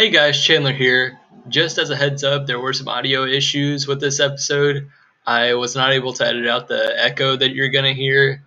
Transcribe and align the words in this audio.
Hey 0.00 0.08
guys, 0.08 0.42
Chandler 0.42 0.72
here. 0.72 1.20
Just 1.46 1.76
as 1.76 1.90
a 1.90 1.94
heads 1.94 2.24
up, 2.24 2.46
there 2.46 2.58
were 2.58 2.72
some 2.72 2.88
audio 2.88 3.26
issues 3.26 3.86
with 3.86 4.00
this 4.00 4.18
episode. 4.18 4.88
I 5.26 5.52
was 5.52 5.76
not 5.76 5.92
able 5.92 6.14
to 6.14 6.26
edit 6.26 6.48
out 6.48 6.68
the 6.68 6.94
echo 6.96 7.36
that 7.36 7.50
you're 7.50 7.68
gonna 7.68 7.92
hear, 7.92 8.42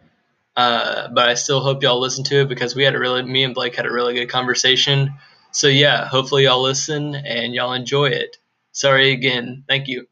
uh, 0.55 1.09
but 1.09 1.29
I 1.29 1.35
still 1.35 1.59
hope 1.59 1.83
y'all 1.83 1.99
listen 1.99 2.23
to 2.23 2.41
it 2.41 2.49
because 2.49 2.75
we 2.75 2.83
had 2.83 2.95
a 2.95 2.99
really, 2.99 3.21
me 3.21 3.43
and 3.43 3.53
Blake 3.53 3.75
had 3.75 3.85
a 3.85 3.93
really 3.93 4.15
good 4.15 4.29
conversation. 4.29 5.13
So 5.51 5.67
yeah, 5.67 6.07
hopefully 6.07 6.45
y'all 6.45 6.63
listen 6.63 7.13
and 7.13 7.53
y'all 7.53 7.73
enjoy 7.73 8.07
it. 8.07 8.37
Sorry 8.71 9.11
again. 9.11 9.63
Thank 9.67 9.87
you. 9.87 10.07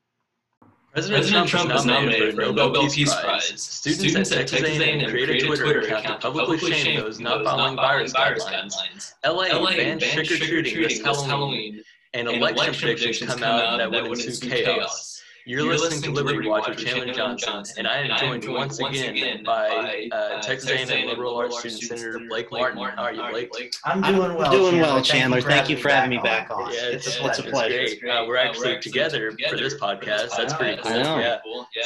President, 0.93 1.21
President 1.21 1.47
Trump, 1.47 1.69
Trump 1.69 1.79
is 1.79 1.85
nominated 1.85 2.35
for 2.35 2.45
the 2.47 2.51
Nobel 2.51 2.89
Peace 2.89 3.15
Prize. 3.15 3.45
Students, 3.45 4.01
Students 4.01 4.31
at 4.33 4.47
Texas 4.49 4.77
A&M 4.77 5.09
created 5.09 5.41
a 5.41 5.45
Twitter 5.45 5.79
account 5.79 6.05
to 6.21 6.31
publicly 6.31 6.71
shame 6.73 6.99
those 6.99 7.17
not 7.17 7.45
following 7.45 7.77
virus 7.77 8.13
guidelines. 8.13 9.13
LA 9.25 9.73
banned 9.73 10.01
trick-or-treating 10.01 10.81
this 10.81 11.01
Halloween, 11.01 11.81
and 12.13 12.27
election 12.27 12.73
predictions 12.73 13.33
come 13.33 13.41
out 13.41 13.77
that 13.77 14.03
would 14.03 14.19
ensue 14.19 14.49
chaos. 14.49 15.10
You're, 15.45 15.61
You're 15.61 15.71
listening, 15.71 15.91
listening 15.91 16.15
to 16.15 16.23
Liberty 16.23 16.47
Watch 16.47 16.69
with 16.69 16.77
Chandler 16.77 17.13
Johnson, 17.13 17.49
Johnson, 17.49 17.75
and 17.79 17.87
I 17.87 17.97
am 18.01 18.41
joined 18.41 18.47
once 18.47 18.79
again, 18.79 19.15
again 19.15 19.43
by 19.43 20.07
uh, 20.11 20.15
uh 20.15 20.41
Texas 20.41 20.69
A&M 20.69 21.07
Liberal 21.07 21.35
Arts 21.35 21.59
student 21.59 21.81
Senator 21.81 22.19
Blake 22.29 22.51
Martin. 22.51 22.79
How 22.79 23.03
are 23.03 23.13
you, 23.13 23.23
Blake? 23.49 23.73
I'm 23.83 24.01
doing 24.01 24.35
well. 24.35 24.45
I'm 24.45 24.51
Doing 24.51 24.79
well, 24.79 25.01
Chandler. 25.01 25.41
Thank 25.41 25.69
you 25.69 25.77
for 25.77 25.89
having 25.89 26.11
me 26.11 26.19
back 26.19 26.51
on. 26.51 26.71
Yeah, 26.71 26.79
it's, 26.83 27.17
it's 27.19 27.39
a 27.39 27.43
pleasure. 27.43 27.79
It's 27.79 27.99
great. 27.99 28.11
Uh, 28.11 28.25
we're 28.27 28.37
actually 28.37 28.79
together 28.79 29.31
for 29.49 29.57
this 29.57 29.75
podcast. 29.75 30.37
That's 30.37 30.53
pretty 30.53 30.79
cool. 30.81 30.93
Yeah. 30.93 31.39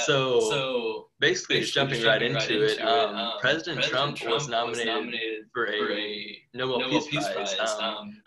So 0.06 1.08
basically, 1.20 1.62
just 1.62 1.74
jumping 1.74 2.04
right 2.04 2.22
into 2.22 2.64
it, 2.64 2.80
um, 2.82 3.16
um, 3.16 3.34
President 3.40 3.84
Trump 3.84 4.18
was 4.26 4.48
nominated 4.48 5.46
for 5.54 5.68
a 5.68 6.38
Nobel 6.54 7.02
Peace 7.02 7.28
Prize. 7.28 7.56
Um, 7.80 8.22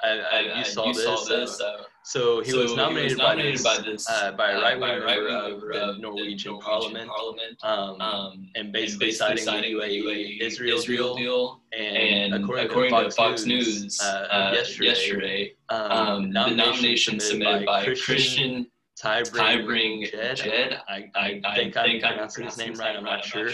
you 0.57 0.65
saw 0.65 0.93
this. 0.93 1.61
So 2.09 2.41
he 2.41 2.53
so 2.53 2.63
was 2.63 2.75
nominated, 2.75 3.11
he 3.11 3.15
was 3.17 3.19
nominated 3.19 3.63
by, 3.63 3.77
this, 3.77 3.83
by, 3.83 3.91
this, 3.91 4.09
uh, 4.09 4.33
by 4.33 4.53
a 4.53 4.63
right 4.63 4.81
wing 4.81 5.05
member 5.05 5.29
of 5.29 5.61
the 5.61 5.99
Norwegian, 5.99 6.01
Norwegian 6.01 6.59
Parliament, 6.59 7.11
Parliament 7.11 7.59
um, 7.63 8.01
um, 8.01 8.49
and 8.55 8.73
basically, 8.73 9.13
citing 9.13 9.45
the 9.45 9.51
UAE 9.51 10.41
Israel, 10.41 10.79
Israel 10.79 11.15
deal. 11.17 11.61
And, 11.79 12.33
and 12.33 12.43
according, 12.43 12.65
according, 12.65 12.93
to 12.93 13.11
Fox, 13.11 13.15
Fox 13.15 13.45
News, 13.45 13.83
News 13.83 14.01
uh, 14.03 14.27
uh, 14.31 14.53
yesterday, 14.55 14.87
yesterday 14.87 15.55
um, 15.69 15.93
um 15.93 16.33
the 16.33 16.51
nomination 16.55 17.21
submitted 17.21 17.67
by 17.67 17.85
Christian 17.85 18.67
Tybring 19.03 20.11
Jed. 20.11 20.37
Jed. 20.37 20.81
I, 20.89 21.11
I, 21.15 21.41
I 21.45 21.57
think, 21.57 21.77
I 21.77 21.87
think 21.87 22.05
I'm 22.05 22.13
pronouncing 22.15 22.45
his 22.45 22.59
name 22.59 22.75
right. 22.75 22.97
I'm 22.97 23.05
not 23.05 23.25
sure. 23.25 23.49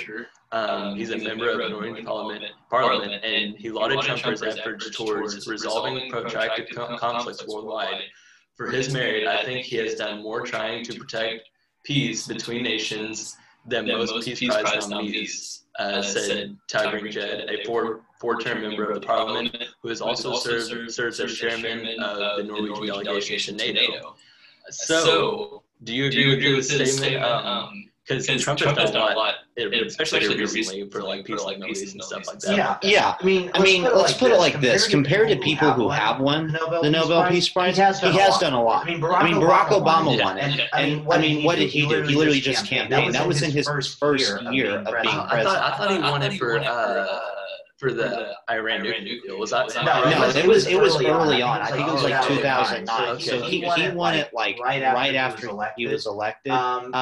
Um, 0.52 0.70
um, 0.70 0.96
he's, 0.96 1.10
a 1.10 1.18
member 1.18 1.50
of 1.50 1.58
the 1.58 1.68
Norwegian 1.68 2.04
Parliament, 2.04 2.44
Parliament, 2.70 3.24
and 3.24 3.56
he 3.56 3.70
lauded 3.70 4.00
Trump's 4.00 4.42
efforts 4.42 4.90
towards 4.90 5.46
resolving 5.48 6.10
protracted 6.10 6.74
conflicts 6.74 7.46
worldwide 7.46 8.02
for 8.56 8.70
his 8.70 8.92
merit, 8.92 9.26
I 9.26 9.44
think 9.44 9.66
he 9.66 9.76
has 9.76 9.96
done 9.96 10.22
more 10.22 10.42
trying 10.42 10.84
to 10.84 10.98
protect 10.98 11.48
peace 11.82 12.26
between 12.26 12.62
nations 12.62 13.36
than 13.66 13.86
most 13.86 14.24
Peace 14.24 14.46
Prize 14.46 14.88
nominees, 14.88 15.64
uh, 15.78 15.82
uh 15.82 16.02
said 16.02 16.56
Tybring 16.70 17.10
Jed, 17.10 17.48
a 17.48 17.64
four, 17.64 18.02
four-term 18.20 18.60
member 18.60 18.84
of 18.84 19.00
the 19.00 19.06
parliament 19.06 19.56
who 19.82 19.88
has 19.88 20.00
also 20.00 20.34
served, 20.34 20.92
serves 20.92 21.18
as 21.18 21.36
chairman 21.36 21.98
of 22.00 22.36
the 22.36 22.44
Norwegian 22.44 23.04
delegation 23.04 23.56
to 23.58 23.72
NATO. 23.72 24.13
So, 24.70 25.62
do 25.82 25.94
you 25.94 26.06
agree 26.06 26.54
with 26.54 26.70
his 26.70 26.96
statement? 26.96 27.22
Um, 27.22 27.46
um 27.46 27.84
because 28.06 28.26
Trump, 28.42 28.58
Trump, 28.58 28.78
has 28.78 28.90
done, 28.90 29.12
a 29.12 29.16
lot, 29.16 29.34
it, 29.56 29.72
especially, 29.86 30.18
especially 30.18 30.38
recently 30.38 30.90
for 30.90 31.02
like 31.02 31.24
people 31.24 31.44
like 31.44 31.58
Middle 31.58 31.74
and 31.74 32.04
stuff 32.04 32.26
like 32.26 32.38
that. 32.40 32.54
Yeah, 32.54 32.76
yeah. 32.82 33.14
I 33.18 33.24
mean, 33.24 33.50
I 33.54 33.62
mean, 33.62 33.84
let's 33.84 34.12
put 34.12 34.30
it 34.30 34.36
like 34.36 34.60
this: 34.60 34.86
compared 34.86 35.28
to 35.30 35.36
people 35.36 35.72
who 35.72 35.88
have 35.88 36.20
won 36.20 36.52
the 36.82 36.90
Nobel 36.90 37.26
Peace 37.28 37.48
Prize, 37.48 37.76
he 37.76 37.82
has 37.82 38.00
done 38.38 38.52
a 38.52 38.62
lot. 38.62 38.86
I 38.86 38.90
mean, 38.90 39.00
Barack 39.00 39.68
Obama 39.68 40.22
won 40.22 40.36
it, 40.36 40.68
and 40.74 41.08
I 41.08 41.18
mean, 41.18 41.44
what 41.44 41.56
did 41.56 41.70
he 41.70 41.88
do? 41.88 42.02
He 42.02 42.14
literally 42.14 42.40
just 42.40 42.66
campaigned. 42.66 43.14
That 43.14 43.26
was 43.26 43.42
in 43.42 43.50
his 43.50 43.66
first 43.66 44.02
year 44.02 44.36
of 44.36 44.50
being 44.50 44.66
president. 44.66 45.46
I 45.46 45.76
thought 45.76 45.90
he 45.90 45.98
won 45.98 46.22
it 46.22 46.38
for 46.38 46.58
for 47.76 47.92
the 47.92 48.34
Iran 48.50 48.82
nuclear 48.82 49.20
deal. 49.20 49.38
Was 49.38 49.50
that? 49.50 49.74
No, 49.74 50.04
no, 50.10 50.28
it 50.28 50.46
was 50.46 50.66
it 50.66 50.80
was 50.80 51.02
early 51.02 51.42
on. 51.42 51.60
I 51.60 51.70
think 51.70 51.88
it 51.88 51.92
was 51.92 52.04
like 52.04 52.26
2009. 52.26 53.20
So 53.20 53.42
he 53.42 53.60
he 53.70 53.90
won 53.90 54.14
it 54.14 54.32
like 54.32 54.58
right 54.60 54.82
after 54.82 55.50
he 55.76 55.86
was 55.86 56.06
elected. 56.06 56.52
Um, 56.52 56.92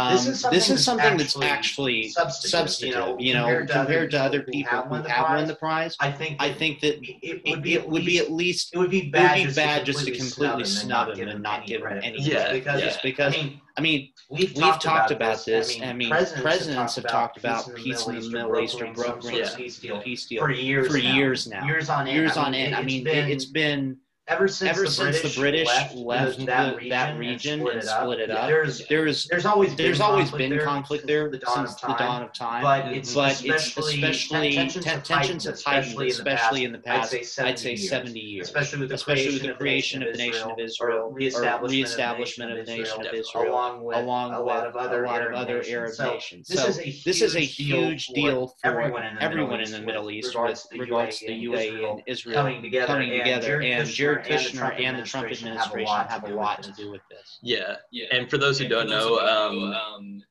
this 0.51 0.71
is 0.71 0.85
something 0.85 1.17
that's 1.17 1.41
actually 1.41 2.09
substantive. 2.09 3.21
You 3.21 3.35
know, 3.35 3.67
compared 3.69 4.11
to 4.13 4.21
other 4.21 4.43
people 4.43 4.83
who 4.83 4.95
have 4.95 5.29
won 5.29 5.47
the 5.47 5.57
prize. 5.57 5.97
I 6.01 6.11
think 6.11 6.37
I 6.41 6.53
think 6.53 6.81
that 6.81 6.99
it 7.03 7.43
would 7.47 7.63
be 7.63 7.75
it 7.75 7.89
would 7.89 8.05
be 8.05 8.19
at 8.19 8.31
least 8.33 8.75
it 8.75 8.79
would 8.79 8.91
be 8.91 9.11
bad 9.11 9.85
just 9.85 10.05
to 10.07 10.13
completely 10.13 10.65
snub 10.65 11.17
him 11.17 11.29
and 11.29 11.43
not 11.43 11.67
give 11.67 11.83
him 11.83 12.01
any. 12.03 12.21
Yeah, 12.23 12.53
because 12.53 12.97
because 13.03 13.35
I 13.77 13.81
mean, 13.81 14.11
we've, 14.29 14.53
we've 14.55 14.63
talked, 14.63 14.83
talked 14.83 15.11
about, 15.11 15.35
about 15.35 15.45
this. 15.47 15.81
I 15.81 15.93
mean, 15.93 16.11
presidents, 16.11 16.43
presidents 16.43 16.97
have 16.97 17.07
talked 17.07 17.39
about 17.39 17.75
peace 17.75 18.07
in 18.07 18.17
the 18.17 18.29
Middle 18.29 18.61
East 18.61 18.81
or 18.81 18.93
brokering 18.93 19.45
peace 19.57 19.79
deal, 19.79 20.01
peace 20.01 20.27
deal 20.27 20.43
for 20.43 20.51
years, 20.51 20.89
for 20.89 20.99
now. 20.99 21.15
years 21.15 21.47
now. 21.47 21.67
Years 21.67 21.89
on 21.89 22.07
end. 22.07 22.17
Years 22.17 22.37
on 22.37 22.55
end. 22.55 22.75
I 22.75 22.83
mean, 22.83 23.07
it, 23.07 23.29
has 23.29 23.47
been 23.47 23.97
ever 24.29 24.49
since, 24.49 24.71
ever 24.71 24.85
the, 24.85 24.91
since 24.91 25.19
British 25.19 25.35
the 25.35 25.41
British 25.41 25.67
left, 25.67 25.95
left 25.97 26.47
that, 26.47 26.77
region, 26.77 26.89
that 26.91 27.19
region 27.19 27.67
and 27.67 27.83
split 27.83 28.21
it 28.21 28.31
up, 28.31 28.31
it 28.31 28.31
up 28.31 28.49
there's, 28.49 28.87
there's, 28.87 29.27
there's 29.27 29.47
always 29.47 29.75
there's 29.75 29.99
been 29.99 30.07
always 30.07 30.31
conflict 30.31 30.39
been 30.39 30.57
there 30.59 30.67
conflict 30.67 31.07
there 31.07 31.31
the 31.31 31.39
dawn 31.39 31.67
since 31.67 31.81
the 31.81 31.95
dawn 31.95 32.23
of 32.23 32.33
time. 32.33 32.63
But 32.63 32.93
it's 32.93 33.15
but 33.15 33.33
especially, 33.33 34.03
especially 34.03 34.53
tensions, 34.55 34.85
have 34.85 35.03
tensions 35.03 35.45
have 35.45 35.61
heightened, 35.63 36.01
especially 36.01 36.65
in 36.65 36.73
the 36.73 36.79
past. 36.79 37.13
I'd 37.15 37.19
say 37.19 37.23
70, 37.25 37.51
I'd 37.51 37.59
say 37.59 37.77
70 37.77 38.21
years, 38.21 38.47
especially 38.49 38.81
with 38.81 38.89
the 38.91 38.95
especially 38.95 39.25
creation, 39.25 39.49
with 39.49 39.53
the 39.53 39.59
creation 39.59 40.03
of 40.03 40.13
the 40.13 40.19
nation 40.19 40.51
of 40.51 40.59
Israel, 40.59 40.99
or 40.99 41.13
reestablishment 41.13 42.53
of 42.53 42.67
the 42.67 42.77
nation 42.77 43.05
of 43.05 43.13
Israel, 43.13 43.53
along 43.53 43.83
with 43.83 43.97
along 43.97 44.35
a 44.35 44.41
lot 44.41 44.67
of 44.67 44.77
other 44.77 45.07
Arab 45.07 45.99
nations. 45.99 46.49
So 46.49 46.67
this 46.67 47.23
is 47.23 47.35
a 47.35 47.41
huge 47.41 48.07
deal 48.09 48.55
for 48.63 48.81
everyone 49.21 49.61
in 49.61 49.73
the 49.73 49.81
Middle 49.81 50.11
East 50.11 50.37
with 50.39 50.67
regards 50.79 51.19
to 51.19 51.27
the 51.27 51.45
UAE 51.47 51.91
and 51.91 52.03
Israel 52.07 52.35
coming 52.37 52.63
together. 52.63 53.61
And 53.63 53.89
Jared 54.21 54.27
Kushner 54.27 54.81
and 54.81 54.99
the 54.99 55.03
Trump 55.03 55.31
administration 55.31 56.07
have 56.09 56.25
a 56.25 56.35
lot 56.35 56.63
to 56.63 56.73
do 56.73 56.91
with 56.91 57.03
this. 57.11 57.39
Yeah, 57.43 57.77
yeah. 57.91 58.07
And 58.13 58.29
for 58.29 58.39
those 58.39 58.59
who 58.59 58.69
don't 58.69 58.89
know, 58.89 59.19
um, 59.19 59.73
um, 59.73 60.23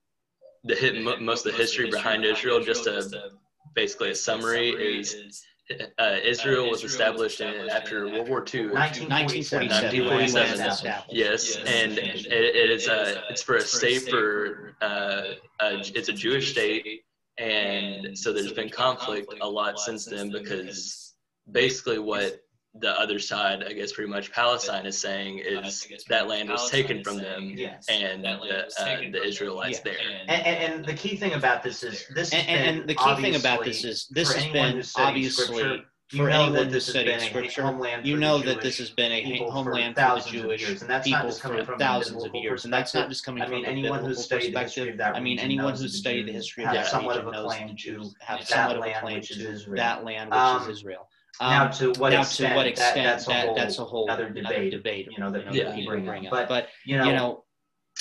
the 0.63 0.75
hit 0.75 1.01
most 1.21 1.45
of 1.45 1.53
the 1.53 1.57
history 1.57 1.89
behind 1.89 2.25
Israel, 2.25 2.61
just 2.61 2.87
a 2.87 3.31
basically 3.75 4.11
a 4.11 4.15
summary 4.15 4.69
is. 4.69 5.43
Uh, 5.99 6.17
Israel 6.21 6.69
was 6.69 6.83
established 6.83 7.39
in, 7.39 7.69
after 7.69 8.05
World 8.09 8.27
War 8.27 8.43
II. 8.53 8.71
1947. 8.71 9.69
1947. 9.69 11.03
Yes, 11.09 11.55
and 11.55 11.97
it, 11.97 12.25
it 12.25 12.69
is 12.69 12.87
a, 12.89 13.23
it's 13.29 13.41
for 13.41 13.55
a 13.55 13.61
state 13.61 14.09
for 14.09 14.75
uh, 14.81 15.35
a, 15.61 15.77
it's 15.95 16.09
a 16.09 16.13
Jewish 16.13 16.51
state, 16.51 17.05
and 17.37 18.17
so 18.17 18.33
there's 18.33 18.51
been 18.51 18.69
conflict 18.69 19.33
a 19.39 19.47
lot 19.47 19.79
since 19.79 20.03
then 20.03 20.29
because 20.29 21.13
basically 21.49 21.99
what 21.99 22.41
the 22.79 22.97
other 22.99 23.19
side, 23.19 23.63
I 23.63 23.73
guess, 23.73 23.91
pretty 23.91 24.09
much 24.09 24.31
Palestine 24.31 24.85
is 24.85 24.97
saying 24.97 25.39
is 25.39 25.87
that 26.07 26.27
land 26.27 26.49
was 26.49 26.69
taken 26.69 27.03
from 27.03 27.17
them, 27.17 27.55
and 27.89 28.23
the, 28.23 28.65
uh, 28.79 29.11
the 29.11 29.23
Israelites 29.23 29.81
yeah. 29.85 29.91
there. 29.91 29.99
And, 30.27 30.45
and, 30.47 30.73
and, 30.73 30.85
the 30.85 30.93
key 30.93 31.17
thing 31.17 31.33
about 31.33 31.63
this 31.63 31.83
is 31.83 32.05
this, 32.15 32.33
and, 32.33 32.47
and 32.47 32.89
the 32.89 32.95
key 32.95 33.15
thing 33.15 33.35
about 33.35 33.65
this 33.65 33.83
is 33.83 34.07
this 34.07 34.33
has 34.33 34.45
been 34.47 34.81
obviously. 34.97 35.83
For 36.15 36.29
anyone 36.29 36.67
who 36.67 36.79
studies 36.81 37.23
scripture, 37.23 37.73
you 38.03 38.17
know 38.17 38.39
that 38.39 38.59
this 38.59 38.79
has 38.79 38.89
been 38.89 39.13
a 39.13 39.49
homeland 39.49 39.95
for 39.95 40.19
the 40.19 40.29
Jewish 40.29 40.67
people 41.05 41.31
for 41.31 41.77
thousands 41.77 42.25
of 42.25 42.35
years, 42.35 42.65
and 42.65 42.73
that's 42.73 42.93
not 42.93 43.07
just 43.07 43.23
coming 43.23 43.45
from 43.45 43.63
a 43.63 43.81
biblical 43.81 44.09
perspective. 44.09 44.53
I 45.01 45.21
mean, 45.21 45.39
anyone 45.39 45.77
who's 45.77 45.97
studied 45.97 46.27
the 46.27 46.33
history 46.33 46.65
of 46.65 46.73
that 46.73 46.91
region 46.91 47.23
knows 47.31 47.57
the 47.65 47.73
Jews 47.73 48.13
have 48.19 48.45
somewhat 48.45 48.75
of 48.75 48.87
a 48.87 48.99
claim 48.99 49.21
to 49.21 49.69
that 49.75 50.03
land, 50.03 50.31
which 50.31 50.69
is 50.69 50.79
Israel. 50.79 51.07
Um, 51.39 51.49
now, 51.49 51.67
to 51.69 51.93
what 51.99 52.11
now 52.11 52.21
extent, 52.21 52.51
to 52.51 52.55
what 52.55 52.67
extent 52.67 52.95
that, 52.95 53.03
that's, 53.03 53.25
a 53.25 53.29
that, 53.29 53.45
whole, 53.45 53.55
that's 53.55 53.79
a 53.79 53.85
whole 53.85 54.11
other 54.11 54.29
debate, 54.29 54.71
debate 54.71 55.07
you 55.11 55.19
know, 55.19 55.31
that 55.31 55.49
people 55.49 55.73
yeah, 55.73 55.85
bring, 55.85 56.05
bring 56.05 56.27
up. 56.27 56.31
But, 56.31 56.49
but 56.49 56.67
you 56.85 56.97
know, 56.97 57.05
you 57.05 57.13
know, 57.13 57.43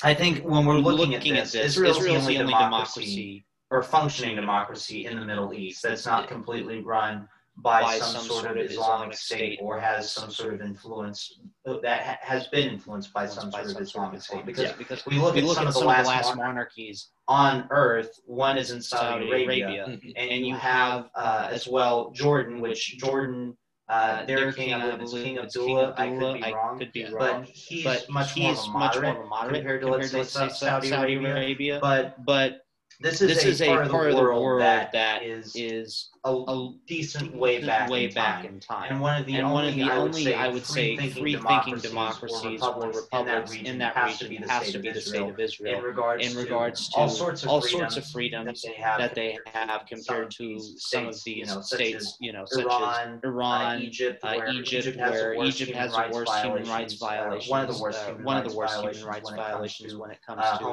I 0.03 0.15
think 0.15 0.41
when 0.45 0.67
we're 0.67 0.79
looking, 0.79 1.13
looking 1.13 1.37
at, 1.37 1.45
this, 1.45 1.55
at 1.55 1.63
this, 1.63 1.73
Israel's, 1.73 1.99
Israel's 1.99 2.27
the 2.27 2.39
only 2.39 2.53
democracy, 2.53 3.01
democracy 3.01 3.47
or 3.71 3.83
functioning 3.83 4.37
democracy 4.37 5.07
in 5.07 5.19
the 5.19 5.25
Middle 5.25 5.55
East 5.55 5.83
that's 5.83 6.07
not 6.07 6.29
completely 6.29 6.81
run 6.81 7.29
by, 7.63 7.83
by 7.83 7.99
some, 7.99 8.25
sort 8.25 8.47
of 8.47 8.57
Islamic 8.57 9.15
state 9.15 9.59
or 9.63 9.79
has 9.79 10.11
some 10.11 10.31
sort 10.31 10.55
of 10.55 10.61
influence 10.61 11.41
that 11.83 12.03
ha- 12.03 12.19
has 12.21 12.47
been 12.49 12.69
influenced 12.69 13.13
by 13.13 13.27
some 13.27 13.51
sort 13.53 13.67
of 13.67 13.81
Islamic 13.81 14.21
state. 14.23 14.47
Because, 14.47 14.65
yeah, 14.65 14.73
because 14.79 15.05
we 15.07 15.19
look 15.19 15.35
we 15.35 15.41
at 15.41 15.47
look 15.47 15.57
some, 15.57 15.67
at 15.67 15.69
of, 15.69 15.75
the 15.75 15.81
some 15.81 15.89
last 15.89 15.99
of 16.01 16.05
the 16.05 16.11
last 16.11 16.37
monarchies 16.37 17.11
on 17.29 17.67
earth. 17.71 18.21
One 18.27 18.57
is 18.57 18.71
in 18.71 18.81
Saudi, 18.81 19.27
Saudi 19.27 19.45
Arabia, 19.45 19.85
Arabia. 19.87 20.13
And, 20.17 20.47
you 20.47 20.55
have 20.57 21.11
uh, 21.15 21.49
as 21.51 21.69
well 21.69 22.11
Jordan, 22.11 22.61
which 22.61 22.99
Jordan. 22.99 23.57
Uh, 23.89 24.25
their 24.25 24.53
king, 24.53 24.73
I 24.73 24.97
believe, 24.97 25.03
is 25.03 25.13
King 25.13 25.39
Abdullah. 25.39 25.95
I 25.97 26.11
could 26.17 26.41
be 26.41 26.53
wrong, 26.55 26.79
could 26.79 26.93
be 26.93 27.05
wrong 27.07 27.41
but 27.43 27.49
he's, 27.49 27.83
but 27.83 28.09
much, 28.09 28.33
he's 28.35 28.69
more 28.69 28.79
moderate, 28.79 29.03
much 29.03 29.17
more 29.17 29.27
moderate 29.27 29.55
compared 29.57 29.81
to, 29.81 29.89
let's, 29.89 30.11
say, 30.13 30.23
Saudi, 30.23 30.89
Saudi 30.89 31.15
Arabia. 31.17 31.31
Arabia. 31.33 31.79
But 31.83 32.25
but 32.25 32.61
this 33.01 33.23
is 33.23 33.29
this 33.29 33.45
a, 33.45 33.49
is 33.49 33.69
part, 33.69 33.83
a 33.83 33.85
of 33.87 33.91
part 33.91 34.11
of 34.11 34.17
the 34.17 34.23
world, 34.23 34.61
that, 34.61 34.93
that 34.93 35.23
is, 35.23 35.57
is 35.57 36.11
a, 36.25 36.31
a 36.31 36.75
decent 36.87 37.35
way 37.35 37.65
back, 37.65 37.89
way 37.89 38.05
in, 38.05 38.15
back 38.15 38.43
time. 38.43 38.53
in 38.53 38.61
time. 38.61 38.87
And 38.91 39.01
one 39.01 39.21
of 39.21 39.27
the 39.27 39.37
and 39.37 39.47
only, 39.47 39.69
of 39.69 39.75
the 39.75 39.83
I, 39.85 39.99
would 39.99 40.09
only 40.09 40.25
say, 40.25 40.35
I 40.35 40.49
would 40.49 40.67
say, 40.67 40.97
free 40.97 41.37
thinking 41.37 41.79
democracies, 41.79 42.61
or 42.61 42.69
republics, 42.69 42.99
or 42.99 43.01
republics 43.01 43.11
in 43.13 43.27
that 43.27 43.51
region, 43.51 43.67
in 43.67 43.79
that 43.79 43.97
region 43.97 44.49
has 44.49 44.73
to 44.73 44.79
be 44.79 44.91
the 44.91 45.01
state 45.01 45.31
of 45.31 45.41
Israel 45.41 45.79
in 45.79 45.85
regards, 45.85 46.31
in 46.31 46.37
regards 46.37 46.89
to, 46.91 46.99
all 46.99 47.09
sorts 47.09 47.43
of, 47.43 47.49
all 47.49 47.63
sorts 47.63 47.97
of 47.97 48.05
freedoms 48.05 48.63
that 48.63 48.69
they 48.69 48.83
have, 48.83 48.99
that 48.99 49.15
they 49.15 49.39
have 49.47 49.87
compared 49.87 50.31
to 50.33 50.61
some 50.77 51.07
of 51.07 51.25
these 51.25 51.49
you 51.49 51.63
states, 51.63 52.17
you 52.21 52.35
know, 52.35 52.45
such 52.45 52.67
as 52.67 53.25
Iran, 53.25 53.77
uh, 53.77 53.81
Egypt, 53.81 54.21
uh, 54.23 54.43
Egypt, 54.53 54.99
where 54.99 55.35
Egypt 55.43 55.75
has 55.75 55.93
the 55.93 56.11
worst 56.13 56.35
human 56.37 56.65
rights 56.65 56.95
violations, 56.95 57.51
uh, 57.51 58.13
one 58.23 58.37
of 58.37 58.49
the 58.51 58.55
worst 58.55 58.75
human 58.75 59.07
rights 59.07 59.31
violations 59.31 59.97
when 59.97 60.11
it 60.11 60.19
comes 60.27 60.43
to 60.43 60.65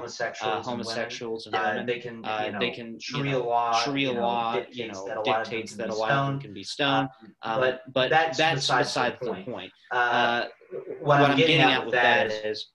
homosexuals 0.62 1.48
and 1.48 1.56
women. 1.56 1.86
They 1.86 2.00
can 2.00 2.17
uh, 2.25 2.44
you 2.46 2.52
know, 2.52 2.60
they 2.60 2.72
can 2.72 3.00
Sharia 3.00 3.31
you 3.31 3.40
know, 3.40 3.48
law 3.48 3.74
Sharia 3.74 4.10
you 4.10 4.14
know, 4.16 4.22
law 4.22 4.54
dictates 4.54 4.74
you 4.74 4.88
know, 4.88 5.06
that 5.08 5.90
a 5.90 5.94
lot 5.94 6.12
of 6.12 6.28
them 6.28 6.40
can, 6.40 6.54
be 6.54 6.62
uh, 6.62 6.64
stoned. 6.64 7.10
Uh, 7.42 7.60
but, 7.60 7.81
but 7.94 8.10
that's, 8.10 8.38
that's 8.38 8.68
beside, 8.68 9.18
the 9.19 9.25
point. 9.25 9.46
point. 9.46 9.72
Uh, 9.92 9.96
uh, 9.96 10.48
what, 11.02 11.22
what, 11.22 11.31
I'm, 11.31 11.38
getting, 11.38 11.58
getting 11.58 11.74
at 11.74 11.86
with 11.86 11.94
that 11.94 12.31
is 12.31 12.72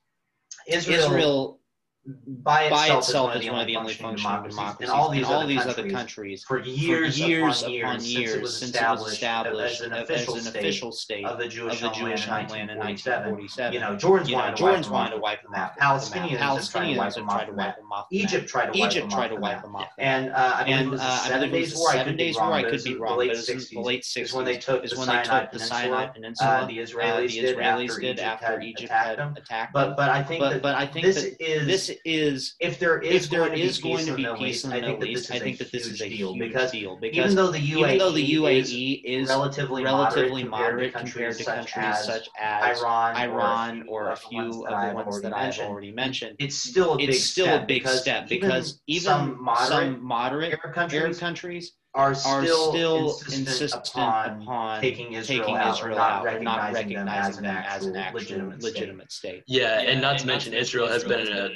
Israel, 0.66 0.98
Israel 0.98 1.60
by 2.04 2.64
itself, 2.64 2.88
by 2.88 2.98
itself 2.98 3.36
is, 3.36 3.48
one 3.48 3.60
of 3.60 3.66
the 3.68 3.76
only 3.76 3.94
functioning 3.94 4.42
democracy, 4.48 4.58
and 4.80 4.90
all 4.90 5.08
these, 5.08 5.24
all 5.24 5.46
these 5.46 5.64
other 5.64 5.88
countries 5.88 6.42
for 6.42 6.58
years, 6.60 7.16
for 7.16 7.28
years 7.28 7.62
upon 7.62 8.02
years, 8.02 8.02
since, 8.02 8.16
it, 8.16 8.42
was 8.42 8.58
since 8.58 8.70
it 8.74 8.74
established, 8.74 9.22
as 9.22 9.80
an 9.82 9.92
official, 9.92 10.36
as 10.36 10.46
an 10.46 10.56
official 10.56 10.90
state, 10.90 11.24
of 11.24 11.38
the 11.38 11.46
Jewish, 11.46 11.74
of 11.74 11.80
the 11.80 11.90
Jewish 11.90 12.24
homeland, 12.24 12.72
in 12.72 12.78
1947. 12.78 13.72
You 13.72 13.78
know, 13.78 13.94
Jordan's 13.94 14.28
you 14.28 14.34
know, 14.34 14.42
wanted, 14.42 14.56
Jordan's 14.56 14.86
to, 14.88 14.92
wipe 14.92 15.02
wanted 15.02 15.14
to 15.14 15.20
wipe 15.20 15.42
them 15.44 15.54
out. 15.54 15.78
Palestinians, 15.78 16.38
Palestinians 16.38 17.14
tried 17.14 17.44
to 17.44 17.52
wipe 17.52 17.76
them 17.76 17.92
off. 17.92 18.06
Egypt 18.10 18.48
tried 18.48 18.72
to 18.72 18.80
wipe 18.80 18.92
them 18.92 19.08
tried 19.08 19.62
them 19.62 19.76
off. 19.76 19.88
And 19.98 20.30
uh, 20.30 20.54
I 20.56 20.62
uh, 20.62 20.64
believe 20.64 20.86
it 20.88 21.70
was 21.70 21.92
seven 21.92 22.16
days 22.16 22.36
war. 22.36 22.52
I 22.52 22.68
could 22.68 22.82
be 22.82 22.96
wrong. 22.96 23.16
But 23.16 23.26
it 23.26 23.54
was 23.54 23.68
the 23.68 23.78
late 23.78 24.02
60s 24.02 24.22
is 24.22 24.34
when 24.34 24.44
they 24.44 24.58
took 24.58 24.82
the 24.82 24.88
Sinai 24.88 26.06
uh, 26.06 26.06
Peninsula. 26.08 26.66
The 26.68 26.78
Israelis 26.78 28.00
did 28.00 28.18
after 28.18 28.60
Egypt 28.60 28.90
had 28.90 29.20
attacked 29.36 29.72
them. 29.72 29.94
But 29.96 30.08
I 30.08 30.22
think 30.24 30.42
that 30.42 30.92
this 30.92 31.34
is 31.38 31.91
is 32.04 32.54
if 32.60 32.78
there 32.78 32.98
is 32.98 33.26
if 33.26 33.30
going 33.30 34.06
to 34.06 34.14
be 34.14 34.26
peace 34.36 34.64
I 34.64 34.80
think 34.80 35.58
that 35.58 35.72
this 35.72 35.86
is 35.86 36.00
a 36.00 36.08
deal 36.08 36.36
because, 36.36 36.70
deal 36.70 36.96
because 36.96 37.32
even 37.32 37.36
though 37.36 37.50
the 37.50 37.58
UAE, 37.58 37.78
even 37.78 37.98
though 37.98 38.12
the 38.12 38.34
UAE 38.34 39.02
is, 39.04 39.28
relatively 39.28 39.84
relatively 39.84 40.44
moderate 40.44 40.94
compared 40.94 41.36
to 41.36 41.44
countries, 41.44 41.98
such, 42.04 42.28
as 42.38 42.62
as 42.72 42.80
Iran, 42.80 43.16
Iran 43.16 43.84
or, 43.88 44.10
a 44.10 44.16
few 44.16 44.64
of 44.66 44.88
the 44.88 44.94
ones 44.94 45.20
that 45.22 45.32
I've 45.34 45.58
already 45.60 45.92
mentioned, 45.92 46.36
it's 46.38 46.56
still 46.56 46.94
a 46.94 46.96
big 46.96 47.10
it's 47.10 47.24
still 47.24 47.56
a 47.56 47.64
big 47.64 47.86
step 47.86 48.28
because 48.28 48.80
even 48.86 49.02
some 49.02 50.02
moderate, 50.02 50.52
Arab 50.52 50.74
countries, 50.74 51.00
Arab 51.00 51.18
countries 51.18 51.72
are 51.94 52.14
still, 52.14 52.32
are 52.32 52.44
still 52.44 53.08
insistent, 53.08 53.48
insistent 53.48 53.88
upon, 53.88 54.42
upon, 54.42 54.80
taking 54.80 55.12
Israel, 55.12 55.40
taking 55.40 55.56
Israel 55.56 55.98
out, 55.98 56.26
out 56.26 56.42
not 56.42 56.72
recognizing, 56.72 56.94
them 56.94 57.08
as 57.08 57.36
an 57.36 57.44
actual 57.44 57.92
legitimate, 58.14 58.62
legitimate 58.62 59.12
state. 59.12 59.42
state. 59.44 59.44
Yeah, 59.46 59.82
yeah, 59.82 59.90
and 59.90 60.00
not 60.00 60.12
and 60.12 60.20
to 60.20 60.26
mention 60.26 60.54
Israel, 60.54 60.88
Israel 60.88 61.18
has 61.18 61.28
been 61.28 61.36
in 61.36 61.36
a 61.36 61.50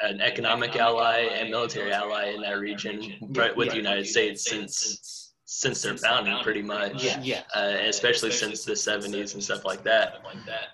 an 0.00 0.20
economic 0.20 0.76
ally 0.76 1.28
and 1.32 1.50
military 1.50 1.92
ally 1.92 2.30
in 2.30 2.40
that 2.42 2.58
region 2.58 3.14
with 3.56 3.70
the 3.70 3.76
United 3.76 4.06
States 4.06 4.48
since 4.48 5.24
since 5.50 5.80
their 5.82 5.96
founding, 5.96 6.38
pretty 6.42 6.60
much. 6.62 7.02
Yeah. 7.02 7.42
Uh, 7.56 7.76
especially 7.88 8.30
since 8.30 8.64
the 8.64 8.72
70s 8.74 9.32
and 9.32 9.42
stuff 9.42 9.64
like 9.64 9.82
that. 9.84 10.18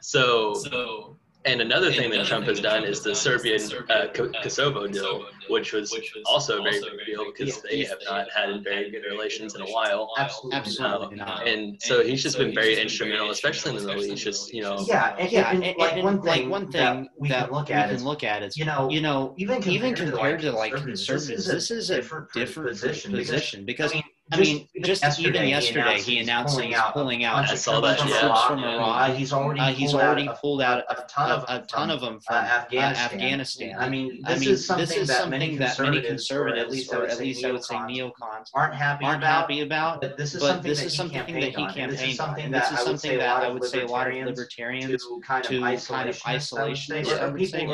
So, 0.01 1.17
and 1.45 1.61
another 1.61 1.93
thing 1.93 2.11
that 2.11 2.27
Trump 2.27 2.47
has 2.47 2.61
done 2.61 2.83
is 2.85 3.01
the 3.01 3.15
Serbian 3.15 3.61
uh, 3.89 3.93
uh, 3.93 4.09
Kosovo 4.43 4.89
deal, 4.89 5.27
which 5.49 5.73
was, 5.73 5.93
which 5.93 6.15
was 6.15 6.25
also, 6.27 6.61
a 6.61 6.63
very 6.63 6.81
big 6.81 7.07
deal 7.07 7.25
because 7.27 7.61
they 7.63 7.85
have 7.85 7.99
not 8.05 8.27
had 8.31 8.63
very 8.63 8.91
good 8.91 9.05
relations 9.11 9.55
in 9.55 9.63
a 9.63 9.67
while. 9.67 10.11
Absolutely, 10.19 10.57
um, 10.57 10.63
absolutely 10.63 11.21
uh, 11.21 11.39
and, 11.41 11.49
and 11.49 11.83
so 11.83 12.05
he's 12.05 12.23
just 12.23 12.37
so 12.37 12.45
been 12.45 12.55
very 12.55 12.81
instrumental, 12.81 13.31
especially 13.31 13.71
in 13.73 13.77
the 13.79 13.87
Middle 13.87 14.05
East. 14.05 14.23
Just 14.23 14.53
you 14.53 14.63
know, 14.63 14.85
yeah, 14.87 15.17
yeah. 15.27 15.51
And, 15.51 15.65
and, 15.65 15.77
like, 15.79 16.03
one 16.03 16.23
thing 16.23 16.43
like 16.43 16.49
one 16.51 16.71
thing 16.71 16.81
that 16.81 17.09
we 17.19 17.29
that 17.29 17.47
can 17.47 17.55
look 17.55 17.71
at, 17.71 17.91
is, 17.91 18.05
look 18.05 18.25
at 18.25 18.43
is 18.43 18.57
you 18.57 18.65
know, 18.65 18.89
you 18.91 19.01
know, 19.01 19.35
even 19.37 19.63
compared 19.63 19.75
even 19.75 19.95
compared 19.95 20.41
to 20.41 20.53
like, 20.53 20.73
to, 20.73 20.81
conservatives, 20.81 21.47
this 21.47 21.71
is 21.71 21.91
a 21.91 21.97
different, 21.97 22.33
different 22.33 22.69
position, 22.71 23.13
position 23.13 23.65
because. 23.65 23.93
because 23.93 23.93
I 23.93 23.97
mean, 23.97 24.14
I 24.33 24.41
mean, 24.41 24.69
just 24.83 25.03
yesterday, 25.03 25.29
even 25.29 25.49
yesterday, 25.49 26.01
he 26.01 26.19
announced 26.19 26.59
he 26.59 26.69
he's 26.69 26.81
pulling 26.93 27.25
out. 27.25 27.33
a 27.33 27.41
bunch 27.41 27.51
I 27.51 27.55
saw 27.57 27.81
that. 27.81 27.99
Yeah. 28.09 29.15
he's 29.15 29.35
already 29.35 29.61
uh, 29.61 29.71
he's 29.73 29.93
already 29.93 30.31
pulled 30.41 30.63
out 30.63 30.83
a, 30.89 31.05
ton 31.09 31.31
of 31.31 31.45
a 31.47 31.67
ton 31.67 31.91
of 31.91 32.01
them 32.01 32.17
uh, 32.17 32.21
from 32.21 32.37
uh, 32.37 32.39
Afghanistan. 32.39 33.05
Uh, 33.05 33.15
Afghanistan. 33.15 33.77
I 33.79 33.89
mean, 33.91 34.23
this 34.23 34.37
I 34.37 34.39
mean, 34.39 34.49
is 34.51 34.67
something, 34.67 34.87
this 34.87 34.97
is 34.97 35.09
that, 35.09 35.17
something 35.19 35.39
many 35.39 35.57
that 35.59 35.79
many 35.79 36.01
conservatives, 36.01 36.31
or 36.31 36.57
at 36.57 36.71
least, 36.71 36.93
or 36.95 37.07
at 37.07 37.19
least 37.19 37.45
I 37.45 37.53
would 37.53 37.65
say 37.65 37.75
neocons, 37.75 38.49
aren't 38.55 38.75
happy 38.75 39.05
aren't 39.05 39.19
about, 39.19 39.43
happy 39.43 39.61
about. 39.61 40.01
But 40.01 40.17
this 40.17 40.35
is 40.35 40.41
but 40.41 40.49
something, 40.49 40.71
this 40.71 40.81
that, 40.81 40.87
is 40.87 40.97
something 40.97 41.35
that 41.35 41.43
he 41.43 41.53
campaigned. 41.53 41.93
This 41.93 42.03
is 42.03 42.17
something 42.17 42.51
that 42.51 42.73
I 42.73 42.83
would 43.51 43.65
say 43.65 43.83
a 43.83 43.87
lot 43.87 44.09
of 44.09 44.25
libertarians 44.25 45.05
to 45.05 45.21
kind 45.23 45.45
of 45.45 45.53
isolationists, 45.53 47.37
people 47.37 47.67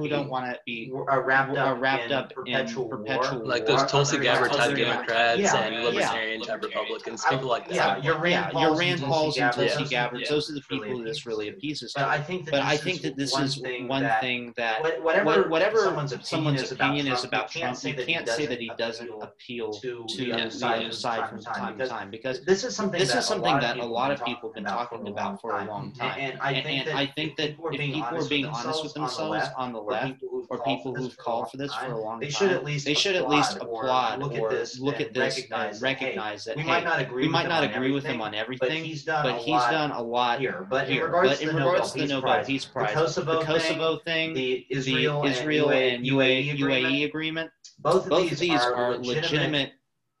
who 0.00 0.08
don't 0.08 0.28
want 0.28 0.46
to 0.46 0.60
be 0.66 0.90
wrapped 0.92 2.10
up 2.10 2.32
in 2.46 2.66
perpetual 2.66 2.88
war, 2.88 3.44
like 3.44 3.64
those 3.64 3.84
Tulsi 3.84 4.18
Gabbard 4.18 4.50
type 4.50 4.76
Democrats 4.76 5.54
and 5.54 5.93
libertarians, 5.94 6.46
yeah. 6.46 6.54
Republicans, 6.54 7.24
people 7.28 7.48
like 7.48 7.68
that. 7.68 7.74
Yeah, 7.74 7.96
your 7.98 8.18
Rand 8.18 8.52
Pauls, 8.52 8.62
your 8.62 8.78
Rand 8.78 9.00
Pauls 9.02 9.38
and 9.38 9.52
Tulsi 9.52 9.84
Gabbard. 9.84 10.24
Those 10.28 10.50
are 10.50 10.54
the 10.54 10.60
people 10.62 11.02
this 11.02 11.26
really 11.26 11.48
appeases. 11.48 11.92
But 11.94 12.04
I 12.04 12.20
think 12.20 12.46
that 12.46 12.62
I 12.62 12.76
think 12.76 13.02
that 13.02 13.16
this 13.16 13.36
is 13.38 13.60
one 13.86 14.08
thing 14.20 14.52
that 14.56 14.82
whatever 15.02 15.48
whatever 15.48 15.78
someone's 16.22 16.70
opinion 16.70 17.06
is 17.06 17.24
about 17.24 17.50
Trump, 17.50 17.82
you 17.84 17.94
can't 17.94 18.28
say 18.28 18.46
that 18.46 18.60
he 18.60 18.70
doesn't 18.76 19.10
appeal 19.20 19.72
to 19.72 20.06
the 20.16 20.32
other 20.32 20.50
side 20.92 21.28
from 21.28 21.40
time 21.40 21.78
to 21.78 21.86
time 21.86 22.10
because 22.10 22.44
this 22.44 22.64
is 22.64 22.74
something 22.74 23.00
that 23.00 23.78
a 23.78 23.84
lot 23.84 24.10
of 24.10 24.24
people 24.24 24.50
have 24.50 24.54
been 24.54 24.64
talking 24.64 25.08
about 25.08 25.40
for 25.40 25.58
a 25.58 25.64
long 25.64 25.92
time. 25.92 26.18
And 26.18 26.40
I 26.40 26.62
think 26.62 27.36
that 27.36 27.56
if 27.58 27.80
people 27.80 28.18
are 28.18 28.28
being 28.28 28.46
honest 28.46 28.82
with 28.82 28.94
themselves 28.94 29.46
on 29.56 29.72
the 29.72 29.80
left, 29.80 30.22
or 30.48 30.62
people 30.62 30.94
who've 30.94 31.16
called 31.16 31.50
for 31.50 31.56
this 31.56 31.74
for 31.74 31.92
a 31.92 32.00
long 32.00 32.20
time, 32.20 32.20
they 32.20 32.94
should 32.94 33.16
at 33.16 33.28
least 33.28 33.56
applaud 33.60 34.20
or 34.20 34.26
look 34.26 34.34
at 34.34 34.50
this 34.50 34.78
look 34.78 35.00
at 35.00 35.14
this 35.14 35.46
recognize 35.82 36.14
recognize 36.24 36.44
that, 36.44 36.58
hey, 36.58 36.62
that 36.62 36.66
we 36.66 36.72
hey, 36.72 36.80
might 36.80 36.84
not 36.84 37.00
agree 37.00 37.22
we 37.22 37.28
might 37.28 37.48
not 37.48 37.64
agree 37.64 37.90
with 37.92 38.04
him 38.04 38.20
on 38.20 38.34
everything, 38.34 38.68
but 38.68 38.86
he's 38.86 39.04
done, 39.04 39.24
but 39.24 39.34
a, 39.34 39.38
he's 39.38 39.48
lot 39.48 39.70
done 39.70 39.90
a 39.92 40.02
lot 40.02 40.40
here. 40.40 40.66
But 40.68 40.88
here. 40.88 41.06
in 41.06 41.06
regards, 41.06 41.30
but 41.30 41.38
to, 41.38 41.50
in 41.50 41.56
regards 41.56 41.92
to 41.92 41.98
the 41.98 42.06
Nobel, 42.06 42.44
Peace 42.44 42.64
Prize, 42.64 42.88
the 42.88 42.94
Kosovo, 42.94 43.38
the 43.40 43.44
Kosovo 43.44 43.98
thing, 43.98 44.04
thing, 44.04 44.34
the 44.34 44.66
Israel, 44.70 45.22
the 45.22 45.28
Israel 45.28 45.70
and, 45.70 46.04
UAE, 46.04 46.50
and 46.50 46.58
UAE, 46.58 46.82
UAE, 46.82 46.82
UAE, 46.82 47.04
agreement, 47.04 47.50
both 47.78 48.04
of 48.04 48.10
both 48.10 48.30
these, 48.30 48.38
these 48.38 48.60
are, 48.60 48.96
legitimate, 48.98 49.72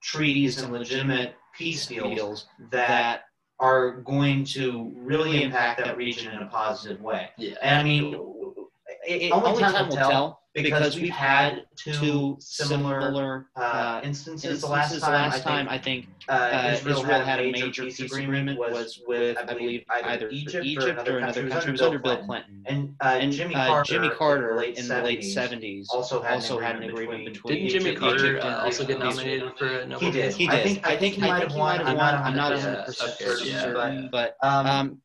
treaties 0.02 0.60
and 0.60 0.72
legitimate 0.72 1.34
peace 1.56 1.86
deals, 1.86 2.14
deals 2.14 2.46
that, 2.70 3.22
are 3.60 4.00
going 4.02 4.44
to 4.44 4.92
really 4.96 5.42
impact 5.42 5.82
that 5.82 5.96
region 5.96 6.32
in 6.32 6.42
a 6.42 6.46
positive 6.46 7.00
way. 7.00 7.30
Yeah, 7.38 7.54
and 7.62 7.78
I 7.78 7.82
mean, 7.84 8.14
it, 9.06 9.22
it, 9.22 9.32
only, 9.32 9.50
only 9.50 9.62
time, 9.62 9.72
time 9.72 9.88
will 9.88 9.96
tell 9.96 10.43
because 10.62 10.96
we've 10.96 11.10
had 11.10 11.64
two 11.74 12.36
similar 12.40 13.46
uh, 13.56 13.60
uh 13.60 14.00
instances. 14.04 14.60
The 14.60 14.68
last 14.68 15.00
time, 15.00 15.12
last 15.12 15.42
time 15.42 15.68
I 15.68 15.78
think, 15.78 16.06
uh, 16.28 16.32
uh, 16.32 16.70
Israel, 16.72 17.00
Israel 17.00 17.24
had 17.24 17.40
a 17.40 17.50
major 17.50 17.84
peace 17.84 18.00
agreement 18.00 18.58
was 18.58 19.02
with, 19.06 19.36
I 19.36 19.42
believe, 19.42 19.84
either 19.90 20.28
Egypt, 20.30 20.64
Egypt 20.64 21.08
or 21.08 21.18
another 21.18 21.48
country. 21.48 21.70
It 21.70 21.72
was 21.72 21.82
under 21.82 21.98
Bill 21.98 22.24
Clinton. 22.24 22.62
And, 22.66 22.94
uh, 23.00 23.18
and 23.20 23.32
Jimmy, 23.32 23.54
uh, 23.54 23.66
Carter, 23.66 23.92
Jimmy 23.92 24.10
Carter 24.10 24.62
in 24.62 24.88
the 24.88 25.02
late 25.02 25.20
70s 25.20 25.86
also 25.90 26.22
had, 26.22 26.34
also 26.34 26.60
an, 26.60 26.82
agreement 26.84 27.24
between 27.24 27.32
between. 27.32 27.54
Didn't 27.54 27.70
Jimmy 27.70 27.90
Egypt, 27.90 28.00
Carter 28.00 28.40
also 28.64 28.86
get 28.86 28.98
nominated 29.00 29.52
for 29.58 29.66
a 29.66 29.86
Nobel 29.86 30.12
Peace? 30.12 30.36
He 30.36 30.46
did. 30.46 30.80
I 30.84 30.96
think, 30.96 31.14
he 31.14 31.20
might 31.20 31.42
have 31.42 31.54
won. 31.54 31.80
I'm 31.80 31.96
not 32.36 32.52
100% 32.52 32.94
certain, 32.94 34.08
but 34.10 34.36
um, 34.42 34.66
um, 34.66 35.00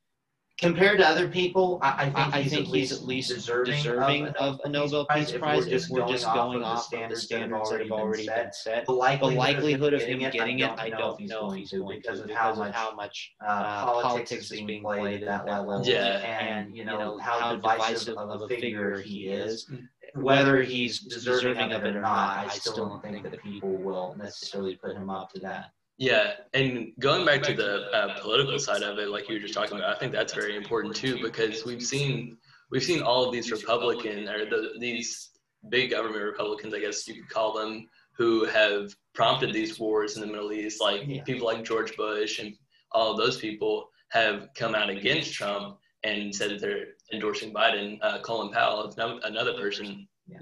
compared 0.60 0.98
to 1.00 1.08
other 1.08 1.28
people, 1.28 1.80
I, 1.82 1.88
I 1.90 2.04
think, 2.06 2.18
I 2.18 2.42
he's, 2.42 2.52
think 2.52 2.68
at 2.68 2.76
he's 2.76 2.92
at 2.92 3.04
least 3.04 3.30
deserving, 3.30 3.76
deserving 3.76 4.28
of, 4.28 4.60
a 4.64 4.70
Nobel 4.70 5.06
Peace 5.06 5.32
Prize 5.32 5.68
if 5.68 5.90
we're 5.90 6.08
just 6.08 6.26
going, 6.26 6.64
off 6.64 6.94
of 6.94 7.10
the 7.10 7.16
standards 7.16 7.70
that 7.70 7.82
have 7.82 7.92
already 7.92 8.28
been 8.28 8.52
set. 8.52 8.56
set. 8.56 8.86
The, 8.86 8.92
likelihood 8.92 9.36
the 9.36 9.40
likelihood, 9.40 9.94
of 9.94 10.02
him 10.02 10.20
getting 10.20 10.60
it, 10.60 10.72
I 10.78 10.90
don't 10.90 11.20
know 11.22 11.52
if 11.52 11.58
he's 11.58 11.72
going 11.72 11.94
to 11.94 12.02
because 12.04 12.20
of 12.20 12.30
how 12.30 12.94
much 12.96 13.34
uh, 13.42 13.50
uh, 13.50 14.02
politics 14.02 14.52
is 14.52 14.62
being 14.62 14.84
played 14.84 15.24
at 15.24 15.46
that 15.46 15.68
level. 15.68 15.86
Yeah. 15.86 16.18
And, 16.18 16.76
you 16.76 16.86
know, 16.86 17.18
how 17.18 17.56
divisive 17.56 18.18
of 18.18 18.42
a 18.42 18.48
figure 18.48 19.00
he 19.00 19.28
is. 19.28 19.70
Whether 20.16 20.64
he's 20.64 21.02
deserving 21.02 21.72
of 21.72 21.86
it 21.86 21.96
or 21.96 22.02
not, 22.02 22.48
I 22.48 22.50
still 22.50 22.76
don't 22.76 23.02
think 23.04 23.22
that 23.24 23.32
the 23.32 23.38
people 23.38 23.78
will 23.78 24.16
necessarily 24.18 24.76
put 24.76 24.96
him 24.96 25.10
up 25.10 25.32
to 25.34 25.40
that. 25.42 25.72
Yeah, 26.00 26.36
and 26.54 26.94
going 27.00 27.26
back 27.26 27.44
to 27.44 27.54
the 27.54 27.92
uh, 27.92 28.22
political 28.22 28.58
side 28.58 28.84
of 28.84 28.98
it, 29.00 29.10
like 29.10 29.28
you 29.28 29.36
were 29.36 29.42
just 29.42 29.54
talking 29.54 29.78
about, 29.78 29.94
I 29.94 30.00
think 30.00 30.14
that's 30.14 30.34
very 30.34 30.56
important 30.56 30.96
too 30.96 31.22
because 31.22 31.66
we've 31.66 31.84
seen 31.84 32.38
we've 32.72 32.84
seen 32.84 33.02
all 33.02 33.26
of 33.26 33.34
these 33.34 33.52
Republican 33.52 34.30
or 34.30 34.46
the, 34.46 34.76
these 34.80 35.32
big 35.68 35.92
government 35.92 36.24
Republicans, 36.24 36.74
I 36.74 36.80
guess 36.80 37.06
you 37.06 37.16
could 37.16 37.30
call 37.30 37.54
them, 37.54 37.90
who 38.14 38.46
have 38.46 38.96
prompted 39.14 39.52
these 39.52 39.78
wars 39.78 40.16
in 40.16 40.22
the 40.22 40.28
Middle 40.28 40.54
East, 40.54 40.80
like 40.80 41.02
yeah. 41.06 41.22
people 41.24 41.48
like 41.48 41.66
George 41.66 41.98
Bush 41.98 42.40
and 42.40 42.56
all 42.94 43.12
of 43.12 43.18
those 43.18 43.38
people 43.38 43.90
have 44.12 44.48
come 44.56 44.76
out 44.76 44.90
against 44.90 45.34
Trump 45.34 45.80
and 46.04 46.34
said 46.34 46.52
that 46.52 46.62
they're 46.62 46.86
endorsing 47.12 47.54
Biden. 47.54 48.00
Uh, 48.02 48.20
Colin 48.22 48.54
Powell, 48.54 48.90
another 49.26 49.54
person. 49.56 50.08
Yeah. 50.28 50.40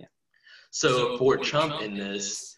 So, 0.70 1.18
for 1.18 1.38
Trump 1.38 1.82
in 1.82 1.96
this 1.96 2.57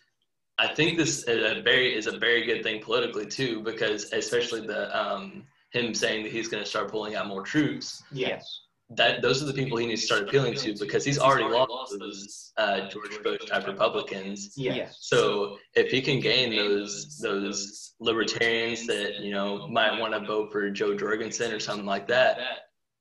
I 0.60 0.68
think 0.68 0.98
this 0.98 1.24
is 1.24 1.58
a 1.58 1.62
very 1.62 1.96
is 1.96 2.08
a 2.08 2.18
very 2.18 2.46
good 2.46 2.64
thing 2.64 2.82
politically 2.82 3.26
too, 3.26 3.62
because 3.62 4.12
especially 4.12 4.68
the 4.68 4.96
um, 4.98 5.46
him 5.72 5.94
saying 5.94 6.24
that 6.24 6.32
he's 6.32 6.50
going 6.50 6.64
to 6.64 6.70
start 6.70 6.92
pulling 6.92 7.16
out 7.16 7.28
more 7.28 7.44
troops. 7.44 8.04
Yes. 8.12 8.62
That 8.90 9.22
those 9.22 9.42
are 9.42 9.46
the 9.46 9.54
people 9.54 9.78
he 9.78 9.86
needs 9.86 10.02
to 10.02 10.08
start 10.08 10.24
appealing 10.24 10.56
to 10.56 10.76
because 10.78 11.06
he's 11.06 11.20
already 11.20 11.46
lost 11.46 11.96
those 12.00 12.52
uh, 12.58 12.90
George 12.90 13.22
Bush 13.24 13.46
type 13.46 13.68
Republicans. 13.68 14.54
Yes. 14.58 14.98
So 15.00 15.58
if 15.76 15.92
he 15.92 16.02
can 16.02 16.20
gain 16.20 16.56
those 16.56 17.20
those 17.20 17.94
libertarians 18.00 18.86
that 18.88 19.20
you 19.20 19.32
know 19.32 19.68
might 19.68 19.98
want 19.98 20.14
to 20.14 20.20
vote 20.22 20.52
for 20.52 20.70
Jo 20.72 20.96
Jorgensen 20.96 21.54
or 21.54 21.60
something 21.60 21.86
like 21.86 22.08
that, 22.08 22.40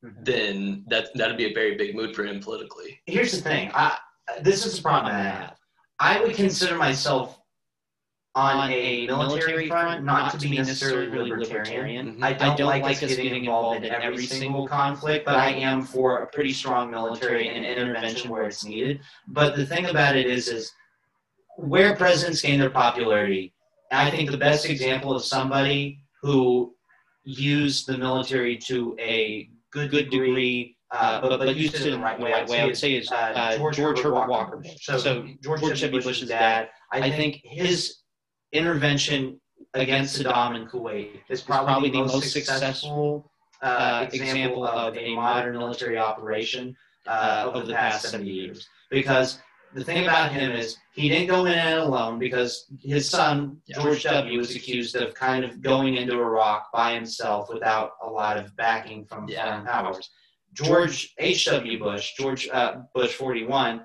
mm-hmm. 0.05 0.23
then 0.23 0.85
that 0.89 1.09
that'd 1.15 1.39
be 1.39 1.51
a 1.51 1.55
very 1.55 1.77
big 1.77 1.97
mood 1.97 2.15
for 2.15 2.25
him 2.25 2.39
politically. 2.39 3.01
Here's 3.07 3.33
the 3.33 3.41
thing. 3.41 3.71
I, 3.75 3.97
this 4.43 4.67
is 4.67 4.77
the 4.77 4.83
problem 4.83 5.13
I 5.13 5.23
have. 5.23 5.57
I 5.99 6.21
would 6.21 6.37
consider 6.37 6.77
myself 6.77 7.39
on 8.39 8.71
a 8.71 9.07
military 9.07 9.69
front, 9.69 10.05
not 10.05 10.39
to 10.39 10.49
be 10.49 10.57
necessarily 10.57 11.09
really 11.09 11.31
libertarian. 11.31 12.13
Mm-hmm. 12.13 12.25
I 12.25 12.33
don't, 12.33 12.51
I 12.51 12.57
don't 12.57 12.83
like, 12.83 13.03
us 13.03 13.17
getting 13.17 13.45
involved 13.45 13.85
in 13.85 13.93
every 13.93 14.27
single 14.27 14.67
conflict, 14.67 15.25
but 15.27 15.35
I 15.35 15.51
am 15.51 15.83
for 15.83 16.19
a 16.19 16.27
pretty 16.27 16.53
strong 16.53 16.91
military 16.91 17.49
and 17.49 17.65
intervention 17.65 18.31
where 18.31 18.45
it's 18.45 18.65
needed. 18.65 19.01
But 19.27 19.57
the 19.57 19.67
thing 19.67 19.87
about 19.87 20.17
it 20.17 20.27
is, 20.27 20.49
is 20.49 20.73
where 21.57 21.97
presidents 21.97 22.43
gain 22.43 22.61
their 22.61 22.71
popularity, 22.71 23.53
I 23.91 24.11
think 24.11 24.31
the 24.31 24.37
best 24.37 24.67
example 24.67 25.15
of 25.15 25.25
somebody 25.25 26.01
who 26.23 26.75
used 27.25 27.87
the 27.87 27.99
military 27.99 28.57
to 28.69 28.97
a 28.99 29.51
good, 29.71 29.91
good 29.91 30.11
degree 30.11 30.77
uh, 30.91 31.21
but, 31.21 31.39
but 31.39 31.55
used 31.55 31.75
it 31.75 31.87
in 31.87 31.93
the 31.93 31.99
right 31.99 32.19
way. 32.19 32.33
I 32.33 32.65
would 32.65 32.77
say 32.77 32.95
is 32.95 33.11
uh, 33.13 33.15
uh, 33.15 33.57
George, 33.59 33.77
George 33.77 34.01
Herbert 34.01 34.29
Walker 34.29 34.57
Bush. 34.57 34.77
So, 34.81 34.97
so 34.97 35.29
George, 35.43 35.61
George 35.61 35.81
W. 35.83 36.03
Bush's 36.03 36.29
dad. 36.29 36.71
I 36.93 37.11
think 37.11 37.41
his 37.45 37.99
intervention 38.53 39.41
against 39.75 40.21
Saddam 40.21 40.57
in 40.57 40.67
Kuwait 40.67 41.21
is 41.29 41.43
probably, 41.43 41.91
the 41.91 42.05
most 42.05 42.33
successful 42.33 43.31
uh, 43.63 43.67
uh, 43.67 44.09
example 44.13 44.67
of 44.67 44.97
a 44.97 45.15
modern 45.15 45.57
military 45.57 45.99
operation 45.99 46.77
uh, 47.07 47.51
over 47.53 47.67
the 47.67 47.75
past 47.75 48.11
70 48.11 48.31
years. 48.31 48.69
Because 48.91 49.39
the 49.75 49.85
thing 49.85 50.05
about 50.05 50.33
him 50.33 50.53
is 50.53 50.77
he 50.95 51.09
didn't 51.09 51.29
go 51.29 51.45
in 51.45 51.79
alone 51.79 52.19
because 52.19 52.67
his 52.81 53.09
son, 53.09 53.59
George 53.69 54.05
W., 54.05 54.39
was 54.39 54.55
accused 54.55 54.97
of 54.97 55.15
kind 55.15 55.45
of 55.45 55.61
going 55.61 55.97
into 55.97 56.15
Iraq 56.15 56.73
by 56.73 56.95
himself 56.95 57.49
without 57.53 57.93
a 58.03 58.09
lot 58.09 58.37
of 58.37 58.57
backing 58.57 59.05
from 59.05 59.29
foreign 59.29 59.65
powers. 59.65 60.09
George 60.55 61.15
H.W. 61.19 61.79
Bush, 61.79 62.15
George 62.17 62.49
uh, 62.49 62.77
Bush 62.95 63.13
41, 63.15 63.83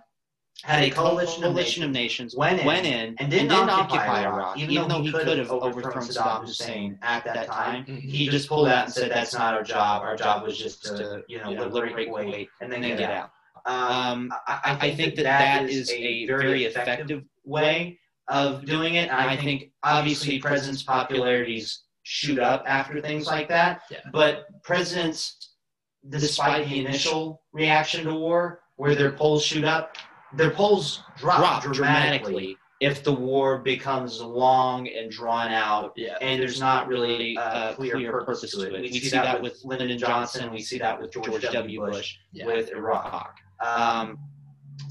had 0.63 0.83
a 0.83 0.89
coalition, 0.89 1.43
coalition 1.43 1.83
of, 1.83 1.91
nations, 1.91 2.35
went 2.35 2.59
in, 2.59 2.65
went 2.65 2.85
in 2.85 3.15
and 3.19 3.29
didn't, 3.29 3.33
and 3.41 3.49
didn't 3.49 3.69
occupy 3.69 4.23
Iraq, 4.23 4.57
even, 4.57 4.71
even 4.71 4.87
though 4.87 5.01
he 5.01 5.11
could 5.11 5.37
have 5.37 5.51
overthrown 5.51 6.05
Saddam 6.05 6.41
Hussein 6.41 6.97
at 7.01 7.25
that 7.25 7.47
time. 7.47 7.83
Mm-hmm. 7.83 7.97
He 7.97 8.29
just 8.29 8.47
pulled 8.47 8.69
out 8.69 8.85
and 8.85 8.93
said, 8.93 9.11
"That's 9.11 9.33
not 9.33 9.53
our 9.53 9.63
job. 9.63 10.01
Our 10.03 10.15
job 10.15 10.43
was 10.43 10.57
just 10.57 10.83
to, 10.85 11.23
you 11.27 11.39
know, 11.39 11.49
you 11.49 11.57
know 11.57 11.67
liberate 11.67 12.07
Kuwait 12.07 12.47
and 12.61 12.71
then 12.71 12.81
get, 12.81 12.97
get 12.97 13.11
out." 13.11 13.31
Um, 13.65 14.33
I, 14.47 14.59
I, 14.63 14.75
think 14.75 14.83
I, 14.83 14.95
think 14.95 15.15
that 15.15 15.23
that 15.23 15.69
is 15.69 15.89
a 15.91 16.25
very 16.27 16.65
effective 16.65 17.23
way 17.45 17.99
of 18.29 18.65
doing 18.65 18.95
it. 18.95 19.09
And 19.09 19.19
I 19.19 19.35
think 19.35 19.71
obviously 19.83 20.39
presidents' 20.39 20.83
popularities 20.83 21.83
shoot 22.03 22.39
up 22.39 22.63
after 22.67 23.01
things 23.01 23.27
like 23.27 23.49
that. 23.49 23.81
Yeah. 23.91 23.99
But 24.11 24.45
presidents, 24.63 25.55
despite 26.09 26.67
the 26.69 26.85
initial 26.85 27.41
reaction 27.51 28.05
to 28.05 28.13
war, 28.13 28.61
where 28.75 28.95
their 28.95 29.11
polls 29.11 29.43
shoot 29.45 29.63
up, 29.63 29.97
their 30.35 30.51
polls 30.51 31.03
drop, 31.17 31.37
drop 31.37 31.63
dramatically, 31.63 31.77
dramatically, 32.31 32.57
if 32.79 33.03
the 33.03 33.13
war 33.13 33.59
becomes 33.59 34.19
long 34.21 34.87
and 34.89 35.09
drawn 35.09 35.51
out, 35.51 35.93
yeah. 35.95 36.17
and 36.21 36.41
there's 36.41 36.59
not 36.59 36.87
really 36.87 37.35
a 37.35 37.73
clear, 37.75 37.93
clear 37.93 38.11
purpose, 38.11 38.41
purpose 38.41 38.51
to 38.51 38.61
it. 38.63 38.73
We, 38.73 38.81
we 38.81 38.99
see, 38.99 39.09
that, 39.09 39.23
that 39.23 39.41
with 39.41 39.61
Lyndon 39.63 39.97
Johnson, 39.97 40.51
we 40.51 40.61
see 40.61 40.77
that 40.79 40.99
with 40.99 41.11
George 41.11 41.41
W. 41.41 41.79
Bush, 41.79 42.17
yeah. 42.31 42.45
with 42.45 42.71
Iraq. 42.71 43.37
Um, 43.65 44.19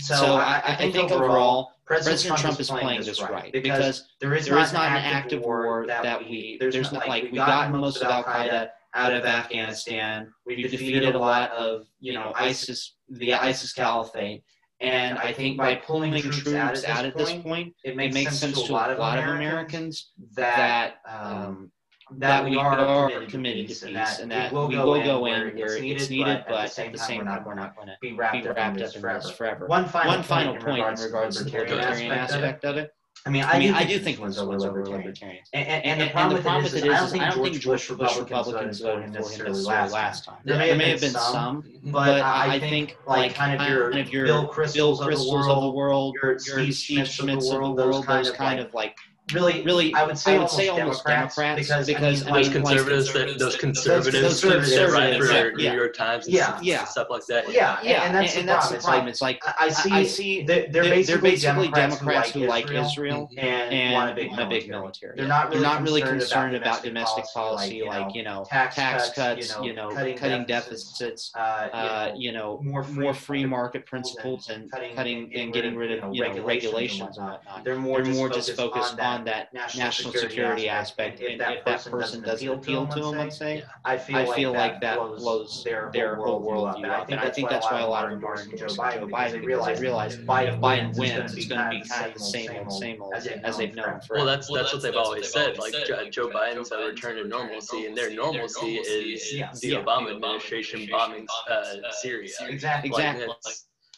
so, 0.00 0.14
so 0.14 0.34
I, 0.34 0.62
I, 0.64 0.76
think, 0.76 0.94
think 0.94 1.12
overall, 1.12 1.72
President, 1.84 2.20
President 2.20 2.40
Trump, 2.40 2.40
Trump 2.40 2.60
is 2.60 2.70
playing 2.70 3.00
this 3.02 3.20
right 3.20 3.52
because, 3.52 3.78
because 3.78 4.08
there 4.20 4.34
is, 4.34 4.46
there 4.46 4.58
is 4.58 4.72
not, 4.72 4.86
an 4.86 5.04
active 5.04 5.42
war 5.42 5.84
that 5.86 6.20
we 6.20 6.56
there's, 6.58 6.74
there's 6.74 6.92
not 6.92 7.08
like 7.08 7.24
we 7.24 7.32
got 7.32 7.70
most 7.70 8.00
of 8.00 8.08
Al 8.08 8.24
Qaeda 8.24 8.70
out 8.94 9.12
of 9.12 9.24
Afghanistan. 9.24 10.32
We've 10.46 10.70
defeated 10.70 11.14
a 11.14 11.18
lot 11.18 11.50
of 11.52 11.86
you 12.00 12.14
know 12.14 12.32
ISIS, 12.34 12.94
the 13.08 13.34
ISIS 13.34 13.72
caliphate. 13.72 14.44
And 14.82 15.16
I 15.18 15.32
think 15.32 15.56
by 15.56 15.76
pulling 15.76 16.10
troops, 16.10 16.38
troops 16.38 16.56
out, 16.56 16.74
at, 16.76 17.06
out 17.06 17.16
this, 17.16 17.32
point, 17.34 17.74
it 17.84 17.96
makes, 17.96 18.14
it 18.14 18.18
makes 18.18 18.36
sense, 18.36 18.56
sense, 18.56 18.66
to 18.66 18.72
a 18.72 18.74
lot 18.74 18.90
of, 18.90 18.98
of 18.98 19.34
Americans 19.36 20.10
that 20.34 20.96
um, 21.08 21.70
that 22.18 22.44
we 22.44 22.56
are 22.56 23.24
committed 23.26 23.68
to 23.68 23.86
peace 23.86 24.18
and 24.18 24.30
that 24.30 24.52
we 24.52 24.76
will 24.76 25.02
go 25.02 25.26
in 25.26 25.56
where 25.56 25.76
it's 25.76 26.10
needed, 26.10 26.44
but 26.48 26.78
at 26.78 26.92
the 26.92 26.98
same 26.98 27.24
time, 27.24 27.44
we're 27.44 27.54
not 27.54 27.74
going 27.76 27.86
to 27.86 27.96
be 28.02 28.12
wrapped 28.12 28.46
up 28.46 28.58
in 28.58 28.74
this 28.74 29.30
forever. 29.30 29.66
One 29.66 29.88
final 29.88 30.56
point 30.56 30.98
in 30.98 31.04
regards 31.04 31.38
to 31.38 31.44
the 31.44 31.50
libertarian 31.50 32.12
aspect 32.12 32.64
of 32.64 32.76
it 32.76 32.92
I 33.24 33.30
mean, 33.30 33.44
I, 33.44 33.52
I 33.52 33.58
mean, 33.58 33.68
do 33.68 33.78
I 33.78 33.84
do 33.84 33.98
think 34.00 34.18
was 34.20 34.38
over 34.38 34.58
libertarian. 34.58 35.42
And, 35.52 35.68
and, 35.68 35.84
and, 35.84 36.00
the 36.00 36.12
problem, 36.12 36.36
and 36.36 36.38
the 36.38 36.42
problem 36.42 36.64
with 36.64 36.74
it 36.74 36.78
is, 36.78 36.84
is 36.84 36.90
I 36.90 37.30
don't 37.30 37.42
think 37.42 37.60
George 37.60 37.64
Bush 37.64 37.90
Republicans 38.18 38.80
voted 38.80 38.80
for 38.80 39.00
him 39.00 39.12
necessarily 39.12 39.62
last, 39.62 39.92
last 39.92 40.24
time. 40.24 40.38
There, 40.44 40.56
there 40.58 40.76
may, 40.76 40.90
have 40.90 41.00
been 41.00 41.12
some, 41.12 41.64
but 41.84 42.20
I 42.20 42.58
think 42.58 42.96
like 43.06 43.34
kind 43.34 43.60
of 43.60 43.68
your, 43.68 43.92
kind 43.92 44.06
of 44.06 44.12
your 44.12 44.26
Bill 44.26 44.48
Kristols 44.48 45.00
of 45.00 45.62
the 45.62 45.70
world, 45.70 46.16
your 46.20 46.38
Steve 46.38 47.04
Schmidts 47.04 47.52
of 47.52 47.76
the 47.76 47.84
world, 47.84 48.06
those 48.06 48.30
kind 48.32 48.58
of 48.58 48.74
like 48.74 48.96
really, 49.32 49.62
really, 49.62 49.94
I 49.94 50.04
would 50.04 50.18
say, 50.18 50.36
I 50.36 50.38
would 50.38 50.50
say 50.50 50.68
almost 50.68 51.04
Democrats, 51.04 51.36
Democrats 51.36 51.56
because, 51.56 51.86
because 51.86 52.26
I 52.26 52.32
mean, 52.32 52.34
those 52.34 52.48
conservatives, 52.52 53.12
that, 53.12 53.38
those 53.38 53.56
conservatives, 53.56 54.20
those 54.20 54.40
conservatives 54.40 54.92
write 54.92 55.18
for 55.18 55.58
yeah. 55.58 55.70
New 55.70 55.76
York 55.78 55.94
Times, 55.94 56.26
and 56.26 56.34
yeah, 56.34 56.58
yeah, 56.62 56.84
stuff 56.84 57.08
like 57.10 57.24
that. 57.26 57.52
Yeah, 57.52 57.78
yeah, 57.82 58.04
and, 58.04 58.14
that's, 58.14 58.36
and, 58.36 58.48
the, 58.48 58.52
problem. 58.52 58.76
the 58.76 58.82
problem. 58.82 59.08
It's 59.08 59.22
like 59.22 59.42
I 59.60 59.68
see, 59.68 59.90
I 59.90 60.04
see, 60.04 60.42
they're, 60.42 60.68
they're 60.70 60.84
basically, 60.84 61.30
basically 61.30 61.68
Democrats, 61.68 62.30
who 62.30 62.46
like 62.46 62.70
Israel 62.70 63.28
and, 63.36 63.72
and 63.72 63.94
want 63.94 64.10
a 64.10 64.14
big, 64.14 64.38
a 64.38 64.46
big 64.46 64.68
military. 64.68 65.16
They're 65.16 65.28
not 65.28 65.48
really, 65.48 65.60
they're 65.60 65.70
not 65.70 65.82
really 65.82 66.02
concerned 66.02 66.56
about 66.56 66.82
domestic 66.82 67.24
policy, 67.32 67.82
like 67.84 68.14
you 68.14 68.24
know, 68.24 68.44
tax 68.48 69.10
cuts, 69.10 69.56
you 69.62 69.74
know, 69.74 69.90
cutting 70.16 70.44
deficits, 70.46 71.32
uh, 71.34 72.12
you 72.16 72.32
know, 72.32 72.60
more 72.62 73.14
free 73.14 73.46
market 73.46 73.86
principles 73.86 74.48
and 74.48 74.70
cutting 74.70 75.32
and 75.34 75.52
getting 75.52 75.76
rid 75.76 75.92
of 75.92 76.14
you 76.14 76.22
know 76.22 76.42
regulations 76.42 77.18
and 77.18 77.28
whatnot. 77.28 77.64
They're 77.64 77.78
more 77.78 78.02
just 78.28 78.52
focused 78.54 78.98
on 78.98 79.11
on 79.12 79.24
that 79.24 79.52
national, 79.52 79.84
national 79.84 80.12
security, 80.12 80.30
security 80.30 80.68
aspect, 80.68 81.20
aspect. 81.20 81.30
and 81.30 81.40
if 81.58 81.64
that, 81.64 81.84
person 81.84 82.22
doesn't 82.22 82.48
appeal 82.48 82.86
to 82.86 83.00
them, 83.00 83.10
let's 83.12 83.38
say, 83.38 83.62
I 83.84 83.98
feel, 83.98 84.16
I 84.16 84.34
feel 84.34 84.52
like, 84.52 84.80
that 84.80 84.98
blows 84.98 85.62
their, 85.64 85.90
their 85.92 86.16
whole 86.16 86.42
worldview 86.42 86.88
up. 86.88 87.10
And 87.10 87.20
I 87.20 87.30
think 87.30 87.48
that's 87.48 87.70
why 87.70 87.80
a 87.80 87.86
lot 87.86 88.04
of 88.04 88.10
them 88.10 88.24
are 88.24 88.40
endorsing 88.40 88.56
Joe 88.56 88.66
Biden, 88.66 89.06
because 89.06 89.32
they 89.32 89.40
realize, 89.40 89.80
realize 89.80 90.14
if 90.14 90.26
Biden 90.26 90.96
wins, 90.96 91.34
it's 91.36 91.46
going 91.46 91.64
to 91.64 91.70
be 91.70 91.88
kind 91.88 92.06
of 92.06 92.14
the 92.14 92.20
same 92.20 92.50
old, 92.56 92.72
same 92.72 93.02
old, 93.02 93.14
as 93.14 93.56
they've 93.56 93.74
known 93.74 94.00
for. 94.00 94.16
Well, 94.16 94.26
that's 94.26 94.50
that's 94.52 94.72
what 94.72 94.82
they've 94.82 94.94
always 94.94 95.32
said. 95.32 95.58
Like 95.58 95.74
Joe 96.10 96.28
Biden's 96.28 96.72
a 96.72 96.78
return 96.78 97.16
to 97.16 97.24
normalcy, 97.26 97.86
and 97.86 97.96
their 97.96 98.10
normalcy 98.10 98.76
is 98.76 99.30
the 99.60 99.72
Obama 99.72 100.14
administration 100.14 100.88
bombing 100.90 101.26
uh, 101.50 101.64
Syria. 102.00 102.30
Exactly. 102.40 102.90
Exactly. 102.90 103.26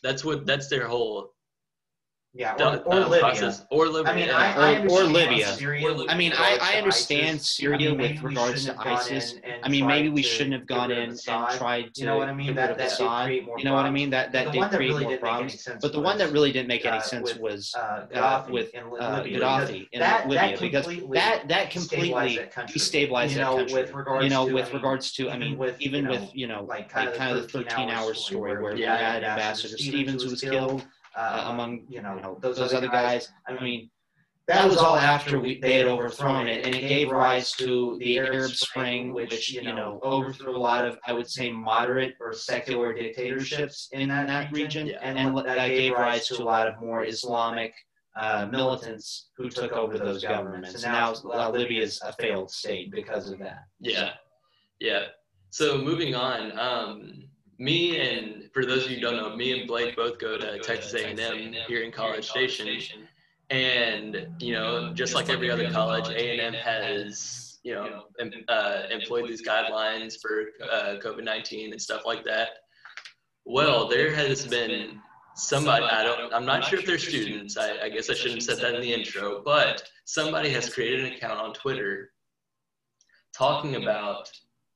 That's 0.03 0.25
what 0.25 0.47
that's 0.47 0.69
their 0.69 0.87
whole 0.87 1.35
yeah, 2.37 2.55
or, 2.59 2.79
or 2.79 2.95
uh, 2.95 3.09
Libya. 3.09 3.21
Process, 3.21 3.65
or 3.71 3.87
Libya. 3.87 4.13
I 4.13 4.17
mean, 4.17 4.27
yeah. 4.27 4.37
I, 4.37 4.75
I 4.75 4.87
or, 4.87 5.03
or, 5.03 5.05
Libya. 5.05 5.47
Syria, 5.55 6.05
I 6.09 6.17
mean, 6.17 6.33
I, 6.37 6.59
I 6.61 6.79
understand 6.79 7.37
ISIS. 7.37 7.51
Syria 7.51 7.93
I 7.93 7.95
mean, 7.95 7.99
with 7.99 8.23
regards 8.25 8.65
to 8.65 8.77
ISIS. 8.77 9.37
I 9.63 9.69
mean, 9.69 9.87
maybe 9.87 10.09
we 10.09 10.23
shouldn't 10.23 10.55
have 10.55 10.67
gone 10.67 10.91
in 10.91 11.11
and 11.11 11.21
tried 11.21 11.95
to 11.95 12.01
you 12.01 12.07
know 12.07 12.19
what 12.19 12.29
I 12.29 12.35
mean? 12.35 12.57
That, 12.57 12.77
that 12.77 12.89
Assad. 12.89 13.31
You 13.31 13.63
know 13.63 13.75
what 13.75 13.87
I 13.87 13.91
mean? 13.91 14.11
That 14.11 14.33
that 14.33 14.51
did 14.51 14.69
create 14.71 15.01
more 15.01 15.17
problems. 15.17 15.69
But 15.81 15.93
the 15.93 16.01
one 16.01 16.19
that 16.19 16.33
really 16.33 16.51
didn't 16.51 16.67
make 16.67 16.85
any 16.85 17.01
sense 17.01 17.37
was 17.37 17.73
uh, 17.77 18.45
with 18.51 18.73
Gaddafi 18.73 19.89
in 19.93 20.01
Libya 20.29 20.59
because 20.61 20.87
that 21.13 21.47
that 21.47 21.71
completely 21.71 22.41
destabilized 22.57 23.35
that 23.35 23.93
country. 23.93 24.25
You 24.25 24.31
know, 24.31 24.45
with 24.47 24.73
regards 24.73 25.13
to, 25.13 25.31
I 25.31 25.39
mean, 25.39 25.57
even 25.79 26.09
with 26.09 26.35
you 26.35 26.49
know, 26.49 26.65
like 26.65 26.89
kind 26.89 27.09
of 27.09 27.43
the 27.43 27.49
13 27.49 27.91
hours 27.91 28.25
story 28.27 28.61
where 28.61 28.75
we 28.75 28.83
had 28.83 29.23
Ambassador 29.23 29.79
Stevens 29.79 30.25
was 30.25 30.41
killed 30.41 30.85
uh, 31.17 31.45
among 31.47 31.85
you 31.89 32.03
know 32.03 32.39
those, 32.41 32.57
those 32.57 32.75
other 32.75 32.89
guys. 32.89 33.29
guys. 33.47 33.59
I 33.59 33.63
mean, 33.63 33.91
that 34.47 34.69
was 34.69 34.77
all 34.77 34.97
after 34.97 35.41
we, 35.41 35.59
they 35.61 35.79
had 35.79 35.87
overthrown 35.87 36.49
it, 36.49 36.67
and 36.67 36.75
it 36.75 36.87
gave 36.87 37.11
rise 37.11 37.53
to 37.53 37.97
the 37.99 38.19
Arab 38.19 38.51
Spring, 38.51 39.13
which 39.15 39.51
you 39.51 39.63
know 39.63 40.01
overthrew 40.03 40.55
a 40.55 40.59
lot 40.59 40.85
of, 40.85 40.99
I 41.07 41.13
would 41.13 41.29
say, 41.29 41.51
moderate 41.51 42.17
or 42.21 42.33
secular 42.33 42.93
dictatorships 42.93 43.89
in 43.93 44.09
that, 44.11 44.27
that 44.27 44.53
region, 44.53 44.89
yeah. 44.89 44.99
and, 45.03 45.19
and 45.19 45.37
that 45.37 45.69
gave 45.69 45.93
rise 45.93 46.29
to 46.29 46.43
a 46.43 46.45
lot 46.45 46.67
of 46.67 46.79
more 46.81 47.05
Islamic 47.05 47.73
uh, 48.17 48.47
militants 48.51 49.31
who 49.37 49.49
took 49.49 49.73
over 49.73 49.99
those 49.99 50.23
governments. 50.23 50.75
And 50.75 50.93
now 50.93 51.15
uh, 51.33 51.51
Libya 51.51 51.83
is 51.83 52.01
a 52.03 52.13
failed 52.13 52.51
state 52.51 52.93
because 52.93 53.31
of 53.31 53.39
that. 53.39 53.65
Yeah, 53.81 54.11
yeah. 54.79 55.07
So 55.51 55.79
moving 55.79 56.15
on, 56.15 56.59
um, 56.59 57.24
me 57.59 57.99
and 57.99 58.51
for 58.53 58.65
those 58.65 58.85
of 58.85 58.91
you 58.91 58.97
who 58.97 59.03
don't 59.03 59.17
know, 59.17 59.35
me 59.37 59.59
and 59.59 59.69
Blake 59.69 59.97
both 59.97 60.19
go 60.19 60.39
to 60.39 60.59
Texas 60.59 60.95
A&M 60.95 61.55
here 61.67 61.83
in 61.83 61.93
College 61.93 62.29
Station, 62.29 62.69
And 63.51 64.29
you 64.41 64.55
know, 64.55 64.93
just 64.95 65.15
like 65.15 65.29
every 65.29 65.51
other 65.51 65.71
college, 65.71 66.09
A 66.09 66.33
and 66.33 66.41
M 66.41 66.55
has 66.55 67.59
you 67.63 67.75
know 67.75 68.05
uh, 68.49 68.83
employed 68.91 69.29
these 69.29 69.47
guidelines 69.47 70.21
for 70.21 70.47
uh, 70.71 70.97
COVID 71.03 71.25
nineteen 71.25 71.73
and 71.73 71.81
stuff 71.81 72.03
like 72.05 72.25
that. 72.25 72.49
Well, 73.45 73.89
there 73.89 74.15
has 74.15 74.47
been 74.47 75.01
somebody 75.37 75.85
I 75.85 76.03
don't 76.03 76.33
I'm 76.33 76.47
not 76.47 76.65
sure 76.65 76.79
if 76.79 76.87
they're 76.87 76.99
students. 76.99 77.57
I, 77.57 77.79
I 77.85 77.89
guess 77.89 78.09
I 78.09 78.15
shouldn't 78.15 78.43
have 78.43 78.57
said 78.57 78.59
that 78.65 78.75
in 78.75 78.81
the 78.81 78.93
intro, 78.93 79.43
but 79.45 79.83
somebody 80.05 80.51
has 80.51 80.73
created 80.73 81.05
an 81.05 81.13
account 81.13 81.41
on 81.41 81.53
Twitter 81.53 82.13
talking 83.37 83.77
about 83.77 84.31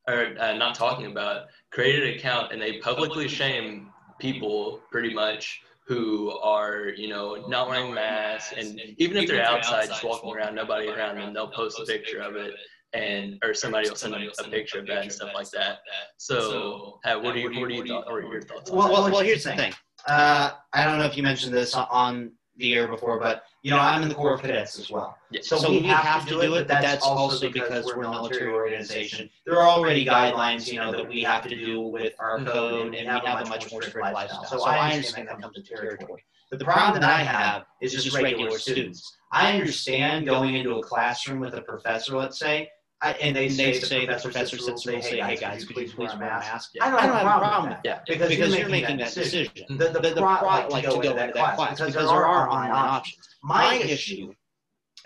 or 0.08 0.34
uh, 0.40 0.54
not 0.54 0.74
talking 0.74 1.06
about 1.06 1.46
created 1.70 2.08
an 2.08 2.14
account 2.18 2.52
and 2.52 2.60
they 2.60 2.78
publicly 2.78 3.28
shame 3.28 3.90
people 4.18 4.80
pretty 4.90 5.14
much 5.14 5.60
who 5.86 6.30
are 6.38 6.88
you 6.96 7.08
know 7.08 7.46
not 7.48 7.68
wearing 7.68 7.94
masks 7.94 8.52
and 8.56 8.80
even 8.98 9.16
if 9.16 9.28
they're 9.28 9.44
outside 9.44 9.88
just 9.88 10.04
walking 10.04 10.34
around 10.34 10.54
nobody 10.54 10.88
around 10.88 11.16
them 11.16 11.32
they'll 11.32 11.50
post 11.50 11.78
a 11.78 11.84
picture 11.84 12.20
of 12.20 12.34
it 12.36 12.54
and 12.94 13.38
or 13.44 13.52
somebody 13.54 13.88
will 13.88 13.96
send 13.96 14.14
them 14.14 14.22
a 14.38 14.44
picture 14.44 14.78
of 14.78 14.86
that 14.86 15.02
and 15.02 15.12
stuff 15.12 15.30
like 15.34 15.50
that. 15.50 15.78
So 16.16 16.98
uh, 17.04 17.18
what 17.18 17.34
do 17.34 17.40
you 17.40 17.60
what 17.60 17.68
do 17.68 17.74
you 17.74 17.86
thought 17.86 18.06
or 18.08 18.22
your 18.22 18.42
thoughts 18.42 18.70
well, 18.70 18.90
well, 18.90 19.10
well 19.10 19.20
here's 19.20 19.44
the 19.44 19.54
thing. 19.54 19.72
Uh, 20.06 20.52
I 20.72 20.84
don't 20.84 20.98
know 20.98 21.04
if 21.04 21.16
you 21.16 21.22
mentioned 21.22 21.52
this 21.52 21.74
on 21.74 22.32
the 22.58 22.66
year 22.66 22.88
before, 22.88 23.18
but 23.18 23.44
you 23.62 23.70
know, 23.70 23.78
I'm 23.78 24.02
in 24.02 24.08
the 24.08 24.14
Corps 24.14 24.34
of 24.34 24.40
Cadets 24.40 24.78
as 24.78 24.90
well. 24.90 25.16
Yeah. 25.30 25.40
So, 25.42 25.56
so 25.56 25.70
we, 25.70 25.80
have, 25.82 26.04
have, 26.04 26.24
to 26.24 26.30
do 26.30 26.54
it, 26.54 26.68
but 26.68 26.68
that's 26.68 27.04
also 27.04 27.50
because 27.50 27.86
we're 27.86 28.04
a 28.04 28.10
military 28.10 28.52
organization. 28.52 29.30
There 29.46 29.56
are 29.56 29.68
already 29.68 30.04
guidelines, 30.04 30.70
you 30.70 30.78
know, 30.78 30.92
that 30.92 31.08
we 31.08 31.22
have 31.22 31.42
to 31.44 31.56
do 31.56 31.80
with 31.80 32.14
our 32.18 32.38
mm-hmm. 32.38 32.48
code, 32.48 32.94
and 32.94 33.22
we 33.22 33.28
have 33.28 33.46
a 33.46 33.48
much 33.48 33.70
more 33.70 33.82
strict 33.82 34.12
lifestyle. 34.12 34.44
So 34.44 34.64
I 34.64 34.92
understand 34.92 35.28
that 35.28 35.40
comes 35.40 35.56
to 35.56 35.62
territory. 35.62 36.24
But 36.50 36.58
the 36.58 36.64
problem 36.64 37.00
that 37.00 37.08
I 37.08 37.22
have 37.22 37.64
is 37.80 37.92
just 37.92 38.16
regular 38.16 38.58
students. 38.58 39.16
I 39.32 39.52
understand 39.52 40.26
going 40.26 40.54
into 40.54 40.76
a 40.76 40.82
classroom 40.82 41.40
with 41.40 41.54
a 41.54 41.60
professor, 41.60 42.16
let's 42.16 42.38
say, 42.38 42.70
I, 43.00 43.12
and 43.12 43.36
they, 43.36 43.46
and 43.46 43.54
say, 43.54 43.72
they 43.72 43.78
say 43.80 44.06
the 44.06 44.18
professor 44.20 44.58
sits 44.58 44.84
there 44.84 44.94
and 44.94 45.04
say, 45.04 45.20
"Hey 45.20 45.36
guys, 45.36 45.64
could 45.64 45.76
you 45.76 45.88
please 45.88 45.96
wear 45.96 46.08
a 46.10 46.18
mask?" 46.18 46.70
Yeah. 46.74 46.86
I 46.86 46.90
don't, 46.90 47.00
I 47.00 47.06
don't 47.06 47.16
have, 47.16 47.26
a 47.26 47.38
problem 47.38 47.70
with 47.70 47.82
that. 47.84 48.04
Because, 48.06 48.28
because 48.28 48.58
you're, 48.58 48.68
making, 48.68 48.96
that 48.96 49.14
decision. 49.14 49.52
The, 49.68 49.90
the, 49.90 50.00
the, 50.00 50.14
the 50.14 50.20
pro, 50.20 50.44
like, 50.44 50.70
like 50.70 50.84
to 50.84 50.90
go 50.90 51.00
into 51.00 51.14
that 51.14 51.32
class, 51.32 51.54
class 51.54 51.70
because, 51.78 51.92
because 51.94 52.10
there 52.10 52.26
are 52.26 52.50
online 52.50 52.70
options. 52.72 53.28
My 53.42 53.74
issue 53.76 54.32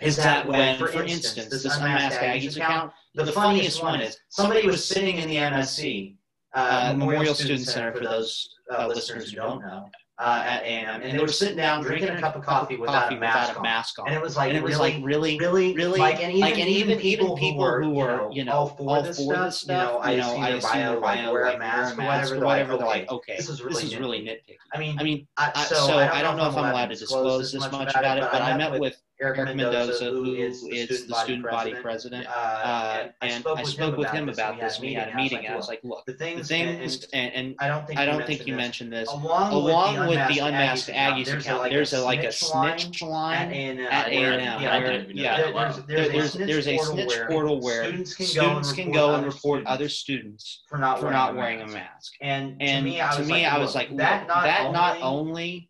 is 0.01 0.15
that 0.17 0.47
when, 0.47 0.79
for 0.79 1.03
instance, 1.03 1.49
this 1.49 1.65
unmasked 1.65 2.19
Aggies 2.21 2.57
account, 2.57 2.91
the 3.13 3.31
funniest 3.31 3.83
one 3.83 4.01
is 4.01 4.17
somebody 4.29 4.65
was 4.65 4.83
sitting 4.83 5.17
in 5.17 5.29
the 5.29 5.35
MSC, 5.35 6.15
uh, 6.55 6.93
Memorial 6.97 7.35
Student 7.35 7.67
Center, 7.67 7.93
for 7.93 8.03
those 8.03 8.55
uh, 8.75 8.87
listeners 8.87 9.29
who 9.29 9.37
don't 9.37 9.61
know, 9.61 9.87
uh, 10.19 10.43
at 10.45 10.63
A&M, 10.63 11.01
and 11.01 11.17
they 11.17 11.21
were 11.21 11.27
sitting 11.27 11.57
down 11.57 11.81
drinking 11.83 12.09
a 12.09 12.19
cup 12.19 12.35
of 12.35 12.43
coffee 12.43 12.75
without, 12.77 13.11
a, 13.11 13.15
mask 13.15 13.49
without 13.49 13.59
a 13.59 13.63
mask 13.63 13.99
on. 13.99 14.07
And 14.07 14.15
it 14.15 14.21
was 14.21 14.37
like, 14.37 14.49
and 14.49 14.57
it 14.57 14.63
was 14.63 14.75
really, 14.75 14.93
like 14.93 15.03
really, 15.03 15.37
really, 15.39 15.73
really, 15.73 15.99
like, 15.99 16.23
and 16.23 16.31
even, 16.31 16.41
like, 16.41 16.59
and 16.59 16.69
even 16.69 16.99
people, 16.99 17.35
people 17.35 17.55
who 17.55 17.59
were, 17.59 17.83
who 17.83 17.89
were, 17.91 18.29
you 18.31 18.43
know, 18.43 18.51
all 18.51 18.67
for, 18.67 18.89
all 18.89 19.01
this, 19.01 19.17
for 19.17 19.35
this 19.35 19.61
stuff, 19.61 19.91
you 19.91 19.91
know, 19.91 19.97
I, 19.97 20.11
you 20.11 20.17
know, 20.17 20.37
I 20.37 20.59
see 20.59 20.77
their 20.77 20.99
bio, 20.99 20.99
like, 20.99 21.31
wear 21.31 21.45
a 21.45 21.57
mask, 21.57 21.97
or 21.97 22.05
whatever, 22.05 22.35
they're 22.35 22.45
like, 22.45 22.67
okay, 22.67 22.85
like, 22.85 23.11
okay, 23.11 23.35
this 23.37 23.49
is 23.49 23.61
really, 23.61 23.73
this 23.73 23.83
is 23.85 23.97
really 23.97 24.19
nitpicky. 24.19 24.57
I 24.73 24.77
mean, 24.77 24.99
I 24.99 25.03
mean, 25.03 25.27
I, 25.37 25.63
so 25.63 25.97
I 25.97 26.21
don't 26.21 26.37
know 26.37 26.47
if 26.47 26.55
I'm 26.55 26.71
allowed 26.71 26.89
to 26.89 26.95
disclose 26.95 27.51
this 27.51 27.71
much 27.71 27.95
about 27.95 28.17
it, 28.19 28.27
but 28.31 28.41
I 28.41 28.55
met 28.55 28.79
with 28.79 29.01
Eric, 29.23 29.39
Eric 29.39 29.55
Mendoza, 29.55 30.09
who 30.09 30.35
is 30.35 30.61
the 30.61 30.85
student, 30.85 31.09
the 31.09 31.15
student 31.15 31.43
body, 31.43 31.71
body 31.71 31.81
president. 31.81 32.27
Uh, 32.27 32.29
uh, 32.29 33.07
and 33.21 33.45
I 33.47 33.63
spoke 33.63 33.97
with 33.97 34.09
him 34.09 34.27
about 34.27 34.59
this. 34.59 34.79
We 34.79 34.93
had 34.93 35.09
a 35.09 35.15
meeting. 35.15 35.47
I 35.47 35.55
was 35.55 35.67
like, 35.67 35.79
look, 35.83 36.05
the 36.05 36.13
things, 36.13 36.51
and, 36.51 37.01
and, 37.13 37.55
I 37.59 37.67
don't 37.67 37.87
think 37.87 37.99
I 37.99 38.05
don't 38.05 38.25
think 38.25 38.45
you 38.45 38.55
mentioned 38.55 38.91
this. 38.91 39.09
Along 39.09 40.07
with 40.07 40.27
the 40.27 40.39
unmasked 40.39 40.89
Aggies 40.89 41.33
account, 41.33 41.69
there's 41.69 41.93
a 41.93 42.03
like 42.03 42.23
a 42.23 42.31
snitch 42.31 43.01
line 43.01 43.79
at 43.79 44.09
A&M. 44.09 45.11
Yeah, 45.15 45.71
there's 45.87 46.33
there's 46.33 46.67
a 46.67 46.77
snitch 46.77 47.13
portal 47.27 47.61
where 47.61 48.05
students 48.05 48.73
can 48.73 48.91
go 48.91 49.15
and 49.15 49.25
report 49.25 49.65
other 49.65 49.89
students 49.89 50.63
for 50.67 50.77
not 50.77 51.01
wearing 51.35 51.61
a 51.61 51.67
mask. 51.67 52.13
And 52.21 52.59
to 52.59 52.81
me, 52.81 53.45
I 53.45 53.57
was 53.57 53.75
like, 53.75 53.95
that 53.97 54.27
not 54.27 55.01
only 55.01 55.69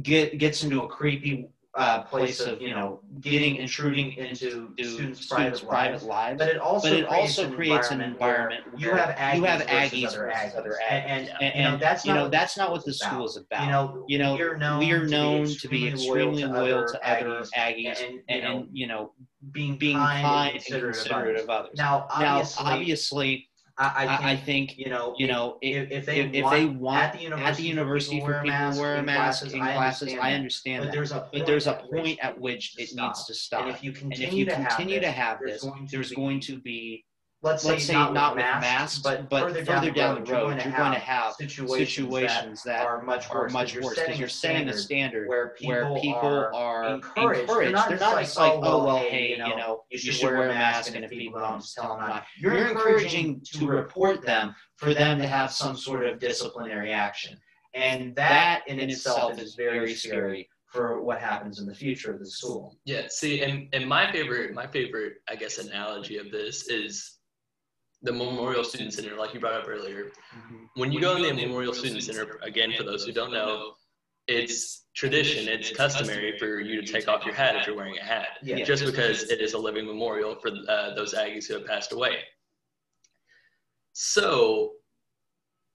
get 0.00 0.38
gets 0.38 0.64
into 0.64 0.82
a 0.82 0.88
creepy 0.88 1.48
uh, 1.74 2.02
place 2.02 2.40
of 2.40 2.60
you 2.60 2.70
know 2.70 3.00
getting 3.20 3.56
intruding 3.56 4.12
into 4.12 4.70
students' 4.76 5.26
private, 5.26 5.56
students 5.56 5.60
private 5.62 6.02
lives, 6.02 6.38
but 6.38 6.48
it 6.48 6.58
also 6.58 6.90
but 6.90 6.98
it 6.98 7.08
creates 7.08 7.38
also 7.38 7.50
creates 7.50 7.90
an 7.90 8.00
environment 8.02 8.62
where 8.72 8.80
you 8.80 8.90
have 8.90 9.14
Aggies, 9.16 9.36
you 9.36 9.44
have 9.44 9.62
Aggies 9.62 10.06
other 10.08 10.32
Aggies, 10.34 10.56
other 10.56 10.78
Aggies. 10.82 10.90
And, 10.90 11.28
and, 11.28 11.42
and, 11.42 11.54
you 11.56 11.62
know 11.62 11.76
that's 11.78 12.04
you 12.04 12.12
know 12.12 12.28
that's 12.28 12.56
not 12.58 12.70
what 12.72 12.84
the 12.84 12.92
school 12.92 13.24
is 13.24 13.36
about. 13.38 13.64
You 13.64 13.70
know, 13.70 14.04
you 14.06 14.18
know 14.18 14.34
we 14.34 14.42
are 14.42 14.56
known, 14.56 14.78
we 14.80 14.92
are 14.92 15.06
known 15.06 15.46
to 15.46 15.68
be 15.68 15.88
extremely 15.88 16.44
loyal 16.44 16.86
to 16.86 17.08
other 17.08 17.44
Aggies, 17.56 18.02
and, 18.28 18.44
and, 18.44 18.68
you 18.72 18.86
know 18.86 19.12
being 19.50 19.76
being 19.76 19.96
kind 19.96 20.54
and 20.54 20.64
considerate 20.64 21.36
of 21.36 21.48
others. 21.48 21.72
Now, 21.76 22.06
Now, 22.18 22.44
obviously 22.58 23.48
I, 23.78 23.84
I, 23.86 24.06
think, 24.06 24.20
I, 24.24 24.36
think, 24.36 24.78
you 24.78 24.90
know 24.90 25.14
you 25.16 25.26
know 25.26 25.58
if, 25.62 25.90
if 25.90 26.06
they 26.06 26.20
if, 26.20 26.44
want, 26.44 26.56
they 26.56 26.66
want 26.66 27.02
at 27.02 27.12
the 27.14 27.22
university, 27.22 27.50
at 27.50 27.56
the 27.56 27.62
university 27.62 28.20
for 28.20 28.40
people 28.42 28.72
to 28.72 28.78
wear 28.78 28.96
a 28.96 29.02
mask 29.02 29.44
in 29.44 29.60
classes, 29.60 30.14
I 30.20 30.34
understand, 30.34 30.84
but 30.84 30.92
there's 30.92 31.12
a 31.12 31.28
but 31.32 31.46
there's 31.46 31.66
a 31.66 31.74
point 31.74 32.18
at 32.22 32.38
which 32.38 32.78
it 32.78 32.94
needs 32.94 33.24
to 33.26 33.34
stop. 33.34 33.62
And 33.62 33.70
if 33.70 33.82
you 33.82 33.92
continue, 33.92 34.26
if 34.26 34.32
you 34.34 34.44
to, 34.44 34.54
continue 34.54 34.94
have 34.96 35.02
to 35.04 35.10
have 35.10 35.38
this, 35.40 35.66
there's 35.90 36.12
going 36.12 36.40
to 36.40 36.58
be 36.58 37.04
let's, 37.42 37.64
let's 37.64 37.84
say, 37.84 37.92
not, 37.92 38.12
not 38.12 38.36
with 38.36 38.44
masks, 38.44 38.62
masks, 38.62 38.98
but, 39.00 39.28
but 39.28 39.42
further, 39.42 39.64
further 39.64 39.90
down, 39.90 40.14
the 40.14 40.20
road, 40.20 40.28
you're, 40.28 40.40
going, 40.40 40.60
you're 40.60 40.76
going 40.78 40.92
to 40.92 40.98
have 40.98 41.34
situations, 41.34 41.88
situations 41.90 42.62
that, 42.62 42.86
are 42.86 43.02
much 43.02 43.28
worse 43.28 43.52
because 43.52 44.18
you're 44.18 44.28
setting 44.28 44.68
a 44.68 44.72
standard 44.72 45.28
where 45.28 45.48
people, 45.48 45.74
where 45.74 46.00
people 46.00 46.50
are, 46.54 46.94
encouraged. 46.94 47.42
encouraged. 47.42 47.66
They're 47.66 47.72
not, 47.72 47.88
they're 47.88 47.98
not 47.98 48.20
just 48.20 48.38
like, 48.38 48.52
oh, 48.52 48.60
oh, 48.62 48.84
well, 48.84 48.98
hey, 48.98 49.30
you 49.30 49.38
know, 49.38 49.82
you 49.90 49.98
should, 49.98 50.22
wear 50.22 50.50
a 50.50 50.54
mask, 50.54 50.94
and 50.94 51.04
if 51.04 51.10
people 51.10 51.40
don't, 51.40 51.60
just 51.60 51.74
tell 51.74 51.96
them 51.96 52.08
not. 52.08 52.24
You're, 52.38 52.56
you're 52.56 52.68
encouraging 52.68 53.40
to 53.54 53.66
report 53.66 54.24
them 54.24 54.54
for 54.76 54.94
them 54.94 55.18
to 55.18 55.26
have 55.26 55.50
some 55.52 55.76
sort 55.76 56.06
of 56.06 56.18
disciplinary 56.18 56.92
action. 56.92 57.36
And 57.74 58.14
that 58.16 58.62
in 58.66 58.78
itself 58.78 59.38
is 59.38 59.54
very 59.54 59.94
scary 59.94 60.48
for 60.66 61.02
what 61.02 61.18
happens 61.18 61.58
in 61.58 61.66
the 61.66 61.74
future 61.74 62.12
of 62.12 62.18
the 62.18 62.26
school. 62.26 62.78
Yeah, 62.84 63.02
see, 63.08 63.42
and, 63.42 63.68
and 63.72 63.86
my 63.86 64.10
favorite, 64.12 64.54
my 64.54 64.66
favorite, 64.66 65.14
I 65.28 65.36
guess, 65.36 65.58
analogy 65.58 66.18
of 66.18 66.30
this 66.30 66.68
is 66.68 67.18
the 68.02 68.12
Memorial 68.12 68.64
Student 68.64 68.92
Center, 68.92 69.16
like 69.16 69.32
you 69.32 69.40
brought 69.40 69.54
up 69.54 69.68
earlier. 69.68 70.12
Mm-hmm. 70.36 70.56
When 70.74 70.92
you 70.92 71.00
when 71.00 71.22
go 71.22 71.24
in 71.24 71.36
the 71.36 71.46
Memorial 71.46 71.72
Student 71.72 72.02
Center, 72.02 72.38
again, 72.42 72.72
for 72.76 72.82
those 72.82 73.04
who 73.04 73.12
don't 73.12 73.32
know, 73.32 73.74
it's 74.28 74.86
tradition, 74.94 75.48
it's 75.48 75.70
customary 75.70 76.38
for 76.38 76.60
you 76.60 76.80
to 76.80 76.92
take 76.92 77.08
off 77.08 77.24
your 77.24 77.34
hat 77.34 77.56
if 77.56 77.66
you're 77.66 77.76
wearing 77.76 77.98
a 77.98 78.04
hat, 78.04 78.38
yeah. 78.42 78.62
just 78.64 78.84
because 78.84 79.24
it 79.30 79.40
is 79.40 79.54
a 79.54 79.58
living 79.58 79.86
memorial 79.86 80.36
for 80.36 80.50
uh, 80.68 80.94
those 80.94 81.14
Aggies 81.14 81.46
who 81.46 81.54
have 81.54 81.66
passed 81.66 81.92
away. 81.92 82.18
So, 83.92 84.72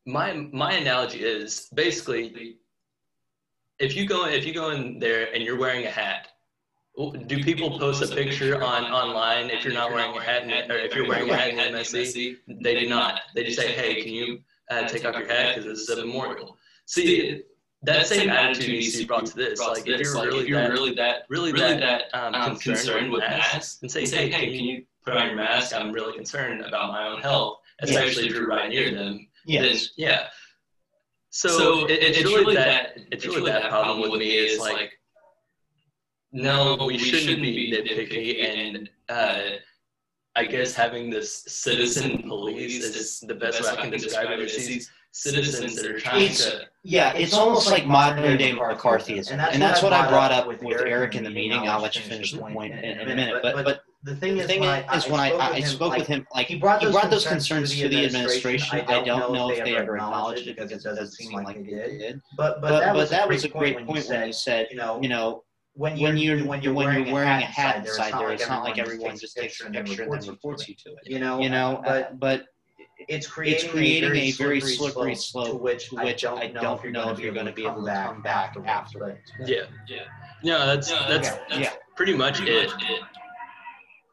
my 0.05 0.33
my 0.33 0.73
analogy 0.73 1.23
is 1.23 1.67
basically, 1.73 2.57
if 3.79 3.95
you 3.95 4.05
go 4.05 4.25
if 4.25 4.45
you 4.45 4.53
go 4.53 4.71
in 4.71 4.99
there 4.99 5.33
and 5.33 5.43
you're 5.43 5.57
wearing 5.57 5.85
a 5.85 5.91
hat, 5.91 6.29
do 6.97 7.43
people 7.43 7.77
post 7.77 8.01
a 8.01 8.15
picture 8.15 8.61
on 8.63 8.85
online 8.85 9.51
if 9.51 9.63
you're 9.63 9.73
not 9.73 9.91
wearing 9.91 10.17
a 10.17 10.21
hat 10.21 10.43
in, 10.43 10.71
or 10.71 10.77
if 10.77 10.95
you're 10.95 11.07
wearing 11.07 11.29
a 11.29 11.35
hat 11.35 11.49
in 11.49 11.57
MSC? 11.57 12.37
They 12.61 12.79
do 12.79 12.89
not. 12.89 13.21
They 13.35 13.43
just 13.43 13.59
say, 13.59 13.71
"Hey, 13.71 14.01
can 14.01 14.13
you 14.13 14.39
uh, 14.71 14.87
take 14.87 15.05
off 15.05 15.15
your 15.15 15.27
hat 15.27 15.55
because 15.55 15.79
it's 15.79 15.89
a 15.89 16.05
memorial." 16.05 16.57
See, 16.85 17.43
that 17.83 18.07
same 18.07 18.29
attitude 18.29 18.69
needs 18.69 18.93
to 18.93 18.99
be 18.99 19.05
brought 19.05 19.27
to 19.27 19.35
this. 19.35 19.59
Like, 19.59 19.87
if 19.87 20.01
you're 20.01 20.13
really 20.23 20.45
that, 20.49 20.71
really 20.71 20.91
that, 20.93 21.25
really 21.29 21.51
that 21.51 22.03
um, 22.13 22.33
um 22.33 22.57
concerned 22.57 23.11
with 23.11 23.21
masks, 23.21 23.79
and 23.83 23.91
say, 23.91 24.07
"Hey, 24.07 24.29
can 24.29 24.65
you 24.65 24.83
put 25.05 25.15
on 25.15 25.27
your 25.27 25.35
mask? 25.35 25.75
I'm 25.75 25.91
really 25.91 26.15
concerned 26.15 26.61
about 26.65 26.91
my 26.91 27.07
own 27.07 27.21
health, 27.21 27.59
especially 27.81 28.25
if 28.25 28.33
you're 28.33 28.47
right 28.47 28.69
near 28.69 28.93
them." 28.93 29.27
Yes. 29.45 29.91
Yeah. 29.97 30.27
So, 31.29 31.49
so 31.49 31.85
it, 31.85 32.01
it's, 32.01 32.17
it's 32.17 32.25
really 32.27 32.55
that. 32.55 32.97
It's 33.11 33.25
really 33.27 33.51
that 33.51 33.69
problem 33.69 34.01
with 34.01 34.19
me 34.19 34.35
is 34.35 34.59
like 34.59 34.93
no, 36.31 36.77
we, 36.79 36.93
we 36.93 36.97
shouldn't, 36.97 37.23
shouldn't 37.23 37.41
be 37.41 37.71
nitpicky, 37.71 38.43
and 38.43 38.89
uh, 39.09 39.57
I 40.35 40.45
guess 40.45 40.73
having 40.73 41.09
this 41.09 41.43
citizen 41.47 42.23
police 42.23 42.83
is 42.83 43.19
the 43.21 43.35
best 43.35 43.61
way 43.61 43.69
I 43.69 43.75
can 43.75 43.91
describe 43.91 44.29
it. 44.29 44.39
Is 44.39 44.67
these 44.67 44.91
citizens 45.11 45.75
that 45.75 45.85
are 45.85 45.99
trying 45.99 46.25
it's, 46.25 46.45
to. 46.45 46.61
Yeah, 46.83 47.13
it's 47.13 47.33
almost 47.33 47.71
like 47.71 47.87
modern 47.87 48.37
day 48.37 48.53
McCarthyism, 48.53 49.31
and 49.31 49.39
that's, 49.39 49.53
and 49.53 49.61
that's 49.61 49.81
what, 49.81 49.93
I 49.93 50.07
brought 50.09 50.31
up 50.31 50.47
with, 50.47 50.61
with 50.61 50.81
Eric 50.81 51.15
in 51.15 51.23
the 51.23 51.29
meeting. 51.29 51.67
I'll 51.67 51.81
let 51.81 51.95
you 51.95 52.01
finish 52.01 52.33
the 52.33 52.39
point 52.39 52.73
in, 52.73 52.83
in 52.83 53.09
a 53.09 53.15
minute, 53.15 53.41
but 53.41 53.63
but. 53.63 53.81
The 54.03 54.15
thing, 54.15 54.37
the 54.37 54.43
thing 54.43 54.63
is, 54.63 55.05
is, 55.05 55.11
when 55.11 55.19
I, 55.19 55.31
I, 55.31 55.53
I 55.53 55.59
spoke 55.61 55.97
with 55.97 56.07
him, 56.07 56.25
like 56.33 56.47
he 56.47 56.55
brought 56.55 56.79
those, 56.79 56.93
he 56.93 56.93
brought 56.93 57.09
those 57.09 57.25
concerns, 57.25 57.71
concerns 57.71 57.81
to 57.81 57.89
the 57.89 58.05
administration. 58.05 58.79
I 58.87 59.03
don't 59.03 59.33
know 59.33 59.49
if 59.49 59.65
they 59.65 59.75
ever 59.75 59.97
acknowledged 59.97 60.47
it 60.47 60.55
because 60.55 60.71
it 60.71 60.83
doesn't 60.83 61.11
seem 61.11 61.33
like 61.33 61.57
they 61.57 61.63
did. 61.63 62.21
But 62.37 62.61
but, 62.61 62.93
but 62.93 63.09
that 63.09 63.27
was 63.27 63.43
a 63.43 63.49
great 63.49 63.85
point 63.85 64.07
when 64.07 64.27
he 64.27 64.31
said, 64.31 64.67
you 64.69 64.77
know, 64.77 65.01
you 65.01 65.09
know, 65.09 65.43
when 65.77 65.95
you're 65.95 66.09
when 66.09 66.17
you're 66.17 66.43
when 66.43 66.61
you're, 66.61 66.73
when 66.73 67.05
you're 67.05 67.13
wearing, 67.13 67.43
a 67.43 67.45
hat 67.45 67.77
inside 67.77 68.13
there, 68.13 68.31
it's 68.31 68.49
not 68.49 68.63
like 68.63 68.79
everyone 68.79 69.17
just 69.17 69.37
takes 69.37 69.61
a 69.61 69.69
picture 69.69 70.03
and 70.03 70.11
then 70.11 70.29
reports 70.29 70.67
you 70.67 70.75
to 70.75 70.89
it. 70.89 70.99
You 71.05 71.19
know, 71.19 71.39
you 71.39 71.49
know, 71.49 71.81
but 71.85 72.19
but 72.19 72.45
it's 73.07 73.27
creating, 73.27 73.65
it's 73.65 73.71
creating 73.71 74.11
a, 74.11 74.31
very 74.31 74.59
slippery, 74.59 75.15
slope, 75.15 75.45
slope, 75.45 75.57
to 75.57 75.63
which, 75.63 75.91
which 75.91 76.25
I 76.25 76.47
don't 76.47 76.53
know 76.63 76.73
if 76.73 76.83
you're, 76.83 76.91
know 76.91 77.09
if 77.09 77.19
you're 77.19 77.33
going 77.33 77.45
to 77.45 77.51
be 77.51 77.65
able 77.65 77.85
to 77.85 77.91
come 77.91 78.21
back 78.21 78.57
after. 78.65 79.21
Yeah, 79.45 79.63
yeah. 79.87 79.99
No, 80.43 80.65
that's 80.65 80.89
no, 80.89 81.07
that's, 81.07 81.29
that's, 81.29 81.39
that's 81.49 81.61
yeah. 81.61 81.73
pretty 81.95 82.15
much 82.15 82.41
it. 82.41 82.71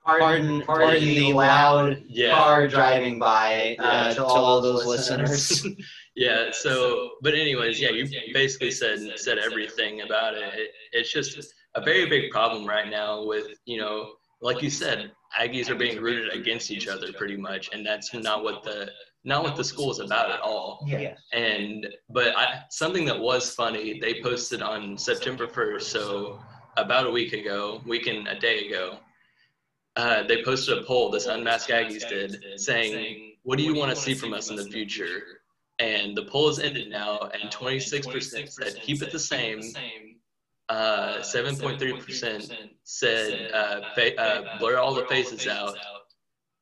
Pardon, 0.05 0.63
pardon, 0.63 0.63
pardon 0.67 1.01
the 1.01 1.33
loud 1.33 2.03
yeah. 2.07 2.35
car 2.35 2.69
driving 2.69 3.19
by 3.19 3.75
uh, 3.79 4.11
to, 4.11 4.17
to 4.17 4.25
all 4.25 4.61
those 4.61 4.85
listeners. 4.85 5.67
yeah. 6.15 6.51
So, 6.53 7.13
but 7.23 7.35
anyways, 7.35 7.81
yeah, 7.81 7.91
you 7.91 8.09
basically 8.33 8.71
said 8.71 9.01
said 9.17 9.39
everything 9.39 10.03
about 10.03 10.35
it. 10.35 10.55
it. 10.55 10.71
It's 10.93 11.13
just 11.13 11.55
a 11.75 11.81
very 11.81 12.07
big 12.07 12.31
problem 12.31 12.67
right 12.67 12.89
now 12.89 13.25
with 13.25 13.49
you 13.65 13.79
know, 13.79 14.15
like 14.41 14.63
you 14.63 14.71
said, 14.71 15.11
Aggies 15.39 15.69
are 15.71 15.75
being 15.75 16.01
rooted 16.01 16.33
against 16.33 16.71
each 16.71 16.89
other 16.89 17.13
pretty 17.13 17.37
much, 17.37 17.71
and 17.73 17.85
that's 17.85 18.15
not 18.15 18.45
what 18.45 18.63
the 18.63 18.91
not 19.25 19.43
what 19.43 19.57
the 19.57 19.65
school 19.65 19.91
is 19.91 20.01
about 20.01 20.31
at 20.31 20.41
all. 20.41 20.85
Yeah. 20.87 21.15
And 21.33 21.87
but 22.11 22.37
I, 22.37 22.63
something 22.71 23.05
that 23.07 23.19
was 23.19 23.55
funny, 23.55 23.99
they 23.99 24.21
posted 24.23 24.63
on 24.63 24.99
September 24.99 25.47
1st, 25.47 25.83
so 25.83 26.41
about 26.77 27.07
a 27.07 27.11
week 27.11 27.33
ago, 27.33 27.81
week 27.87 28.07
and 28.07 28.29
a 28.29 28.39
day 28.39 28.67
ago, 28.67 28.99
uh, 29.97 30.25
they 30.25 30.43
posted 30.43 30.79
a 30.79 30.83
poll, 30.83 31.11
this 31.11 31.27
Unmasked 31.27 31.71
Aggies 31.71 32.09
did, 32.09 32.43
saying, 32.57 33.37
What 33.45 33.59
do 33.59 33.65
you 33.65 33.75
want 33.75 33.91
to 33.91 33.97
see 33.97 34.15
from 34.15 34.35
us 34.35 34.51
in 34.51 34.57
the 34.57 34.65
future? 34.65 35.23
And 35.79 36.17
the 36.17 36.25
poll 36.25 36.49
has 36.49 36.59
ended 36.61 36.89
now, 36.91 37.19
and 37.19 37.51
26% 37.51 38.49
said, 38.49 38.81
Keep 38.83 39.03
it 39.03 39.11
the 39.11 39.19
same. 39.19 39.61
Uh, 40.69 41.19
7.3% 41.19 42.53
said, 42.85 43.51
uh, 43.53 43.81
fa- 43.95 44.19
uh, 44.21 44.59
Blur 44.59 44.79
all 44.79 44.95
the 44.95 45.05
faces 45.07 45.47
out. 45.47 45.77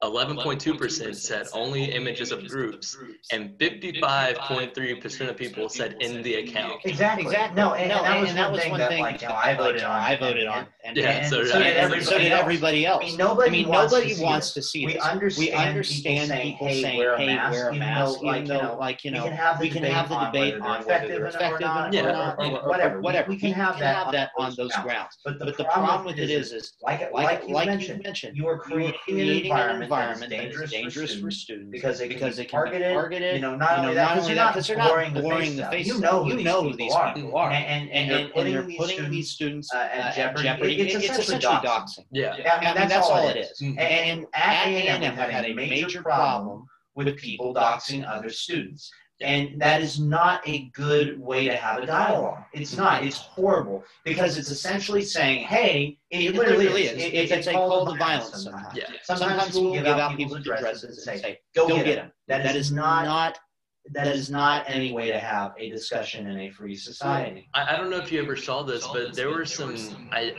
11.2% 0.02 1.14
said 1.14 1.46
only 1.52 1.84
images 1.84 2.32
of 2.32 2.48
groups, 2.48 2.96
and 3.30 3.50
55.3% 3.60 5.28
of 5.28 5.36
people 5.36 5.68
said 5.68 5.96
in 6.00 6.22
the 6.22 6.34
account. 6.34 6.80
Exactly. 6.84 7.26
Exactly. 7.26 7.56
No, 7.56 7.74
and, 7.74 7.88
no, 7.88 8.02
and, 8.04 8.26
and 8.26 8.36
that 8.36 8.50
was 8.50 8.60
one 8.66 8.80
thing, 8.80 8.90
that, 8.90 8.98
like, 8.98 9.22
you 9.22 9.28
know, 9.28 9.34
I 9.34 9.54
voted 9.54 9.84
on. 9.84 10.00
I 10.00 10.16
voted 10.16 10.48
on. 10.48 10.66
And, 10.84 10.96
yeah, 10.96 11.10
and, 11.10 11.30
so, 11.30 11.44
so, 11.44 11.58
did 11.58 11.76
everybody, 11.76 12.04
so 12.04 12.18
did 12.18 12.32
everybody 12.32 12.86
else. 12.86 13.02
I 13.04 13.06
mean, 13.06 13.16
nobody, 13.16 13.48
I 13.48 13.52
mean, 13.52 13.68
wants, 13.68 13.92
nobody 13.92 14.14
to 14.14 14.22
wants 14.22 14.52
to 14.54 14.62
see 14.62 14.84
we 14.84 14.94
this. 14.94 15.02
Understand 15.02 15.48
we 15.48 15.52
understand 15.52 16.32
people 16.42 16.68
saying, 16.68 16.84
hey, 16.84 16.98
wear 16.98 17.14
a 17.14 17.26
mask, 17.26 17.52
wear 17.52 17.68
a 17.68 17.74
mask 17.74 18.18
even 18.22 18.44
though, 18.46 18.76
like, 18.80 19.04
you 19.04 19.12
know, 19.12 19.24
we 19.60 19.70
can 19.70 19.84
have 19.84 20.08
the 20.08 20.18
debate 20.26 20.60
on 20.60 20.84
whether 20.84 21.08
they're 21.08 21.26
effective 21.26 21.68
or 21.68 22.68
whatever. 22.68 23.00
Whatever. 23.00 23.28
We 23.28 23.36
can 23.36 23.52
have 23.52 23.78
that 23.78 24.30
on 24.38 24.54
those 24.56 24.72
grounds. 24.82 25.18
But 25.24 25.38
the 25.38 25.64
problem 25.64 26.06
with 26.06 26.18
it 26.18 26.30
is, 26.30 26.52
is 26.52 26.72
like 26.82 27.10
you 27.46 27.54
mentioned, 27.54 28.36
you 28.36 28.48
are 28.48 28.58
creating 28.58 29.20
an 29.20 29.28
environment 29.28 29.82
environment 29.82 30.30
dangerous, 30.30 30.70
dangerous 30.70 31.14
for, 31.14 31.30
students, 31.30 31.70
because 31.70 31.98
they 31.98 32.08
because 32.08 32.36
they 32.36 32.44
can 32.44 32.58
targeted, 32.58 32.88
be 32.88 32.94
targeted. 32.94 33.34
You 33.36 33.40
know, 33.40 33.56
not 33.56 33.78
you 33.78 33.82
only 33.84 33.94
that, 33.94 34.14
because 34.14 34.28
you're 34.28 34.36
not, 34.38 34.88
you're 34.88 34.88
boring, 34.88 35.14
boring 35.14 35.56
the 35.56 35.66
face. 35.66 35.86
You 35.86 36.00
know, 36.00 36.26
you 36.26 36.42
know 36.42 36.62
who 36.62 36.76
these 36.76 36.94
people 37.14 37.36
are, 37.36 37.50
and 37.50 37.90
and, 37.90 38.10
and, 38.10 38.32
and 38.34 38.48
you're 38.48 38.78
putting 38.78 39.10
these 39.10 39.30
students 39.30 39.72
at 39.74 40.14
jeopardy. 40.14 40.71
It's 40.78 40.94
essentially 40.94 41.38
doxing. 41.38 42.06
Yeah, 42.10 42.36
yeah, 42.38 42.86
that's 42.86 43.08
all 43.08 43.28
it 43.28 43.36
is. 43.36 43.60
Mm-hmm. 43.60 43.78
And 43.78 44.26
at 44.34 44.66
A&M 44.66 45.16
had 45.16 45.44
a 45.44 45.54
major 45.54 46.02
problem 46.02 46.66
with 46.94 47.16
people 47.16 47.54
doxing 47.54 48.06
other 48.08 48.30
students. 48.30 48.90
And 49.20 49.60
that 49.60 49.80
is 49.80 50.00
not 50.00 50.46
a 50.48 50.68
good 50.70 51.20
way 51.20 51.44
to 51.44 51.54
have 51.54 51.80
a 51.80 51.86
dialogue. 51.86 52.42
It's 52.52 52.76
not. 52.76 52.98
Mm-hmm. 52.98 53.06
It's 53.06 53.18
horrible 53.18 53.84
because 54.04 54.36
it's 54.36 54.50
essentially 54.50 55.02
saying, 55.02 55.44
hey, 55.44 55.98
it, 56.10 56.24
it 56.24 56.34
literally, 56.34 56.64
literally 56.64 56.82
is. 56.84 57.04
It, 57.04 57.14
it's, 57.14 57.32
it's 57.32 57.46
a 57.46 57.52
call 57.52 57.86
to 57.86 57.96
violence 57.96 58.42
sometimes. 58.42 58.76
Yeah. 58.76 58.84
Sometimes, 59.04 59.30
sometimes 59.30 59.54
we'll 59.54 59.74
give 59.74 59.86
out 59.86 60.16
people's 60.16 60.40
addresses 60.40 61.06
and 61.06 61.20
say, 61.20 61.38
go, 61.54 61.68
go 61.68 61.76
get 61.76 61.96
them. 61.96 62.12
That, 62.26 62.42
that 62.42 62.56
is 62.56 62.72
not, 62.72 63.04
not 63.04 63.38
that 63.90 64.06
is 64.06 64.30
not 64.30 64.64
any 64.68 64.92
way 64.92 65.10
to 65.10 65.18
have 65.18 65.52
a 65.58 65.68
discussion 65.68 66.28
in 66.28 66.38
a 66.38 66.50
free 66.50 66.76
society. 66.76 67.48
I, 67.52 67.74
I 67.74 67.76
don't 67.76 67.90
know 67.90 67.98
if 67.98 68.12
you 68.12 68.22
ever 68.22 68.36
saw 68.36 68.62
this, 68.62 68.86
but 68.86 69.14
there 69.14 69.30
were 69.30 69.44
some. 69.44 69.74
I, 70.12 70.34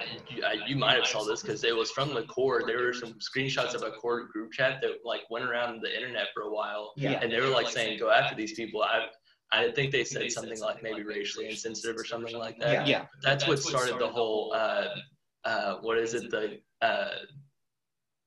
I 0.46 0.66
you 0.66 0.78
might 0.78 0.96
have 0.96 1.06
saw 1.06 1.26
this 1.26 1.42
because 1.42 1.64
it 1.66 1.76
was 1.76 1.92
from 1.92 2.14
the 2.14 2.24
Corps. 2.24 2.64
There 2.66 2.82
were 2.84 2.94
some 2.94 3.16
screenshots 3.20 3.74
of 3.74 3.84
a 3.84 3.92
Corps 3.92 4.28
group 4.28 4.54
chat 4.54 4.80
that 4.82 4.92
like 5.04 5.22
went 5.30 5.46
around 5.46 5.82
the 5.82 5.94
internet 5.94 6.28
for 6.34 6.44
a 6.44 6.52
while. 6.54 6.94
Yeah. 6.96 7.20
And 7.22 7.32
they 7.32 7.42
were 7.42 7.48
like 7.48 7.68
saying, 7.68 8.00
"Go 8.00 8.10
after 8.10 8.36
these 8.36 8.54
people." 8.54 8.82
I 8.82 9.08
I 9.52 9.72
think 9.72 9.92
they 9.92 10.06
said 10.06 10.32
something 10.32 10.60
like 10.60 10.82
maybe 10.82 11.04
racially 11.04 11.50
insensitive 11.50 11.98
or 11.98 12.06
something 12.06 12.38
like 12.38 12.60
that. 12.60 12.88
Yeah. 12.88 13.06
That's 13.22 13.46
what 13.48 13.60
started 13.60 14.00
the 14.00 14.08
whole. 14.08 14.54
Uh, 14.56 14.88
uh, 15.44 15.76
what 15.82 15.98
is 15.98 16.14
it? 16.14 16.32
The 16.32 16.60
uh, 16.82 17.10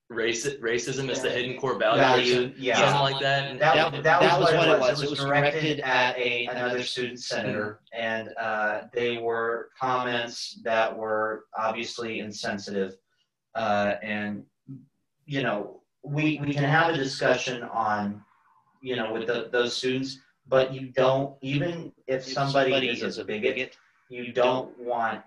race, 0.08 0.46
racism 0.46 1.10
is 1.10 1.20
the 1.20 1.30
hidden 1.30 1.58
core 1.58 1.78
value, 1.78 2.00
value 2.00 2.54
yeah. 2.56 2.76
something 2.76 3.00
like 3.00 3.20
that. 3.20 3.58
That, 3.58 3.92
that, 3.92 3.92
that, 3.92 4.20
that 4.20 4.40
was, 4.40 4.52
was, 4.52 4.54
what 4.54 4.68
it 4.68 4.80
was. 4.80 5.02
It 5.02 5.10
was 5.10 5.18
directed 5.18 5.80
at 5.80 6.16
a 6.18 6.46
another 6.46 6.82
student 6.82 7.20
senator, 7.20 7.80
and 7.92 8.30
uh, 8.38 8.82
they 8.92 9.18
were 9.18 9.70
comments 9.78 10.60
that 10.64 10.96
were 10.96 11.44
obviously 11.56 12.20
insensitive. 12.20 12.96
Uh, 13.54 13.94
and 14.02 14.44
you 15.24 15.42
know, 15.42 15.80
we 16.02 16.38
we 16.44 16.52
can 16.52 16.64
have 16.64 16.94
a 16.94 16.96
discussion 16.96 17.62
on, 17.64 18.22
you 18.80 18.96
know, 18.96 19.12
with 19.12 19.26
the, 19.26 19.48
those 19.50 19.76
students, 19.76 20.18
but 20.46 20.72
you 20.72 20.92
don't 20.92 21.36
even 21.42 21.92
if 22.06 22.24
somebody, 22.24 22.70
somebody 22.70 22.88
is 22.88 23.18
a 23.18 23.24
bigot, 23.24 23.76
you 24.08 24.32
don't 24.32 24.78
want 24.78 25.22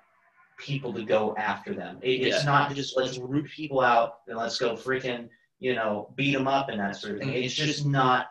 people 0.59 0.93
to 0.93 1.03
go 1.03 1.35
after 1.37 1.73
them. 1.73 1.97
It, 2.01 2.21
it's 2.21 2.45
not 2.45 2.75
just 2.75 2.95
let's 2.95 3.17
root 3.17 3.49
people 3.49 3.81
out 3.81 4.19
and 4.27 4.37
let's 4.37 4.59
go 4.59 4.75
freaking 4.75 5.29
you 5.59 5.75
know 5.75 6.13
beat 6.15 6.33
them 6.33 6.47
up 6.47 6.69
and 6.69 6.79
that 6.79 6.95
sort 6.95 7.13
of 7.13 7.19
thing. 7.19 7.29
Mm-hmm. 7.29 7.43
It's 7.43 7.55
just 7.55 7.85
not. 7.85 8.27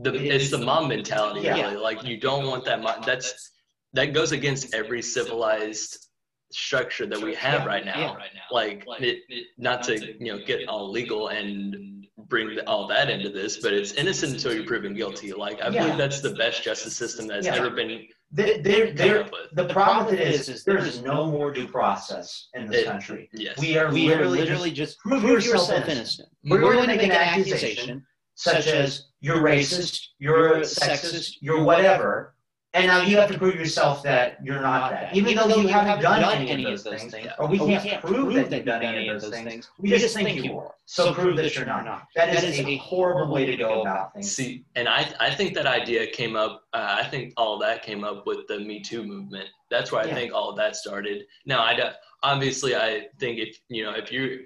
The, 0.00 0.14
it's, 0.14 0.44
it's 0.44 0.50
the 0.52 0.58
mom 0.58 0.88
mentality, 0.88 1.40
yeah. 1.40 1.54
really. 1.54 1.76
Like 1.76 2.04
you 2.04 2.18
don't 2.18 2.46
want 2.46 2.64
that. 2.66 3.04
That's 3.04 3.52
that 3.94 4.12
goes 4.12 4.32
against 4.32 4.74
every 4.74 5.02
civilized 5.02 6.08
structure 6.50 7.06
that 7.06 7.20
we 7.20 7.34
have 7.34 7.62
yeah, 7.62 7.66
right, 7.66 7.84
now. 7.84 7.98
Yeah, 7.98 8.14
right 8.14 8.30
now. 8.34 8.40
Like, 8.50 8.84
it, 9.00 9.18
it, 9.28 9.46
not, 9.58 9.82
to, 9.84 9.98
you 9.98 10.32
know 10.32 10.44
get 10.44 10.68
all 10.68 10.90
legal 10.90 11.28
and 11.28 12.06
bring 12.28 12.54
the, 12.54 12.68
all 12.68 12.86
that 12.88 13.10
into 13.10 13.30
this, 13.30 13.58
but 13.58 13.72
it's 13.72 13.92
innocent 13.92 14.34
until 14.34 14.54
you're 14.54 14.66
proven 14.66 14.94
guilty. 14.94 15.32
Like 15.32 15.60
I 15.62 15.68
yeah. 15.68 15.82
believe 15.82 15.98
that's 15.98 16.20
the 16.20 16.34
best 16.34 16.62
justice 16.62 16.96
system 16.96 17.26
that's 17.26 17.46
ever 17.46 17.70
been 17.70 18.06
they're, 18.30 18.58
they're, 18.58 18.92
they're, 18.92 19.30
the 19.52 19.68
problem 19.68 20.06
with 20.06 20.20
it 20.20 20.34
is, 20.34 20.48
is 20.48 20.64
there 20.64 20.78
is 20.78 21.02
no 21.02 21.30
more 21.30 21.50
due 21.50 21.66
process 21.66 22.48
in 22.54 22.66
this 22.66 22.82
it, 22.82 22.86
country. 22.86 23.30
Yes. 23.32 23.58
We 23.58 23.78
are 23.78 23.90
we 23.90 24.06
literally, 24.06 24.40
literally 24.40 24.70
just, 24.70 24.98
prove, 24.98 25.22
prove 25.22 25.44
yourself, 25.44 25.70
yourself 25.70 25.88
innocent. 25.88 26.28
We're, 26.44 26.62
We're 26.62 26.74
going 26.74 26.88
to 26.90 26.96
make 26.96 27.04
an 27.04 27.12
accusation 27.12 28.04
such 28.34 28.66
as 28.66 29.08
you're 29.20 29.38
racist, 29.38 30.00
you're 30.18 30.60
sexist, 30.60 31.36
you're 31.40 31.62
whatever, 31.62 32.34
and 32.74 32.86
now 32.86 33.00
you 33.00 33.16
have 33.16 33.30
to 33.30 33.38
prove 33.38 33.54
yourself 33.54 34.02
that 34.02 34.38
you're 34.44 34.60
not 34.60 34.90
that. 34.90 35.16
Even, 35.16 35.30
Even 35.30 35.48
though, 35.48 35.56
you, 35.56 35.62
you 35.62 35.68
haven't, 35.68 36.02
done, 36.02 36.20
done 36.20 36.46
any, 36.46 36.64
of 36.64 36.84
those 36.84 37.00
things, 37.00 37.12
things 37.12 37.28
or 37.38 37.46
we, 37.46 37.58
or 37.58 37.66
can't, 37.66 37.82
we 37.82 37.90
can't 37.90 38.04
prove, 38.04 38.34
that 38.34 38.52
you've 38.52 38.66
done 38.66 38.82
any 38.82 39.08
of 39.08 39.22
those 39.22 39.30
things, 39.30 39.48
things. 39.48 39.70
we 39.78 39.88
just 39.90 40.14
think 40.14 40.44
you 40.44 40.58
are. 40.58 40.74
So, 40.84 41.06
so 41.06 41.14
prove 41.14 41.36
that 41.36 41.54
you're 41.56 41.64
not. 41.64 41.84
not. 41.86 42.08
That, 42.14 42.32
that 42.32 42.44
is, 42.44 42.58
is 42.58 42.66
a 42.66 42.76
horrible 42.76 43.32
way 43.32 43.46
to 43.46 43.56
go 43.56 43.82
about 43.82 44.12
things. 44.12 44.30
See, 44.30 44.64
and 44.74 44.86
I, 44.86 45.10
I 45.18 45.34
think 45.34 45.54
that 45.54 45.66
idea 45.66 46.06
came 46.08 46.36
up, 46.36 46.64
uh, 46.74 46.96
I 47.00 47.08
think 47.08 47.32
all 47.36 47.54
of 47.54 47.60
that 47.62 47.82
came 47.82 48.04
up 48.04 48.26
with 48.26 48.46
the 48.48 48.58
Me 48.58 48.80
Too 48.80 49.02
movement. 49.02 49.48
That's 49.70 49.90
where 49.90 50.02
I 50.02 50.06
yeah. 50.06 50.14
think 50.14 50.34
all 50.34 50.50
of 50.50 50.56
that 50.56 50.76
started. 50.76 51.24
Now, 51.46 51.62
I 51.62 51.92
obviously, 52.22 52.76
I 52.76 53.06
think 53.18 53.38
if, 53.38 53.58
you 53.68 53.82
know, 53.82 53.92
if 53.92 54.12
you 54.12 54.44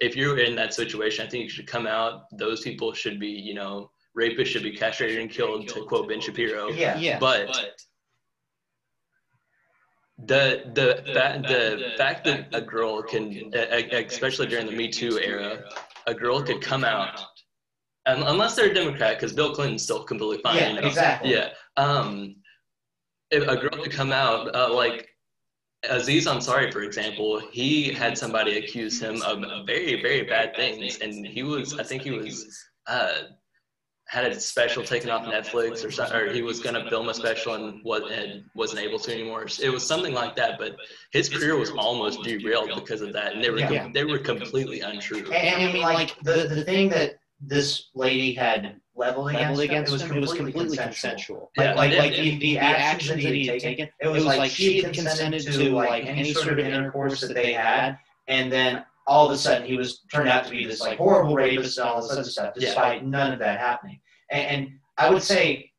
if 0.00 0.16
you're 0.16 0.38
in 0.38 0.54
that 0.56 0.74
situation, 0.74 1.26
I 1.26 1.30
think 1.30 1.44
you 1.44 1.50
should 1.50 1.66
come 1.66 1.86
out. 1.86 2.24
Those 2.32 2.62
people 2.62 2.92
should 2.92 3.20
be, 3.20 3.28
you 3.28 3.54
know, 3.54 3.90
rapists 4.18 4.46
should 4.46 4.62
be 4.62 4.76
castrated 4.76 5.18
and 5.18 5.30
killed, 5.30 5.68
to 5.68 5.84
quote 5.84 6.08
Ben 6.08 6.20
Shapiro. 6.20 6.68
Yeah, 6.68 6.96
yeah. 6.96 7.18
But, 7.18 7.48
the 10.26 10.62
the 10.74 11.02
the, 11.04 11.12
fa- 11.12 11.42
the 11.46 11.92
fact 11.96 12.24
that 12.24 12.48
a 12.52 12.60
girl 12.60 13.02
can, 13.02 13.52
especially 13.54 14.46
during 14.46 14.66
the 14.66 14.72
Me 14.72 14.88
Too 14.88 15.18
era, 15.18 15.64
a 16.06 16.14
girl 16.14 16.40
could 16.42 16.60
come 16.60 16.84
out, 16.84 17.20
unless 18.06 18.54
they're 18.54 18.70
a 18.70 18.74
Democrat, 18.74 19.16
because 19.18 19.32
Bill 19.32 19.54
Clinton's 19.54 19.82
still 19.82 20.04
completely 20.04 20.38
fine. 20.38 20.56
Yeah, 20.56 20.68
you 20.68 20.80
know? 20.80 20.86
exactly. 20.86 21.32
Yeah. 21.32 21.48
Um, 21.76 22.36
if 23.30 23.42
a 23.48 23.56
girl 23.56 23.82
could 23.82 23.90
come 23.90 24.12
out, 24.12 24.54
uh, 24.54 24.72
like 24.72 25.08
Aziz 25.90 26.26
Ansari, 26.26 26.72
for 26.72 26.82
example, 26.82 27.40
he 27.50 27.92
had 27.92 28.16
somebody 28.16 28.58
accuse 28.58 29.02
him 29.02 29.20
of 29.22 29.66
very, 29.66 30.00
very 30.00 30.22
bad 30.22 30.54
things, 30.54 31.00
and 31.00 31.26
he 31.26 31.42
was, 31.42 31.78
I 31.78 31.82
think 31.82 32.02
he 32.02 32.12
was 32.12 32.56
uh, 32.86 33.14
had 34.14 34.30
a 34.30 34.38
special 34.38 34.84
taken 34.84 35.10
off 35.10 35.24
Netflix 35.24 35.84
or 35.84 35.90
something, 35.90 36.16
or 36.16 36.32
he 36.32 36.42
was 36.42 36.60
going 36.60 36.76
to 36.76 36.88
film 36.88 37.08
a 37.08 37.14
special 37.14 37.54
and, 37.54 37.82
was, 37.84 38.02
and 38.12 38.44
wasn't 38.54 38.80
able 38.80 38.98
to 39.00 39.12
anymore. 39.12 39.46
It 39.60 39.70
was 39.70 39.84
something 39.84 40.14
like 40.14 40.36
that, 40.36 40.56
but 40.58 40.76
his 41.12 41.28
career 41.28 41.56
was 41.56 41.70
almost 41.72 42.22
derailed 42.22 42.70
because 42.76 43.00
of 43.00 43.12
that, 43.14 43.34
and 43.34 43.42
they 43.42 43.50
were 43.50 43.58
yeah. 43.58 43.90
they 43.92 44.04
were 44.04 44.18
completely 44.18 44.80
untrue. 44.80 45.24
And, 45.24 45.34
and 45.34 45.68
I 45.68 45.72
mean, 45.72 45.82
like 45.82 46.16
the 46.22 46.46
the 46.48 46.62
thing 46.64 46.88
that 46.90 47.18
this 47.40 47.90
lady 47.94 48.32
had 48.32 48.80
leveled 48.94 49.30
against, 49.30 49.58
leveled 49.58 49.60
against 49.60 49.92
him, 49.92 50.10
him, 50.10 50.16
it 50.16 50.20
was 50.20 50.32
completely, 50.32 50.60
it 50.60 50.64
was 50.64 50.76
completely 50.76 50.76
consensual. 50.76 51.50
consensual. 51.56 51.76
Like, 51.76 51.90
yeah, 51.90 51.98
like, 51.98 52.12
like 52.12 52.12
the, 52.12 52.38
the, 52.38 52.58
actions 52.58 53.24
that 53.24 53.34
he 53.34 53.46
had 53.48 53.58
taken, 53.58 53.88
it 54.00 54.06
was, 54.06 54.24
like 54.24 54.52
she 54.52 54.80
had 54.80 54.94
consented 54.94 55.42
to 55.42 55.70
like 55.70 56.06
any 56.06 56.32
sort 56.32 56.60
of 56.60 56.60
intercourse 56.60 57.20
that 57.20 57.34
they 57.34 57.52
had, 57.52 57.98
and 58.28 58.52
then 58.52 58.84
all 59.06 59.26
of 59.26 59.32
a 59.32 59.36
sudden 59.36 59.66
he 59.66 59.76
was 59.76 60.00
turned 60.12 60.28
out 60.28 60.44
to 60.44 60.50
be 60.50 60.64
this 60.64 60.80
like 60.80 60.98
horrible 60.98 61.34
rapist 61.34 61.78
and 61.78 61.88
all 61.88 62.00
this 62.00 62.10
other 62.10 62.24
stuff, 62.24 62.54
despite 62.54 63.02
yeah. 63.02 63.08
none 63.08 63.32
of 63.32 63.38
that 63.38 63.58
happening. 63.58 64.00
And, 64.34 64.62
and 64.62 64.72
I 64.98 65.10
would 65.10 65.22
say 65.22 65.70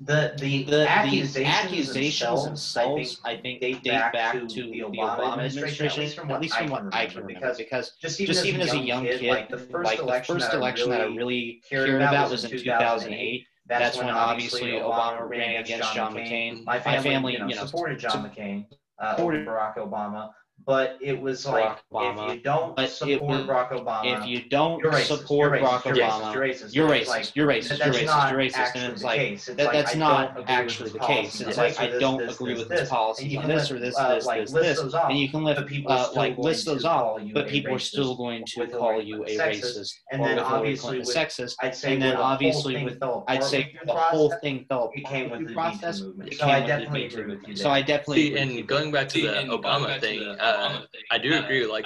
the 0.00 0.34
the, 0.38 0.64
the 0.64 0.88
accusations, 0.88 1.34
the 1.34 1.44
accusations 1.44 2.44
themselves, 2.44 3.20
I 3.24 3.36
think, 3.36 3.60
they 3.60 3.74
date, 3.74 3.84
back, 3.84 4.12
back 4.12 4.32
to, 4.32 4.46
the 4.46 4.80
Obama, 4.80 5.18
Obama 5.18 5.44
administration, 5.44 5.86
at 5.86 5.98
least 5.98 6.16
from 6.16 6.28
what, 6.28 6.40
least 6.40 6.56
from 6.56 6.70
what 6.70 6.94
I 6.94 7.06
can 7.06 7.24
remember. 7.24 7.40
Because, 7.40 7.58
because 7.58 7.92
just 8.00 8.20
even, 8.20 8.34
just 8.34 8.46
even 8.46 8.60
as, 8.62 8.72
a 8.72 8.78
young 8.78 9.04
kid, 9.04 9.22
like 9.22 9.48
the 9.48 9.58
first 9.58 9.84
like 9.84 9.98
election, 10.00 10.34
the 10.34 10.40
first 10.40 10.54
election 10.54 10.90
that 10.90 11.00
I 11.00 11.04
really 11.04 11.62
cared 11.68 11.90
about 12.02 12.30
was 12.30 12.44
in 12.44 12.50
2008. 12.50 13.46
That's, 13.66 13.96
when 13.96 14.10
obviously 14.10 14.72
Obama 14.72 15.26
ran 15.26 15.60
against 15.62 15.94
John 15.94 16.14
McCain. 16.14 16.64
My 16.64 16.78
family, 16.80 17.34
you 17.34 17.38
know, 17.38 17.64
supported 17.64 17.98
John 17.98 18.28
McCain, 18.28 18.66
uh, 18.98 19.16
Barack 19.16 19.78
Obama 19.78 20.30
but 20.66 20.98
it 21.00 21.20
was 21.20 21.46
like 21.46 21.78
Obama. 21.92 22.28
if 22.30 22.36
you 22.36 22.42
don't 22.42 22.76
but 22.76 22.90
support 22.90 23.22
was, 23.22 23.46
Barack 23.46 23.70
Obama, 23.70 24.22
if 24.22 24.26
you 24.26 24.42
don't 24.48 24.82
support 25.02 25.60
you're 25.60 25.68
Barack 25.68 25.82
Obama, 25.82 26.34
you're 26.34 26.42
racist. 26.42 26.74
You're 26.74 26.88
racist. 26.88 27.08
Like, 27.08 27.36
you're 27.36 27.48
racist. 27.48 27.78
You're 27.84 27.94
racist. 27.94 28.30
You're 28.30 28.40
racist. 28.40 28.74
And 28.74 28.92
it's 28.92 29.02
like 29.02 29.20
it's 29.20 29.46
that, 29.46 29.72
that's 29.72 29.94
not 29.94 30.44
actually 30.48 30.90
the 30.90 30.98
case. 31.00 31.40
It's 31.40 31.58
like 31.58 31.78
I 31.78 31.98
don't 31.98 32.22
agree 32.28 32.54
with 32.54 32.68
this 32.68 32.88
policy 32.88 33.36
on 33.36 33.48
this 33.48 33.70
or 33.70 33.78
this, 33.78 33.96
uh, 33.98 34.14
this, 34.14 34.26
this, 34.26 34.52
this, 34.52 34.94
and 34.94 35.18
you 35.18 35.28
can 35.28 35.44
lift 35.44 35.60
uh, 35.86 36.08
like 36.14 36.38
list 36.38 36.66
those 36.66 36.84
off, 36.84 37.20
but 37.32 37.48
people 37.48 37.74
are 37.74 37.78
still 37.78 38.16
going 38.16 38.44
to 38.46 38.66
call 38.68 39.00
you 39.02 39.24
a 39.24 39.36
racist 39.36 39.92
and 40.12 40.24
then 40.24 40.38
obviously 40.38 41.00
sexist. 41.00 41.56
And 41.62 42.00
then 42.00 42.16
obviously 42.16 42.84
with 42.84 43.02
I'd 43.28 43.44
say 43.44 43.76
the 43.84 43.92
whole 43.92 44.32
thing 44.42 44.64
fell 44.68 44.90
became 44.94 45.30
with 45.30 45.48
the 45.48 45.54
process. 45.54 45.98
So 45.98 46.46
I 46.46 46.60
definitely 46.60 47.06
agree 47.06 47.34
with 47.36 47.48
you. 47.48 47.56
So 47.56 47.70
I 47.70 47.82
definitely 47.82 48.36
and 48.38 48.66
going 48.66 48.90
back 48.92 49.08
to 49.10 49.20
the 49.20 49.28
Obama 49.28 50.00
thing. 50.00 50.36
Uh, 50.54 50.82
I 51.10 51.18
do 51.18 51.34
agree. 51.34 51.66
Like, 51.66 51.84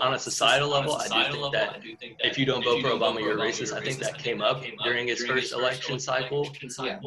on 0.00 0.14
a 0.14 0.18
societal 0.18 0.68
level, 0.68 0.94
I 0.96 1.08
do 1.08 1.32
think 1.32 1.52
that 1.52 1.80
if 2.20 2.38
you 2.38 2.46
don't 2.46 2.64
vote 2.64 2.82
for 2.82 2.88
Obama, 2.88 3.20
you're 3.20 3.36
racist. 3.36 3.72
I 3.76 3.80
think 3.80 3.98
that 3.98 4.18
came 4.18 4.40
up 4.40 4.62
during 4.84 5.08
his 5.08 5.24
first 5.24 5.52
election 5.52 5.98
cycle. 5.98 6.48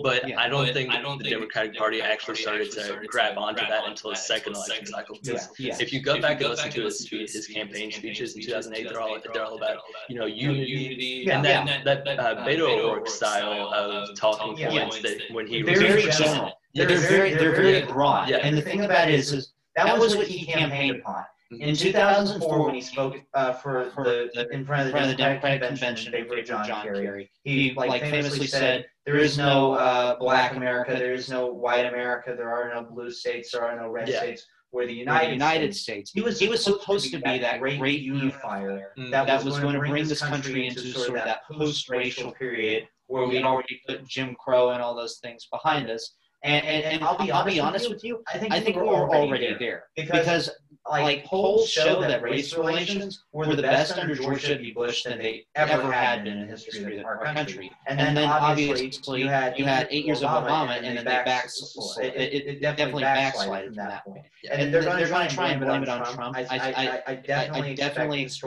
But 0.04 0.38
I 0.38 0.48
don't 0.48 0.74
think 0.74 0.92
the 0.92 1.30
Democratic 1.30 1.76
Party 1.76 2.02
actually 2.02 2.36
started 2.36 2.72
to 2.72 3.02
grab 3.08 3.38
onto 3.38 3.66
that 3.68 3.88
until 3.88 4.12
his 4.12 4.26
second 4.26 4.56
election 4.56 4.86
cycle. 4.88 5.18
Because 5.22 5.50
if 5.58 5.92
you 5.94 6.02
go 6.02 6.20
back 6.22 6.42
and 6.42 6.50
listen 6.50 6.72
to 6.72 6.84
his 6.84 7.10
his 7.10 7.48
campaign 7.48 7.92
speeches 7.92 8.36
in 8.36 8.42
2008, 8.42 8.90
they're 8.90 9.02
all 9.02 9.18
they're 9.34 9.46
all 9.46 9.58
about 9.58 9.78
you 10.10 10.18
know 10.18 10.26
unity 10.26 11.30
and 11.30 11.44
that 11.46 11.84
that 11.86 12.08
uh, 12.20 12.46
Beto 12.46 12.62
O'Rourke 12.62 13.08
style 13.08 13.74
of 13.74 14.16
talking 14.16 14.56
points 14.68 15.02
that 15.02 15.18
when 15.32 15.48
he 15.48 15.64
was 15.64 15.80
very 15.80 16.04
general. 16.12 16.52
Yeah, 16.74 16.86
they're 16.86 17.00
very 17.00 17.34
they're 17.34 17.56
very 17.56 17.86
broad. 17.86 18.30
Yeah. 18.30 18.38
And 18.38 18.58
the 18.58 18.62
thing 18.62 18.86
about 18.86 19.10
it 19.10 19.16
is, 19.16 19.54
is 19.78 19.86
that 19.86 20.00
was 20.00 20.16
what 20.16 20.28
he 20.28 20.46
campaigned 20.46 20.98
upon. 20.98 21.24
In 21.60 21.76
2004, 21.76 22.66
when 22.66 22.76
he 22.76 22.82
spoke 22.82 23.18
uh, 23.34 23.52
for, 23.52 23.92
for 23.92 24.06
the, 24.06 24.30
the, 24.34 24.48
in 24.52 24.66
front 24.66 24.84
of 24.84 24.88
the, 24.88 24.94
Democratic, 24.94 25.18
Democratic 25.18 25.62
Convention, 25.68 26.14
in 26.14 26.24
favor 26.24 26.40
of 26.40 26.46
John, 26.46 26.66
John 26.66 26.84
Kerry, 26.84 27.30
he 27.44 27.74
like, 27.76 27.90
like 27.90 28.02
famously 28.04 28.48
said, 28.48 28.86
"There 29.06 29.18
is 29.18 29.38
no 29.38 29.74
uh, 29.74 30.18
Black 30.18 30.56
America, 30.56 30.94
there 30.94 31.14
is 31.14 31.30
no 31.30 31.48
White 31.48 31.86
America, 31.86 32.36
there 32.38 32.50
are 32.50 32.74
no 32.74 32.84
blue 32.90 33.12
states, 33.12 33.52
there 33.52 33.64
are 33.64 33.76
no 33.76 33.90
red 33.90 34.08
yeah. 34.08 34.20
states." 34.20 34.46
Where 34.70 34.88
the 34.88 34.94
United, 34.94 35.28
the 35.28 35.34
United 35.34 35.76
States, 35.76 36.12
States, 36.12 36.12
he 36.14 36.22
was 36.22 36.40
he 36.40 36.48
was 36.48 36.64
supposed 36.64 37.12
to 37.12 37.20
be 37.20 37.40
that 37.40 37.60
great, 37.60 37.78
great 37.78 38.00
unifier 38.00 38.94
mm. 38.98 39.12
that, 39.12 39.28
that 39.28 39.44
was 39.44 39.60
going 39.60 39.74
to 39.74 39.82
bring 39.82 40.08
this 40.08 40.22
country 40.22 40.68
into 40.68 40.94
sort 40.94 41.10
of 41.10 41.26
that 41.26 41.42
post-racial 41.52 42.32
period 42.32 42.88
where 43.08 43.28
we 43.28 43.44
already 43.44 43.82
put 43.86 44.08
Jim 44.08 44.34
Crow 44.36 44.70
and 44.70 44.82
all 44.82 44.96
those 44.96 45.18
things 45.18 45.46
behind 45.52 45.90
us. 45.90 46.16
And, 46.44 46.66
and, 46.66 46.84
and, 46.86 47.04
I'll 47.04 47.18
be, 47.18 47.32
I'll 47.32 47.46
be 47.46 47.60
honest 47.60 47.88
with 47.90 48.04
you, 48.04 48.24
I 48.34 48.40
think, 48.40 48.52
I 48.52 48.60
think 48.60 48.76
we're 48.78 48.88
already 48.88 49.48
there. 49.48 49.58
there. 49.60 49.84
Because, 49.96 50.20
because 50.20 50.50
like, 50.90 51.04
like 51.04 51.26
polls 51.26 51.70
show 51.70 52.02
that 52.02 52.22
race 52.24 52.56
relations 52.56 53.24
were 53.32 53.56
the 53.56 53.62
best 53.62 53.98
under 53.98 54.16
George 54.16 54.48
W. 54.48 54.74
Bush 54.74 55.04
than 55.04 55.20
they 55.20 55.46
ever 55.56 55.92
had 55.92 56.24
been 56.24 56.38
in 56.38 56.42
the 56.42 56.48
history 56.48 56.98
of 56.98 57.06
our 57.06 57.24
country. 57.24 57.72
And 57.88 58.00
then, 58.00 58.08
and 58.08 58.18
then 58.18 58.30
obviously 58.30 59.22
you 59.22 59.28
had 59.28 59.58
you 59.60 59.66
had 59.66 59.88
eight 59.92 60.06
years 60.06 60.24
of 60.24 60.30
Obama, 60.30 60.78
and 60.78 60.86
then 60.86 60.96
they 60.96 61.04
back 61.04 61.28
it, 61.28 62.16
it, 62.16 62.48
it 62.48 62.62
definitely 62.62 63.04
backslided 63.04 63.76
from 63.76 63.76
that 63.76 64.06
point. 64.06 64.26
And 64.52 64.74
they're 64.74 64.82
going 64.82 64.98
to 64.98 65.08
try 65.08 65.26
and 65.26 65.36
blame 65.36 65.84
it 65.84 65.90
on 65.90 66.04
Trump. 66.14 66.36
I 66.36 67.02
I 67.08 67.12
I 67.12 67.16
definitely 67.16 68.24
expect 68.24 68.40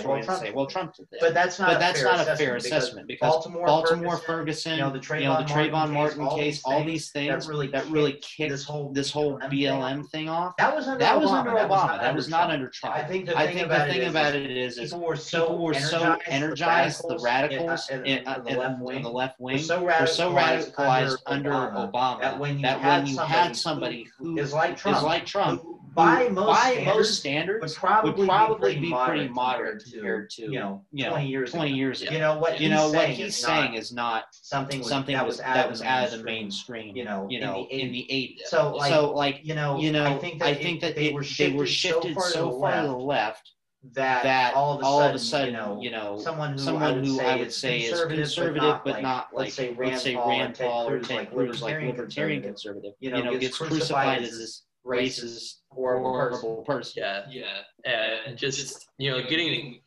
Trump 0.00 0.24
to 0.26 0.36
say, 0.36 0.50
well, 0.50 0.66
Trump 0.66 0.94
did 0.94 1.08
this. 1.10 1.20
But 1.20 1.34
that's 1.34 1.58
not 1.58 1.72
but 1.72 1.78
that's 1.78 2.02
not 2.02 2.26
a 2.26 2.36
fair 2.36 2.56
assessment 2.56 3.06
because 3.06 3.46
Baltimore, 3.46 4.16
Ferguson, 4.16 4.72
you 4.72 4.78
know, 4.78 4.90
the 4.90 4.98
Trayvon 4.98 5.92
Martin 5.92 6.28
case, 6.30 6.62
all 6.64 6.84
these 6.84 7.10
things 7.10 7.46
that 7.46 7.86
really 7.90 8.14
kicked 8.14 8.50
this 8.50 8.64
whole 8.64 8.92
this 8.92 9.10
whole 9.10 9.38
BLM 9.38 10.08
thing 10.08 10.30
off. 10.30 10.56
That 10.56 10.74
was 10.74 10.88
under 10.88 11.50
Obama. 11.50 11.81
Obama. 11.82 12.00
That 12.00 12.14
was 12.14 12.28
not 12.28 12.50
under 12.50 12.68
Trump. 12.68 12.96
I 12.96 13.02
think 13.02 13.26
the 13.26 13.32
thing, 13.32 13.48
think 13.48 13.66
about, 13.66 13.86
the 13.86 13.92
thing 13.92 14.02
it 14.02 14.08
about 14.08 14.34
it 14.34 14.50
is, 14.50 14.78
is 14.78 14.92
people 14.92 15.06
were 15.06 15.16
so, 15.16 15.40
people 15.46 15.64
were 15.64 15.74
so 15.74 16.18
energized, 16.26 17.02
the 17.08 17.18
radicals, 17.18 17.90
uh, 17.90 18.02
in, 18.02 18.26
uh, 18.26 18.42
in, 18.46 18.48
in, 18.48 18.54
the 18.54 18.60
left 18.60 18.80
wing, 18.80 19.02
the 19.02 19.08
left 19.08 19.40
wing 19.40 19.56
were 19.56 19.62
so 19.62 19.82
radicalized, 19.82 20.00
were 20.00 20.06
so 20.06 20.32
radicalized 20.32 21.18
under 21.26 21.50
Obama, 21.50 21.92
Obama 21.92 22.20
that 22.20 22.38
when 22.38 22.56
you, 22.56 22.62
that 22.62 22.80
had, 22.80 22.98
when 22.98 23.06
you 23.06 23.14
somebody 23.14 23.34
had 23.34 23.56
somebody 23.56 24.08
who 24.18 24.38
is 24.38 24.52
like 24.52 24.76
Trump, 24.76 24.96
is 24.96 25.02
like 25.02 25.26
Trump 25.26 25.62
by 25.94 26.28
most 26.28 26.46
by 26.46 26.70
standards, 26.72 26.86
most 26.86 27.18
standards 27.18 27.62
would 27.62 27.74
probably, 27.74 28.12
would 28.12 28.28
probably 28.28 28.78
be, 28.78 28.92
pretty 28.92 29.28
moderate 29.28 29.84
compared 29.84 30.30
to, 30.30 30.42
you 30.42 30.58
know, 30.58 30.84
you 30.92 31.04
know 31.04 31.10
20 31.10 31.28
years 31.28 31.50
20 31.52 31.70
ago. 31.70 31.76
years 31.76 32.02
ago. 32.02 32.12
You 32.12 32.18
know 32.18 32.38
what 32.38 32.60
you 32.60 32.68
know 32.68 32.90
what 32.90 33.08
he's 33.08 33.36
saying 33.36 33.74
is 33.74 33.92
not 33.92 34.24
something 34.32 34.82
something 34.82 35.14
that 35.14 35.26
was 35.26 35.38
that 35.38 35.68
was 35.68 35.82
out 35.82 36.04
of 36.04 36.18
the 36.18 36.24
mainstream. 36.24 36.96
You 36.96 37.04
know, 37.04 37.26
you 37.28 37.40
know, 37.40 37.66
in 37.70 37.92
the 37.92 38.06
80s. 38.10 38.48
So 38.48 38.74
like, 38.74 38.92
so 38.92 39.12
like 39.12 39.40
you 39.42 39.54
know, 39.54 39.78
you 39.78 39.92
know, 39.92 40.04
I 40.04 40.18
think 40.18 40.40
that, 40.40 40.48
I 40.48 40.54
think 40.54 40.80
that 40.80 40.94
they 40.94 41.12
were 41.12 41.24
they 41.38 41.50
were 41.50 41.66
shifted 41.66 42.18
so 42.20 42.58
far 42.58 42.82
to 42.82 42.88
the 42.88 42.96
left 42.96 43.52
that, 43.92 44.22
that 44.22 44.54
all 44.54 44.74
of 44.74 44.80
a 44.80 44.84
sudden, 44.84 45.10
of 45.10 45.14
a 45.14 45.18
sudden 45.18 45.46
you, 45.48 45.52
know, 45.52 45.80
you 45.82 45.90
know, 45.90 46.18
someone 46.18 46.52
who, 46.52 46.58
someone 46.58 46.82
I, 46.82 46.92
would 46.92 47.04
who 47.04 47.20
I 47.20 47.36
would 47.36 47.52
say 47.52 47.80
is 47.80 48.00
conservative, 48.04 48.80
but 48.84 49.02
not, 49.02 49.28
like, 49.32 49.46
let's 49.46 49.54
say 49.54 49.72
Rand, 49.72 49.92
let's 49.92 50.04
say 50.04 50.14
Rand 50.14 50.58
Paul 50.58 50.88
or 50.88 51.00
Ted 51.00 51.32
Cruz, 51.32 51.60
like 51.60 51.82
libertarian 51.82 52.42
conservative, 52.42 52.92
you 53.00 53.10
know, 53.10 53.18
you 53.18 53.24
know 53.24 53.38
gets 53.38 53.58
crucified 53.58 54.22
as 54.22 54.38
this 54.38 54.62
racist, 54.86 55.56
horrible, 55.74 56.10
horrible 56.10 56.64
person. 56.66 57.02
Yeah, 57.02 57.22
yeah, 57.30 58.16
and 58.26 58.36
just 58.36 58.88
you 58.98 59.10
know, 59.10 59.22
getting. 59.22 59.80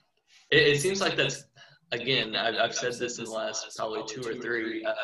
It, 0.51 0.67
it 0.67 0.81
seems 0.81 1.01
like 1.01 1.15
that's 1.15 1.45
again. 1.91 2.35
I've, 2.35 2.55
I've 2.55 2.75
said 2.75 2.93
this 2.93 3.19
in 3.19 3.25
the 3.25 3.31
last 3.31 3.75
probably 3.77 4.03
two 4.07 4.21
or 4.27 4.35
three 4.35 4.85
um, 4.85 4.95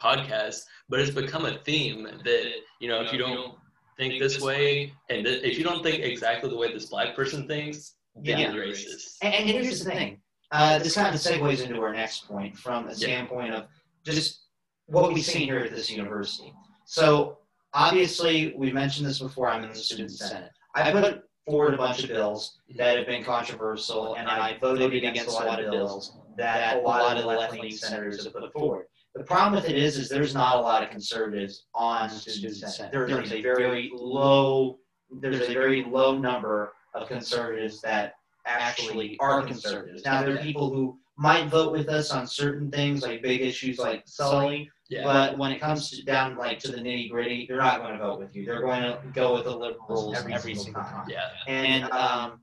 podcasts, 0.00 0.62
but 0.88 1.00
it's 1.00 1.10
become 1.10 1.46
a 1.46 1.58
theme 1.58 2.04
that 2.24 2.52
you 2.80 2.88
know 2.88 3.02
if 3.02 3.12
you 3.12 3.18
don't 3.18 3.54
think 3.96 4.20
this 4.20 4.40
way, 4.40 4.92
and 5.08 5.24
th- 5.24 5.42
if 5.42 5.58
you 5.58 5.64
don't 5.64 5.82
think 5.82 6.02
exactly 6.02 6.48
the 6.48 6.56
way 6.56 6.72
this 6.72 6.86
black 6.86 7.14
person 7.14 7.46
thinks, 7.46 7.94
then 8.16 8.38
yeah. 8.38 8.52
you're 8.52 8.64
racist. 8.64 9.16
And, 9.22 9.34
and, 9.34 9.48
here's 9.48 9.84
the 9.84 9.90
thing: 9.90 10.20
uh, 10.52 10.78
this 10.78 10.94
kind 10.94 11.14
of 11.14 11.20
segues 11.20 11.64
into 11.64 11.80
our 11.80 11.92
next 11.92 12.26
point 12.26 12.56
from 12.56 12.88
a 12.88 12.94
standpoint 12.94 13.54
of 13.54 13.66
just 14.04 14.44
what 14.86 15.12
we've 15.12 15.24
seen 15.24 15.42
here 15.42 15.60
at 15.60 15.70
this 15.70 15.90
university. 15.90 16.52
So 16.84 17.38
obviously, 17.74 18.54
we 18.56 18.72
mentioned 18.72 19.06
this 19.06 19.18
before. 19.18 19.48
I'm 19.48 19.64
in 19.64 19.70
the 19.70 19.76
student 19.76 20.10
senate. 20.10 20.50
I 20.74 20.90
put 20.92 21.22
forward 21.46 21.74
a 21.74 21.76
bunch 21.76 22.02
of 22.02 22.08
bills 22.08 22.60
that 22.76 22.96
have 22.96 23.06
been 23.06 23.24
controversial, 23.24 24.14
and 24.14 24.28
I 24.28 24.56
voted 24.60 24.92
against 24.94 25.26
a 25.26 25.30
lot 25.30 25.62
of 25.62 25.70
bills 25.70 26.16
that 26.36 26.76
a 26.76 26.80
lot 26.80 27.16
of 27.16 27.24
left-wing 27.24 27.70
senators 27.70 28.24
have 28.24 28.32
put 28.32 28.52
forward. 28.52 28.86
The 29.14 29.24
problem 29.24 29.60
with 29.60 29.68
it 29.68 29.76
is, 29.76 29.98
is 29.98 30.08
there's 30.08 30.34
not 30.34 30.56
a 30.56 30.60
lot 30.60 30.84
of 30.84 30.90
conservatives 30.90 31.66
on 31.74 32.08
student 32.08 32.56
senate. 32.56 32.92
There's 32.92 33.32
a 33.32 33.42
very 33.42 33.90
low, 33.92 34.78
there's 35.10 35.48
a 35.48 35.52
very 35.52 35.84
low 35.84 36.16
number 36.16 36.72
of 36.94 37.08
conservatives 37.08 37.80
that 37.80 38.14
actually 38.46 39.16
are 39.18 39.42
conservatives. 39.42 40.04
Now 40.04 40.22
there 40.22 40.34
are 40.34 40.42
people 40.42 40.72
who 40.72 40.98
might 41.20 41.48
vote 41.48 41.70
with 41.70 41.90
us 41.90 42.10
on 42.10 42.26
certain 42.26 42.70
things, 42.70 43.02
like 43.02 43.22
big 43.22 43.42
issues 43.42 43.78
like 43.78 44.02
Sully. 44.06 44.70
Yeah. 44.88 45.04
But 45.04 45.36
when 45.36 45.52
it 45.52 45.60
comes 45.60 45.90
to 45.90 46.02
down 46.02 46.36
like 46.36 46.58
to 46.60 46.72
the 46.72 46.78
nitty 46.78 47.10
gritty, 47.10 47.46
they're 47.46 47.58
not 47.58 47.80
going 47.80 47.92
to 47.92 47.98
vote 47.98 48.18
with 48.18 48.34
you. 48.34 48.46
They're 48.46 48.62
going 48.62 48.82
to 48.82 48.98
go 49.12 49.34
with 49.34 49.44
the 49.44 49.54
liberals 49.54 50.16
every, 50.16 50.32
every 50.32 50.54
single 50.54 50.82
time. 50.82 51.06
Yeah. 51.08 51.28
And 51.46 51.84
um, 51.92 52.40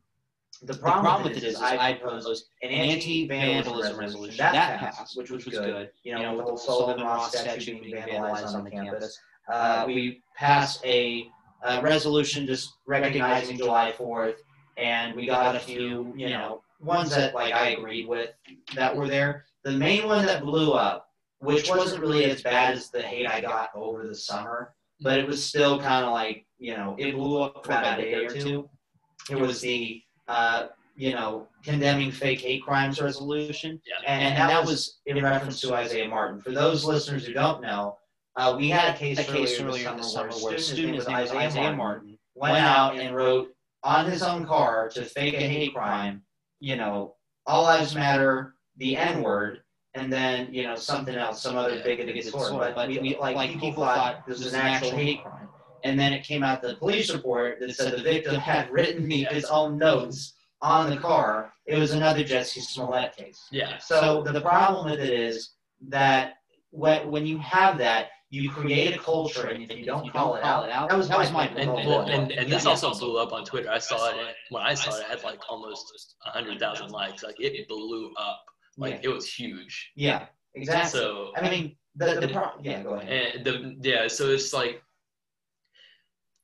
the 0.61 0.75
problem, 0.75 1.03
the 1.03 1.09
problem 1.09 1.23
with 1.23 1.37
it 1.37 1.43
is, 1.43 1.55
is 1.55 1.61
I 1.61 1.93
proposed 1.93 2.45
an 2.61 2.69
anti-vandalism 2.69 3.99
resolution 3.99 4.37
that 4.37 4.79
passed, 4.79 5.17
which 5.17 5.31
was, 5.31 5.43
which 5.45 5.55
was 5.55 5.65
good. 5.65 5.89
You 6.03 6.13
know, 6.13 6.19
you 6.19 6.25
know 6.25 6.35
with 6.35 6.45
the 6.45 6.51
whole 6.51 6.57
Sullivan 6.57 7.03
Ross 7.03 7.35
statue 7.35 7.81
being 7.81 7.95
vandalized 7.95 8.53
on 8.53 8.63
the 8.63 8.69
campus. 8.71 9.19
Uh, 9.51 9.85
we 9.87 10.21
passed 10.35 10.85
a, 10.85 11.31
a 11.63 11.81
resolution 11.81 12.45
just 12.45 12.75
recognizing 12.85 13.57
July 13.57 13.91
4th, 13.97 14.35
and 14.77 15.15
we 15.15 15.25
got 15.25 15.55
a 15.55 15.59
few, 15.59 16.13
you 16.15 16.29
know, 16.29 16.61
ones 16.79 17.09
that 17.11 17.33
like 17.33 17.53
I 17.53 17.69
agreed 17.69 18.07
with 18.07 18.31
that 18.75 18.95
were 18.95 19.07
there. 19.07 19.45
The 19.63 19.71
main 19.71 20.07
one 20.07 20.25
that 20.25 20.43
blew 20.43 20.73
up, 20.73 21.09
which 21.39 21.69
wasn't 21.69 22.01
really 22.01 22.25
as 22.25 22.41
bad 22.41 22.75
as 22.75 22.89
the 22.89 23.01
hate 23.01 23.27
I 23.27 23.41
got 23.41 23.69
over 23.75 24.07
the 24.07 24.15
summer, 24.15 24.73
but 25.01 25.19
it 25.19 25.27
was 25.27 25.43
still 25.43 25.79
kind 25.79 26.05
of 26.05 26.11
like 26.11 26.45
you 26.57 26.75
know 26.75 26.95
it 26.97 27.13
blew 27.13 27.41
up 27.41 27.65
for 27.65 27.71
about 27.71 27.99
a 27.99 28.03
day 28.03 28.13
or 28.13 28.29
two. 28.29 28.69
It 29.29 29.37
was 29.37 29.61
the 29.61 30.01
uh, 30.27 30.67
you 30.95 31.13
know 31.13 31.47
condemning 31.63 32.11
fake 32.11 32.41
hate 32.41 32.63
crimes 32.63 33.01
resolution, 33.01 33.81
yeah. 33.85 34.07
and, 34.07 34.35
and, 34.35 34.49
that 34.49 34.65
was 34.65 34.99
in 35.05 35.21
reference 35.21 35.59
to 35.61 35.73
Isaiah 35.73 36.07
Martin. 36.07 36.41
For 36.41 36.51
those 36.51 36.85
listeners 36.85 37.25
who 37.25 37.33
don't 37.33 37.61
know, 37.61 37.97
uh, 38.35 38.55
we 38.57 38.69
had 38.69 38.95
a 38.95 38.97
case, 38.97 39.19
a 39.19 39.23
case 39.23 39.59
earlier, 39.59 39.89
in 39.89 39.97
the 39.97 40.03
summer 40.03 40.31
where 40.41 40.55
a 40.55 40.59
student, 40.59 40.95
was 40.95 41.07
Isaiah 41.07 41.75
Martin, 41.75 42.17
went 42.35 42.57
out 42.57 42.97
and 42.97 43.15
wrote 43.15 43.49
on 43.83 44.09
his 44.09 44.23
own 44.23 44.45
car 44.45 44.89
to 44.89 45.03
fake 45.03 45.33
a 45.33 45.47
hate 45.47 45.73
crime 45.73 46.23
you 46.59 46.75
know, 46.75 47.15
all 47.45 47.63
lives 47.63 47.95
matter, 47.95 48.55
the 48.77 48.97
N 48.97 49.21
word, 49.21 49.61
and 49.93 50.11
then 50.11 50.53
you 50.53 50.63
know 50.63 50.75
something 50.75 51.15
else, 51.15 51.41
some 51.41 51.55
other 51.55 51.81
bigoted 51.83 52.23
sort. 52.25 52.51
But, 52.75 52.87
we, 52.87 52.99
we, 52.99 53.17
like, 53.17 53.35
like 53.35 53.51
people, 53.51 53.69
people 53.69 53.83
thought 53.85 54.25
this 54.27 54.43
was 54.43 54.53
an 54.53 54.61
actual 54.61 54.91
hate 54.91 55.23
crime. 55.23 55.47
And 55.83 55.99
then 55.99 56.11
it 56.11 56.23
came 56.23 56.43
out 56.43 56.61
the 56.61 56.75
police 56.75 57.13
report 57.13 57.59
that 57.59 57.73
said 57.75 57.93
the 57.93 58.01
victim 58.01 58.35
had 58.35 58.69
written 58.71 59.09
his 59.09 59.45
own 59.45 59.77
notes 59.77 60.33
on 60.61 60.89
the 60.89 60.97
car. 60.97 61.53
It 61.65 61.77
was 61.77 61.93
another 61.93 62.23
Jussie 62.23 62.61
Smollett 62.61 63.15
case. 63.15 63.39
Yeah. 63.51 63.77
So 63.77 64.23
the 64.23 64.41
problem 64.41 64.91
with 64.91 64.99
it 64.99 65.13
is 65.13 65.51
that 65.87 66.33
when 66.71 67.09
when 67.11 67.25
you 67.25 67.37
have 67.37 67.77
that, 67.77 68.09
you 68.29 68.49
create 68.49 68.95
a 68.95 68.99
culture, 68.99 69.47
and 69.47 69.63
if 69.63 69.77
you 69.77 69.85
don't 69.85 70.11
call 70.11 70.35
it 70.35 70.43
out, 70.43 70.67
that 70.67 70.97
was 70.97 71.07
that 71.07 71.17
was 71.17 71.31
my 71.31 71.47
and, 71.47 71.69
and, 71.69 72.09
and, 72.09 72.31
and 72.31 72.51
this 72.51 72.65
also 72.65 72.93
blew 72.93 73.17
up 73.17 73.31
on 73.31 73.45
Twitter. 73.45 73.69
I 73.69 73.79
saw 73.79 74.09
it 74.09 74.15
when 74.49 74.63
I 74.63 74.73
saw 74.73 74.95
it. 74.97 75.01
It 75.01 75.07
had 75.07 75.23
like 75.23 75.39
almost 75.49 76.15
hundred 76.21 76.59
thousand 76.59 76.91
likes. 76.91 77.23
Like 77.23 77.39
it 77.39 77.67
blew 77.67 78.11
up. 78.17 78.43
Like 78.77 78.99
it 79.03 79.07
was 79.07 79.31
huge. 79.33 79.91
Yeah, 79.95 80.25
exactly. 80.55 80.99
So 80.99 81.31
I 81.35 81.49
mean, 81.49 81.77
the 81.95 82.19
the, 82.19 82.27
pro- 82.27 82.51
yeah, 82.61 82.83
go 82.83 82.95
ahead. 82.95 83.35
And 83.35 83.45
the 83.45 83.75
yeah, 83.81 84.07
so 84.07 84.29
it's 84.29 84.53
like 84.53 84.81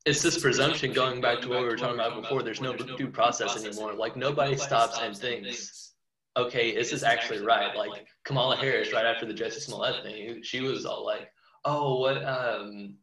it's 0.05 0.21
this 0.21 0.39
presumption 0.39 0.93
going 0.93 1.21
back 1.21 1.41
to 1.41 1.49
what 1.49 1.59
we 1.59 1.65
were 1.65 1.77
talking 1.77 1.99
about 1.99 2.21
before. 2.21 2.43
There's 2.43 2.61
no 2.61 2.75
due 2.75 3.07
process 3.07 3.63
anymore. 3.63 3.93
Like 3.93 4.15
nobody 4.15 4.57
stops 4.57 4.99
and 5.01 5.15
thinks, 5.15 5.93
okay, 6.37 6.73
this 6.73 6.87
is 6.87 7.01
this 7.01 7.03
actually 7.03 7.45
right? 7.45 7.75
Like 7.75 8.05
Kamala 8.25 8.57
Harris, 8.57 8.91
right 8.91 9.05
after 9.05 9.25
the 9.25 9.33
Jussie 9.33 9.61
Smollett 9.61 10.03
thing, 10.03 10.39
she 10.43 10.61
was 10.61 10.85
all 10.85 11.05
like, 11.05 11.29
oh, 11.65 11.99
what? 11.99 12.23
Um, 12.23 12.95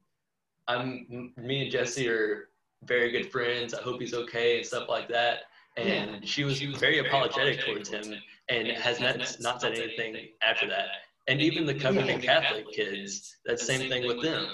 I'm 0.68 1.32
me 1.36 1.64
and 1.64 1.72
Jussie 1.72 2.08
are 2.08 2.50
very 2.84 3.10
good 3.10 3.30
friends. 3.30 3.74
I 3.74 3.82
hope 3.82 4.00
he's 4.00 4.14
okay 4.14 4.58
and 4.58 4.66
stuff 4.66 4.88
like 4.88 5.08
that. 5.08 5.40
And 5.76 6.26
she 6.26 6.44
was 6.44 6.60
very 6.60 6.98
apologetic 6.98 7.64
towards 7.64 7.88
him 7.88 8.14
and 8.48 8.68
has 8.68 9.00
not, 9.00 9.16
not 9.40 9.60
said 9.60 9.72
anything 9.72 10.28
after 10.42 10.68
that. 10.68 10.86
And 11.28 11.40
even 11.40 11.64
the 11.64 11.74
Covington 11.74 12.20
Catholic 12.20 12.70
kids, 12.72 13.36
that 13.46 13.60
same 13.60 13.88
thing 13.88 14.06
with 14.06 14.22
them. 14.22 14.46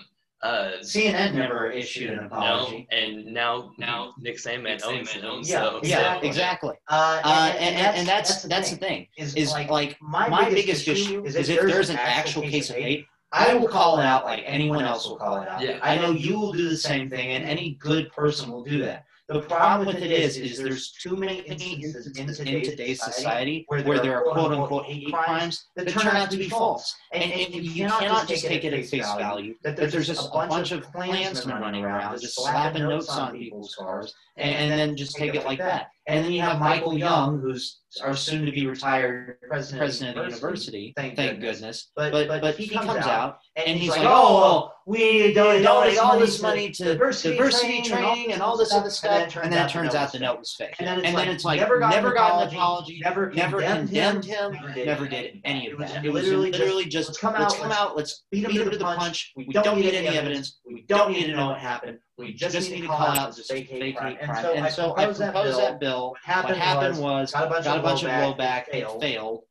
Uh, 0.43 0.73
CNN 0.83 1.35
never 1.35 1.71
issued 1.71 2.11
an 2.11 2.27
apology. 2.27 2.87
No, 2.91 2.97
and 2.99 3.27
now 3.27 3.73
now 3.79 4.13
Nick 4.19 4.37
Sandmann 4.37 4.85
owns 4.85 5.13
them. 5.15 5.41
Yeah, 5.43 5.43
so. 5.43 5.81
yeah, 5.83 6.21
exactly. 6.23 6.75
Uh, 6.89 7.21
uh, 7.25 7.55
and, 7.59 7.75
and, 7.75 7.97
and, 7.97 8.09
that's 8.09 8.43
that's, 8.43 8.71
the 8.71 8.77
thing 8.77 9.09
is, 9.17 9.35
is 9.35 9.51
like, 9.53 9.71
like 9.71 9.97
my, 10.03 10.29
my 10.29 10.51
biggest, 10.51 10.85
biggest 10.85 11.09
issue 11.09 11.25
is 11.25 11.37
if, 11.37 11.47
there's, 11.47 11.73
there's 11.73 11.91
an 11.91 11.97
actual 11.97 12.43
case 12.43 12.69
of 12.69 12.77
hate. 12.77 13.07
I 13.33 13.55
will 13.55 13.69
call 13.69 13.99
it 13.99 14.05
out 14.05 14.25
like 14.25 14.43
anyone 14.47 14.85
else 14.85 15.09
will 15.09 15.17
call 15.17 15.41
it 15.43 15.49
out. 15.49 15.61
Yeah. 15.61 15.79
I 15.83 15.97
know 15.97 16.11
you 16.13 16.39
will 16.39 16.53
do 16.53 16.69
the 16.69 16.77
same 16.77 17.11
thing, 17.11 17.31
and 17.33 17.45
any 17.45 17.75
good 17.81 18.11
person 18.13 18.51
will 18.51 18.63
do 18.65 18.79
that. 18.83 19.05
The 19.29 19.41
problem 19.41 19.89
with 19.89 19.97
it 19.97 20.13
is, 20.13 20.37
is 20.37 20.57
there's 20.57 20.93
too 20.93 21.17
many 21.17 21.41
instances 21.41 22.39
in 22.39 22.63
today's 22.63 23.03
society 23.03 23.65
where 23.67 23.83
there 23.83 24.17
are 24.19 24.23
quote 24.23 24.53
unquote 24.53 24.85
hate 24.87 25.13
crimes 25.13 25.67
that 25.75 25.89
turn 25.89 26.07
out 26.07 26.31
to 26.31 26.37
be 26.37 26.49
false. 26.49 26.95
And, 27.13 27.33
and 27.33 27.55
you 27.55 27.89
cannot 27.89 28.29
just 28.29 28.47
take 28.47 28.63
it 28.63 28.73
at 28.73 28.87
face 28.87 29.13
value 29.15 29.57
that 29.65 29.77
there's 29.77 30.07
just 30.07 30.29
a 30.29 30.31
bunch 30.31 30.71
of 30.71 30.85
Klansmen 30.93 31.61
running 31.61 31.85
around 31.85 32.21
just 32.21 32.37
slapping 32.37 32.85
notes 32.85 33.09
on 33.09 33.37
people's 33.37 33.75
cars 33.75 34.15
and 34.37 34.71
then 34.71 34.97
just 34.97 35.17
take 35.17 35.35
it 35.35 35.45
like 35.45 35.59
that. 35.59 35.89
And 36.09 36.25
then 36.25 36.31
you 36.31 36.41
have 36.41 36.61
Michael 36.61 36.97
Young, 36.97 37.41
who's 37.41 37.81
our 38.01 38.15
soon-to-be 38.15 38.67
retired 38.67 39.39
president, 39.49 39.81
president 39.81 40.19
of 40.19 40.25
the 40.27 40.31
university. 40.31 40.93
Thank, 40.97 41.17
thank 41.17 41.41
goodness. 41.41 41.59
goodness. 41.59 41.91
But, 41.97 42.29
but, 42.29 42.41
but 42.41 42.55
he, 42.57 42.69
comes, 42.69 42.91
out 42.91 43.39
and 43.57 43.77
he's 43.79 43.91
like, 43.91 44.03
oh, 44.03 44.05
"Oh, 44.07 44.41
well, 44.41 44.75
we 44.87 45.33
donate 45.33 45.67
all 45.67 46.19
this 46.19 46.41
money 46.41 46.71
to 46.71 46.85
diversity, 46.85 47.37
diversity 47.37 47.83
training 47.83 48.33
and 48.33 48.41
all 48.41 48.57
this 48.57 48.73
other 48.73 48.91
stuff." 48.91 49.37
And 49.37 49.53
then 49.53 49.67
it 49.67 49.71
turns 49.71 49.97
out 49.97 50.13
the 50.13 50.21
note 50.21 50.39
was 50.39 50.55
fake. 50.57 50.77
And 50.79 50.87
then 50.87 51.29
it's 51.29 51.45
like, 51.45 51.59
never 51.59 51.81
got 51.81 51.95
an 52.43 52.49
apology, 52.49 53.01
never 53.03 53.31
condemned 53.31 54.25
him, 54.25 54.57
never 54.77 55.09
did 55.09 55.41
any 55.45 55.71
of 55.71 55.79
that. 55.79 56.05
It 56.05 56.13
was 56.13 56.29
literally 56.29 56.85
just 56.85 57.09
let's 57.09 57.19
come 57.19 57.73
out, 57.73 57.97
let's 57.97 58.25
beat 58.31 58.45
him 58.45 58.53
to 58.53 58.71
the 58.71 58.79
punch. 58.79 59.33
We 59.37 59.47
don't 59.47 59.81
need 59.81 59.95
any 59.95 60.17
evidence. 60.17 60.61
We 60.65 60.85
don't 60.87 61.11
need 61.13 61.27
to 61.27 61.37
know 61.37 61.49
what 61.49 61.59
happened. 61.59 61.99
We 62.19 62.33
just, 62.33 62.55
just 62.55 62.71
need 62.71 62.81
to 62.81 62.87
call 62.87 63.09
out 63.09 63.37
this 63.37 63.47
fake 63.47 63.69
hate 63.69 63.97
crime. 63.97 64.17
And 64.21 64.37
so, 64.39 64.55
and 64.55 64.73
so 64.73 64.97
I 64.97 65.05
proposed, 65.05 65.59
that, 65.59 65.79
bill. 65.79 66.11
What 66.11 66.21
happened, 66.23 66.55
what 66.55 66.59
happened 66.59 66.99
was, 66.99 67.33
got 67.33 67.47
a 67.47 67.51
bunch, 67.51 67.65
got 67.65 67.79
of 67.79 68.37
blowback, 68.39 68.69
it 68.73 68.89
failed. 69.01 69.45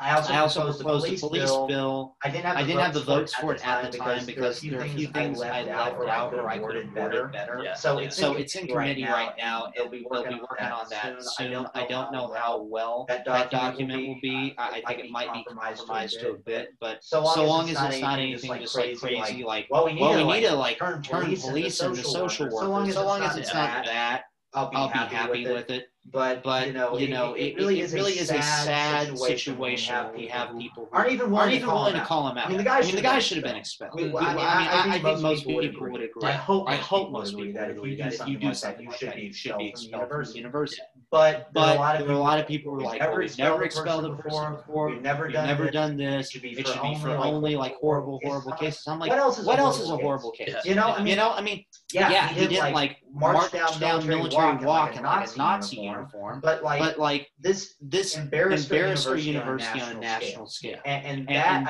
I 0.00 0.14
also, 0.16 0.32
I 0.32 0.38
also 0.38 0.72
proposed, 0.72 1.06
the 1.10 1.16
police, 1.18 1.50
bill. 1.68 2.16
I 2.24 2.30
didn't 2.30 2.46
have 2.46 2.56
the, 2.56 2.62
I 2.62 2.66
didn't 2.66 2.80
have 2.80 2.94
the 2.94 3.00
votes 3.00 3.34
for 3.34 3.54
it 3.54 3.66
at 3.66 3.92
the 3.92 3.98
time 3.98 4.24
because 4.24 4.60
there 4.62 4.80
are 4.80 4.84
a 4.84 4.88
few 4.88 5.08
things 5.08 5.42
I 5.42 5.62
left 5.64 5.68
out 5.68 5.94
or 6.34 6.48
I 6.48 6.58
could 6.58 6.74
have 6.76 6.92
worded 6.92 6.94
better. 6.94 7.30
Yeah. 7.62 7.74
So, 7.74 7.98
it's, 7.98 8.16
so 8.16 8.34
it's 8.34 8.54
in 8.54 8.66
committee 8.66 9.04
right 9.04 9.34
now. 9.36 9.70
They'll 9.76 9.90
be 9.90 10.06
working 10.10 10.40
on 10.58 10.86
that 10.88 11.22
soon. 11.22 11.66
I 11.74 11.86
don't 11.86 12.12
know 12.12 12.32
how 12.32 12.62
well 12.62 13.04
that 13.08 13.24
document 13.50 14.08
will 14.08 14.18
be. 14.22 14.54
I 14.56 14.82
think 14.86 15.00
it 15.00 15.10
might 15.10 15.32
be 15.34 15.44
compromised 15.44 16.20
to 16.20 16.30
a 16.30 16.34
bit, 16.38 16.70
but 16.80 17.04
so 17.04 17.22
long 17.22 17.68
as 17.68 17.78
it's 17.82 18.00
not 18.00 18.18
anything 18.18 18.60
just 18.62 18.74
like 18.74 18.96
crazy, 18.98 19.44
like 19.44 19.66
well, 19.70 19.84
we 19.84 19.92
need 19.92 20.46
to 20.46 20.54
like 20.54 20.78
turn 20.78 21.02
police 21.02 21.80
into 21.82 22.02
social 22.02 22.46
workers. 22.46 22.94
So 22.94 23.04
long 23.04 23.22
as 23.22 23.36
it's 23.36 23.52
not 23.52 23.84
that, 23.84 24.22
I'll 24.54 24.70
be 24.70 24.76
happy 24.76 25.46
with 25.46 25.68
it. 25.70 25.89
But, 26.06 26.42
but 26.42 26.66
you 26.66 26.72
know, 26.72 26.98
you 26.98 27.08
know 27.08 27.34
it, 27.34 27.42
it, 27.42 27.56
really, 27.56 27.80
is, 27.80 27.92
really 27.92 28.18
a 28.18 28.22
is 28.22 28.30
a 28.30 28.42
sad 28.42 29.06
situation. 29.06 29.54
situation 29.54 29.94
have 29.94 30.14
we 30.14 30.26
have 30.26 30.58
people 30.58 30.88
who 30.90 30.96
aren't 30.96 31.12
even 31.12 31.30
willing, 31.30 31.42
aren't 31.42 31.54
even 31.54 31.68
to, 31.68 31.74
willing 31.74 31.94
to 31.94 32.00
call 32.00 32.28
him 32.28 32.38
out. 32.38 32.46
I 32.46 32.48
mean, 32.48 32.58
the 32.58 32.64
guy, 32.64 32.78
I 32.78 32.82
mean, 32.82 32.96
the 32.96 33.02
guy 33.02 33.18
should 33.20 33.36
have 33.36 33.44
been 33.44 33.54
expelled. 33.54 34.00
I, 34.00 34.02
mean, 34.02 34.16
I, 34.16 34.34
mean, 34.34 34.38
I, 34.38 34.96
I, 34.96 34.98
think 34.98 35.20
most 35.20 35.46
people 35.46 35.90
would 35.90 36.02
agree. 36.02 36.22
I 36.24 36.32
hope, 36.32 36.68
I 36.68 36.76
hope 36.76 37.12
most 37.12 37.36
people 37.36 37.52
would 37.52 37.70
agree 37.70 37.96
that 37.96 38.14
if 38.14 38.26
you 38.26 38.38
do 38.38 38.54
something 38.54 38.86
like 38.86 38.98
that, 39.00 39.18
you 39.18 39.32
should 39.32 39.58
be 39.58 39.68
expelled 39.68 40.10
from 40.10 40.24
the 40.24 40.36
university. 40.36 40.82
But 41.10 41.52
but 41.52 41.98
there 41.98 42.08
are 42.08 42.12
a 42.12 42.18
lot 42.18 42.38
of 42.38 42.46
people 42.46 42.72
who 42.72 42.80
are 42.80 42.84
like, 42.84 43.02
oh, 43.02 43.16
we've 43.16 43.36
never 43.36 43.64
expelled 43.64 44.04
it 44.04 44.16
before. 44.22 44.62
We've 44.90 45.02
never 45.02 45.28
done 45.28 45.96
this. 45.96 46.28
It 46.28 46.32
should 46.32 46.42
be 46.42 46.54
for 46.62 47.10
only 47.16 47.56
like 47.56 47.74
horrible, 47.76 48.20
horrible 48.22 48.52
cases. 48.52 48.86
I'm 48.86 49.00
like, 49.00 49.10
what 49.10 49.18
else 49.58 49.80
is 49.80 49.90
a 49.90 49.96
horrible 49.96 50.30
case? 50.30 50.54
You 50.64 50.76
know, 50.76 50.88
I 50.88 50.98
mean, 50.98 51.08
you 51.08 51.16
know, 51.16 51.32
I 51.32 51.40
mean, 51.40 51.64
yeah, 51.92 52.28
he 52.28 52.46
did 52.46 52.58
like 52.72 52.98
march 53.12 53.50
down 53.50 54.06
military 54.06 54.56
walk 54.64 54.96
in 54.96 55.02
like 55.02 55.34
a 55.34 55.36
Nazi 55.36 55.80
uniform, 55.80 56.40
but 56.40 56.62
like, 56.62 56.78
but 56.78 56.98
like 56.98 57.28
this 57.40 57.74
this 57.80 58.16
embarrassed 58.16 58.68
for 58.68 58.76
university, 58.76 59.30
university 59.32 59.80
on 59.80 59.96
a 59.96 60.00
national 60.00 60.46
scale, 60.46 60.78
and, 60.84 61.28
and 61.28 61.28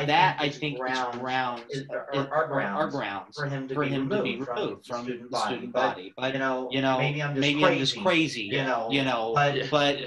that, 0.09 0.37
I 0.39 0.51
think 0.51 0.75
is 0.75 0.81
grounds 0.81 1.63
uh, 1.91 2.27
are 2.31 2.47
grounds 2.47 3.37
for 3.37 3.47
him 3.47 3.69
to 3.69 3.75
for 3.75 3.85
him 3.85 4.09
to 4.11 4.23
be 4.23 4.37
removed 4.37 4.87
from 4.87 5.07
the 5.07 5.39
student 5.39 5.73
body. 5.73 6.13
But 6.17 6.35
you 6.35 6.39
know, 6.39 6.69
you 6.71 6.83
know, 6.83 6.99
maybe 6.99 7.23
I'm 7.23 7.35
just 7.35 7.41
maybe 7.41 7.65
I'm 7.65 7.79
just 7.79 7.99
crazy, 7.99 8.43
you 8.43 8.63
know, 8.63 8.89
you 8.91 9.05
know, 9.05 9.30
but 9.35 9.71
but 9.71 9.99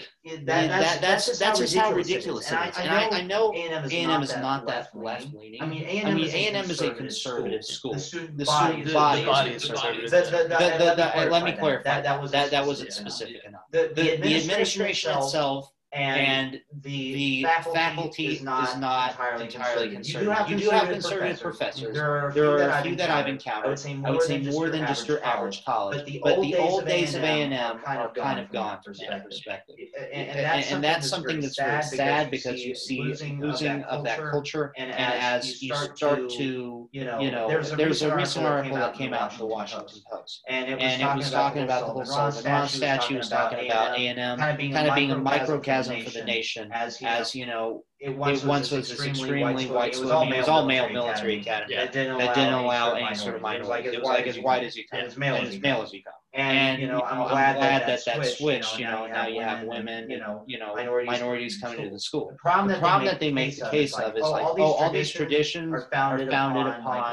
that 0.46 1.02
that's 1.02 1.38
that's 1.40 1.60
just 1.60 1.76
how 1.76 1.92
ridiculous 1.94 2.52
it 2.52 2.60
is. 2.70 2.78
And 2.78 2.90
I 2.90 3.22
know 3.22 3.54
A 3.54 3.58
and 3.58 4.12
M 4.12 4.24
is 4.24 4.36
not 4.38 4.66
that 4.68 4.90
left 4.96 5.34
leaning. 5.34 5.62
I 5.62 5.66
mean, 5.66 5.84
A 5.84 6.48
and 6.48 6.56
M 6.56 6.70
is 6.70 6.82
a 6.82 6.92
conservative 6.92 7.64
school. 7.64 7.94
The 7.94 8.00
student 8.00 8.94
body 8.94 9.22
is 9.52 9.66
conservative. 9.66 10.12
Let 10.12 11.44
me 11.44 11.54
clarify. 11.54 12.02
That 12.02 12.52
that 12.52 12.66
wasn't 12.66 12.94
specific 12.94 13.44
enough. 13.46 13.64
The 13.72 14.36
administration 14.38 15.18
itself 15.18 15.72
and, 15.94 16.54
and 16.54 16.62
the, 16.82 17.14
the 17.14 17.44
faculty, 17.44 17.78
faculty 17.78 18.28
is 18.28 18.42
not, 18.42 18.70
is 18.70 18.78
not 18.78 19.12
entirely, 19.12 19.46
entirely 19.46 19.90
conservative. 19.92 20.50
You 20.50 20.58
do 20.58 20.70
have 20.72 20.90
conservative, 20.90 21.40
professors. 21.40 21.94
There 21.94 22.10
are 22.10 22.30
a 22.30 22.34
few, 22.34 22.42
there 22.42 22.72
are 22.72 22.80
a 22.80 22.82
few 22.82 22.96
that, 22.96 23.12
I've 23.12 23.28
encountered. 23.28 23.68
I 23.68 23.70
would 23.70 23.80
say 23.80 23.94
more, 23.94 24.12
would 24.14 24.24
say 24.24 24.42
more 24.42 24.70
than, 24.70 24.88
just 24.88 25.08
your 25.08 25.24
average 25.24 25.64
college. 25.64 25.98
But 25.98 26.06
the, 26.08 26.22
but 26.24 26.38
old, 26.38 26.46
the 26.46 26.56
old 26.56 26.86
days 26.88 27.14
of 27.14 27.22
A&M 27.22 27.54
are 27.54 28.12
kind 28.12 28.40
of 28.40 28.52
gone 28.52 28.82
from 28.84 28.94
that 29.08 29.24
perspective. 29.24 29.76
And, 30.12 30.30
and, 30.30 30.66
and 30.66 30.84
that's 30.84 31.08
something 31.08 31.40
that's 31.42 31.60
very 31.60 31.84
sad 31.84 32.32
because 32.32 32.60
you 32.62 32.74
see 32.74 33.14
losing 33.40 33.84
of 33.84 34.04
that 34.04 34.20
culture. 34.32 34.74
And 34.76 34.92
as 34.92 35.62
you 35.62 35.76
start 35.76 36.30
to, 36.32 36.90
you 36.92 37.04
know, 37.06 37.48
there's 37.48 38.02
a 38.02 38.16
recent 38.16 38.46
article 38.46 38.78
that 38.78 38.96
came 38.96 39.14
out 39.14 39.32
in 39.34 39.38
the 39.38 39.46
Washington 39.46 40.00
Post. 40.12 40.42
And 40.50 40.72
it 40.72 41.16
was 41.16 41.30
talking 41.30 41.64
about 41.64 41.86
the 41.86 41.94
whole 41.94 42.06
Sullivan 42.06 42.68
statue, 42.68 43.18
was 43.18 43.30
talking 43.30 43.68
about 43.68 43.96
A&M 43.96 44.40
kind 44.40 44.88
of 44.88 44.96
being 44.96 45.12
a 45.12 45.18
microcosm 45.18 45.83
for 45.88 46.10
the 46.10 46.24
nation, 46.24 46.70
as 46.72 47.02
you, 47.02 47.08
as, 47.08 47.36
you 47.36 47.46
know, 47.46 47.84
it 48.00 48.16
once, 48.16 48.44
it 48.44 48.48
once 48.48 48.72
was, 48.72 48.90
was 48.90 48.92
extremely, 48.92 49.20
extremely 49.20 49.66
white. 49.68 49.94
It 49.94 50.02
was 50.02 50.10
all 50.10 50.26
male, 50.26 50.34
it 50.34 50.38
was 50.40 50.48
all 50.48 50.66
male 50.66 50.90
military 50.90 51.40
academy, 51.40 51.76
academy 51.76 51.76
yeah. 51.76 51.86
that 51.86 51.94
didn't 51.94 52.16
allow, 52.16 52.26
that 52.26 52.36
didn't 52.36 52.54
allow 52.54 52.94
any 52.94 53.16
sort 53.16 53.36
of 53.36 53.42
minority. 53.42 53.90
It 53.90 54.00
was 54.00 54.08
like 54.08 54.28
as 54.28 54.40
white 54.40 54.64
as 54.64 54.76
you 54.76 54.84
come, 54.90 55.00
and 55.00 55.08
as 55.08 55.18
male 55.18 55.36
as 55.82 55.94
you 55.94 56.04
come. 56.04 56.14
And, 56.36 56.58
and 56.58 56.82
you 56.82 56.88
know, 56.88 57.02
I'm, 57.02 57.28
glad, 57.30 57.50
I'm 57.50 57.56
glad 57.58 57.82
that, 57.82 58.04
that 58.06 58.06
that 58.06 58.26
switched. 58.26 58.80
You 58.80 58.86
know, 58.86 59.06
now 59.06 59.28
you 59.28 59.42
have 59.42 59.68
women, 59.68 60.10
you 60.10 60.18
know, 60.18 60.44
you 60.48 60.58
know, 60.58 60.74
minorities, 60.74 61.12
minorities 61.12 61.58
coming 61.60 61.84
to 61.84 61.90
the 61.92 62.00
school. 62.00 62.30
The 62.32 62.38
problem, 62.38 62.70
the 62.70 62.80
problem 62.80 63.06
that 63.06 63.20
they 63.20 63.32
make 63.32 63.60
the 63.60 63.70
case 63.70 63.94
of 64.00 64.16
is 64.16 64.24
like, 64.24 64.44
oh, 64.44 64.74
all 64.74 64.92
these 64.92 65.12
traditions 65.12 65.72
are 65.74 65.88
founded 65.92 66.30
upon 66.30 66.56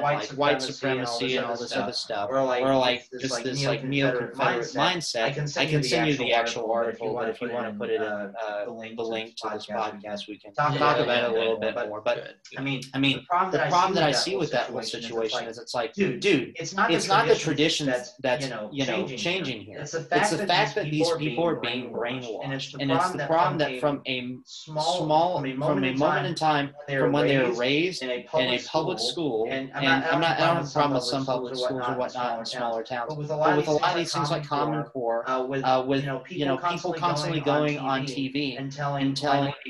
like 0.03 0.27
white 0.31 0.63
supremacy 0.63 1.37
and 1.37 1.45
all 1.45 1.57
this 1.57 1.77
other 1.77 1.93
stuff, 1.93 2.31
or 2.31 2.43
like 2.43 3.09
just 3.21 3.45
this 3.45 3.65
like 3.67 3.85
neo-Confederate 3.85 4.73
mindset. 4.75 5.25
I 5.59 5.67
can 5.67 5.83
send 5.83 6.09
you 6.09 6.17
the 6.17 6.33
actual 6.33 6.73
article, 6.73 7.13
but 7.13 7.29
if 7.29 7.43
you 7.43 7.51
want 7.51 7.71
to 7.71 7.79
put 7.79 7.91
it 7.91 8.01
in 8.01 8.03
uh, 8.03 8.33
uh, 8.43 8.65
the 8.65 9.03
link 9.03 9.37
to 9.37 9.51
this 9.53 9.67
podcast, 9.67 10.29
we 10.29 10.39
can 10.39 10.55
talk 10.55 10.75
about 10.75 10.99
it 10.99 11.09
a 11.09 11.33
little 11.33 11.59
bit 11.59 11.75
more. 11.75 12.01
But 12.01 12.37
I 12.57 12.63
mean, 12.63 12.81
I 12.95 12.99
mean, 12.99 13.27
the 13.51 13.67
problem 13.69 13.95
that 13.95 14.05
I 14.05 14.13
see 14.13 14.37
with 14.37 14.51
that 14.53 14.71
whole 14.71 14.83
situation 14.83 15.47
is 15.47 15.59
it's 15.59 15.75
like, 15.75 15.93
dude, 15.93 16.21
dude, 16.21 16.57
it's 16.59 16.75
not 16.75 16.89
the 17.29 17.35
tradition 17.35 17.87
that's 17.87 18.15
that 18.21 18.41
you 18.73 18.87
know 18.87 19.10
changing, 19.17 19.45
changing 19.45 19.61
here. 19.67 19.79
It's 19.81 19.93
the 19.93 20.01
fact, 20.03 20.23
it's 20.23 20.31
the 20.31 20.37
that, 20.39 20.49
fact 20.49 20.75
these 20.75 21.09
that, 21.09 21.19
these 21.19 21.29
people 21.29 21.47
are 21.47 21.57
being 21.57 21.91
brainwashed, 21.91 22.45
and 22.45 22.53
it's 22.53 22.73
the, 22.73 22.81
and 22.81 22.91
problem, 22.91 23.15
it's 23.15 23.23
the 23.23 23.27
problem 23.27 23.59
that 23.59 23.81
from 23.81 24.03
a 24.07 24.39
small, 24.45 25.05
small 25.05 25.41
from 25.41 25.51
a 25.51 25.55
moment, 25.55 25.77
from 25.77 25.85
a 25.85 25.97
moment 25.97 26.27
in 26.27 26.35
time, 26.35 26.71
from 26.89 27.13
when 27.13 27.27
they 27.27 27.39
were 27.39 27.53
raised 27.53 28.03
in 28.03 28.11
a 28.11 28.23
public, 28.23 28.49
in 28.49 28.55
a 28.55 28.63
public 28.69 28.99
school, 28.99 29.47
and 29.51 29.71
I'm 29.75 29.85
not, 29.85 30.13
I'm 30.13 30.21
not, 30.21 30.39
I 30.39 30.47
don't 30.47 30.57
have 30.57 30.69
a 30.69 30.71
problem 30.71 30.95
with 30.95 31.05
some 31.05 31.27
public 31.27 31.57
schools 31.57 31.83
or 31.87 31.95
whatnot 31.95 32.39
in 32.41 32.45
smaller 32.47 32.83
towns, 32.83 33.09
but 33.09 33.19
with 33.19 33.31
a 33.31 33.37
lot 33.37 33.59
of 33.59 33.97
these 33.97 34.13
things 34.13 34.31
like 34.31 34.45
Common 34.45 34.85
Core, 34.85 35.29
uh, 35.29 35.43
with 35.43 35.65
uh, 35.65 35.85
you 36.29 36.47
know 36.47 36.57
people 36.57 36.93
constantly 36.93 37.41
going 37.41 37.79
on 37.79 38.05
TV 38.05 38.59
and 38.59 38.73
telling 38.73 39.15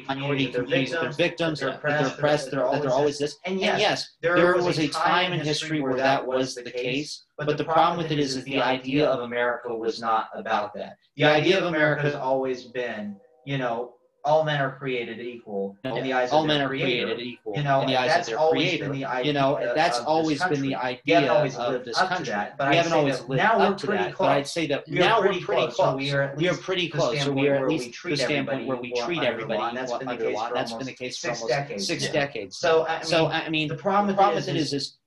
minority 0.07 0.47
communities 0.47 0.93
they're 0.93 1.13
victims, 1.13 1.61
they're 1.61 1.71
oppressed, 1.71 2.51
they're 2.51 2.65
always 2.65 3.19
this, 3.19 3.37
and 3.45 3.61
yes, 3.61 4.17
there 4.21 4.57
was 4.57 4.79
a 4.79 4.89
time 4.89 5.33
in 5.33 5.41
history 5.41 5.81
where 5.81 5.97
that 5.97 6.27
was 6.27 6.55
the 6.55 6.71
case. 6.71 7.25
But, 7.41 7.47
but 7.47 7.57
the, 7.57 7.65
the 7.65 7.73
problem 7.73 7.97
with 7.97 8.13
it 8.13 8.19
is, 8.19 8.37
is 8.37 8.45
the 8.45 8.61
idea 8.61 9.09
of 9.09 9.21
America 9.21 9.75
was 9.75 9.99
not 9.99 10.29
about 10.35 10.75
that. 10.75 10.99
The 11.17 11.25
idea 11.25 11.57
of 11.57 11.65
America 11.65 12.03
has 12.03 12.15
always 12.15 12.65
been, 12.65 13.17
you 13.47 13.57
know, 13.57 13.95
all 14.27 14.45
men 14.45 14.61
are 14.61 14.77
created 14.77 15.19
equal 15.19 15.79
in 15.83 16.05
the 16.05 16.13
eyes 16.13 16.31
all 16.31 16.43
of 16.43 16.47
men 16.47 16.61
are 16.61 16.69
creator. 16.69 17.07
created 17.07 17.27
equal 17.27 17.57
you 17.57 17.63
know 17.63 17.81
in 17.81 17.87
the 17.87 17.97
eyes 17.97 18.21
of 18.21 18.27
their 18.27 18.51
creator. 18.51 18.95
you 19.25 19.33
know 19.33 19.59
that's 19.75 19.99
always 20.01 20.45
been 20.45 20.61
the 20.61 20.75
idea 20.75 21.33
of 21.33 21.85
this 21.87 21.97
country. 21.97 22.27
that, 22.27 22.59
but 22.59 22.69
we 22.69 22.77
haven't 22.77 22.93
always 22.93 23.19
lived 23.21 23.43
now 23.43 23.59
up 23.59 23.79
to 23.79 23.87
that 23.87 24.15
close. 24.15 24.27
but 24.27 24.33
i'd 24.37 24.47
say 24.47 24.67
that 24.67 24.87
now 24.87 25.23
we're 25.23 25.41
pretty 25.41 25.69
close, 25.69 25.97
we 25.97 26.13
are, 26.13 26.35
we 26.37 26.51
are 26.51 26.57
pretty 26.59 26.91
close 26.91 27.23
so 27.23 27.33
we 27.33 27.49
are 27.49 27.55
at 27.55 27.67
least 27.67 28.03
the 28.05 28.15
standpoint 28.15 28.67
where 28.67 28.77
we 28.77 28.93
treat 28.93 29.23
everybody 29.23 29.75
that's 29.75 29.97
been 29.97 30.07
the 30.07 30.17
case 30.19 30.39
that's 30.53 30.73
been 30.75 30.87
the 30.87 31.11
for 31.11 31.31
almost 31.31 31.87
six 31.87 32.11
decades. 32.11 32.59
So 32.59 32.85
i 32.87 33.49
mean 33.49 33.69
the 33.69 33.77
problem 33.77 34.15
with 34.35 34.49
it 34.49 34.57
is 34.57 34.75
is 34.75 34.99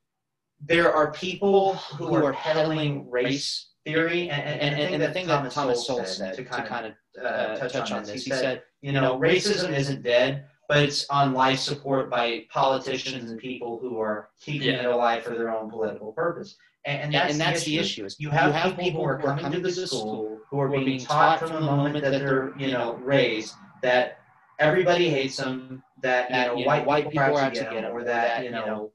there 0.65 0.93
are 0.93 1.11
people 1.11 1.75
who, 1.75 2.07
who 2.07 2.25
are 2.25 2.33
peddling 2.33 3.09
race 3.09 3.69
theory, 3.85 4.29
and, 4.29 4.41
and, 4.41 4.79
and, 4.79 4.93
and 4.93 5.03
the 5.03 5.11
thing 5.11 5.27
that 5.27 5.51
Thomas 5.51 5.85
Sowell 5.85 6.05
said, 6.05 6.35
to 6.35 6.43
kind, 6.43 6.63
to 6.63 6.69
kind 6.69 6.85
of 6.85 6.93
uh, 7.21 7.27
uh, 7.27 7.57
touch, 7.57 7.73
touch 7.73 7.91
on 7.91 8.03
this, 8.03 8.23
he 8.23 8.31
said, 8.31 8.63
you 8.81 8.91
know, 8.91 9.19
racism 9.19 9.75
isn't 9.75 10.03
dead, 10.03 10.45
but 10.69 10.77
it's 10.77 11.05
on 11.09 11.33
life 11.33 11.59
support 11.59 12.09
by 12.09 12.45
politicians 12.49 13.29
and 13.29 13.39
people 13.39 13.79
who 13.79 13.99
are 13.99 14.29
keeping 14.41 14.69
yeah. 14.69 14.83
it 14.83 14.85
alive 14.85 15.23
for 15.23 15.31
their 15.31 15.53
own 15.53 15.69
political 15.69 16.13
purpose. 16.13 16.55
And, 16.85 17.13
that's, 17.13 17.31
and 17.31 17.39
that's 17.39 17.63
the, 17.63 17.77
issue. 17.77 18.07
You 18.17 18.29
have, 18.29 18.47
you 18.47 18.53
have 18.53 18.77
people 18.77 19.01
who 19.01 19.07
are 19.07 19.17
coming, 19.17 19.43
coming 19.43 19.63
to 19.63 19.71
the 19.71 19.87
school 19.87 20.39
who 20.49 20.59
are 20.59 20.69
being 20.69 20.99
taught 20.99 21.39
from 21.39 21.53
the 21.53 21.61
moment 21.61 22.03
that 22.03 22.11
they're, 22.11 22.53
you 22.57 22.71
know, 22.71 22.95
raised 22.95 23.53
that 23.81 24.19
everybody 24.59 25.09
hates 25.09 25.37
them, 25.37 25.83
that, 26.01 26.29
you 26.29 26.35
know, 26.35 26.67
white, 26.67 26.85
white 26.85 27.09
people 27.09 27.23
are 27.23 27.39
out 27.39 27.53
to 27.53 27.61
get 27.61 27.73
them, 27.73 27.95
or 27.95 28.03
that, 28.03 28.43
you 28.43 28.51
know, 28.51 28.91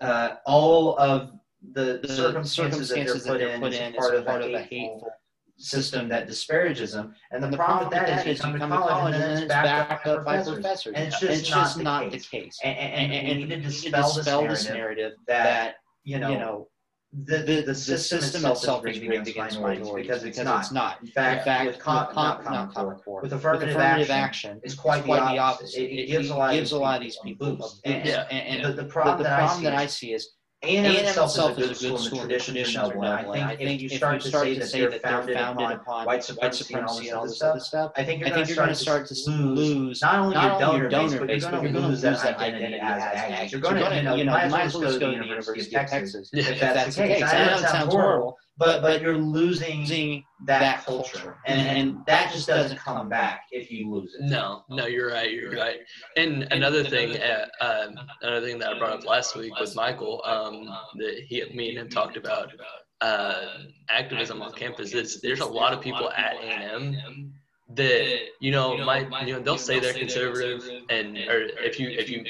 uh, 0.00 0.36
all 0.46 0.98
of 0.98 1.32
the, 1.72 2.00
the 2.02 2.08
circumstances, 2.08 2.88
circumstances, 2.88 3.24
that 3.24 3.38
they're 3.38 3.58
put, 3.58 3.72
that 3.72 3.72
they're 3.72 3.84
in, 3.84 3.94
put 3.94 4.12
in 4.14 4.18
is 4.18 4.24
part, 4.24 4.42
of, 4.42 4.52
a 4.52 4.62
hateful 4.62 5.10
system 5.56 6.08
that 6.08 6.26
disparages 6.26 6.92
them. 6.92 7.14
And 7.32 7.42
the, 7.42 7.48
the 7.48 7.56
problem 7.56 7.88
with 7.88 7.98
that 7.98 8.26
is 8.26 8.38
you 8.38 8.42
come 8.42 8.58
to 8.58 8.66
college 8.68 9.14
and 9.14 9.22
then 9.22 9.42
it's 9.42 9.48
backed 9.48 10.06
up 10.06 10.24
by 10.24 10.42
professors. 10.42 10.94
And 10.94 11.08
it's 11.08 11.20
just, 11.20 11.40
it's 11.40 11.48
just 11.48 11.78
not, 11.78 12.10
the 12.10 12.18
case. 12.18 12.58
And, 12.62 12.78
and, 12.78 13.12
and, 13.12 13.28
and, 13.28 13.38
we 13.38 13.44
need 13.44 13.62
to 13.62 13.68
dispel, 13.68 14.46
this 14.46 14.68
narrative 14.68 15.14
that, 15.26 15.76
you 16.04 16.18
know, 16.18 16.30
you 16.30 16.38
know 16.38 16.68
the, 17.12 17.38
the, 17.38 17.62
the, 17.62 17.74
system, 17.74 18.20
system 18.20 18.50
itself 18.50 18.86
is 18.86 19.00
rigged 19.00 19.28
against 19.28 19.58
minorities 19.58 19.90
because 19.94 20.24
it's 20.24 20.38
not. 20.38 20.60
It's 20.60 20.72
not. 20.72 21.00
In 21.00 21.06
fact, 21.06 21.38
in 21.38 21.44
fact 21.44 21.66
with, 21.66 21.78
com- 21.78 22.14
not 22.14 22.44
common 22.44 22.68
core, 22.68 23.00
core, 23.02 23.22
with 23.22 23.32
affirmative, 23.32 23.70
affirmative 23.70 24.10
action, 24.10 24.50
action, 24.50 24.60
it's 24.62 24.74
quite, 24.74 25.04
quite 25.04 25.32
the 25.32 25.38
opposite. 25.38 25.80
It, 25.80 26.00
it, 26.00 26.06
gives, 26.08 26.28
a 26.28 26.36
lot, 26.36 26.52
gives 26.52 26.72
a 26.72 26.78
lot 26.78 26.96
of 26.96 27.02
these 27.02 27.16
people 27.24 27.56
boost. 27.56 27.80
And, 27.86 28.06
yeah. 28.06 28.26
and, 28.30 28.62
and 28.62 28.78
the, 28.78 28.82
the 28.82 28.88
problem, 28.88 29.22
the, 29.22 29.24
problem 29.24 29.64
that 29.64 29.74
I 29.74 29.86
see 29.86 30.12
is 30.12 30.34
a&M, 30.62 30.84
A&M 30.84 31.04
itself, 31.04 31.30
itself 31.30 31.58
is 31.58 31.84
a 31.84 31.88
good 31.88 32.00
school, 32.00 32.22
and 32.22 32.30
the 32.30 32.38
traditions 32.38 32.76
are 32.76 32.88
noble. 32.88 33.04
I 33.04 33.22
think, 33.22 33.46
I 33.46 33.56
think 33.56 33.80
if 33.80 33.92
you 33.92 33.96
start, 33.96 34.24
you 34.24 34.28
start 34.28 34.46
to, 34.46 34.54
say, 34.54 34.58
to 34.58 34.66
say 34.66 34.80
that, 34.80 34.90
they're 34.90 35.00
founded, 35.00 35.36
founded 35.36 35.70
upon 35.70 36.04
white 36.04 36.24
supremacy, 36.24 36.64
supremacy 36.64 37.08
and 37.08 37.18
all 37.18 37.26
this 37.26 37.40
other 37.40 37.60
stuff, 37.60 37.92
I 37.96 38.02
think 38.02 38.26
you're 38.26 38.56
going 38.56 38.68
to 38.68 38.74
start 38.74 39.06
to 39.06 39.30
lose 39.30 40.02
not 40.02 40.16
only 40.16 40.34
your 40.34 40.58
donor, 40.58 40.88
donor 40.88 41.26
base, 41.26 41.44
but 41.44 41.62
you're 41.62 41.70
going 41.70 41.84
to 41.84 41.88
lose 41.90 42.00
that 42.00 42.24
identity 42.38 42.80
as 42.80 43.02
ag. 43.02 43.52
You're 43.52 43.60
going 43.60 43.76
to, 43.76 44.16
you 44.16 44.24
know, 44.24 44.32
might 44.32 44.62
as 44.62 44.74
well 44.74 44.82
go 44.82 44.98
to 44.98 44.98
the 44.98 45.12
University 45.12 45.76
of 45.76 45.86
Texas 45.86 46.30
if 46.32 46.58
that's 46.58 46.96
the 46.96 47.02
case. 47.02 47.22
I 47.22 47.46
know 47.46 47.54
it 47.54 47.60
sounds 47.60 47.94
horrible, 47.94 48.36
but 48.58 48.82
but 48.82 49.00
you're 49.00 49.16
losing 49.16 50.24
that, 50.46 50.60
that 50.60 50.84
culture, 50.84 51.18
culture. 51.18 51.36
And, 51.46 51.78
and 51.78 52.06
that 52.06 52.32
just 52.32 52.48
doesn't 52.48 52.76
come 52.78 53.08
back 53.08 53.42
if 53.52 53.70
you 53.70 53.90
lose 53.90 54.14
it. 54.18 54.24
No, 54.24 54.64
no, 54.68 54.86
you're 54.86 55.10
right, 55.12 55.32
you're 55.32 55.52
right. 55.52 55.78
And 56.16 56.48
another 56.50 56.82
thing, 56.82 57.16
uh, 57.16 57.46
um, 57.60 57.94
another 58.22 58.44
thing 58.44 58.58
that 58.58 58.74
I 58.74 58.78
brought 58.78 58.92
up 58.92 59.04
last 59.04 59.36
week 59.36 59.58
with 59.58 59.76
Michael, 59.76 60.22
um, 60.24 60.68
that 60.96 61.22
he, 61.26 61.44
me 61.54 61.70
and 61.70 61.78
him 61.78 61.88
talked 61.88 62.16
about 62.16 62.52
uh, 63.00 63.46
activism 63.88 64.42
on 64.42 64.52
campus 64.52 64.92
is 64.92 65.20
there's 65.20 65.40
a 65.40 65.46
lot 65.46 65.72
of 65.72 65.80
people 65.80 66.10
at 66.10 66.34
A&M 66.34 67.32
that 67.74 68.18
you 68.40 68.50
know 68.50 68.78
might 68.78 69.06
you 69.26 69.34
know 69.34 69.40
they'll 69.40 69.58
say 69.58 69.78
they're 69.78 69.92
conservative 69.92 70.66
and 70.88 71.18
or 71.18 71.48
if 71.58 71.78
you 71.78 71.90
if 71.90 72.08
you 72.08 72.24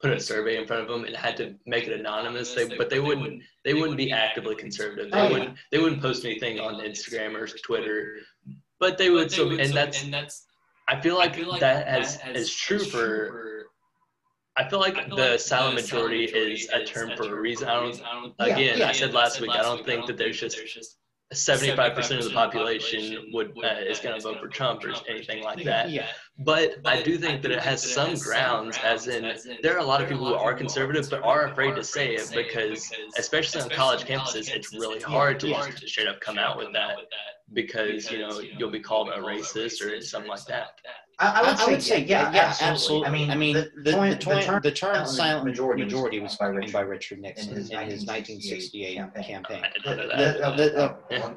put 0.00 0.12
a 0.12 0.20
survey 0.20 0.56
in 0.56 0.66
front 0.66 0.82
of 0.82 0.88
them 0.88 1.04
and 1.04 1.14
had 1.14 1.36
to 1.36 1.54
make 1.66 1.86
it 1.86 1.98
anonymous. 1.98 2.54
They, 2.54 2.68
but 2.76 2.90
they 2.90 3.00
wouldn't 3.00 3.42
they 3.64 3.74
wouldn't 3.74 3.96
be 3.96 4.12
actively 4.12 4.54
conservative. 4.54 5.10
They 5.10 5.18
oh, 5.18 5.32
wouldn't 5.32 5.56
they 5.70 5.78
wouldn't 5.78 6.00
post 6.00 6.24
anything 6.24 6.58
on 6.58 6.74
Instagram 6.76 7.34
or 7.34 7.46
Twitter. 7.46 8.16
But 8.78 8.96
they 8.96 9.10
would. 9.10 9.30
So 9.30 9.50
and 9.50 9.72
that's 9.72 10.46
I 10.88 11.00
feel 11.00 11.16
like 11.16 11.36
that 11.60 11.86
has 11.86 12.18
is 12.34 12.52
true 12.52 12.80
for. 12.80 13.66
I 14.56 14.68
feel 14.68 14.80
like 14.80 15.08
the 15.08 15.38
silent 15.38 15.76
majority 15.76 16.24
is 16.24 16.68
a 16.70 16.84
term 16.84 17.12
for 17.16 17.36
a 17.36 17.40
reason. 17.40 17.68
I 17.68 17.74
don't. 17.74 18.34
Again, 18.40 18.82
I 18.82 18.92
said 18.92 19.14
last 19.14 19.40
week. 19.40 19.50
I 19.50 19.62
don't 19.62 19.86
think 19.86 20.06
that 20.06 20.16
there's 20.16 20.40
just 20.40 20.58
75% 21.32 22.18
of 22.18 22.24
the 22.24 22.30
population 22.30 23.30
would 23.32 23.56
uh, 23.62 23.80
is 23.88 24.00
going 24.00 24.16
to 24.16 24.22
vote 24.22 24.40
for 24.40 24.48
Trump 24.48 24.84
or 24.84 24.92
anything 25.08 25.44
like 25.44 25.62
that. 25.64 25.88
But 26.40 26.78
I 26.84 27.02
do 27.02 27.18
think 27.18 27.42
that 27.42 27.52
it 27.52 27.60
has 27.60 27.82
some 27.82 28.14
grounds, 28.14 28.76
as 28.82 29.06
in 29.06 29.36
there 29.62 29.74
are 29.76 29.78
a 29.78 29.84
lot 29.84 30.02
of 30.02 30.08
people 30.08 30.26
who 30.26 30.34
are 30.34 30.54
conservative 30.54 31.08
but 31.08 31.22
are 31.22 31.44
afraid 31.46 31.76
to 31.76 31.84
say 31.84 32.14
it 32.14 32.32
because, 32.34 32.90
especially 33.16 33.60
on 33.60 33.70
college 33.70 34.04
campuses, 34.04 34.50
it's 34.50 34.72
really 34.72 35.00
hard 35.00 35.38
to 35.40 35.48
just 35.48 35.86
straight 35.88 36.08
up 36.08 36.20
come 36.20 36.38
out 36.38 36.58
with 36.58 36.72
that 36.72 36.96
because 37.52 38.10
you 38.10 38.18
know 38.18 38.40
you'll 38.40 38.70
be 38.70 38.80
called 38.80 39.08
a 39.08 39.18
racist 39.18 39.84
or 39.84 40.00
something 40.00 40.30
like 40.30 40.44
that. 40.46 40.70
I, 41.20 41.26
I, 41.26 41.40
would, 41.42 41.50
I 41.50 41.54
say, 41.54 41.72
would 41.72 41.82
say, 41.82 42.04
yeah, 42.04 42.32
yeah, 42.32 42.54
absolutely. 42.60 43.06
absolutely. 43.06 43.06
I 43.06 43.10
mean, 43.10 43.30
I 43.30 43.36
mean, 43.36 43.54
the, 43.54 43.70
the, 43.84 43.90
the, 43.90 44.34
the, 44.34 44.40
term, 44.40 44.62
the 44.62 44.72
term 44.72 45.06
silent 45.06 45.44
majority, 45.44 45.84
majority 45.84 46.18
was 46.18 46.34
by 46.36 46.46
Richard, 46.46 46.72
by 46.72 46.80
Richard 46.80 47.20
Nixon 47.20 47.50
in 47.50 47.56
his, 47.56 47.70
in 47.70 47.78
his 47.80 48.06
1968 48.06 48.94
campaign. 48.96 49.24
campaign. 49.24 49.62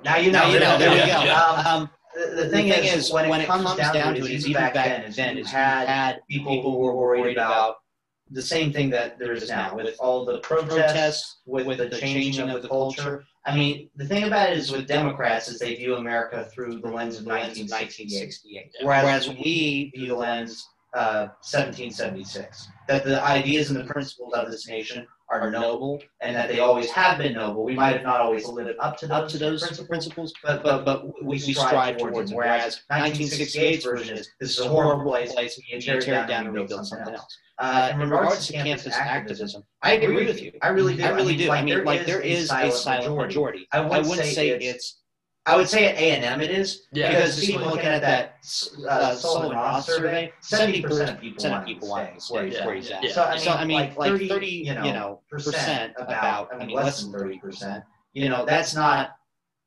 now 0.03 0.17
you 0.17 0.31
know. 0.31 0.39
Now 0.39 0.47
you 0.47 0.59
know. 0.59 0.77
There 0.77 0.89
we 0.89 0.97
go. 1.05 1.63
Um, 1.67 1.89
the, 2.15 2.49
thing, 2.49 2.71
thing 2.71 2.85
is, 2.85 3.11
when, 3.11 3.27
when 3.27 3.41
it 3.41 3.47
comes, 3.47 3.65
comes 3.65 3.77
down, 3.77 3.93
down 3.93 4.15
to 4.15 4.23
it, 4.23 4.31
is 4.31 4.47
even 4.47 4.61
back 4.61 4.73
then, 4.73 5.11
then 5.11 5.37
is 5.37 5.49
had, 5.49 5.87
had 5.87 6.21
people 6.29 6.61
who 6.61 6.77
were 6.77 6.95
worried 6.95 7.35
about 7.35 7.75
the 8.31 8.41
same 8.41 8.71
thing 8.71 8.89
that 8.91 9.19
there 9.19 9.33
is 9.33 9.49
now, 9.49 9.75
with 9.75 9.95
all 9.99 10.23
the 10.23 10.39
protests, 10.39 11.41
with, 11.45 11.67
with 11.67 11.77
the 11.77 11.89
changing 11.89 12.49
of 12.49 12.61
the 12.61 12.69
culture. 12.69 13.25
I 13.45 13.55
mean, 13.55 13.89
the 13.95 14.05
thing 14.05 14.23
about 14.23 14.51
it 14.51 14.57
is 14.57 14.71
with 14.71 14.87
Democrats 14.87 15.49
is 15.49 15.59
they 15.59 15.75
view 15.75 15.95
America 15.95 16.49
through 16.53 16.79
the 16.79 16.87
lens 16.87 17.19
of 17.19 17.25
1968, 17.25 18.71
whereas 18.83 19.27
we 19.27 19.91
view 19.93 20.07
the 20.07 20.15
lens 20.15 20.69
uh, 20.93 21.27
1776. 21.41 22.69
That 22.87 23.03
the 23.03 23.21
ideas 23.21 23.69
and 23.69 23.79
the 23.79 23.91
principles 23.91 24.33
of 24.33 24.49
this 24.49 24.67
nation 24.67 25.05
are 25.41 25.51
noble, 25.51 26.01
and 26.21 26.35
that 26.35 26.49
they 26.49 26.59
always 26.59 26.89
have 26.91 27.17
been 27.17 27.33
noble. 27.33 27.63
We 27.63 27.75
might 27.75 27.93
have 27.93 28.03
not 28.03 28.21
always 28.21 28.47
lived 28.47 28.77
up 28.79 28.97
to 28.97 29.07
those, 29.07 29.23
up 29.23 29.29
to 29.29 29.37
those 29.37 29.61
principles, 29.61 29.87
principles 29.87 30.33
but, 30.43 30.63
but, 30.63 30.85
but 30.85 31.23
we, 31.23 31.41
we 31.45 31.53
strive 31.53 31.97
towards 31.97 32.29
them. 32.29 32.37
Whereas 32.37 32.81
1968's 32.91 33.83
version 33.83 34.17
is 34.17 34.29
this 34.39 34.51
is 34.51 34.59
a 34.59 34.69
horrible 34.69 35.11
place, 35.11 35.33
place 35.33 35.57
and 35.57 35.65
you 35.67 35.79
tear 35.81 35.99
it 35.99 36.05
down, 36.05 36.27
down 36.27 36.45
and 36.47 36.55
rebuild 36.55 36.85
something 36.85 37.13
else. 37.13 37.37
Uh, 37.59 37.89
in 37.93 37.99
regards 37.99 38.47
to 38.47 38.53
campus 38.53 38.87
activism, 38.87 39.63
I 39.81 39.93
agree 39.93 40.25
with 40.25 40.41
you. 40.41 40.51
I 40.61 40.69
really 40.69 40.95
do. 40.95 41.03
I 41.03 41.09
really 41.09 41.37
do. 41.37 41.51
I 41.51 41.63
mean, 41.63 41.83
like 41.83 42.05
there 42.05 42.21
is 42.21 42.51
a 42.51 42.71
silent 42.71 43.15
majority. 43.15 43.67
I 43.71 43.81
wouldn't 43.81 44.25
say 44.25 44.49
it's 44.49 45.02
I 45.45 45.57
would 45.57 45.67
say 45.67 45.87
at 45.87 45.95
A 45.95 46.11
and 46.11 46.23
M 46.23 46.41
it 46.41 46.51
is 46.51 46.87
yeah. 46.93 47.09
because 47.09 47.39
people 47.45 47.67
looking 47.67 47.87
at 47.87 48.01
that 48.01 48.37
uh, 48.79 48.87
uh 48.87 49.15
Sullivan 49.15 49.51
Ross 49.57 49.87
survey, 49.87 50.31
seventy 50.39 50.81
percent 50.81 51.09
of 51.09 51.19
people 51.19 51.49
want 51.49 51.65
people 51.65 51.89
want 51.89 52.15
to 52.15 52.21
stay 52.21 52.51
yeah. 52.51 52.65
where 52.65 52.75
he's 52.75 52.89
at. 52.91 53.03
Yeah. 53.03 53.11
So, 53.11 53.23
I 53.23 53.31
mean, 53.31 53.39
so, 53.39 53.51
I 53.51 53.65
mean 53.65 53.93
like, 53.95 54.11
30, 54.11 54.29
30 54.29 54.47
you 54.47 54.73
know, 54.73 54.83
you 54.83 54.93
know 54.93 55.21
percent 55.29 55.93
about, 55.97 56.53
I 56.53 56.57
mean, 56.57 56.69
less 56.69 57.03
than 57.03 57.11
thirty 57.11 57.39
percent. 57.39 57.83
You 58.13 58.29
know, 58.29 58.45
that's 58.45 58.73
not 58.73 59.17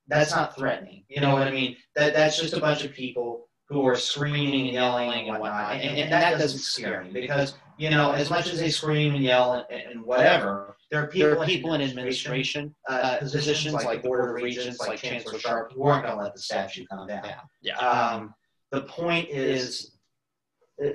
that's 0.08 0.30
not 0.30 0.56
threatening. 0.56 1.04
You 1.08 1.20
know 1.20 1.32
what 1.32 1.46
I 1.46 1.50
mean? 1.50 1.76
That 1.94 2.14
that's 2.14 2.40
just 2.40 2.54
a 2.54 2.60
bunch 2.60 2.82
of 2.84 2.92
people 2.92 3.48
who 3.68 3.86
are 3.86 3.96
screaming 3.96 4.62
and 4.62 4.70
yelling 4.70 5.28
and 5.28 5.38
whatnot, 5.38 5.72
and, 5.72 5.82
and, 5.82 5.98
and 5.98 6.12
that 6.12 6.38
doesn't 6.38 6.60
scare 6.60 7.04
me 7.04 7.10
because 7.10 7.54
you 7.76 7.90
know, 7.90 8.12
as 8.12 8.30
much 8.30 8.48
as 8.48 8.58
they 8.58 8.70
scream 8.70 9.14
and 9.14 9.22
yell 9.22 9.66
and, 9.70 9.82
and 9.82 10.02
whatever, 10.02 10.75
there 10.90 11.02
are 11.02 11.08
people, 11.08 11.30
there 11.30 11.38
are 11.38 11.46
people 11.46 11.74
in 11.74 11.82
administration, 11.82 12.74
uh, 12.88 12.92
uh, 12.92 13.18
positions 13.18 13.74
like, 13.74 13.84
like 13.84 14.02
Board 14.02 14.28
of 14.28 14.34
Regents, 14.34 14.78
like 14.80 15.00
Chancellor 15.00 15.38
Sharp, 15.38 15.72
who 15.72 15.82
aren't 15.84 16.04
going 16.04 16.16
to 16.16 16.22
let 16.22 16.34
the 16.34 16.40
statute 16.40 16.88
come 16.88 17.06
down. 17.06 17.24
Yeah. 17.60 17.76
Um, 17.78 18.34
the 18.70 18.82
point 18.82 19.28
is, 19.28 19.96
uh, 20.84 20.90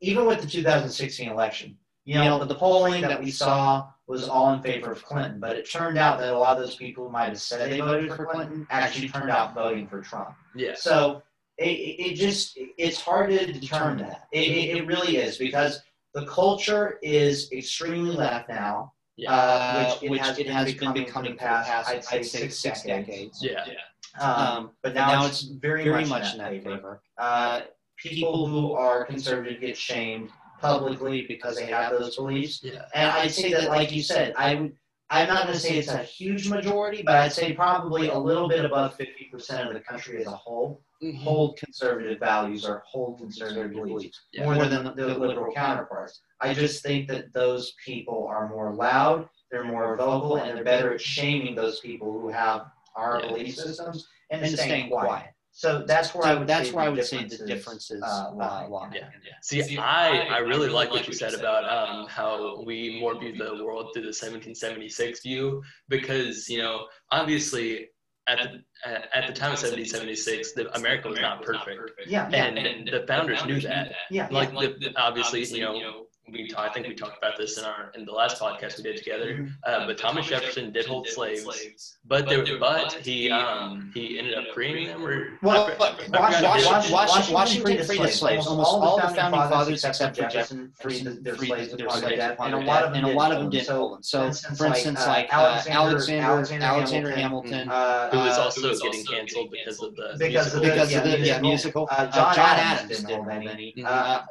even 0.00 0.26
with 0.26 0.40
the 0.40 0.46
2016 0.46 1.28
election, 1.28 1.76
you 2.04 2.14
know, 2.14 2.44
the 2.44 2.54
polling 2.54 3.02
that 3.02 3.22
we 3.22 3.30
saw 3.30 3.88
was 4.06 4.28
all 4.28 4.52
in 4.54 4.62
favor 4.62 4.92
of 4.92 5.04
Clinton. 5.04 5.40
But 5.40 5.56
it 5.56 5.68
turned 5.68 5.98
out 5.98 6.18
that 6.20 6.32
a 6.32 6.38
lot 6.38 6.56
of 6.56 6.62
those 6.62 6.76
people 6.76 7.04
who 7.04 7.10
might 7.10 7.28
have 7.28 7.40
said 7.40 7.70
they 7.70 7.80
voted 7.80 8.12
for 8.12 8.26
Clinton 8.26 8.66
actually 8.70 9.08
turned 9.08 9.30
out 9.30 9.54
voting 9.54 9.88
for 9.88 10.00
Trump. 10.00 10.34
Yeah. 10.54 10.74
So 10.76 11.22
it, 11.58 11.64
it 11.64 12.14
just 12.14 12.58
it's 12.78 13.00
hard 13.00 13.30
to 13.30 13.52
determine 13.52 14.06
that. 14.06 14.28
It, 14.32 14.76
it 14.76 14.86
really 14.86 15.16
is 15.16 15.36
because 15.36 15.82
the 16.14 16.26
culture 16.26 16.98
is 17.02 17.50
extremely 17.52 18.14
left 18.14 18.48
now. 18.48 18.92
Yeah. 19.16 19.32
Uh, 19.32 19.84
which 19.84 20.02
it 20.02 20.10
which 20.10 20.20
has, 20.20 20.38
it 20.38 20.46
been, 20.46 20.54
has 20.54 20.66
becoming 20.66 20.94
been 20.94 21.04
becoming 21.04 21.36
past, 21.36 21.68
past 21.68 21.88
I'd, 21.88 22.04
say, 22.04 22.22
six, 22.22 22.58
six 22.58 22.82
decades. 22.82 23.40
decades. 23.40 23.42
Yeah. 23.42 23.64
yeah. 23.66 24.22
Um, 24.22 24.70
but 24.82 24.94
now, 24.94 25.08
now 25.08 25.26
it's, 25.26 25.42
very, 25.42 25.84
very 25.84 26.04
much, 26.04 26.08
much 26.08 26.32
in 26.32 26.38
that 26.38 26.50
favor. 26.50 26.76
favor. 26.76 27.02
Uh, 27.18 27.60
people 27.96 28.46
who 28.46 28.72
are 28.72 29.04
conservative 29.04 29.60
get 29.60 29.76
shamed 29.76 30.30
publicly 30.60 31.24
because 31.26 31.56
they 31.56 31.66
have 31.66 31.92
those 31.92 32.16
beliefs. 32.16 32.60
Yeah. 32.62 32.84
And 32.94 33.10
I'd 33.10 33.30
say 33.30 33.52
that, 33.52 33.68
like 33.68 33.92
you 33.92 34.02
said, 34.02 34.34
I 34.36 34.54
would. 34.54 34.72
I'm 35.08 35.28
not 35.28 35.44
going 35.44 35.54
to 35.54 35.60
say 35.60 35.78
it's 35.78 35.88
a 35.88 36.02
huge 36.02 36.48
majority, 36.48 37.02
but 37.04 37.14
I'd 37.14 37.32
say 37.32 37.52
probably 37.52 38.08
a 38.08 38.18
little 38.18 38.48
bit 38.48 38.64
above 38.64 38.98
50% 38.98 39.68
of 39.68 39.74
the 39.74 39.80
country 39.80 40.20
as 40.20 40.26
a 40.26 40.30
whole 40.30 40.82
mm-hmm. 41.02 41.18
hold 41.18 41.56
conservative 41.58 42.18
values 42.18 42.64
or 42.64 42.82
hold 42.86 43.18
conservative 43.18 43.72
beliefs 43.72 44.20
yeah. 44.32 44.44
more 44.44 44.66
than 44.66 44.84
the, 44.84 44.92
the 44.92 45.18
liberal 45.18 45.52
counterparts. 45.54 46.20
I 46.40 46.54
just 46.54 46.82
think 46.82 47.08
that 47.08 47.32
those 47.32 47.74
people 47.84 48.26
are 48.28 48.48
more 48.48 48.74
loud, 48.74 49.28
they're 49.50 49.64
more 49.64 49.96
vocal, 49.96 50.36
and 50.36 50.56
they're 50.56 50.64
better 50.64 50.94
at 50.94 51.00
shaming 51.00 51.54
those 51.54 51.80
people 51.80 52.12
who 52.12 52.28
have 52.28 52.66
our 52.94 53.20
yeah. 53.20 53.28
belief 53.28 53.54
systems 53.54 54.08
and, 54.30 54.42
and 54.42 54.58
staying, 54.58 54.88
quiet. 54.88 55.06
quiet. 55.06 55.30
So 55.56 55.84
that's 55.86 56.14
where 56.14 56.24
so 56.24 56.28
I 56.28 56.34
would 56.34 56.46
that's 56.46 56.70
where 56.70 56.84
I 56.84 56.90
would 56.90 57.02
say 57.02 57.24
the 57.24 57.38
differences 57.46 58.02
uh, 58.02 58.30
lie. 58.34 58.66
lie. 58.66 58.90
Yeah. 58.92 59.08
yeah. 59.24 59.32
See, 59.40 59.62
See 59.62 59.78
I, 59.78 60.26
I 60.26 60.38
really 60.40 60.68
like 60.68 60.90
what 60.90 61.08
you 61.08 61.14
said 61.14 61.32
about 61.32 61.64
um, 61.64 62.06
how 62.08 62.62
we 62.62 63.00
more 63.00 63.18
view 63.18 63.32
the 63.32 63.64
world 63.64 63.94
through 63.94 64.02
the 64.02 64.08
1776 64.08 65.22
view 65.22 65.62
because 65.88 66.46
you 66.50 66.58
know 66.58 66.88
obviously 67.10 67.88
at 68.28 68.38
the, 68.38 69.16
at 69.16 69.26
the 69.28 69.32
time 69.32 69.52
of 69.52 69.62
1776, 69.62 70.52
the 70.52 70.76
America 70.76 71.08
was 71.08 71.20
not 71.20 71.42
perfect. 71.42 71.92
Yeah, 72.06 72.28
and, 72.32 72.58
and 72.58 72.88
the 72.88 73.06
founders 73.06 73.42
knew 73.46 73.60
that. 73.60 73.92
Yeah, 74.10 74.28
like 74.30 74.50
the, 74.52 74.92
obviously, 74.96 75.44
you 75.44 75.60
know, 75.62 76.06
we 76.30 76.50
I 76.56 76.68
think 76.70 76.88
we 76.88 76.94
talked 76.94 77.18
about 77.18 77.36
this 77.36 77.58
in 77.58 77.64
our 77.64 77.92
in 77.94 78.04
the 78.04 78.12
last 78.12 78.40
podcast 78.40 78.78
we 78.78 78.82
did 78.82 78.96
together. 78.96 79.34
Mm-hmm. 79.34 79.46
Uh, 79.64 79.86
but 79.86 79.98
Thomas 79.98 80.26
Jefferson 80.26 80.72
did 80.72 80.86
hold 80.86 81.06
slaves, 81.06 81.98
but 82.04 82.28
there, 82.28 82.44
but 82.58 82.92
he 82.94 83.30
um, 83.30 83.46
um 83.46 83.90
he 83.94 84.18
ended 84.18 84.34
up 84.34 84.44
freeing 84.52 84.88
them. 84.88 85.04
Or 85.04 85.38
well, 85.42 85.72
but 85.78 86.08
Washington, 86.10 87.32
Washington 87.32 87.84
freed 87.84 88.10
slaves. 88.10 88.46
Almost 88.46 88.70
all 88.70 88.96
the 88.96 89.14
founding 89.14 89.40
fathers 89.40 89.84
except 89.84 90.16
for 90.16 90.28
Jefferson 90.28 90.72
freed 90.80 91.04
their 91.22 91.36
slaves 91.36 91.72
upon 91.72 92.00
their 92.00 92.16
death, 92.16 92.36
and 92.40 92.54
a 92.54 92.58
lot 92.58 92.82
of 92.82 92.92
them 92.92 93.04
and 93.04 93.12
a 93.12 93.16
lot 93.16 93.32
of 93.32 93.38
them 93.38 93.50
did 93.50 93.68
hold 93.68 93.94
them. 93.94 94.02
So, 94.02 94.32
for 94.32 94.66
instance, 94.66 95.06
like 95.06 95.32
uh, 95.32 95.36
uh, 95.36 95.62
Alexander 95.68 96.62
Alexander 96.62 97.10
Hamilton, 97.10 97.68
uh, 97.68 98.10
who 98.10 98.18
was 98.18 98.38
also 98.38 98.74
getting 98.74 99.04
canceled 99.04 99.50
because 99.52 99.80
of 99.80 99.94
the 99.94 100.16
because 100.18 100.54
of 100.54 100.62
the 100.62 101.38
musical. 101.40 101.88
John 102.12 102.34
Adams 102.36 103.02
didn't 103.02 103.24
hold 103.24 103.28
any. 103.28 103.74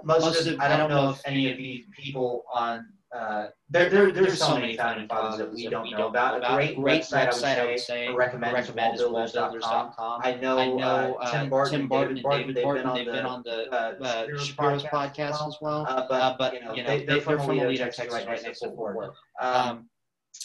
Most 0.03 0.45
of 0.45 0.59
I 0.59 0.77
don't 0.77 0.89
know 0.89 1.11
if 1.11 1.21
any 1.25 1.51
of 1.51 1.57
the 1.57 1.84
people 1.91 2.45
on 2.53 2.85
uh, 3.15 3.47
there, 3.69 3.89
there, 3.89 4.11
there's 4.11 4.39
so 4.39 4.59
many 4.59 4.75
founding 4.75 5.07
fathers 5.07 5.37
that 5.37 5.51
we 5.51 5.67
don't 5.69 5.89
know 5.89 6.07
about. 6.07 6.43
A 6.43 6.55
great, 6.55 6.75
great 6.75 7.03
website, 7.03 7.29
website 7.29 7.59
I 7.59 7.65
would 7.65 7.79
say, 7.79 8.07
or 8.07 8.17
recommend, 8.17 8.53
recommend 8.53 8.95
is 8.95 9.01
wallbuilders.com. 9.01 10.21
I 10.21 10.33
know, 10.35 10.57
I 10.57 10.67
know 10.67 11.15
uh, 11.15 11.31
Tim 11.31 11.49
Barton, 11.49 11.79
Tim 11.79 11.87
Barton, 11.87 12.17
and 12.17 12.25
David 12.25 12.63
Barton, 12.63 12.93
they've 12.93 13.05
been 13.05 13.25
on 13.25 13.41
the 13.45 13.71
uh, 13.71 14.37
Shapiro's 14.37 14.83
podcast 14.83 15.47
as 15.47 15.55
well. 15.61 15.85
Uh, 15.87 16.05
but, 16.09 16.37
but, 16.37 16.53
you 16.53 16.61
know, 16.61 16.75
they, 16.75 17.05
they're 17.05 17.21
from 17.21 17.37
Aledo, 17.39 17.77
Texas, 17.77 18.11
right 18.11 18.43
next 18.43 18.59
to 18.59 18.71
Fort 18.71 18.95
Worth. 18.97 19.15
Um, 19.39 19.87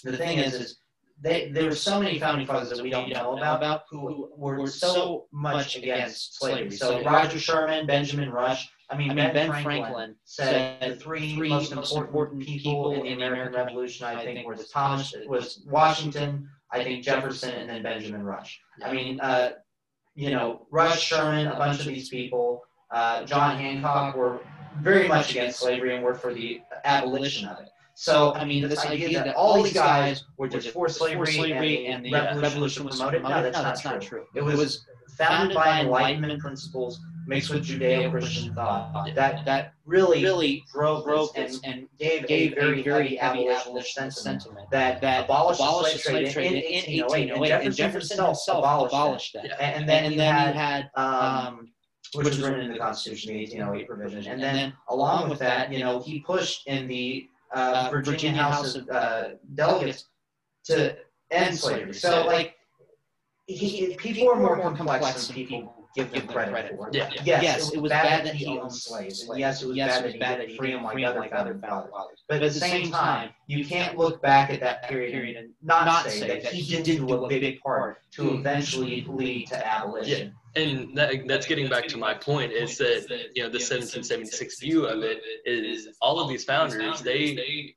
the 0.05 0.17
thing 0.17 0.39
is, 0.39 0.55
is 0.55 0.79
they, 1.21 1.51
there 1.51 1.65
were 1.65 1.75
so 1.75 2.01
many 2.01 2.21
founding 2.21 2.47
fathers 2.47 2.71
that 2.71 2.83
we 2.83 2.91
don't 2.91 3.11
know 3.11 3.37
about 3.37 3.83
who 3.91 4.31
were 4.37 4.67
so 4.69 5.27
much 5.33 5.77
against 5.77 6.39
slavery. 6.39 6.71
So 6.71 7.03
Roger 7.03 7.39
Sherman, 7.39 7.87
Benjamin 7.87 8.31
Rush, 8.31 8.71
I 8.91 8.97
mean, 8.97 9.11
I 9.11 9.15
mean, 9.15 9.33
Ben, 9.33 9.49
Franklin, 9.49 9.63
Franklin, 9.63 10.17
said 10.25 10.81
the 10.81 10.97
three, 10.97 11.37
three 11.37 11.49
most 11.49 11.73
important 11.73 12.43
people 12.43 12.93
in 12.93 13.03
the 13.03 13.13
American 13.13 13.55
Revolution, 13.55 14.07
I 14.07 14.25
think, 14.25 14.47
was 14.47 14.69
Thomas, 14.69 15.15
was 15.27 15.63
Washington, 15.67 16.49
I 16.73 16.83
think 16.83 17.05
Jefferson, 17.05 17.51
and 17.51 17.71
then 17.71 17.83
Benjamin 17.83 18.25
Rush. 18.25 18.61
I 18.85 18.93
mean, 18.93 19.21
uh, 19.21 19.51
you 20.17 20.31
know, 20.31 20.67
Rush, 20.73 21.01
Sherman, 21.03 21.47
a 21.47 21.57
bunch 21.57 21.81
of 21.81 21.87
these 21.87 22.09
people, 22.09 22.63
uh, 22.91 23.25
John 23.25 23.57
Hancock 23.57 24.17
were 24.17 24.41
very 24.81 25.07
much 25.07 25.31
against 25.31 25.61
slavery 25.61 25.95
and 25.95 26.05
were 26.05 26.15
for 26.15 26.35
the 26.35 26.61
abolition 26.85 27.47
of 27.47 27.61
it. 27.61 27.69
So, 27.95 28.33
I 28.35 28.45
mean, 28.45 28.69
this 28.69 28.85
idea 28.87 29.23
that 29.23 29.37
all 29.37 29.63
these 29.63 29.75
guys 29.75 30.25
were 30.37 30.49
just 30.49 30.71
for 30.71 30.89
slavery 30.89 31.87
and 31.87 32.05
the 32.05 32.13
revolution 32.41 32.85
was 32.85 32.97
promoted, 32.97 33.23
no, 33.23 33.43
that's 33.43 33.85
not 33.85 34.01
true. 34.01 34.25
It 34.35 34.43
was 34.43 34.85
founded 35.17 35.55
by 35.55 35.81
Enlightenment 35.81 36.41
principles 36.41 36.99
mixed 37.27 37.51
with 37.51 37.65
Judeo-Christian 37.65 38.55
thought 38.55 39.15
that 39.15 39.45
that 39.45 39.75
really 39.85 40.23
really 40.23 40.65
drove, 40.73 41.05
drove 41.05 41.31
and, 41.37 41.59
and 41.65 41.89
gave, 41.99 42.27
gave 42.27 42.53
a 42.53 42.55
very 42.55 42.83
very 42.83 43.19
abolitionist 43.19 43.95
sentiment, 43.95 44.43
sentiment 44.43 44.71
that 44.71 45.01
that 45.01 45.25
abolished, 45.25 45.61
abolished 45.61 45.93
the 45.95 45.99
slave 45.99 46.33
trade 46.33 46.53
in, 46.53 46.85
in 46.85 47.03
1808, 47.07 47.67
and 47.67 47.75
Jefferson, 47.75 48.25
himself 48.25 48.59
abolished, 48.59 48.95
abolished 48.95 49.33
that. 49.35 49.43
that. 49.45 49.63
And, 49.63 49.89
then, 49.89 50.05
and 50.05 50.19
then 50.19 50.49
you 50.49 50.61
had, 50.61 50.91
um, 50.95 51.07
um, 51.07 51.73
which 52.15 52.27
was 52.27 52.41
written 52.41 52.61
in 52.61 52.73
the 52.73 52.79
Constitution, 52.79 53.35
the 53.35 53.41
1808 53.41 53.89
provision, 53.89 54.33
and 54.33 54.43
then 54.43 54.73
along 54.89 55.29
with 55.31 55.39
that, 55.41 55.73
you 55.73 55.81
know, 55.81 56.01
he 56.01 56.21
pushed 56.21 56.67
in 56.67 56.87
the 56.89 57.29
uh, 57.55 57.59
uh 57.59 57.91
Virginia, 57.91 58.19
Virginia 58.19 58.43
House 58.43 58.75
of 58.75 58.89
uh, 58.89 59.29
Delegates 59.55 60.07
to 60.65 60.97
end 61.31 61.57
slavery. 61.57 61.95
So 61.95 62.27
like. 62.27 62.57
He, 63.47 63.97
people 63.97 64.31
are 64.31 64.37
more 64.37 64.61
complex 64.61 65.27
than 65.27 65.35
people 65.35 65.80
give 65.95 66.11
them 66.11 66.27
credit, 66.27 66.53
credit 66.53 66.77
for. 66.77 66.91
Yeah. 66.93 67.11
Yes, 67.25 67.43
yes, 67.43 67.73
it 67.73 67.81
was 67.81 67.91
bad, 67.91 68.25
that 68.27 68.35
he 68.35 68.47
owned 68.47 68.73
slaves. 68.73 69.29
And 69.29 69.39
yes, 69.39 69.63
it 69.63 69.69
was 69.69 69.77
yes, 69.77 69.97
bad, 69.97 70.05
it 70.05 70.13
was 70.13 70.21
that, 70.21 70.49
he 70.49 70.57
freed 70.57 70.75
them 70.75 70.85
like 70.85 71.03
other 71.03 71.29
founding 71.29 71.61
fathers. 71.61 72.25
But 72.29 72.43
at 72.43 72.53
the 72.53 72.61
same 72.61 72.91
time, 72.91 73.31
you 73.47 73.65
can't 73.65 73.97
look 73.97 74.23
back 74.23 74.51
at 74.51 74.61
that 74.61 74.89
period 74.89 75.37
and 75.37 75.51
not, 75.63 75.87
not 75.87 76.11
say 76.11 76.41
that 76.41 76.53
he 76.53 76.77
did 76.77 76.85
do 76.85 77.13
a 77.13 77.29
big 77.29 77.61
part 77.61 77.99
to 78.13 78.35
eventually 78.35 79.05
lead 79.09 79.49
to 79.49 79.67
abolition. 79.67 80.35
Yeah. 80.55 80.63
And 80.63 80.97
that, 80.97 81.29
that's 81.29 81.47
getting 81.47 81.69
back 81.69 81.87
to 81.89 81.97
my 81.97 82.13
point 82.13 82.53
is 82.53 82.77
that, 82.79 83.07
you 83.35 83.43
know, 83.43 83.49
the 83.49 83.59
1776 83.59 84.59
view 84.59 84.85
of 84.85 85.03
it 85.03 85.21
is 85.45 85.89
all 86.01 86.19
of 86.19 86.29
these 86.29 86.45
founders, 86.45 87.01
they 87.03 87.75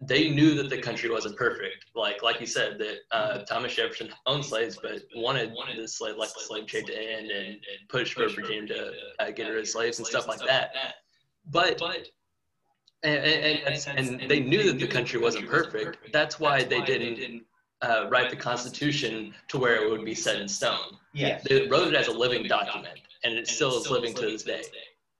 they 0.00 0.30
knew 0.30 0.54
that 0.54 0.70
the 0.70 0.78
country 0.78 1.10
wasn't 1.10 1.36
perfect. 1.36 1.86
Like 1.94 2.22
like 2.22 2.40
you 2.40 2.46
said, 2.46 2.78
that 2.78 2.96
uh, 3.10 3.38
Thomas 3.44 3.74
Jefferson 3.74 4.10
owned 4.26 4.44
slaves, 4.44 4.78
but 4.80 5.02
wanted 5.14 5.52
the 5.76 5.88
slave 5.88 6.16
like 6.16 6.32
the 6.34 6.40
slave 6.40 6.66
trade 6.66 6.86
to 6.86 6.94
end 6.94 7.30
and, 7.30 7.46
and 7.46 7.88
push 7.88 8.14
for 8.14 8.28
Virginia 8.28 8.74
to 8.74 8.92
uh, 9.20 9.30
get 9.30 9.48
rid 9.48 9.58
of 9.58 9.68
slaves 9.68 9.98
and 9.98 10.06
stuff 10.06 10.26
like 10.26 10.40
that. 10.46 10.72
But 11.50 11.80
and, 13.02 13.24
and, 13.24 13.86
and, 13.86 14.20
and 14.20 14.30
they 14.30 14.40
knew 14.40 14.64
that 14.64 14.78
the 14.78 14.86
country 14.86 15.20
wasn't 15.20 15.48
perfect. 15.48 16.12
That's 16.12 16.40
why 16.40 16.64
they 16.64 16.80
didn't 16.80 17.44
uh, 17.82 18.06
write 18.08 18.30
the 18.30 18.36
Constitution 18.36 19.34
to 19.48 19.58
where 19.58 19.84
it 19.84 19.90
would 19.90 20.04
be 20.04 20.14
set 20.14 20.40
in 20.40 20.48
stone. 20.48 20.98
Yeah, 21.12 21.40
they 21.48 21.68
wrote 21.68 21.88
it 21.88 21.94
as 21.94 22.08
a 22.08 22.12
living 22.12 22.48
document, 22.48 22.98
and 23.22 23.34
it 23.34 23.46
still 23.46 23.78
is 23.78 23.90
living 23.90 24.14
to 24.14 24.22
this 24.22 24.42
day. 24.42 24.62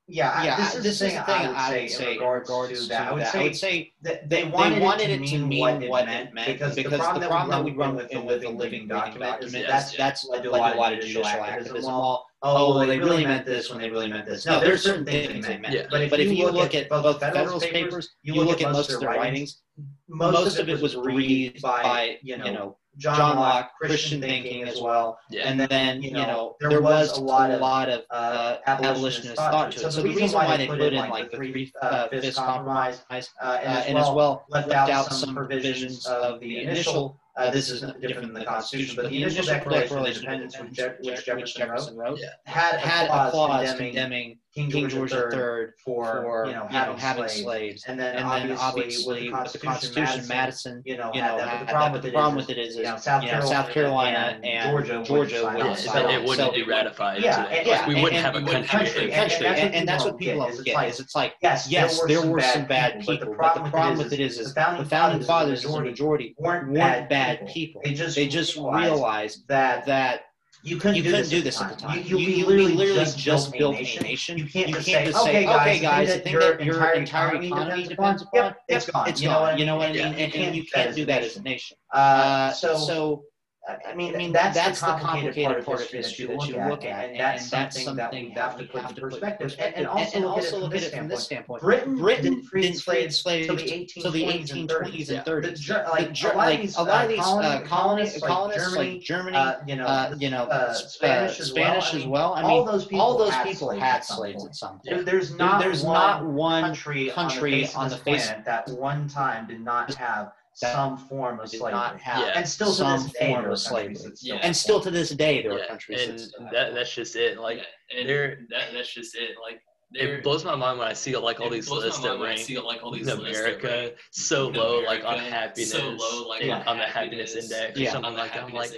Yeah, 0.07 0.44
yeah. 0.44 0.57
This 0.57 0.74
is 0.74 0.82
this 0.82 0.98
the 0.98 1.07
thing, 1.07 1.24
thing 1.24 1.46
I 1.57 1.80
would 1.80 1.90
say, 1.90 2.07
in 2.07 2.12
regards, 2.12 2.50
regards 2.50 2.82
to, 2.82 2.88
that. 2.90 3.09
I 3.09 3.14
would, 3.14 3.26
say, 3.26 3.38
I 3.38 3.42
would 3.42 3.57
say 3.57 3.92
that 4.02 4.28
they 4.28 4.44
wanted, 4.44 4.76
they 4.76 4.80
wanted 4.80 5.11
it, 5.11 5.26
to 5.28 5.38
mean 5.38 5.61
what 5.61 5.82
it, 5.82 5.88
what 5.88 6.09
it 6.09 6.34
meant 6.34 6.46
because, 6.46 6.74
because 6.74 6.92
the 6.92 6.98
problem, 6.98 7.22
the 7.22 7.28
problem 7.28 7.50
that 7.50 7.64
we 7.64 7.72
run 7.72 7.96
with, 7.96 8.12
with 8.12 8.42
the 8.42 8.50
living 8.50 8.86
document, 8.86 9.40
document 9.40 9.62
is 9.62 9.66
that's 9.66 9.96
that's 9.96 10.28
led 10.28 10.42
to 10.42 10.50
a 10.50 10.52
lot 10.52 10.92
of 10.92 11.00
judicial 11.00 11.24
activism. 11.24 11.90
Well, 11.90 12.26
oh, 12.42 12.76
well, 12.76 12.86
they 12.86 12.98
really 12.98 13.24
meant 13.24 13.46
this 13.46 13.70
when 13.70 13.80
they 13.80 13.88
really 13.88 14.09
meant 14.09 14.26
this. 14.26 14.44
No, 14.44 14.61
there's 14.61 14.82
certain 14.82 15.07
things 15.07 15.46
they 15.46 15.57
meant. 15.57 15.88
But 15.90 16.02
if, 16.02 16.11
but 16.11 16.20
if 16.20 16.30
you, 16.30 16.50
look 16.50 16.74
at 16.74 16.90
both 16.90 17.20
Federalist 17.20 17.70
papers, 17.70 18.11
you 18.22 18.34
look 18.34 18.61
at 18.61 18.72
most 18.72 18.92
of 18.92 19.00
their 19.00 19.09
writings, 19.09 19.62
most 20.07 20.59
of 20.59 20.68
it 20.68 20.82
was 20.82 20.96
read 20.96 21.62
by 21.62 22.18
you 22.22 22.36
know 22.36 22.76
John, 22.97 23.16
John 23.16 23.36
Locke, 23.36 23.72
Christian 23.80 24.20
thinking 24.20 24.64
as 24.64 24.80
well. 24.80 25.18
Yeah. 25.30 25.49
And 25.49 25.61
then, 25.61 26.03
you 26.03 26.12
know, 26.12 26.57
there, 26.61 26.70
there 26.70 26.82
was 26.82 27.18
a 27.18 27.20
lot 27.20 27.51
of, 27.51 27.61
lot 27.61 27.88
of 27.88 28.03
uh, 28.11 28.14
uh 28.14 28.59
abolitionist 28.66 29.36
thought 29.36 29.72
to 29.72 29.78
it. 29.78 29.82
So, 29.82 29.90
so 29.90 30.03
the 30.03 30.09
reason 30.09 30.32
why 30.32 30.57
they 30.57 30.66
put 30.66 30.80
in 30.80 30.95
like 30.95 31.30
the 31.30 31.36
three 31.36 31.72
uh, 31.82 32.09
fifths 32.09 32.36
compromise 32.36 33.03
uh, 33.11 33.18
and, 33.42 33.99
as 33.99 34.11
well 34.11 34.45
left 34.49 34.70
out 34.70 35.12
some 35.12 35.34
provisions 35.34 36.07
of 36.07 36.40
the 36.40 36.62
initial 36.62 37.18
uh, 37.36 37.51
this 37.51 37.68
is 37.68 37.80
different 38.01 38.32
than 38.32 38.34
the 38.34 38.45
Constitution, 38.45 38.95
but 38.95 39.11
the 39.11 39.22
initial 39.22 39.45
Declaration 39.45 39.99
of 39.99 40.07
Independence, 40.07 40.57
which, 41.01 41.24
Jefferson, 41.57 41.97
wrote, 41.97 42.20
had, 42.45 42.78
had 42.78 43.07
a 43.07 43.30
clause 43.32 43.74
condemning 43.74 44.38
King 44.55 44.70
George, 44.70 44.92
King 44.92 45.09
George 45.09 45.12
III, 45.12 45.18
III 45.18 45.66
for, 45.84 46.22
for, 46.22 46.46
you 46.46 46.52
know, 46.52 46.68
having, 46.70 46.96
having 46.96 47.22
slaves. 47.24 47.42
slaves. 47.42 47.84
and 47.88 47.98
then 47.98 48.16
and 48.16 48.24
obviously, 48.24 48.62
obviously 48.62 49.32
with, 49.32 49.52
the 49.52 49.59
Constitution, 49.59 50.28
Madison, 50.28 50.80
you 50.84 50.96
know, 50.96 51.11
you 51.12 51.20
know 51.20 51.38
that, 51.38 51.66
the 51.66 51.72
problem, 51.72 52.00
with, 52.00 52.12
problem 52.12 52.36
with 52.36 52.50
it 52.50 52.59
is, 52.59 52.76
you 52.76 52.84
know, 52.84 52.96
South, 52.96 53.24
you 53.24 53.32
know, 53.32 53.40
Carolina, 53.40 53.62
South 53.64 53.70
Carolina 53.72 54.18
and, 54.18 54.44
and 54.44 54.70
Georgia, 54.70 55.02
Georgia 55.05 55.44
would, 55.44 55.66
it 56.11 56.20
wouldn't 56.20 56.36
so, 56.36 56.52
be 56.52 56.62
ratified. 56.62 57.20
Yeah, 57.20 57.46
and, 57.46 57.66
yeah, 57.66 57.88
we 57.88 58.00
wouldn't 58.00 58.22
have 58.22 58.36
a 58.36 58.42
country. 58.42 59.11
country. 59.11 59.46
And, 59.46 59.88
that's 59.88 60.05
what 60.05 60.18
people 60.18 60.42
always 60.42 60.61
get 60.61 60.88
is 60.88 61.00
it's 61.00 61.16
like 61.16 61.34
yes, 61.42 61.68
there 62.07 62.24
were 62.24 62.40
some 62.40 62.66
bad 62.66 63.00
people, 63.00 63.34
but 63.36 63.55
the 63.55 63.70
problem 63.70 63.98
with 63.98 64.12
it 64.12 64.20
is 64.20 64.38
is 64.38 64.55
the 64.55 64.86
founding 64.88 65.26
fathers, 65.26 65.64
the 65.64 65.80
majority 65.80 66.36
weren't 66.38 66.72
bad 66.72 67.48
people. 67.48 67.82
They 67.84 67.94
just 67.94 68.57
realized 68.57 69.48
that 69.48 69.86
that 69.86 70.26
you 70.65 70.79
couldn't, 70.79 70.97
you 70.97 71.03
do, 71.03 71.11
couldn't 71.11 71.21
this 71.25 71.31
do 71.31 71.43
this 71.43 71.61
at 71.61 71.69
the 71.69 71.77
time. 71.77 72.03
You, 72.07 72.17
you, 72.17 72.37
you 72.37 72.47
literally, 72.47 72.73
literally, 72.73 73.01
just, 73.01 73.19
just 73.19 73.53
built 73.53 73.75
a 73.75 73.81
nation. 73.81 74.03
nation. 74.03 74.39
You 74.39 74.47
can't, 74.47 74.69
you 74.69 74.75
just, 74.77 74.89
can't 74.89 75.05
say, 75.05 75.12
just 75.12 75.23
say, 75.23 75.31
okay, 75.31 75.45
guys, 75.45 76.11
okay, 76.11 76.23
guys 76.23 76.33
your, 76.33 76.41
that 76.41 76.65
your 76.65 76.91
entire 76.93 77.35
economy, 77.35 77.49
economy 77.49 77.83
depends, 77.87 77.89
depends 77.89 78.23
upon, 78.23 78.45
yep, 78.45 78.57
it's, 78.67 78.85
it's 78.85 78.93
gone. 78.93 79.09
It's 79.11 79.21
you 79.21 79.29
gone. 79.29 79.35
Know 79.35 79.41
what 79.43 79.49
I 79.49 79.53
mean? 79.53 79.61
You 79.61 79.67
know 79.67 79.77
what 79.77 79.89
I 79.89 79.93
mean? 79.93 80.01
Yeah. 80.01 80.07
And, 80.07 80.35
and, 80.35 80.35
and, 80.35 80.57
you 80.57 80.65
can't 80.65 80.97
do 80.97 81.05
that 81.05 81.23
as 81.23 81.37
a 81.37 81.43
nation. 81.43 81.77
Uh, 81.93 81.99
uh 81.99 82.53
so, 82.53 82.79
so 82.79 83.25
I, 83.67 83.95
mean, 83.95 84.15
I 84.15 84.19
mean 84.19 84.33
that's, 84.33 84.55
that's 84.55 84.81
the 84.81 84.87
complicated, 84.87 85.35
complicated 85.35 85.65
part 85.65 85.81
of 85.81 85.89
history 85.89 86.27
that 86.27 86.47
you 86.47 86.57
look 86.57 86.85
at, 86.85 87.11
and, 87.11 87.19
that's, 87.19 87.51
something 87.51 87.97
that 87.97 88.12
we 88.12 88.29
have 88.31 88.59
to 88.59 88.65
put 88.65 88.89
into 88.89 89.01
perspective. 89.01 89.57
And, 89.59 89.87
also 89.87 90.59
look 90.59 90.75
at 90.75 90.83
it 90.83 90.93
from 90.95 91.09
this 91.09 91.25
standpoint. 91.25 91.62
Britain, 91.62 91.97
Britain 91.97 92.25
didn't 92.25 92.43
free 92.45 92.73
slaves 92.73 93.25
until 93.25 93.57
the 93.57 93.65
1820s 93.65 95.11
and 95.11 95.25
30s. 95.25 96.37
like, 96.37 96.77
a 96.77 96.83
lot 96.83 97.05
of 97.05 97.11
these 97.11 97.25
uh, 97.25 97.35
uh, 97.35 97.61
colonists, 97.62 98.21
colonists 98.21 98.77
like 98.77 99.01
Germany, 99.01 99.37
uh, 99.37 99.57
you 99.67 99.77
know, 99.77 100.15
you 100.19 100.31
know, 100.31 100.47
Spanish 100.75 101.41
as 101.41 102.07
well. 102.07 102.35
I 102.35 102.43
mean, 102.43 102.51
all 102.51 102.65
those 102.65 102.87
people 102.87 103.71
had 103.71 104.05
slaves 104.05 104.45
at 104.45 104.55
some 104.55 104.81
point. 104.81 105.07
There's 105.07 105.35
not 105.35 105.62
there's 105.62 105.85
not 105.85 106.25
one 106.25 106.75
country 106.75 107.11
on 107.12 107.89
the 107.89 107.97
face 107.97 108.31
of 108.31 108.45
that 108.45 108.69
one 108.69 109.09
time 109.09 109.47
did 109.47 109.61
not 109.61 109.95
have 109.95 110.33
some 110.55 110.96
form 110.96 111.40
of 111.40 111.48
slavery, 111.48 111.72
not 111.72 112.00
have, 112.00 112.26
yeah. 112.26 112.32
and 112.36 112.48
still 112.48 112.72
some 112.72 112.98
to 112.98 113.05
this 113.05 113.12
day, 113.12 113.32
form 113.32 113.50
of 113.50 113.59
slavery, 113.59 113.96
yeah. 114.22 114.34
and 114.36 114.57
still 114.57 114.80
to 114.80 114.90
this 114.90 115.11
day 115.11 115.42
there 115.42 115.59
yeah. 115.59 115.64
are 115.64 115.68
countries. 115.68 116.32
And 116.38 116.48
that—that's 116.52 116.94
just 116.94 117.16
it. 117.16 117.38
Like 117.38 117.61
and 117.96 118.09
there, 118.09 118.38
that, 118.50 118.72
that's 118.72 118.92
just 118.92 119.16
it. 119.16 119.36
Like 119.42 119.61
it 119.92 120.22
blows 120.22 120.44
my 120.44 120.57
mind 120.57 120.78
when 120.78 120.88
I 120.88 120.92
see 120.92 121.16
like 121.16 121.40
all 121.40 121.50
these 121.50 121.70
lists 121.70 122.00
that 122.00 122.20
rank 122.20 122.38
see, 122.38 122.59
like, 122.59 122.82
all 122.82 122.90
these 122.90 123.09
America 123.09 123.92
so 124.11 124.48
low, 124.48 124.80
America, 124.80 124.86
like 124.86 125.05
on 125.05 125.18
happiness, 125.18 125.70
so 125.72 125.90
low, 125.90 126.28
like 126.28 126.42
yeah. 126.42 126.62
on 126.66 126.78
the 126.78 126.84
happiness 126.84 127.34
index, 127.36 127.78
yeah. 127.78 127.88
or 127.88 127.92
something 127.92 128.14
like 128.14 128.32
that. 128.32 128.44
I'm 128.44 128.52
like, 128.52 128.72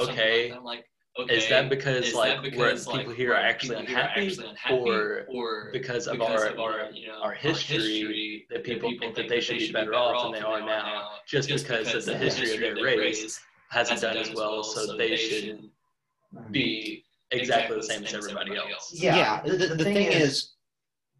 okay, 0.00 0.54
like, 0.62 0.84
okay, 1.18 1.36
is 1.36 1.48
that 1.48 1.68
because 1.68 2.08
is 2.08 2.14
like 2.14 2.42
that 2.42 2.42
because, 2.42 2.86
people 2.86 3.12
here 3.12 3.32
are 3.32 3.36
actually, 3.36 3.76
unhappy, 3.76 4.20
are 4.20 4.24
actually 4.24 4.48
unhappy, 4.48 4.74
or, 4.74 5.26
or 5.28 5.70
because, 5.72 6.08
because 6.08 6.08
of 6.08 6.20
our, 6.20 6.46
of 6.46 6.60
our, 6.60 6.90
you 6.92 7.08
know, 7.08 7.20
our 7.22 7.32
history, 7.32 7.76
history 7.76 8.46
that 8.50 8.64
people, 8.64 8.88
think, 8.90 9.00
think 9.00 9.14
that 9.16 9.28
they 9.28 9.40
should 9.40 9.58
be 9.58 9.72
better 9.72 9.94
off 9.94 10.24
than 10.24 10.32
they 10.32 10.46
are 10.46 10.60
now, 10.60 10.66
now 10.66 11.08
just, 11.26 11.48
just, 11.48 11.66
because, 11.66 11.86
because 11.86 12.08
of 12.08 12.14
the 12.14 12.18
history 12.18 12.54
of 12.54 12.60
their, 12.60 12.74
their 12.74 12.98
race 12.98 13.40
hasn't, 13.70 14.00
done, 14.00 14.14
done 14.14 14.22
as 14.22 14.34
well, 14.34 14.62
so 14.62 14.96
they, 14.96 15.10
they 15.10 15.16
should 15.16 15.70
be 16.50 17.04
exactly, 17.30 17.76
the 17.76 17.82
same 17.82 18.04
as 18.04 18.14
everybody 18.14 18.56
else. 18.56 18.70
else. 18.70 18.92
Yeah, 18.94 19.16
yeah. 19.16 19.42
The, 19.42 19.74
the, 19.74 19.84
thing, 19.84 19.96
is, 19.96 20.52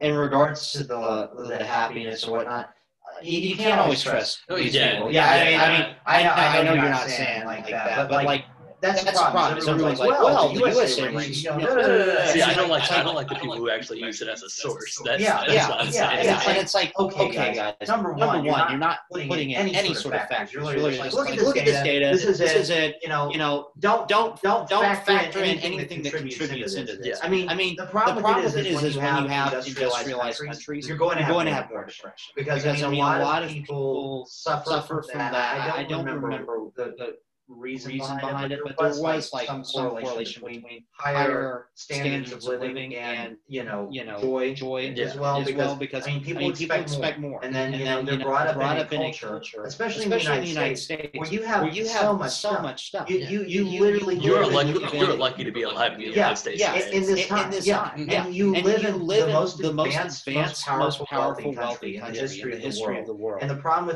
in 0.01 0.17
regards 0.17 0.73
to 0.73 0.85
the 0.85 1.31
the 1.49 1.65
happiness 1.65 2.25
or 2.25 2.39
whatnot. 2.39 2.67
Uh, 2.67 3.23
you, 3.23 3.41
you 3.41 3.57
can't 3.57 3.81
always 3.81 4.03
trust 4.03 4.43
oh, 4.49 4.57
no, 4.57 4.63
these 4.63 4.73
people. 4.73 5.13
Yeah, 5.13 5.29
I 5.29 5.45
mean, 5.45 5.61
I, 5.61 5.79
mean, 5.79 5.97
I, 6.07 6.63
know, 6.63 6.75
you're 6.75 6.91
not 6.91 7.09
saying 7.09 7.45
like 7.45 7.69
that, 7.69 8.09
but 8.09 8.25
like 8.25 8.45
that's, 8.83 9.05
that's 9.05 9.21
problem. 9.21 9.55
Problem. 9.55 9.69
Everyone's 9.69 10.01
like, 10.01 10.11
well, 10.11 10.25
well 10.25 10.49
the 10.53 10.59
USA, 10.59 10.81
USA 10.81 11.15
range. 11.15 11.45
You 11.45 11.51
know, 11.51 11.59
no, 11.59 11.67
no, 11.67 11.75
no, 11.77 12.15
no, 12.15 12.27
See, 12.27 12.43
I 12.43 12.53
don't 12.53 12.69
like 12.69 12.91
I 12.91 13.03
don't 13.05 13.15
like 13.15 13.29
the 13.29 13.37
people 13.37 13.57
who 13.57 13.71
actually 13.71 14.01
use 14.01 14.21
it 14.21 14.29
as 14.29 14.43
a 14.43 14.51
source. 14.51 15.01
That's, 15.05 15.23
yeah, 15.23 15.45
that's 15.47 15.53
yeah, 15.53 15.69
not 15.69 15.95
yeah, 15.95 16.23
yeah. 16.23 16.43
And 16.49 16.59
it's 16.59 16.75
like, 16.75 16.93
okay, 16.99 17.29
okay 17.29 17.55
guys, 17.55 17.89
number 17.89 18.13
one, 18.13 18.45
you're 18.45 18.79
not 18.79 18.99
putting 19.13 19.53
in 19.53 19.69
any 19.69 19.95
sort 19.95 20.17
of 20.17 20.29
factors. 20.29 20.53
You're 20.53 20.65
literally 20.65 20.99
like, 20.99 21.13
look 21.13 21.29
at 21.57 21.65
this 21.65 21.83
data. 21.83 22.07
This 22.13 22.25
is 22.25 22.39
this 22.39 22.55
is 22.55 22.71
it. 22.71 22.99
You 23.03 23.09
know, 23.09 23.31
you 23.31 23.39
know, 23.39 23.69
don't 23.79 24.09
don't 24.09 24.41
don't 24.43 24.69
don't 24.69 24.97
factor 25.07 25.45
in 25.45 25.59
anything 25.61 26.03
that 26.03 26.13
contributes 26.15 26.75
into 26.75 26.97
this. 26.97 27.21
I 27.23 27.29
mean, 27.29 27.49
I 27.49 27.55
mean, 27.55 27.77
the 27.77 27.87
problem 27.87 28.45
is 28.45 28.57
is 28.57 28.97
when 28.97 29.23
you 29.23 29.29
have 29.29 29.55
industrialized 29.65 30.41
countries, 30.45 30.89
you're 30.89 30.99
going 30.99 31.19
to 31.19 31.25
have 31.25 31.71
more 31.71 31.85
depression 31.85 32.11
because 32.35 32.65
a 32.65 32.89
lot 32.89 33.45
of 33.45 33.49
people 33.49 34.27
suffer 34.29 34.83
from 34.83 35.19
that. 35.19 35.35
I 35.73 35.85
don't 35.85 36.05
remember 36.05 36.73
the 36.75 37.17
reason, 37.49 37.93
reason 37.93 38.17
behind, 38.17 38.53
it, 38.53 38.61
but 38.65 38.77
there 38.79 39.03
was 39.03 39.33
like 39.33 39.47
some 39.47 39.63
correlation, 39.63 40.09
correlation 40.09 40.43
between, 40.47 40.85
higher 40.93 41.67
standards, 41.75 42.33
of 42.33 42.45
living 42.45 42.95
and 42.97 43.37
you 43.47 43.65
know 43.65 43.89
you 43.91 44.05
know 44.05 44.21
joy 44.21 44.55
joy 44.55 44.93
yeah. 44.95 45.05
as 45.05 45.17
well 45.17 45.39
as 45.39 45.47
because, 45.47 45.67
well 45.67 45.77
because 45.77 46.07
I 46.07 46.11
mean 46.11 46.23
people, 46.23 46.43
I 46.43 46.47
mean, 46.47 46.57
people 46.57 46.77
expect, 46.77 46.83
expect 46.83 47.19
more. 47.19 47.31
more. 47.33 47.45
and 47.45 47.55
then 47.55 47.73
and 47.73 47.81
you 47.81 47.85
know 47.85 48.03
they're 48.03 48.19
know, 48.19 48.25
brought, 48.25 48.47
up, 48.47 48.57
in 48.57 48.63
up 48.63 48.93
in 48.93 49.01
culture, 49.01 49.29
culture 49.29 49.65
especially, 49.65 50.05
especially, 50.05 50.35
in 50.35 50.41
the 50.43 50.49
United, 50.49 50.77
States, 50.79 51.11
States, 51.11 51.19
where 51.19 51.31
you 51.31 51.43
have 51.43 51.63
where 51.63 51.73
you 51.73 51.87
have 51.89 52.01
so 52.01 52.17
much 52.17 52.33
stuff. 52.33 52.57
so 52.57 52.63
much 52.63 52.87
stuff. 52.87 53.11
You 53.11 53.19
you, 53.19 53.43
you, 53.45 53.67
you 53.67 53.81
literally 53.81 54.19
you 54.19 54.35
are 54.35 54.47
lucky 54.47 54.97
you're 54.97 55.17
lucky 55.17 55.45
to 55.45 55.53
be 55.53 55.63
alive 55.63 55.93
in 55.93 55.99
the 55.99 56.07
United 56.07 56.37
States. 56.37 56.61
Yeah. 56.61 56.77
In 56.77 57.03
this 57.03 57.27
time. 57.27 57.53
yeah. 57.63 57.93
and 57.97 58.35
you 58.35 58.55
live 58.55 58.85
in 58.85 59.07
the 59.07 59.73
most 59.73 59.95
advanced 59.95 60.69
most 60.71 61.05
powerful 61.07 61.53
wealthy 61.53 61.97
country 61.97 61.97
in 61.97 62.51
the 62.51 62.57
history 62.57 62.99
of 62.99 63.07
the 63.07 63.15
world. 63.15 63.43
and 63.43 63.51
the 63.51 63.57
problem 63.57 63.87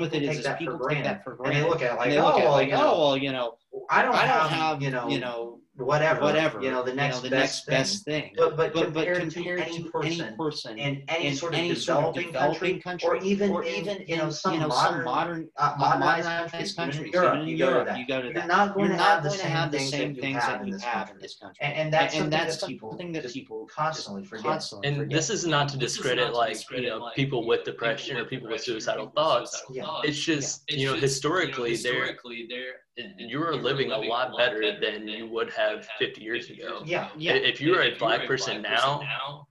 with 0.00 0.14
it 0.14 0.22
is 0.22 0.46
people 0.58 0.78
take 0.88 1.04
that 1.04 1.24
for 1.24 1.34
granted 1.34 1.54
and 1.54 1.56
they 1.56 1.68
look 1.68 1.82
at 1.82 1.92
it 1.92 1.96
like 1.96 2.72
oh 2.72 2.83
oh 2.84 2.98
well 3.00 3.16
you 3.16 3.32
know 3.32 3.56
I 3.90 4.02
don't, 4.02 4.14
I 4.14 4.26
don't 4.26 4.48
have, 4.48 4.50
have, 4.50 4.82
you 4.82 4.90
know 4.90 5.08
you 5.08 5.18
know 5.18 5.60
whatever, 5.76 6.20
whatever, 6.20 6.62
you 6.62 6.70
know, 6.70 6.82
the 6.82 6.92
next, 6.92 7.16
you 7.16 7.22
know, 7.22 7.28
the 7.30 7.36
best, 7.36 7.68
next 7.68 8.04
thing. 8.04 8.22
best 8.22 8.34
thing. 8.34 8.34
But, 8.36 8.56
but, 8.56 8.72
but 8.72 8.84
compared, 8.84 8.94
but 8.94 9.32
compared 9.34 9.58
to, 9.58 9.64
any, 9.64 9.82
to 9.82 9.90
person 9.90 10.20
any 10.26 10.36
person 10.36 10.78
in 10.78 11.02
any, 11.08 11.26
in 11.26 11.34
sort, 11.34 11.54
of 11.54 11.58
any 11.58 11.74
sort 11.74 12.04
of 12.04 12.14
developing, 12.14 12.80
country, 12.80 12.80
country 12.80 13.08
or 13.08 13.16
even 13.16 13.50
or 13.50 13.64
in, 13.64 13.74
even 13.74 14.04
you 14.06 14.16
know 14.16 14.30
some 14.30 14.54
you 14.54 14.60
know, 14.60 14.68
modern, 14.68 14.94
some 14.94 15.04
modern 15.04 15.48
uh, 15.56 15.74
modernized, 15.78 16.26
modernized 16.26 16.52
countries, 16.52 16.74
countries, 16.74 17.12
Europe, 17.12 17.34
even 17.34 17.48
in 17.48 17.56
Europe, 17.56 17.98
you 17.98 18.06
go 18.06 18.22
to 18.22 18.28
that. 18.28 18.34
You 18.34 18.40
are 18.40 18.46
not 18.46 18.74
going, 18.74 18.90
to, 18.90 18.96
not 18.96 19.06
have 19.06 19.24
going 19.24 19.38
to 19.38 19.46
have 19.46 19.72
the 19.72 19.78
same 19.80 20.14
things 20.14 20.36
that 20.36 20.66
you 20.66 20.76
have 20.78 21.10
in 21.10 21.18
this 21.18 21.36
country, 21.36 21.58
and, 21.60 21.74
and 21.74 21.92
that's 21.92 22.14
and, 22.14 22.32
thing 22.32 23.12
that 23.12 23.32
people 23.32 23.68
constantly 23.74 24.24
forget. 24.24 24.64
And 24.84 25.10
this 25.10 25.30
is 25.30 25.46
not 25.46 25.68
to 25.70 25.76
discredit 25.76 26.32
like 26.34 26.58
you 26.70 26.82
know 26.82 27.10
people 27.16 27.46
with 27.46 27.64
depression 27.64 28.16
or 28.16 28.24
people 28.24 28.48
with 28.48 28.62
suicidal 28.62 29.08
thoughts. 29.08 29.62
It's 30.04 30.18
just 30.18 30.70
you 30.70 30.86
know 30.86 30.94
historically 30.94 31.76
there 32.46 32.83
you 32.96 33.40
were 33.40 33.54
living 33.54 33.92
a 33.92 33.98
lot 33.98 34.36
better 34.36 34.78
than 34.80 35.08
you 35.08 35.26
would 35.26 35.50
have 35.50 35.86
50 35.98 36.20
years 36.20 36.50
ago. 36.50 36.82
Yeah, 36.84 37.08
yeah. 37.16 37.32
If 37.32 37.60
you're 37.60 37.82
a 37.82 37.96
black 37.96 38.26
person 38.26 38.62
now, 38.62 39.46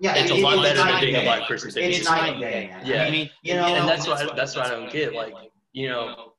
yeah, 0.00 0.14
it's 0.16 0.30
a 0.30 0.34
lot 0.34 0.62
better 0.62 0.78
than 0.78 1.00
being 1.00 1.16
a 1.16 1.22
black 1.22 1.48
person. 1.48 1.70
It's 1.76 2.04
night 2.04 2.32
and 2.32 2.40
day. 2.40 2.74
Yeah, 2.84 3.04
I 3.04 3.10
mean, 3.10 3.30
you 3.42 3.54
know, 3.54 3.66
and 3.66 3.88
that's 3.88 4.06
why 4.06 4.26
that's 4.34 4.56
why 4.56 4.64
I 4.64 4.70
don't 4.70 4.90
get 4.90 5.14
like 5.14 5.34
you 5.72 5.88
know, 5.88 6.32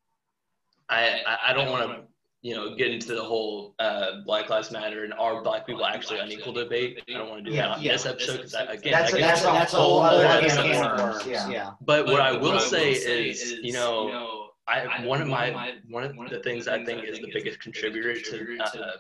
I 0.90 1.22
I 1.46 1.54
don't 1.54 1.70
want 1.70 1.90
to 1.92 2.04
you 2.42 2.56
know 2.56 2.76
get 2.76 2.92
into 2.92 3.14
the 3.14 3.24
whole 3.24 3.76
uh, 3.80 4.22
Black 4.26 4.50
Lives 4.50 4.72
Matter 4.72 5.04
and 5.04 5.14
are 5.14 5.44
black 5.44 5.68
people 5.68 5.86
actually 5.86 6.20
unequal 6.20 6.54
debate. 6.54 7.04
I 7.08 7.14
don't 7.14 7.30
want 7.30 7.46
to 7.46 7.52
do 7.52 7.56
that 7.58 7.70
on 7.70 7.84
this 7.84 8.06
episode 8.06 8.44
because 8.44 8.54
again 8.54 8.94
that's, 8.94 9.44
a 9.74 9.78
whole 9.78 9.98
lot 9.98 10.14
a 10.24 10.62
whole 10.62 10.84
other 10.84 11.22
Yeah. 11.30 11.72
But 11.82 12.06
what 12.06 12.22
I 12.22 12.32
will 12.32 12.60
say 12.60 12.94
is 12.94 13.60
you 13.62 13.74
know 13.74 14.49
I, 14.70 14.82
I 14.82 15.06
one, 15.06 15.22
of 15.22 15.28
my, 15.28 15.52
my, 15.52 15.74
one 15.88 16.04
of 16.04 16.16
the 16.16 16.40
things, 16.40 16.66
things 16.66 16.68
I 16.68 16.84
think 16.86 17.04
is, 17.04 17.18
is 17.18 17.26
the 17.26 17.32
biggest 17.34 17.60
contributor, 17.60 18.14
contributor 18.14 18.58
to, 18.72 18.78
to 18.78 18.86
uh, 18.86 18.92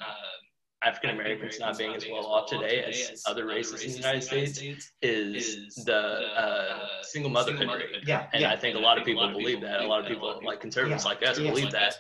African 0.84 1.10
Americans 1.10 1.60
not 1.60 1.78
being 1.78 1.94
as 1.94 2.06
well 2.10 2.26
off 2.26 2.50
today 2.50 2.84
as 2.84 3.22
other 3.26 3.46
races 3.46 3.84
in 3.84 3.92
the 3.92 3.98
United 3.98 4.24
States 4.24 4.92
is 5.02 5.84
the 5.86 5.96
uh, 5.96 6.40
uh, 6.40 6.80
single 7.02 7.30
motherhood 7.30 7.68
rate. 7.68 8.04
Yeah, 8.06 8.28
and 8.34 8.46
I 8.46 8.56
think 8.56 8.78
a 8.78 8.80
lot 8.80 8.98
of 8.98 9.04
people 9.04 9.30
believe 9.30 9.62
that. 9.62 9.82
A 9.82 9.88
lot 9.88 10.02
of 10.02 10.08
people, 10.08 10.40
like 10.44 10.62
conservatives 10.62 11.06
like 11.06 11.22
us, 11.26 11.38
believe 11.38 11.72
that. 11.72 11.96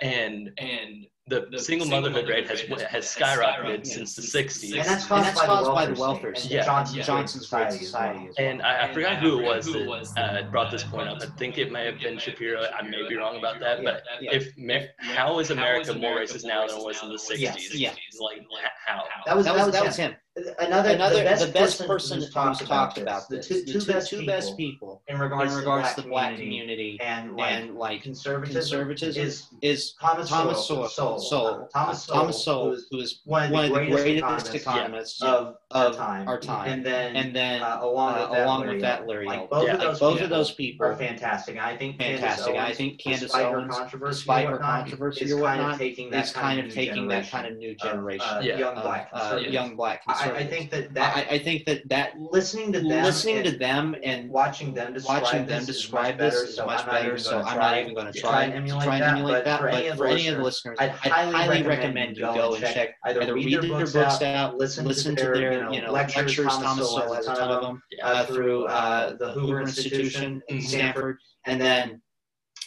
And 0.00 0.50
and 0.58 1.06
the, 1.28 1.46
the 1.52 1.58
single, 1.58 1.86
motherhood 1.86 2.28
rate 2.28 2.48
has 2.48 2.62
has, 2.62 3.04
skyrocketed 3.04 3.86
since 3.86 4.16
the 4.16 4.22
60s. 4.22 4.72
And 4.72 4.84
that's 4.84 5.06
caused, 5.06 5.28
and 5.28 5.36
that's 5.36 5.46
caused 5.46 5.72
by, 5.72 5.86
the 5.86 6.00
welfare 6.00 6.34
system. 6.34 6.56
Yeah. 6.56 6.64
Johnson, 6.64 6.98
yeah. 6.98 7.24
Society. 7.26 7.78
society 7.78 8.18
well. 8.24 8.34
And 8.38 8.60
I, 8.62 8.88
I 8.88 8.92
forgot 8.92 9.12
and 9.12 9.22
who 9.22 9.38
it 9.38 9.44
was 9.44 9.66
who 9.66 9.72
that 9.74 9.86
was 9.86 10.12
uh, 10.16 10.42
brought 10.50 10.68
uh, 10.68 10.70
this 10.72 10.82
point 10.82 11.08
up. 11.08 11.22
I 11.22 11.26
think 11.38 11.58
it 11.58 11.70
may 11.70 11.86
have 11.86 12.00
been 12.00 12.18
Shapiro. 12.18 12.66
I 12.76 12.82
may 12.82 13.08
be 13.08 13.16
wrong 13.16 13.36
about 13.36 13.60
that. 13.60 13.82
Yeah. 13.82 13.84
But 13.84 14.02
yeah. 14.20 14.30
if 14.32 14.88
how 14.98 15.38
is 15.38 15.50
America 15.50 15.94
more 15.94 16.16
racist 16.16 16.44
now 16.44 16.66
than 16.66 16.78
it 16.78 16.84
was 16.84 17.00
in 17.02 17.08
the 17.08 17.14
60s? 17.14 17.70
Yeah. 17.72 17.94
Like, 18.20 18.42
how? 18.84 19.04
That 19.24 19.36
was, 19.36 19.44
that 19.46 19.54
was, 19.54 19.72
that 19.72 19.84
was 19.84 19.96
him 19.96 20.16
another, 20.36 20.90
another 20.90 21.16
the 21.16 21.24
best, 21.24 21.46
the 21.46 21.52
best 21.52 21.78
person, 21.78 21.86
person 21.86 22.18
who's, 22.20 22.30
talked, 22.30 22.60
who's 22.60 22.68
talked 22.68 22.98
about, 22.98 23.28
this, 23.28 23.48
the 23.48 23.54
two, 23.54 23.64
the 23.64 23.80
two, 23.80 23.92
best, 23.92 24.10
two 24.10 24.18
people 24.18 24.34
best 24.34 24.56
people 24.56 25.02
in 25.08 25.18
regards, 25.18 25.52
in 25.52 25.58
regards 25.58 25.94
to 25.94 26.02
the 26.02 26.08
black 26.08 26.36
community, 26.36 26.96
community 26.96 27.00
and, 27.02 27.36
like, 27.36 27.52
and 27.52 27.74
like 27.76 28.02
conservatism, 28.02 28.60
conservatism 28.60 29.22
is, 29.22 29.48
is 29.60 29.94
Thomas, 30.00 30.28
Thomas 30.28 30.66
Sowell, 30.66 30.88
Sowell, 30.88 31.18
Sowell, 31.18 31.68
Thomas 31.72 32.04
Sowell, 32.04 32.20
Thomas 32.20 32.44
Sowell, 32.44 32.72
uh, 32.72 32.76
who 32.90 32.98
is 33.00 33.20
one 33.24 33.44
of 33.44 33.50
the, 33.50 33.54
one 33.54 33.64
of 33.64 33.70
the 33.70 33.78
greatest, 33.78 34.02
greatest 34.02 34.54
economists, 34.54 35.22
of, 35.22 35.56
of 35.70 35.92
our, 35.92 35.92
time. 35.92 36.28
our 36.28 36.40
time, 36.40 36.72
and 36.72 36.86
then 36.86 37.14
and 37.16 37.36
then 37.36 37.62
uh, 37.62 37.80
along, 37.82 38.14
uh, 38.14 38.20
with, 38.20 38.30
that 38.30 38.46
along 38.46 38.60
Larry, 38.60 38.72
with 38.72 38.82
that 38.82 39.06
Larry, 39.06 39.26
like, 39.26 39.50
both, 39.50 39.66
yeah, 39.66 39.74
of 39.74 39.80
those 39.80 39.98
both 39.98 40.12
people 40.14 40.24
of 40.24 40.30
those 40.30 40.50
people 40.52 40.86
are 40.86 40.96
fantastic. 40.96 41.58
I 41.58 41.76
think 41.76 41.98
fantastic. 41.98 42.56
I 42.56 42.72
think 42.72 42.98
Candace 42.98 43.34
Owens, 43.34 43.76
despite 44.06 44.48
her 44.48 44.58
controversy 44.58 45.30
or 45.30 45.38
whatnot, 45.38 45.80
is 45.80 46.32
kind 46.32 46.60
of 46.60 46.72
taking 46.72 47.08
that 47.08 47.28
kind 47.28 47.46
of 47.46 47.58
new 47.58 47.74
uh, 47.78 47.84
generation, 47.84 48.42
young 48.42 48.74
black, 48.74 49.10
uh, 49.12 49.36
young 49.36 49.76
black 49.76 50.02
I 50.30 50.36
I, 50.36 50.46
think 50.46 50.70
that 50.70 50.94
that 50.94 51.16
I, 51.16 51.34
I, 51.34 51.38
think 51.38 51.64
that 51.66 51.88
that 51.88 52.18
listening 52.18 52.72
to 52.72 52.80
them, 52.80 53.04
listening 53.04 53.42
to 53.44 53.50
them 53.50 53.96
and 54.02 54.30
watching 54.30 54.74
them 54.74 54.92
describe 54.92 55.22
watching 55.22 55.46
them 55.46 55.64
describe 55.64 56.18
this 56.18 56.34
is 56.34 56.58
much 56.58 56.86
better. 56.86 57.18
So 57.18 57.40
I'm 57.40 57.58
not 57.58 57.78
even 57.78 57.94
going 57.94 58.12
to 58.12 58.18
try 58.18 58.44
and 58.44 58.68
try 58.68 58.96
and 58.96 59.04
emulate 59.04 59.44
that. 59.44 59.60
But 59.60 59.96
for 59.96 60.06
any 60.06 60.28
of 60.28 60.38
the 60.38 60.42
listeners, 60.42 60.76
I'd 60.80 60.90
highly 60.90 61.62
recommend 61.62 62.16
you 62.16 62.22
go 62.22 62.54
and 62.54 62.64
check 62.64 62.96
either 63.04 63.34
read 63.34 63.62
their 63.62 63.86
books 63.86 64.22
out, 64.22 64.56
listen 64.56 64.84
to 64.86 65.14
their 65.14 65.72
you 65.72 65.82
know 65.82 65.92
lectures. 65.92 66.36
Thomas 66.36 66.88
Sowell 66.88 67.14
has 67.14 67.26
a 67.26 67.34
ton 67.34 67.50
of 67.50 67.62
them 67.62 67.82
uh, 68.02 68.24
through 68.26 68.66
uh, 68.66 69.16
the 69.16 69.32
Hoover 69.32 69.60
Institution 69.60 70.42
in 70.48 70.60
Stanford, 70.60 71.18
and 71.46 71.60
then 71.60 72.00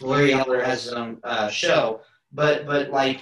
Larry 0.00 0.32
Elder 0.32 0.62
has 0.62 0.84
his 0.84 0.92
own 0.92 1.18
uh, 1.24 1.48
show. 1.48 2.00
But 2.32 2.66
but 2.66 2.90
like 2.90 3.20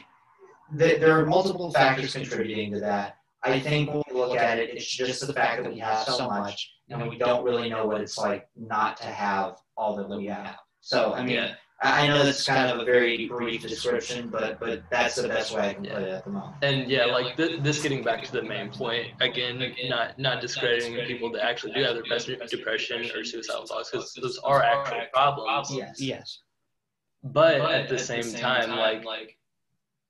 there 0.73 1.19
are 1.19 1.27
multiple 1.27 1.71
factors 1.71 2.15
contributing 2.15 2.73
to 2.73 2.81
that. 2.81 3.14
I 3.45 3.61
think 3.61 3.93
when 3.93 4.03
we 4.11 4.15
look 4.15 4.37
at 4.37 4.59
it, 4.59 4.71
it's 4.71 4.87
just 4.87 5.27
the 5.27 5.33
fact 5.33 5.63
that 5.63 5.73
we 5.73 5.79
have 5.81 6.05
so 6.05 6.29
much, 6.29 6.73
and 6.89 7.09
we 7.09 7.19
don't 7.19 7.45
really 7.45 7.69
know 7.69 7.87
what 7.87 8.01
it's 8.01 8.19
like 8.19 8.49
not 8.57 8.97
to 8.99 9.07
have 9.07 9.57
all 9.77 9.97
that 9.97 10.09
we 10.09 10.27
have. 10.27 10.57
So 10.81 11.15
I 11.15 11.23
mean. 11.25 11.37
Yeah. 11.37 11.55
I 11.83 12.07
know 12.07 12.25
that's 12.25 12.47
kind 12.47 12.71
of 12.71 12.81
a 12.81 12.85
very 12.85 13.27
brief 13.29 13.63
description, 13.63 14.29
but 14.31 14.59
but 14.59 14.85
that's 14.91 15.17
the 15.17 15.29
best 15.29 15.55
way 15.55 15.71
I 15.71 15.75
can 15.75 15.85
put 15.85 16.03
it 16.03 16.09
at 16.09 16.25
the 16.25 16.31
moment. 16.31 16.55
And 16.63 16.91
yeah, 16.91 17.05
like 17.07 17.37
th- 17.37 17.61
this 17.61 17.83
getting 17.83 18.03
back 18.03 18.25
to 18.25 18.33
the 18.33 18.43
main 18.43 18.71
point 18.71 19.09
again, 19.21 19.75
not 19.89 20.19
not 20.19 20.41
discrediting 20.41 20.95
people 21.07 21.31
that 21.33 21.45
actually 21.45 21.73
do 21.73 21.83
have 21.83 21.97
depression, 21.97 22.41
depression 22.49 23.11
or 23.15 23.23
suicidal 23.25 23.67
thoughts 23.67 23.91
because 23.91 24.15
those 24.15 24.39
are 24.39 24.63
actual 24.63 25.03
problems. 25.13 25.75
Yes. 25.75 26.01
Yes. 26.01 26.39
But 27.23 27.61
at 27.61 27.89
the 27.89 27.99
same 27.99 28.33
time, 28.33 28.71
like 28.71 29.37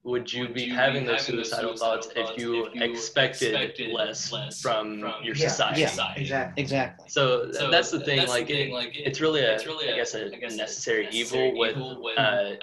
would 0.05 0.31
you 0.31 0.43
would 0.43 0.53
be 0.53 0.65
you 0.65 0.75
having 0.75 1.07
those 1.07 1.23
suicidal 1.23 1.75
thoughts 1.77 2.09
if 2.15 2.39
you, 2.39 2.67
if 2.67 2.75
you 2.75 2.83
expected, 2.83 3.55
expected 3.55 3.91
less, 3.91 4.31
less 4.31 4.61
from, 4.61 5.01
from 5.01 5.15
your 5.23 5.35
yeah, 5.35 5.49
society? 5.49 5.81
Yeah, 5.81 6.13
exactly. 6.17 6.63
Exactly. 6.63 7.09
So, 7.09 7.51
so 7.53 7.71
that's 7.71 7.91
the 7.91 8.01
thing. 8.01 8.19
That's 8.19 8.29
like, 8.31 8.47
the 8.47 8.53
thing, 8.53 8.71
it, 8.71 8.75
like 8.75 8.93
it's 8.95 9.23
really 9.23 9.41
a, 9.41 9.55
it's 9.55 9.65
really 9.67 9.89
a 9.89 9.95
I 9.95 9.97
guess, 9.97 10.15
a, 10.15 10.27
I 10.27 10.37
guess 10.37 10.57
necessary, 10.57 11.05
necessary 11.05 11.53
evil 11.53 11.59
with, 11.59 11.77
with 12.03 12.19
uh, 12.19 12.21
uh, 12.21 12.57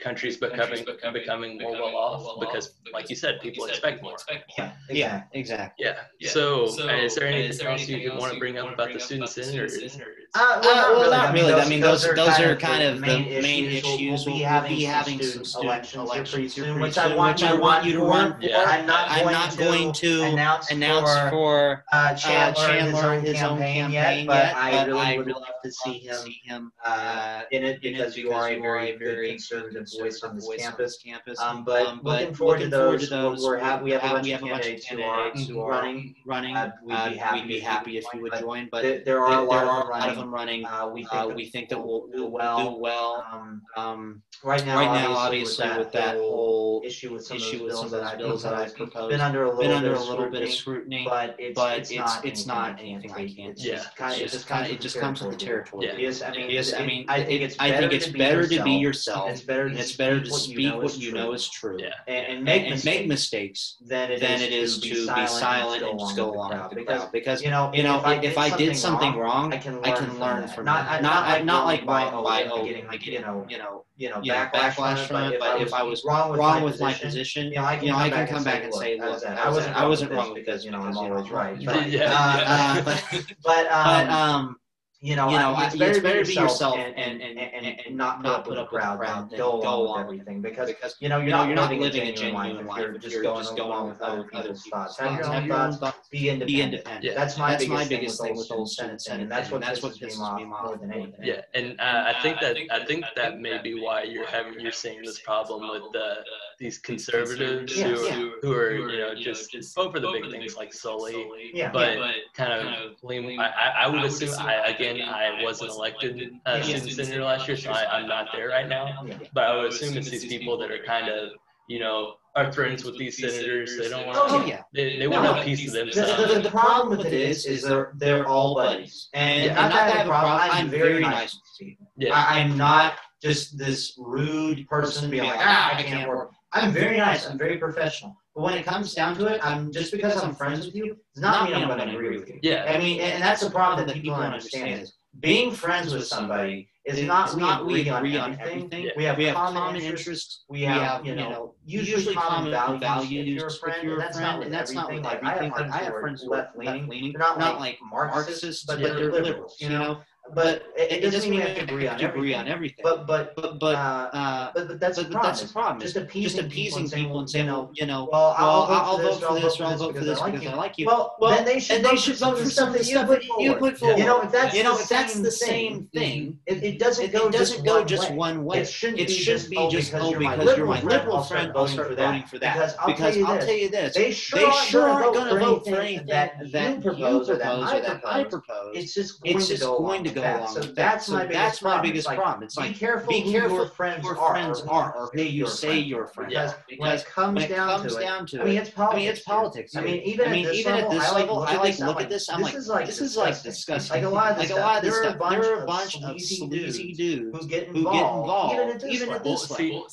countries 0.00 0.36
becoming 0.36 0.84
becoming, 0.84 1.22
becoming 1.22 1.58
more 1.58 1.72
well 1.72 1.96
off 1.96 2.40
because, 2.40 2.74
like 2.92 3.08
you 3.08 3.14
said, 3.14 3.40
people 3.40 3.66
expect 3.66 4.02
more. 4.02 4.16
Yeah. 4.58 4.72
Yeah. 4.90 5.22
Exactly. 5.32 5.86
Yeah. 5.86 6.30
So, 6.30 6.66
so 6.66 6.88
is 6.88 7.14
there 7.14 7.26
anything 7.26 7.66
else 7.66 7.88
you 7.88 8.12
want 8.14 8.32
to 8.32 8.38
bring 8.38 8.58
up 8.58 8.72
about 8.72 8.92
the 8.92 9.00
student 9.00 9.30
senators? 9.30 9.98
Uh, 10.32 10.60
well, 10.62 11.06
uh, 11.06 11.16
not 11.16 11.34
really. 11.34 11.52
I 11.52 11.68
mean, 11.68 11.80
those 11.80 12.02
those 12.14 12.38
are 12.38 12.54
kind 12.56 12.82
of 12.82 13.00
the 13.00 13.40
main 13.40 13.66
issues. 13.66 14.26
We'll 14.26 14.36
be 14.36 14.42
having 14.42 15.22
some 15.22 15.44
student 15.44 15.94
elections 15.94 16.54
here 16.54 16.78
which 16.78 16.98
I 16.98 17.14
want, 17.14 17.40
which 17.40 17.48
I 17.48 17.54
want 17.54 17.84
you 17.84 17.94
to 17.94 18.04
run 18.04 18.34
for. 18.34 18.42
Yeah. 18.42 18.64
I'm 18.66 18.86
not, 18.86 19.10
I'm 19.10 19.22
going, 19.22 19.32
not 19.32 19.50
to 19.52 19.58
going 19.58 19.92
to 19.92 20.22
announce, 20.22 20.70
announce 20.70 21.10
for, 21.10 21.30
for 21.30 21.84
uh, 21.92 22.14
Chandler, 22.14 22.62
uh, 22.62 22.68
Chandler 22.68 23.20
his, 23.20 23.42
own 23.42 23.58
campaign, 23.58 23.90
yet, 23.90 24.26
but, 24.26 24.34
yet, 24.34 24.56
I, 24.56 24.84
really 24.84 25.18
would 25.18 25.26
love 25.28 25.44
to 25.64 25.72
see 25.72 25.98
him, 25.98 26.16
see 26.16 26.40
him 26.44 26.72
uh, 26.84 27.42
in 27.50 27.64
it 27.64 27.80
because 27.80 28.16
you 28.16 28.32
are 28.32 28.48
a 28.50 28.60
very, 28.60 28.96
very 28.96 29.30
conservative 29.30 29.88
voice 29.98 30.22
on 30.22 30.36
this 30.36 30.48
campus. 30.58 30.98
campus. 31.02 31.40
Um, 31.40 31.64
but, 31.64 31.86
um, 31.86 32.00
but 32.02 32.20
looking 32.20 32.34
forward 32.34 32.60
to 32.60 32.68
those. 32.68 33.10
We're 33.10 33.58
have, 33.58 33.82
we 33.82 33.90
have 33.92 34.04
a 34.04 34.08
bunch 34.08 34.30
of 34.30 34.40
candidates 34.40 34.79
who 34.86 35.02
are 35.02 35.70
running. 35.70 36.14
Running. 36.24 36.56
Uh, 36.56 36.72
we'd 36.84 37.48
be 37.48 37.60
happy 37.60 37.98
if 37.98 38.04
you 38.14 38.22
would 38.22 38.34
join. 38.38 38.68
But 38.70 39.04
there 39.04 39.24
are 39.24 39.40
a 39.40 39.44
lot 39.44 40.08
of 40.08 40.16
them 40.16 40.32
running. 40.32 40.66
We 40.92 41.04
think 41.46 41.68
that 41.68 41.78
we'll 41.78 42.08
do 42.08 42.26
well. 42.26 43.24
Um, 43.32 43.62
um, 43.76 44.22
right 44.42 44.64
now, 44.64 45.14
obviously, 45.16 45.68
with 45.76 45.92
that 45.92 46.16
whole 46.16 46.50
whole 46.80 46.82
issue 46.84 47.12
with 47.12 47.24
some 47.24 47.36
issue 47.36 47.64
of 47.64 47.70
those 47.70 47.80
bills, 47.80 47.90
that, 47.90 48.18
bills 48.18 48.42
that 48.42 48.54
I've 48.54 48.74
proposed. 48.74 49.10
Been 49.10 49.20
under 49.20 49.44
a 49.44 49.48
little, 49.48 49.62
been 49.62 49.70
under 49.72 49.94
a 49.94 50.00
little 50.00 50.28
bit 50.30 50.42
of 50.42 50.50
scrutiny, 50.50 51.04
but 51.08 51.36
it's, 51.38 51.54
but 51.54 51.78
it's, 51.78 51.92
not, 51.92 52.24
it's 52.24 52.46
not 52.46 52.80
anything 52.80 53.12
I 53.12 53.28
can't. 53.28 53.58
Yeah, 53.58 53.74
of, 53.74 54.16
just 54.16 54.46
kind 54.46 54.66
of 54.66 54.72
it 54.72 54.80
just 54.80 54.98
comes 54.98 55.20
with 55.20 55.32
the 55.32 55.44
territory. 55.44 55.86
Yeah. 55.86 55.96
Yes, 55.96 56.22
I 56.22 56.30
mean, 56.32 56.50
yes, 56.50 56.72
I 56.72 56.86
mean, 56.86 57.04
I 57.08 57.22
think 57.22 57.42
it's 57.42 57.56
I 57.58 57.76
think 57.76 57.92
it's 57.92 58.08
better 58.08 58.46
to 58.46 58.62
be 58.62 58.72
yourself. 58.72 59.30
It's 59.30 59.42
better. 59.42 59.66
It's 59.68 59.96
better 59.96 60.20
to 60.20 60.30
speak 60.30 60.74
what 60.74 60.96
you 60.96 61.12
know 61.12 61.32
is 61.32 61.48
true. 61.48 61.78
Yeah, 61.78 61.94
and 62.06 62.44
make 62.44 63.06
mistakes 63.06 63.76
than 63.80 64.10
it 64.10 64.52
is 64.52 64.69
to 64.78 65.14
be 65.14 65.26
silent 65.26 65.82
and 65.82 65.98
just 65.98 66.16
go 66.16 66.32
along 66.32 66.50
with 66.50 66.78
the 66.78 66.84
crowd. 66.84 67.12
Because 67.12 67.42
you 67.42 67.50
know, 67.50 67.70
you 67.74 67.82
know, 67.82 68.02
if 68.06 68.38
I 68.38 68.54
did 68.56 68.76
something 68.76 69.16
wrong, 69.16 69.52
I 69.52 69.58
can 69.58 69.80
learn 70.18 70.48
from 70.48 70.66
that. 70.66 71.02
Not 71.02 71.44
not 71.44 71.64
like 71.66 71.84
by 71.84 72.10
oh, 72.12 72.64
getting 72.64 72.86
like 72.86 73.06
you 73.06 73.20
know, 73.20 73.46
you 73.48 73.58
know 73.58 73.84
you 74.00 74.08
know, 74.08 74.20
yeah, 74.22 74.50
backlash, 74.50 75.06
from 75.06 75.30
it. 75.30 75.38
But, 75.38 75.60
if 75.60 75.74
I 75.74 75.82
was 75.82 76.02
wrong 76.06 76.30
with, 76.30 76.38
wrong 76.38 76.60
my, 76.60 76.64
with 76.64 76.80
my 76.80 76.94
position, 76.94 77.48
you 77.48 77.56
know, 77.56 77.64
I 77.64 77.76
can, 77.76 77.88
come, 77.88 77.98
I 77.98 78.08
can 78.24 78.42
back 78.42 78.64
and 78.64 78.72
say, 78.72 78.98
look, 78.98 79.22
I 79.22 79.50
wasn't, 79.50 79.76
I 79.76 79.86
wasn't 79.86 80.12
wrong 80.12 80.32
because 80.32 80.64
you 80.64 80.70
know 80.70 80.80
I'm 80.80 80.96
always 80.96 81.30
right. 81.30 81.62
But, 81.62 82.84
but, 82.84 83.26
but, 83.44 83.70
um, 84.10 84.56
you 85.02 85.16
know, 85.16 85.30
you 85.30 85.38
know, 85.38 85.56
it's 85.58 85.74
better, 85.76 85.92
it's 85.92 86.00
better 86.00 86.22
to 86.22 86.28
be 86.28 86.34
yourself 86.34 86.76
and, 86.76 86.94
and, 86.94 87.22
and, 87.22 87.38
and, 87.38 87.80
and 87.86 87.96
not 87.96 88.22
not 88.22 88.44
put 88.44 88.58
up 88.58 88.70
with 88.70 88.90
the 88.90 88.98
crowd, 88.98 89.30
go 89.34 89.62
along 89.62 90.08
with 90.08 90.20
everything 90.20 90.42
because 90.42 90.68
because 90.68 90.94
you 91.00 91.08
know 91.08 91.18
you're 91.18 91.30
not, 91.30 91.46
you're 91.46 91.56
not 91.56 91.72
living 91.72 92.02
a 92.08 92.12
genuine 92.12 92.66
life. 92.66 92.80
You're 92.80 92.98
just 92.98 93.22
going 93.22 93.42
just 93.42 93.56
going 93.56 93.88
with 93.88 94.00
other 94.02 94.24
people's 94.24 94.62
thoughts. 94.64 94.98
Have 94.98 95.46
your 95.46 95.54
own 95.56 95.72
thoughts. 95.72 96.08
Be 96.10 96.28
independent. 96.28 97.14
That's 97.14 97.38
my 97.38 97.56
biggest 97.88 98.20
thing 98.20 98.36
with 98.36 98.52
old 98.52 98.70
Senate, 98.70 99.02
and 99.10 99.30
that's 99.30 99.50
what 99.50 99.62
that's 99.62 99.82
what 99.82 99.94
pisses 99.94 100.18
me 100.18 100.44
off 100.44 100.64
more 100.64 100.76
than 100.76 100.92
anything. 100.92 101.14
Yeah, 101.22 101.40
and 101.54 101.80
uh, 101.80 102.12
I 102.14 102.20
think 102.22 102.40
that 102.40 102.58
I 102.70 102.84
think 102.84 103.06
that 103.16 103.40
may 103.40 103.56
be 103.62 103.80
why 103.80 104.02
you're 104.02 104.26
having 104.26 104.60
you're 104.60 104.70
seeing 104.70 105.00
this 105.02 105.18
problem 105.20 105.70
with 105.70 105.92
the 105.92 106.16
these 106.58 106.76
conservatives 106.76 107.72
who 107.80 108.06
are, 108.06 108.32
who 108.42 108.52
are 108.52 108.90
you 108.90 108.98
know 108.98 109.14
just 109.14 109.74
vote 109.74 109.94
for 109.94 110.00
the 110.00 110.10
big 110.10 110.30
things 110.30 110.56
like 110.56 110.74
Sully, 110.74 111.26
but 111.72 111.96
kind 112.34 112.52
of 112.52 112.66
I 113.06 113.72
I 113.78 113.88
would 113.88 114.04
assume 114.04 114.34
I 114.38 114.56
again 114.66 114.89
again, 114.90 115.08
I 115.08 115.42
wasn't 115.42 115.70
elected 115.70 116.32
uh, 116.46 116.62
student 116.62 116.90
senator 116.92 117.24
last 117.24 117.48
year, 117.48 117.56
so 117.56 117.70
I, 117.70 118.00
am 118.00 118.08
not 118.08 118.28
there 118.32 118.48
right 118.48 118.68
now. 118.68 119.04
But 119.32 119.44
I 119.44 119.56
would 119.56 119.72
assume 119.72 119.96
it's 119.96 120.10
these 120.10 120.26
people 120.26 120.58
that 120.58 120.70
are 120.70 120.82
kind 120.84 121.08
of, 121.08 121.30
you 121.68 121.78
know, 121.78 122.14
are 122.36 122.52
friends 122.52 122.84
with 122.84 122.98
these 122.98 123.18
senators. 123.18 123.76
They 123.76 123.88
don't 123.88 124.06
want 124.06 124.16
to. 124.16 124.34
Oh, 124.34 124.44
yeah. 124.44 124.62
They, 124.72 124.98
they 124.98 125.08
want 125.08 125.38
a 125.38 125.42
piece 125.42 125.66
of 125.66 125.72
themselves. 125.72 126.16
The, 126.16 126.34
the, 126.34 126.40
the, 126.42 126.50
problem 126.50 126.96
with 126.96 127.06
it 127.06 127.12
is, 127.12 127.46
is 127.46 127.62
they're 127.62 127.92
they're 127.96 128.26
all 128.26 128.54
buddies, 128.54 129.08
and 129.14 129.44
yeah, 129.44 129.54
not 129.54 129.72
that 129.72 129.88
I 129.88 129.98
have 129.98 130.06
a 130.06 130.10
problem. 130.10 130.50
I'm 130.52 130.68
very 130.68 131.00
nice 131.00 131.34
with 131.34 131.68
people. 131.68 131.86
Yeah. 131.96 132.14
I, 132.14 132.38
I'm 132.38 132.56
not 132.56 132.94
just 133.22 133.58
this 133.58 133.94
rude 133.98 134.66
person 134.68 135.10
being 135.10 135.24
like, 135.24 135.40
ah, 135.40 135.76
I 135.76 135.82
can't 135.82 136.08
work. 136.08 136.30
I'm 136.52 136.72
very 136.72 136.96
nice. 136.96 137.28
I'm 137.28 137.38
very 137.38 137.58
professional. 137.58 138.16
But 138.40 138.44
when 138.44 138.58
it 138.58 138.64
comes 138.64 138.94
down 138.94 139.16
to 139.16 139.26
it, 139.26 139.38
I'm 139.44 139.70
just 139.70 139.92
because 139.92 140.16
I'm 140.22 140.34
friends 140.34 140.64
with 140.64 140.74
you 140.74 140.96
does 141.14 141.22
not 141.22 141.44
mean 141.44 141.54
I'm 141.56 141.68
going 141.68 141.78
to 141.78 141.94
agree 141.94 142.18
with 142.18 142.26
you. 142.26 142.38
Yeah. 142.42 142.72
I 142.74 142.78
mean, 142.78 142.98
and 143.00 143.22
that's 143.22 143.42
the 143.42 143.50
problem 143.50 143.86
that 143.86 143.94
people 143.94 144.16
don't 144.16 144.24
understand 144.24 144.80
is 144.80 144.94
being 145.18 145.52
friends 145.52 145.92
with 145.92 146.06
somebody 146.06 146.70
is 146.86 147.02
not 147.02 147.34
we 147.34 147.40
not 147.42 147.66
we 147.66 147.86
agree 147.86 148.16
on 148.16 148.38
everything. 148.40 148.84
Yeah. 148.84 148.92
We 148.96 149.04
have 149.04 149.18
we 149.18 149.24
have 149.24 149.34
common, 149.34 149.62
common 149.62 149.82
interests. 149.82 150.44
We 150.48 150.62
have 150.62 151.04
you 151.04 151.16
know 151.16 151.54
usually 151.66 152.14
common 152.14 152.50
values. 152.50 152.80
values 152.80 153.26
if 153.26 153.26
you're 153.26 153.46
a 153.48 153.50
friend, 153.50 153.82
you're 153.82 153.92
and 153.92 154.00
that's 154.00 154.18
not 154.18 154.42
and 154.42 154.54
that's 154.54 154.72
not 154.72 154.90
with 154.90 155.04
everything. 155.04 155.50
Like, 155.50 155.70
I 155.70 155.78
have 155.84 155.92
friends 156.00 156.22
who 156.22 156.32
are 156.32 156.36
left 156.36 156.56
leaning. 156.56 157.12
They're 157.12 157.18
not 157.18 157.60
like 157.60 157.78
Marxists, 157.82 158.64
but 158.64 158.80
they're 158.80 159.12
liberals. 159.12 159.56
You 159.60 159.68
know 159.68 160.00
but 160.34 160.62
it, 160.76 161.04
it, 161.04 161.10
doesn't 161.10 161.30
mean 161.30 161.40
we 161.40 161.46
have 161.46 161.56
to 161.56 161.62
agree 161.62 161.86
on 161.86 161.94
everything. 161.94 162.10
Agree 162.10 162.34
on 162.34 162.48
everything. 162.48 162.82
But 162.82 163.06
but 163.06 163.34
but 163.36 163.58
but, 163.58 163.74
uh, 163.74 164.10
uh, 164.12 164.50
but, 164.54 164.68
but 164.68 164.80
that's 164.80 164.98
but, 164.98 165.06
the 165.06 165.12
problem. 165.12 165.30
That's 165.30 165.42
the 165.42 165.52
problem. 165.52 165.80
Just 165.80 165.96
appeasing, 165.96 166.38
just 166.38 166.46
appeasing 166.46 166.88
people 166.90 167.20
and 167.20 167.30
saying, 167.30 167.46
well, 167.46 167.70
you 167.74 167.86
know, 167.86 168.08
well, 168.10 168.34
I'll, 168.36 168.68
well, 168.68 168.98
vote 168.98 169.22
for 169.22 169.34
this, 169.34 169.60
or 169.60 169.64
I'll 169.64 169.76
vote 169.76 169.96
for 169.96 170.04
this 170.04 170.20
because 170.20 170.46
I 170.46 170.54
like 170.54 170.78
you. 170.78 170.86
Well, 170.86 171.16
well, 171.20 171.36
then 171.36 171.44
they 171.44 171.60
should 171.60 171.84
they 171.84 171.96
should 171.96 172.16
vote 172.16 172.38
for 172.38 172.50
something 172.50 172.82
you 172.84 173.04
put 173.04 173.24
you 173.38 173.54
put 173.54 173.78
forward. 173.78 173.98
You 173.98 174.04
know, 174.04 174.20
if 174.22 174.32
that's 174.32 174.54
you 174.54 174.62
know 174.62 174.78
if 174.78 174.88
that's 174.88 175.18
the 175.18 175.30
same 175.30 175.88
thing, 175.92 176.38
it 176.46 176.78
doesn't 176.78 177.12
go 177.12 177.30
doesn't 177.30 177.64
go 177.64 177.84
just 177.84 178.12
one 178.12 178.44
way. 178.44 178.60
It 178.60 178.68
shouldn't 178.68 178.98
be 178.98 179.06
just 179.06 179.52
oh 179.56 179.70
because 179.70 180.10
you're 180.10 180.20
my 180.20 180.36
liberal 180.36 181.22
friend. 181.22 181.52
I'll 181.54 181.66
start 181.66 181.96
voting 181.96 182.24
for 182.24 182.38
that 182.38 182.76
because 182.86 183.20
I'll 183.22 183.38
tell 183.38 183.56
you 183.56 183.68
this: 183.68 183.94
they 183.94 184.12
sure 184.12 184.88
aren't 184.88 185.14
going 185.14 185.34
to 185.34 185.40
vote 185.40 185.66
for 185.66 185.80
anything 185.80 186.06
that 186.06 186.38
you 186.40 186.80
propose 186.80 187.30
or 187.30 187.36
that 187.36 188.00
I 188.04 188.24
propose. 188.24 188.76
It's 188.76 188.94
just 188.94 189.22
going 189.22 190.04
to 190.04 190.14
go 190.14 190.19
go 190.20 190.36
along 190.36 190.54
so 190.54 190.60
with 190.60 190.74
that's 190.74 191.06
that. 191.06 191.12
My 191.12 191.26
so 191.26 191.32
that's 191.32 191.62
my 191.62 191.80
biggest 191.80 192.06
problem. 192.06 192.24
problem. 192.24 192.44
It's 192.44 192.56
be 192.56 192.62
like 192.62 192.76
careful 192.76 193.08
be 193.08 193.22
careful 193.30 193.48
who 193.50 193.56
your 193.56 193.66
friends, 193.70 194.04
your 194.04 194.16
friends 194.16 194.60
are, 194.62 194.94
or 194.94 195.10
who 195.12 195.22
you 195.22 195.46
say 195.46 195.78
your 195.78 196.06
friends. 196.06 196.30
Because, 196.30 196.54
because 196.68 196.80
when 196.80 196.92
it 196.92 197.06
comes, 197.06 197.34
when 197.34 197.44
it 197.44 197.48
down, 197.48 197.80
comes 197.80 197.94
to 197.94 198.00
down 198.00 198.26
to 198.26 198.36
it, 198.36 198.42
I 198.42 198.44
mean, 198.44 198.58
it's 198.58 198.70
politics. 198.70 198.94
I 198.94 198.98
mean, 198.98 199.08
it's 199.08 199.22
politics. 199.22 199.76
I 199.76 199.80
mean, 199.80 200.02
even 200.02 200.28
I 200.28 200.32
mean, 200.32 200.46
even 200.52 200.74
at 200.74 200.90
this 200.90 201.12
level, 201.12 201.40
I 201.40 201.56
like 201.56 201.78
look 201.78 202.00
at 202.00 202.08
this. 202.08 202.28
I'm 202.28 202.40
like, 202.40 202.54
this 202.54 203.00
is 203.00 203.16
like 203.16 203.42
disgusting. 203.42 203.96
Like 203.96 204.04
a 204.04 204.08
lot 204.08 204.38
like 204.38 204.50
a 204.50 204.54
lot 204.54 204.78
of 204.78 204.84
this 204.84 204.96
stuff. 204.96 205.18
There 205.30 205.56
are 205.56 205.62
a 205.62 205.66
bunch 205.66 206.02
of 206.02 206.20
sleazy 206.20 206.92
dudes 206.92 207.38
who 207.38 207.48
get 207.48 207.68
involved, 207.68 208.84
even 208.84 209.10
at 209.10 209.24
this 209.24 209.50
level. 209.50 209.88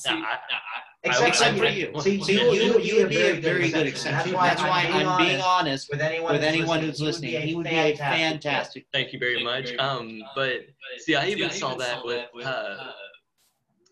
Except, 1.08 1.28
except 1.28 1.58
for 1.58 1.66
you. 1.66 2.02
See, 2.02 2.24
see 2.24 2.34
you, 2.34 2.52
you, 2.52 2.80
you 2.80 2.96
would 2.98 3.10
be 3.10 3.22
a 3.22 3.40
very 3.40 3.70
good 3.70 3.88
exception. 3.88 4.32
That's 4.32 4.32
why, 4.32 4.48
That's 4.48 4.62
why 4.62 4.90
I'm, 4.92 5.08
I'm 5.08 5.26
being 5.26 5.42
honest 5.42 5.90
with 5.92 6.02
anyone, 6.02 6.34
with 6.34 6.44
anyone 6.44 6.80
who's 6.82 7.02
listening. 7.02 7.42
He 7.42 7.56
would 7.56 7.66
be 7.66 7.76
a 7.76 7.96
fantastic. 7.96 8.86
Thank 8.94 9.14
you 9.14 9.20
very 9.20 9.44
much. 9.44 9.76
Um, 9.78 10.22
but 10.36 10.68
see, 10.98 11.16
I 11.16 11.28
even 11.28 11.52
saw 11.52 11.76
that 11.76 12.06
with 12.06 12.28
uh, 12.44 12.92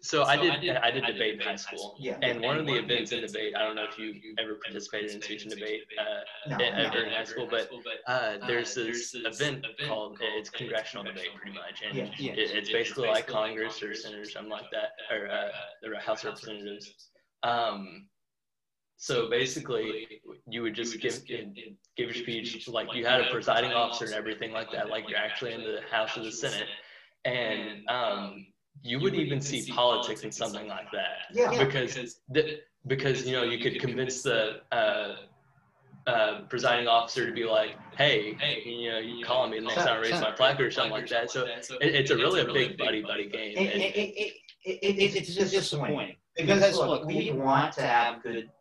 so, 0.06 0.24
so 0.24 0.30
I 0.30 0.38
did 0.38 0.52
I 0.52 0.60
did, 0.60 0.78
I 0.78 0.92
did 0.92 1.04
I 1.04 1.12
debate 1.12 1.34
in 1.36 1.40
high 1.40 1.56
school. 1.56 1.96
Yeah. 2.00 2.18
And, 2.22 2.42
one 2.42 2.58
of 2.58 2.66
the 2.66 2.76
events 2.76 3.12
in 3.12 3.22
debate, 3.22 3.56
I 3.58 3.64
don't 3.64 3.76
know 3.76 3.86
if 3.90 3.98
you 3.98 4.14
ever 4.38 4.56
participated 4.64 5.12
in 5.12 5.22
speech 5.22 5.44
and 5.44 5.52
debate 5.52 5.82
uh, 6.00 6.58
no, 6.58 6.64
ever 6.64 7.04
in 7.04 7.12
high 7.12 7.24
school, 7.24 7.48
but 7.50 7.70
uh, 8.08 8.38
there's 8.46 8.76
this 8.76 9.16
event 9.16 9.66
called 9.88 10.18
it's 10.22 10.50
congressional 10.50 11.04
debate 11.04 11.30
pretty 11.36 11.58
much, 11.58 11.82
and 11.88 11.98
yeah. 11.98 12.10
Yeah. 12.18 12.34
It, 12.34 12.52
it's 12.52 12.72
basically 12.72 13.08
like 13.08 13.26
Congress 13.26 13.82
or 13.82 13.94
Senate 13.96 14.20
or 14.20 14.26
something 14.26 14.52
like 14.52 14.70
that, 14.72 14.92
or 15.16 15.28
uh, 15.28 15.48
the 15.82 16.00
House 16.00 16.24
of 16.24 16.34
Representatives. 16.34 17.10
Um, 17.44 18.08
so 18.98 19.30
basically, 19.30 20.22
you 20.48 20.62
would 20.62 20.76
just 20.76 21.00
give 21.02 21.26
give, 21.26 21.48
give 21.98 22.16
your 22.16 22.24
speech 22.24 22.68
like 22.68 22.94
you 22.94 23.06
had 23.06 23.22
a 23.22 23.32
presiding 23.32 23.74
officer 23.74 24.06
and 24.06 24.14
everything 24.14 24.52
like 24.52 24.72
that, 24.72 24.90
like 24.90 25.10
you're 25.10 25.18
actually 25.18 25.54
in 25.54 25.62
the 25.62 25.80
House 25.90 26.16
or 26.16 26.24
the 26.24 26.32
Senate, 26.32 26.68
and 27.26 27.90
um, 27.90 28.46
you 28.86 29.00
would 29.00 29.16
even 29.16 29.42
see 29.42 29.72
politics 29.72 30.22
in 30.24 30.32
something 30.32 30.68
like 30.68 30.92
that. 30.92 31.34
Yeah. 31.34 31.64
Because 31.64 32.20
the, 32.30 32.60
because 32.88 33.26
you 33.26 33.34
know 33.34 33.44
you 33.44 33.58
could 33.58 33.80
convince 33.82 34.22
the 34.22 34.62
uh, 34.72 35.16
uh, 36.06 36.42
presiding 36.50 36.88
officer 36.88 37.26
to 37.26 37.34
be 37.34 37.46
like, 37.46 37.72
hey, 37.98 38.38
you 38.64 38.92
know, 38.92 39.00
you 39.00 39.26
call 39.26 39.50
me 39.50 39.60
the 39.60 39.66
next 39.66 39.78
time 39.78 39.98
I 39.98 40.02
raise 40.02 40.22
my 40.22 40.36
flag 40.36 40.62
or 40.62 40.70
something 40.70 40.92
like 40.92 41.10
that. 41.10 41.32
So 41.32 41.46
it, 41.46 41.96
it's 41.96 42.12
a 42.12 42.16
really 42.16 42.42
a 42.42 42.46
big 42.46 42.78
buddy 42.78 43.02
buddy 43.02 43.28
game. 43.28 43.58
It, 43.58 43.76
it, 43.76 43.96
it, 43.96 44.34
it, 44.64 44.80
it, 44.84 45.16
it's 45.16 45.34
just 45.34 45.52
disappointing 45.52 46.16
because, 46.38 46.60
because 46.60 46.78
look, 46.78 47.06
we 47.06 47.32
want 47.32 47.74
to 47.74 47.82
have 47.82 48.22
good 48.22 48.52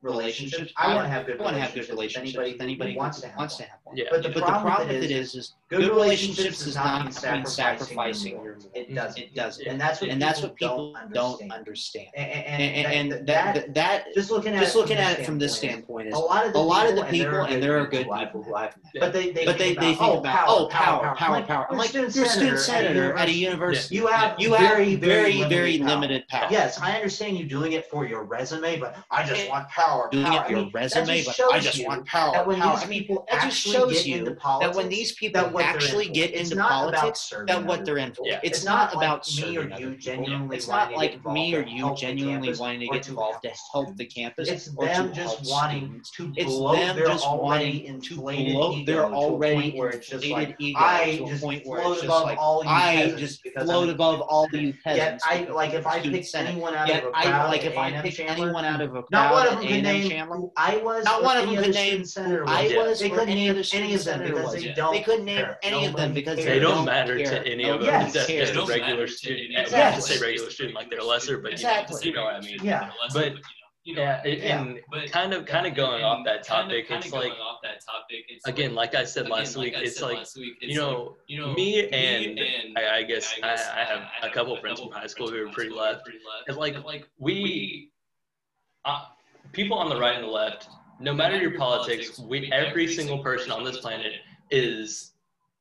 relationships. 0.00 0.72
I 0.78 0.94
want 0.94 1.06
to 1.06 1.10
have 1.10 1.26
good. 1.26 1.40
I 1.40 1.44
want 1.44 1.56
to 1.56 1.62
have 1.62 1.74
good 1.74 1.88
relationships. 1.90 2.36
Anybody, 2.38 2.60
anybody 2.60 2.96
wants 2.96 3.20
to 3.20 3.28
have 3.28 3.36
wants 3.36 3.56
to 3.56 3.64
have 3.64 3.80
one. 3.83 3.83
Yeah. 3.94 4.04
But 4.10 4.22
the, 4.22 4.28
but 4.30 4.42
problem, 4.42 4.62
the 4.62 4.70
problem 4.70 4.88
with 4.88 5.04
it 5.04 5.10
is, 5.10 5.34
is 5.34 5.54
good 5.68 5.88
relationships 5.88 6.64
does 6.64 6.74
not 6.74 7.04
mean 7.04 7.46
sacrificing 7.46 8.42
your. 8.42 8.58
It 8.74 8.94
doesn't. 8.94 9.18
It 9.18 9.34
doesn't. 9.34 9.66
And 9.66 9.80
that's 9.80 10.00
what 10.00 10.10
and 10.10 10.20
that's 10.20 10.42
what 10.42 10.56
people 10.56 10.96
don't 11.12 11.50
understand. 11.50 12.08
And, 12.16 12.62
and, 12.62 13.12
and 13.12 13.28
that, 13.28 13.74
that 13.74 14.14
just 14.14 14.30
looking 14.30 14.54
at 14.54 14.60
just 14.60 14.76
looking 14.76 14.98
at 14.98 15.20
it 15.20 15.26
from 15.26 15.38
this 15.38 15.56
standpoint 15.56 16.08
is 16.08 16.14
a 16.14 16.18
lot 16.18 16.46
of 16.46 16.52
the 16.52 16.58
a 16.58 16.60
lot 16.60 16.88
of 16.88 16.96
the 16.96 17.04
people 17.04 17.40
and 17.42 17.62
there 17.62 17.78
are 17.78 17.86
good 17.86 18.08
people 18.10 18.42
who 18.42 18.54
I've 18.54 18.76
met. 18.76 19.00
But 19.00 19.12
they 19.12 19.32
but 19.32 19.58
they 19.58 19.74
they 19.74 19.94
think 19.94 20.00
oh, 20.00 20.18
about 20.18 20.48
oh 20.48 20.68
power 20.68 21.14
power 21.14 21.42
power. 21.42 21.66
I'm 21.70 21.78
like 21.78 21.94
you're 21.94 22.06
a 22.06 22.10
student 22.10 22.58
senator 22.58 23.14
at 23.14 23.28
a 23.28 23.32
university. 23.32 23.94
You 23.94 24.06
have 24.08 24.38
you 24.38 24.52
have 24.52 24.76
very 24.76 24.96
very 24.96 25.42
very 25.44 25.78
limited 25.78 26.26
power. 26.28 26.48
Yes, 26.50 26.80
I 26.80 26.92
understand 26.94 27.38
you 27.38 27.44
doing 27.44 27.72
it 27.72 27.86
for 27.86 28.06
your 28.06 28.24
resume, 28.24 28.78
but 28.78 28.96
I 29.10 29.24
just 29.24 29.48
want 29.48 29.68
power 29.68 29.84
power. 29.84 30.08
Doing 30.10 30.24
power. 30.24 30.44
it 30.44 30.50
your 30.50 30.60
I 30.60 30.70
resume, 30.72 31.24
but 31.24 31.40
I 31.52 31.60
just 31.60 31.86
want 31.86 32.06
power. 32.06 32.32
That 32.32 32.46
when 32.46 32.60
power. 32.60 32.78
these 32.78 32.88
people 32.88 33.26
I 33.30 33.34
mean, 33.34 33.40
that 33.40 33.50
just 33.50 33.66
shows 33.90 34.06
you 34.06 34.34
politics, 34.34 34.76
that 34.76 34.76
when 34.76 34.88
these 34.88 35.12
people 35.12 35.60
actually 35.60 36.08
get 36.08 36.32
into 36.32 36.56
politics, 36.56 37.32
that 37.46 37.64
what 37.64 37.84
they're 37.84 37.98
in 37.98 38.12
for. 38.12 38.26
Yeah. 38.26 38.40
It's, 38.42 38.58
it's, 38.58 38.64
not, 38.64 38.94
not 38.94 39.02
about 39.02 39.28
me 39.36 39.58
or 39.58 39.68
you 39.78 39.96
genuinely. 39.96 40.56
It's 40.56 40.68
not 40.68 40.92
like 40.92 41.24
me 41.26 41.54
or 41.54 41.62
you 41.62 41.94
genuinely 41.96 42.54
wanting 42.54 42.80
to 42.80 42.86
get 42.88 43.08
involved 43.08 43.42
to 43.42 43.52
help 43.72 43.96
the 43.96 44.06
campus. 44.06 44.48
It's 44.48 44.66
them 44.66 45.12
just 45.12 45.50
wanting 45.50 46.02
to 46.16 46.28
blow 46.44 46.74
their 46.94 47.08
already 47.08 47.86
inflated 47.86 48.86
their 48.86 49.04
already 49.04 49.72
where 49.72 49.90
it's 49.90 50.08
just 50.08 50.26
like 50.26 50.56
I 50.76 51.24
just 51.26 51.42
float 51.64 52.02
above 52.04 52.38
all 52.38 52.62
you 52.62 52.70
I 52.70 53.14
just 53.16 53.46
float 53.60 53.88
above 53.88 54.20
all 54.22 54.48
you 54.52 54.74
peasants. 54.84 55.24
I 55.26 55.44
like 55.44 55.74
if 55.74 55.86
I 55.86 56.00
pick 56.00 56.26
anyone 56.34 56.74
out 56.74 56.90
of 56.90 57.04
a 57.04 57.10
crowd, 57.10 57.48
like 57.48 57.64
if 57.64 57.76
I 57.76 58.00
pick 58.00 58.20
anyone 58.20 58.64
out 58.64 58.80
of 58.80 58.94
a 58.94 59.02
crowd, 59.02 59.10
not 59.10 59.32
one 59.32 59.46
of 59.48 59.60
them 59.60 59.82
name 59.82 60.10
Chandler? 60.10 60.48
I 60.56 60.76
was. 60.78 61.04
Not 61.04 61.22
one 61.22 61.36
of 61.36 61.46
them 61.46 61.62
could 61.62 61.74
name 61.74 62.04
I 62.46 62.72
was. 62.76 63.00
They 63.00 63.10
couldn't 63.10 63.34
name 63.34 63.56
any 63.72 63.94
of 63.94 64.04
them 64.04 64.22
because 64.22 64.52
they 64.52 64.72
don't. 64.72 64.92
They 64.92 65.02
couldn't 65.02 65.24
name 65.24 65.46
any 65.62 65.86
of 65.86 65.96
them 65.96 66.12
because 66.12 66.36
they 66.36 66.58
don't 66.58 66.84
matter 66.84 67.18
to 67.18 67.46
any 67.46 67.68
of 67.68 67.80
them. 67.80 68.12
Just 68.12 68.28
a 68.28 68.64
regular 68.66 69.06
student. 69.06 69.56
Exactly. 69.56 70.02
To 70.02 70.06
say 70.06 70.24
regular 70.24 70.50
student 70.50 70.74
like 70.74 70.90
they're 70.90 71.02
lesser, 71.02 71.38
but 71.38 71.60
you 72.04 72.12
know 72.12 72.24
what 72.24 72.34
I 72.34 72.40
mean. 72.40 72.58
Yeah. 72.62 72.90
But 73.12 73.34
you 73.84 73.94
know, 73.94 74.02
yeah, 74.02 74.22
it, 74.24 74.38
yeah, 74.38 74.62
and 74.62 74.80
but 74.90 75.12
kind 75.12 75.34
of 75.34 75.44
kind 75.44 75.66
of 75.66 75.74
going 75.74 76.02
off 76.02 76.24
that 76.24 76.42
topic, 76.42 76.86
it's 76.88 77.12
like 77.12 77.32
off 77.32 77.58
that 77.62 77.84
topic, 77.84 78.24
it's 78.28 78.46
again, 78.46 78.74
like 78.74 78.94
I 78.94 79.04
said 79.04 79.28
last 79.28 79.58
week, 79.58 79.74
it's 79.76 80.00
like 80.00 80.26
you 80.34 80.74
know, 80.74 81.16
you 81.26 81.38
know, 81.38 81.52
me 81.52 81.86
and, 81.90 82.38
and 82.38 82.78
I, 82.78 83.00
I, 83.00 83.02
guess 83.02 83.34
I, 83.36 83.40
guess 83.40 83.68
I, 83.68 83.82
I 83.82 83.84
have 83.84 84.02
a 84.22 84.30
couple 84.30 84.56
friends 84.56 84.80
from 84.80 84.90
high 84.90 85.06
school 85.06 85.28
who 85.28 85.46
are 85.46 85.50
pretty 85.50 85.74
left. 85.74 86.08
And 86.48 86.56
like 86.56 86.82
like 86.82 87.06
we, 87.18 87.90
uh, 88.86 89.04
people 89.52 89.76
on 89.76 89.90
the 89.90 90.00
right 90.00 90.14
and 90.14 90.24
the 90.24 90.28
left, 90.28 90.66
no 91.00 91.12
matter 91.14 91.36
your 91.36 91.56
politics, 91.56 92.18
we 92.18 92.50
every 92.52 92.86
single 92.86 93.18
person 93.18 93.50
on 93.50 93.64
this 93.64 93.78
planet 93.78 94.12
is 94.50 95.12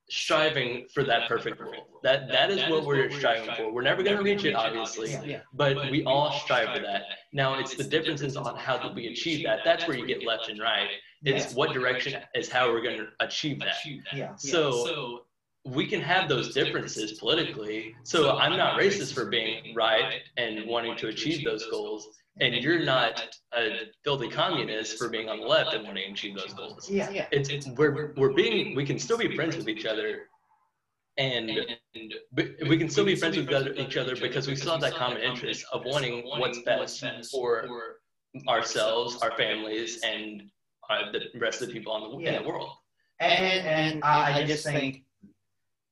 striving 0.09 0.85
for 0.93 1.03
that 1.03 1.27
perfect 1.27 1.59
rule. 1.59 1.87
That 2.03 2.27
that 2.29 2.51
is 2.51 2.61
what 2.69 2.85
we're 2.85 3.09
striving 3.11 3.49
for. 3.55 3.71
We're 3.71 3.81
never 3.81 4.03
going 4.03 4.17
to 4.17 4.23
reach 4.23 4.43
it, 4.45 4.53
obviously, 4.53 5.15
but 5.53 5.89
we 5.89 6.03
all 6.05 6.31
strive 6.31 6.75
for 6.75 6.81
that. 6.81 7.03
Now, 7.31 7.57
it's 7.59 7.75
the 7.75 7.83
differences 7.83 8.35
on 8.37 8.55
how 8.57 8.77
do 8.77 8.93
we 8.93 9.07
achieve 9.07 9.45
that. 9.45 9.59
That's 9.63 9.87
where 9.87 9.97
you 9.97 10.05
get 10.05 10.23
left 10.25 10.49
and 10.49 10.59
right. 10.59 10.89
It's 11.23 11.53
what 11.53 11.71
direction 11.73 12.21
is 12.35 12.49
how 12.49 12.71
we're 12.71 12.81
going 12.81 12.97
to 12.97 13.07
achieve 13.21 13.59
that. 13.59 13.75
So 14.37 15.21
we 15.65 15.87
can 15.87 16.01
have 16.01 16.27
those 16.27 16.53
differences 16.53 17.13
politically. 17.13 17.95
So 18.03 18.35
I'm 18.37 18.57
not 18.57 18.77
racist 18.77 19.13
for 19.13 19.25
being 19.27 19.73
right 19.73 20.19
and 20.35 20.67
wanting 20.67 20.97
to 20.97 21.07
achieve 21.07 21.45
those 21.45 21.65
goals 21.71 22.09
and 22.39 22.55
you're 22.55 22.83
not 22.83 23.37
a 23.53 23.91
filthy 24.03 24.29
communist 24.29 24.97
for 24.97 25.09
being 25.09 25.29
on 25.29 25.39
the 25.39 25.45
left 25.45 25.73
and 25.73 25.85
wanting 25.85 26.05
to 26.07 26.11
achieve 26.11 26.35
those 26.35 26.53
goals. 26.53 26.89
Yeah, 26.89 27.09
yeah. 27.09 27.27
It's, 27.31 27.49
it's 27.49 27.67
we're 27.67 28.13
we're 28.17 28.33
being 28.33 28.75
we 28.75 28.85
can 28.85 28.97
still 28.97 29.17
be 29.17 29.35
friends 29.35 29.55
with 29.55 29.69
each 29.69 29.85
other, 29.85 30.29
and 31.17 31.51
we 32.67 32.77
can 32.77 32.89
still 32.89 33.05
be 33.05 33.15
friends 33.15 33.37
with 33.37 33.77
each 33.77 33.97
other 33.97 34.15
because 34.15 34.47
we 34.47 34.55
still 34.55 34.71
have 34.71 34.81
that 34.81 34.95
common 34.95 35.21
interest 35.21 35.65
of 35.71 35.83
wanting 35.85 36.23
what's 36.37 36.59
best 36.63 37.03
for 37.31 37.67
ourselves, 38.47 39.21
our 39.21 39.35
families, 39.37 40.01
and 40.03 40.43
uh, 40.89 41.11
the 41.11 41.39
rest 41.39 41.61
of 41.61 41.67
the 41.67 41.73
people 41.73 41.91
on 41.93 42.01
the, 42.01 42.27
in 42.27 42.41
the 42.41 42.47
world. 42.47 42.71
And 43.19 43.67
and 43.67 44.03
I 44.03 44.43
just 44.43 44.65
think 44.65 45.03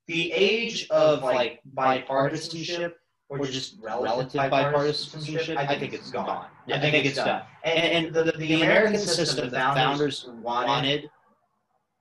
the 0.08 0.32
age 0.34 0.88
of 0.90 1.22
like 1.22 1.62
bipartisanship 1.76 2.94
or 3.40 3.46
just 3.46 3.78
relative 3.82 4.42
bipartisanship, 4.42 5.56
I 5.56 5.78
think 5.78 5.94
it's 5.94 6.12
gone. 6.12 6.48
Yeah, 6.68 6.78
I 6.78 6.80
think 6.80 7.06
it's 7.06 7.16
done. 7.16 7.44
And, 7.64 8.06
and 8.06 8.14
the, 8.14 8.26
the, 8.26 8.32
the 8.34 8.62
American 8.62 9.00
system, 9.00 9.50
the 9.50 9.58
founders 9.58 10.28
wanted 10.42 11.10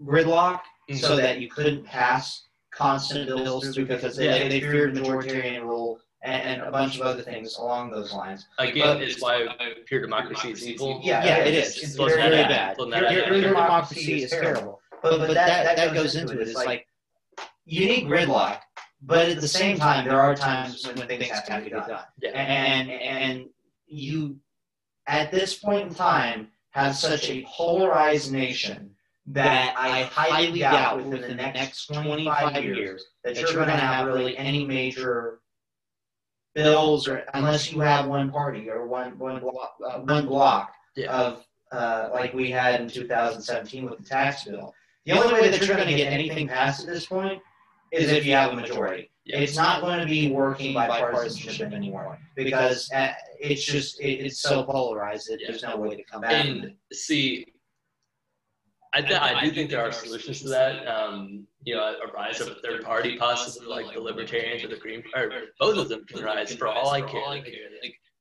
gridlock 0.03 0.61
mm-hmm. 0.91 0.97
so 0.97 1.17
that 1.17 1.41
you 1.41 1.49
couldn't 1.49 1.85
pass 1.85 2.49
constant 2.73 3.29
bills 3.29 3.73
through 3.73 3.87
because 3.87 4.17
they, 4.17 4.49
they 4.49 4.61
feared 4.61 4.95
majoritarian 4.95 5.63
rule 5.63 6.01
and, 6.23 6.43
and, 6.43 6.63
a 6.63 6.71
bunch 6.71 6.97
of 6.97 7.03
other 7.03 7.23
things 7.23 7.57
along 7.59 7.91
those 7.91 8.13
lines. 8.13 8.47
Again, 8.59 8.99
but, 8.99 9.03
it's 9.03 9.23
why 9.23 9.47
pure 9.87 10.01
democracy 10.01 10.51
is 10.51 10.67
evil. 10.67 11.01
Yeah, 11.03 11.25
yeah, 11.25 11.45
it 11.45 11.55
is. 11.55 11.79
It's 11.79 11.95
very, 11.95 12.15
very 12.15 12.43
bad. 12.43 12.77
Pure, 12.77 12.89
pure 12.89 13.41
democracy 13.41 14.25
is 14.25 14.31
terrible. 14.31 14.81
But, 15.01 15.19
but 15.19 15.35
that, 15.35 15.77
that 15.77 15.95
goes 15.95 16.17
into 16.17 16.41
it. 16.41 16.49
It's 16.49 16.57
like 16.57 16.87
you 17.67 17.87
need 17.87 18.07
gridlock 18.07 18.59
but 19.03 19.29
at 19.29 19.41
the 19.41 19.49
same 19.49 19.79
time, 19.79 20.07
there 20.07 20.21
are 20.21 20.35
times 20.35 20.87
when 20.87 20.97
things 21.07 21.29
have 21.29 21.47
to 21.47 21.61
be 21.63 21.71
done. 21.71 21.91
Yeah. 22.21 22.31
And 22.31 22.91
and 22.91 23.49
you, 23.87 24.37
at 25.07 25.31
this 25.31 25.55
point 25.55 25.89
in 25.89 25.95
time, 25.95 26.49
have 26.71 26.95
such 26.95 27.31
a 27.31 27.45
polarized 27.49 28.33
nation 28.33 28.91
that 29.27 29.75
I 29.77 30.05
highly 30.05 30.61
doubt 30.61 31.05
within 31.05 31.23
the 31.23 31.35
next 31.35 31.87
25 31.87 32.65
years 32.65 33.07
that 33.25 33.39
you're 33.39 33.53
going 33.53 33.69
to 33.69 33.77
have 33.77 34.07
really 34.07 34.37
any 34.37 34.65
major 34.67 35.41
bills, 36.55 37.09
or 37.09 37.25
unless 37.35 37.73
you 37.73 37.81
have 37.81 38.07
one 38.07 38.31
party 38.31 38.69
or 38.69 38.87
one 38.87 39.19
one 39.19 39.41
block, 39.41 39.77
uh, 39.87 39.99
one 40.01 40.27
block 40.27 40.75
yeah. 40.97 41.17
of 41.17 41.47
uh, 41.73 42.11
like 42.13 42.35
we 42.35 42.51
had 42.51 42.81
in 42.81 42.89
2017 42.89 43.89
with 43.89 43.99
the 43.99 44.05
tax 44.05 44.45
bill. 44.45 44.75
The 45.07 45.13
only 45.13 45.33
way 45.33 45.49
that 45.49 45.67
you're 45.67 45.77
going 45.77 45.89
to 45.89 45.97
get 45.97 46.13
anything 46.13 46.47
passed 46.49 46.83
at 46.83 46.87
this 46.87 47.07
point 47.07 47.41
is 47.93 48.11
if 48.11 48.25
you 48.25 48.35
have 48.35 48.53
a 48.53 48.57
majority. 48.57 49.11
It's 49.33 49.57
not 49.57 49.81
going 49.81 50.01
to 50.01 50.07
be 50.07 50.33
working 50.33 50.75
by 50.75 50.89
partisanship 50.89 51.73
anymore 51.73 52.19
because 52.35 52.91
uh, 52.93 53.13
it's 53.39 53.63
just 53.63 54.01
it, 54.01 54.25
it's 54.25 54.41
so 54.41 54.65
polarized 54.65 55.29
that 55.31 55.41
there's 55.47 55.63
no 55.63 55.77
way 55.77 55.95
to 55.95 56.03
come 56.03 56.23
back. 56.23 56.45
And 56.45 56.75
see, 56.93 57.47
I, 58.93 59.03
th- 59.03 59.21
I 59.21 59.41
do 59.45 59.53
think 59.53 59.71
there 59.71 59.83
are 59.87 59.93
solutions 59.93 60.43
to 60.43 60.49
that. 60.49 60.87
Um, 60.89 61.47
you 61.63 61.75
know, 61.75 61.83
a 61.83 62.13
rise 62.13 62.41
of 62.41 62.49
a 62.49 62.55
third 62.57 62.83
party, 62.83 63.17
possibly 63.19 63.69
like 63.69 63.95
the 63.95 64.01
Libertarians 64.01 64.65
or 64.65 64.69
the 64.69 64.77
Green, 64.77 65.03
or 65.15 65.31
both 65.61 65.79
of 65.79 65.89
them 65.89 66.05
can 66.07 66.25
rise. 66.25 66.55
For 66.55 66.67
all 66.67 66.91
I 66.91 67.03
care, 67.03 67.29
like, 67.29 67.47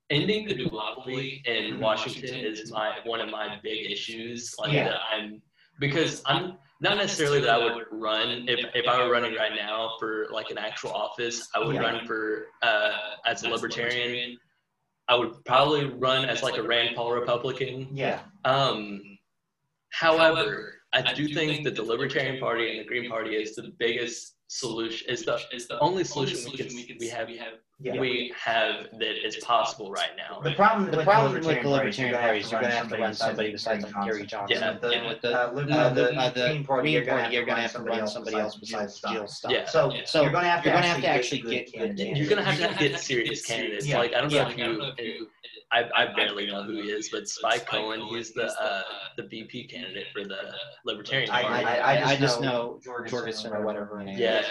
ending 0.10 0.48
the 0.48 0.56
duopoly 0.56 1.46
in 1.48 1.80
Washington 1.80 2.36
is 2.36 2.72
my 2.72 2.98
one 3.06 3.22
of 3.22 3.30
my 3.30 3.58
big 3.64 3.90
issues. 3.90 4.54
Like 4.60 4.74
yeah. 4.74 4.90
that 4.90 5.00
I'm 5.12 5.42
because 5.80 6.22
I'm 6.26 6.58
not 6.82 6.98
necessarily 6.98 7.42
that 7.42 7.50
I 7.50 7.58
would 7.58 7.86
run 7.92 8.46
if, 8.48 8.66
if 8.74 8.88
I 8.88 9.04
were 9.04 9.12
running 9.12 9.36
right 9.36 9.52
now 9.56 9.96
for 10.00 10.28
like 10.32 10.50
an 10.50 10.58
actual 10.58 10.92
office. 10.92 11.48
I 11.54 11.60
would 11.60 11.76
yeah. 11.76 11.82
run 11.82 12.06
for 12.06 12.48
uh, 12.62 12.92
as 13.26 13.44
a 13.44 13.50
libertarian. 13.50 14.38
I 15.08 15.16
would 15.16 15.44
probably 15.46 15.86
run 15.86 16.26
as 16.26 16.42
like 16.42 16.58
a 16.58 16.64
Rand 16.64 16.96
Paul 16.96 17.12
Republican. 17.12 17.90
Yeah. 17.92 18.22
Um, 18.46 19.02
however, 19.92 20.76
I 20.94 21.14
do 21.14 21.28
think 21.34 21.64
that 21.66 21.76
the 21.76 21.84
Libertarian 21.84 22.40
Party 22.40 22.70
and 22.72 22.80
the 22.80 22.86
Green 22.86 23.10
Party 23.10 23.32
is 23.32 23.56
the 23.56 23.74
biggest 23.78 24.36
solution 24.50 25.08
is 25.08 25.26
the 25.26 25.40
is 25.54 25.68
the 25.68 25.80
only 25.80 26.04
solution, 26.04 26.38
only 26.38 26.58
solution 26.58 26.76
we, 26.76 26.84
can, 26.84 26.98
we, 27.00 27.08
have, 27.08 27.28
we 27.28 27.38
have 27.38 27.54
yeah. 27.80 28.00
we 28.00 28.34
have 28.36 28.88
that 28.98 29.26
is 29.26 29.38
possible 29.38 29.92
right 29.92 30.10
now. 30.18 30.42
The 30.42 30.54
problem, 30.54 30.90
the 30.90 31.04
problem 31.04 31.34
with 31.34 31.44
the 31.44 31.70
Libertarian 31.70 32.16
Party 32.16 32.40
is 32.40 32.52
you're 32.52 32.60
going 32.60 32.72
to 32.72 32.78
have 32.78 32.90
to 32.90 32.98
run 32.98 33.14
somebody 33.14 33.52
besides 33.52 33.84
like 33.84 34.06
Gary 34.06 34.26
Johnson. 34.26 34.58
Yeah, 34.60 34.74
the, 34.74 34.90
and 34.90 35.08
with 35.08 35.22
the 35.22 35.40
uh, 35.40 35.52
uh, 35.52 35.94
the, 35.94 36.16
uh, 36.16 36.30
the 36.32 36.48
Green 36.50 36.66
Party, 36.66 36.92
you're 36.92 37.06
going 37.06 37.30
to 37.30 37.62
have 37.62 37.74
to 37.74 37.82
run 37.82 38.08
somebody 38.08 38.38
else 38.38 38.56
besides 38.56 39.00
Jill 39.00 39.28
Stein. 39.28 39.52
Yeah. 39.52 39.66
So, 39.66 39.94
so 40.06 40.24
you're 40.24 40.32
going 40.32 40.44
to 40.44 40.50
have 40.50 40.64
to 40.64 41.08
actually 41.08 41.42
get 41.42 41.72
good. 41.72 42.00
You're 42.00 42.28
going 42.28 42.44
to 42.44 42.52
have 42.52 42.78
to 42.78 42.90
get 42.90 43.00
serious 43.00 43.46
candidates. 43.46 43.88
Like 43.88 44.14
I 44.16 44.22
don't 44.22 44.32
know 44.32 44.50
if 44.50 45.00
you. 45.00 45.28
I, 45.72 45.86
I 45.96 46.14
barely 46.16 46.48
know 46.48 46.64
who 46.64 46.82
he 46.82 46.90
is, 46.90 47.10
but 47.10 47.28
Spike 47.28 47.68
Cohen, 47.68 48.02
he's 48.02 48.32
the 48.32 48.52
uh, 48.60 48.82
the 49.18 49.24
VP 49.24 49.66
candidate 49.66 50.08
for 50.12 50.24
the 50.24 50.54
Libertarian 50.84 51.30
Party. 51.30 51.66
I, 51.66 51.96
I, 51.96 52.10
I 52.12 52.16
just 52.16 52.42
know 52.42 52.80
Jorgensen 53.08 53.54
or 53.54 53.62
whatever 53.64 53.98
her 53.98 54.04
name 54.04 54.18
yeah. 54.18 54.44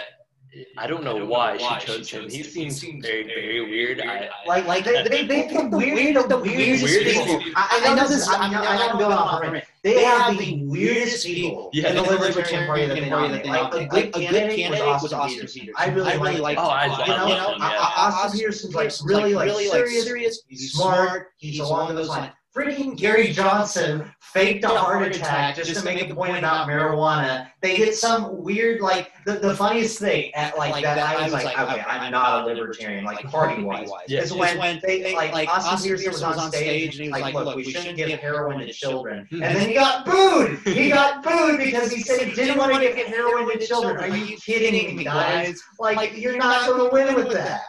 I 0.77 0.87
don't 0.87 1.03
know, 1.03 1.15
I 1.15 1.19
don't 1.19 1.29
why, 1.29 1.57
know 1.57 1.63
why, 1.63 1.79
she 1.79 1.85
chose, 1.85 2.07
she 2.07 2.17
chose 2.17 2.33
him. 2.33 2.39
He 2.39 2.43
seems, 2.43 2.81
seems 2.81 3.05
very, 3.05 3.23
very 3.23 3.61
weird. 3.61 4.01
I, 4.01 4.29
like, 4.47 4.65
like 4.65 4.83
they, 4.83 5.03
they, 5.03 5.25
they 5.25 5.47
pick 5.47 5.69
the 5.69 5.77
weirdest, 5.77 6.29
the 6.29 6.39
weirdest, 6.39 6.83
weirdest 6.83 7.19
people. 7.19 7.37
people. 7.37 7.53
I, 7.55 7.81
I, 7.85 7.93
know 7.93 8.07
this. 8.07 8.27
I, 8.27 8.33
I, 8.33 8.47
I, 8.47 8.93
I 8.93 8.99
know 8.99 9.11
off 9.11 9.43
on 9.43 9.53
They, 9.83 9.93
they 9.93 10.03
have 10.03 10.37
the 10.39 10.65
weirdest 10.65 11.25
people 11.25 11.69
yeah, 11.71 11.89
in 11.89 11.97
the 11.97 12.01
Libertarian 12.01 12.65
Party 12.65 12.85
that 12.87 12.95
they 12.95 13.09
nominate. 13.09 13.45
Like, 13.45 13.73
a 13.75 13.85
good 13.85 14.07
a 14.15 14.27
good 14.27 14.55
candidate 14.55 14.85
was 14.85 15.13
Austin 15.13 15.45
Peters. 15.45 15.75
I 15.77 15.89
really 15.89 16.37
like. 16.39 16.57
Oh, 16.57 16.63
I 16.63 16.87
love 16.87 17.55
him. 17.55 17.61
Austin 17.61 18.39
Peters 18.39 18.63
is 18.63 18.73
like 18.73 18.91
really, 19.03 19.33
like 19.33 19.51
serious. 19.51 20.41
He's 20.47 20.73
smart. 20.73 21.31
He's 21.37 21.59
along 21.59 21.93
those 21.93 22.09
lines 22.09 22.33
freaking 22.55 22.97
Gary 22.97 23.31
Johnson 23.31 24.11
faked 24.21 24.63
a 24.63 24.69
heart 24.69 25.07
attack 25.07 25.55
just 25.55 25.75
to 25.75 25.85
make 25.85 26.09
a 26.09 26.13
point 26.13 26.37
about 26.37 26.67
marijuana. 26.67 27.47
They 27.61 27.77
get 27.77 27.95
some 27.95 28.41
weird, 28.43 28.81
like, 28.81 29.11
the, 29.25 29.33
the 29.33 29.55
funniest 29.55 29.99
thing 29.99 30.33
at 30.33 30.57
like, 30.57 30.71
like 30.71 30.83
that, 30.83 30.95
that, 30.95 31.17
I 31.17 31.23
was 31.23 31.33
like, 31.33 31.45
like 31.45 31.59
okay, 31.59 31.81
I'm 31.81 32.11
not 32.11 32.43
a 32.43 32.45
libertarian, 32.45 33.05
like 33.05 33.23
party 33.25 33.61
wise. 33.61 33.89
Yeah. 34.07 34.21
Is 34.21 34.33
when, 34.33 34.57
when 34.57 34.79
they, 34.83 35.15
like, 35.15 35.31
like 35.31 35.49
Austin 35.49 35.95
Petersen 35.97 36.11
was 36.11 36.37
on 36.37 36.51
stage 36.51 36.95
and 36.95 37.05
he 37.05 37.11
was 37.11 37.21
like, 37.21 37.33
look, 37.33 37.55
we 37.55 37.63
shouldn't 37.63 37.97
give 37.97 38.19
heroin 38.19 38.59
to 38.59 38.73
children. 38.73 39.27
And 39.31 39.41
then 39.41 39.67
he 39.67 39.75
got 39.75 40.05
booed. 40.05 40.59
He 40.59 40.89
got 40.89 41.23
booed 41.23 41.59
because 41.59 41.91
he 41.91 42.01
said 42.01 42.27
he 42.27 42.33
didn't 42.33 42.57
want 42.57 42.73
to 42.73 42.93
give 42.93 43.07
heroin 43.07 43.59
to 43.59 43.65
children. 43.65 43.97
Are 43.97 44.15
you 44.15 44.37
kidding 44.37 44.95
me, 44.95 45.03
guys? 45.03 45.61
Like, 45.79 46.17
you're 46.17 46.37
not 46.37 46.65
going 46.67 46.89
to 46.89 46.93
win 46.93 47.15
with 47.15 47.31
that. 47.33 47.61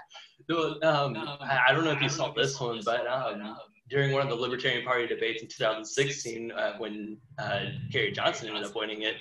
Um, 0.83 1.17
I 1.17 1.69
don't 1.71 1.85
know 1.85 1.93
if 1.93 2.03
you 2.03 2.09
saw 2.09 2.33
this 2.33 2.59
one, 2.59 2.81
but 2.85 3.07
um, 3.07 3.57
during 3.91 4.13
one 4.13 4.23
of 4.23 4.29
the 4.29 4.35
Libertarian 4.37 4.85
Party 4.85 5.07
debates 5.07 5.43
in 5.43 5.49
2016, 5.49 6.53
uh, 6.53 6.77
when 6.79 7.19
uh, 7.39 7.65
Gary 7.91 8.13
Johnson 8.13 8.49
ended 8.49 8.65
up 8.65 8.75
winning 8.75 9.03
it, 9.03 9.17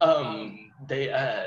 um, 0.00 0.70
they 0.86 1.10
uh, 1.10 1.44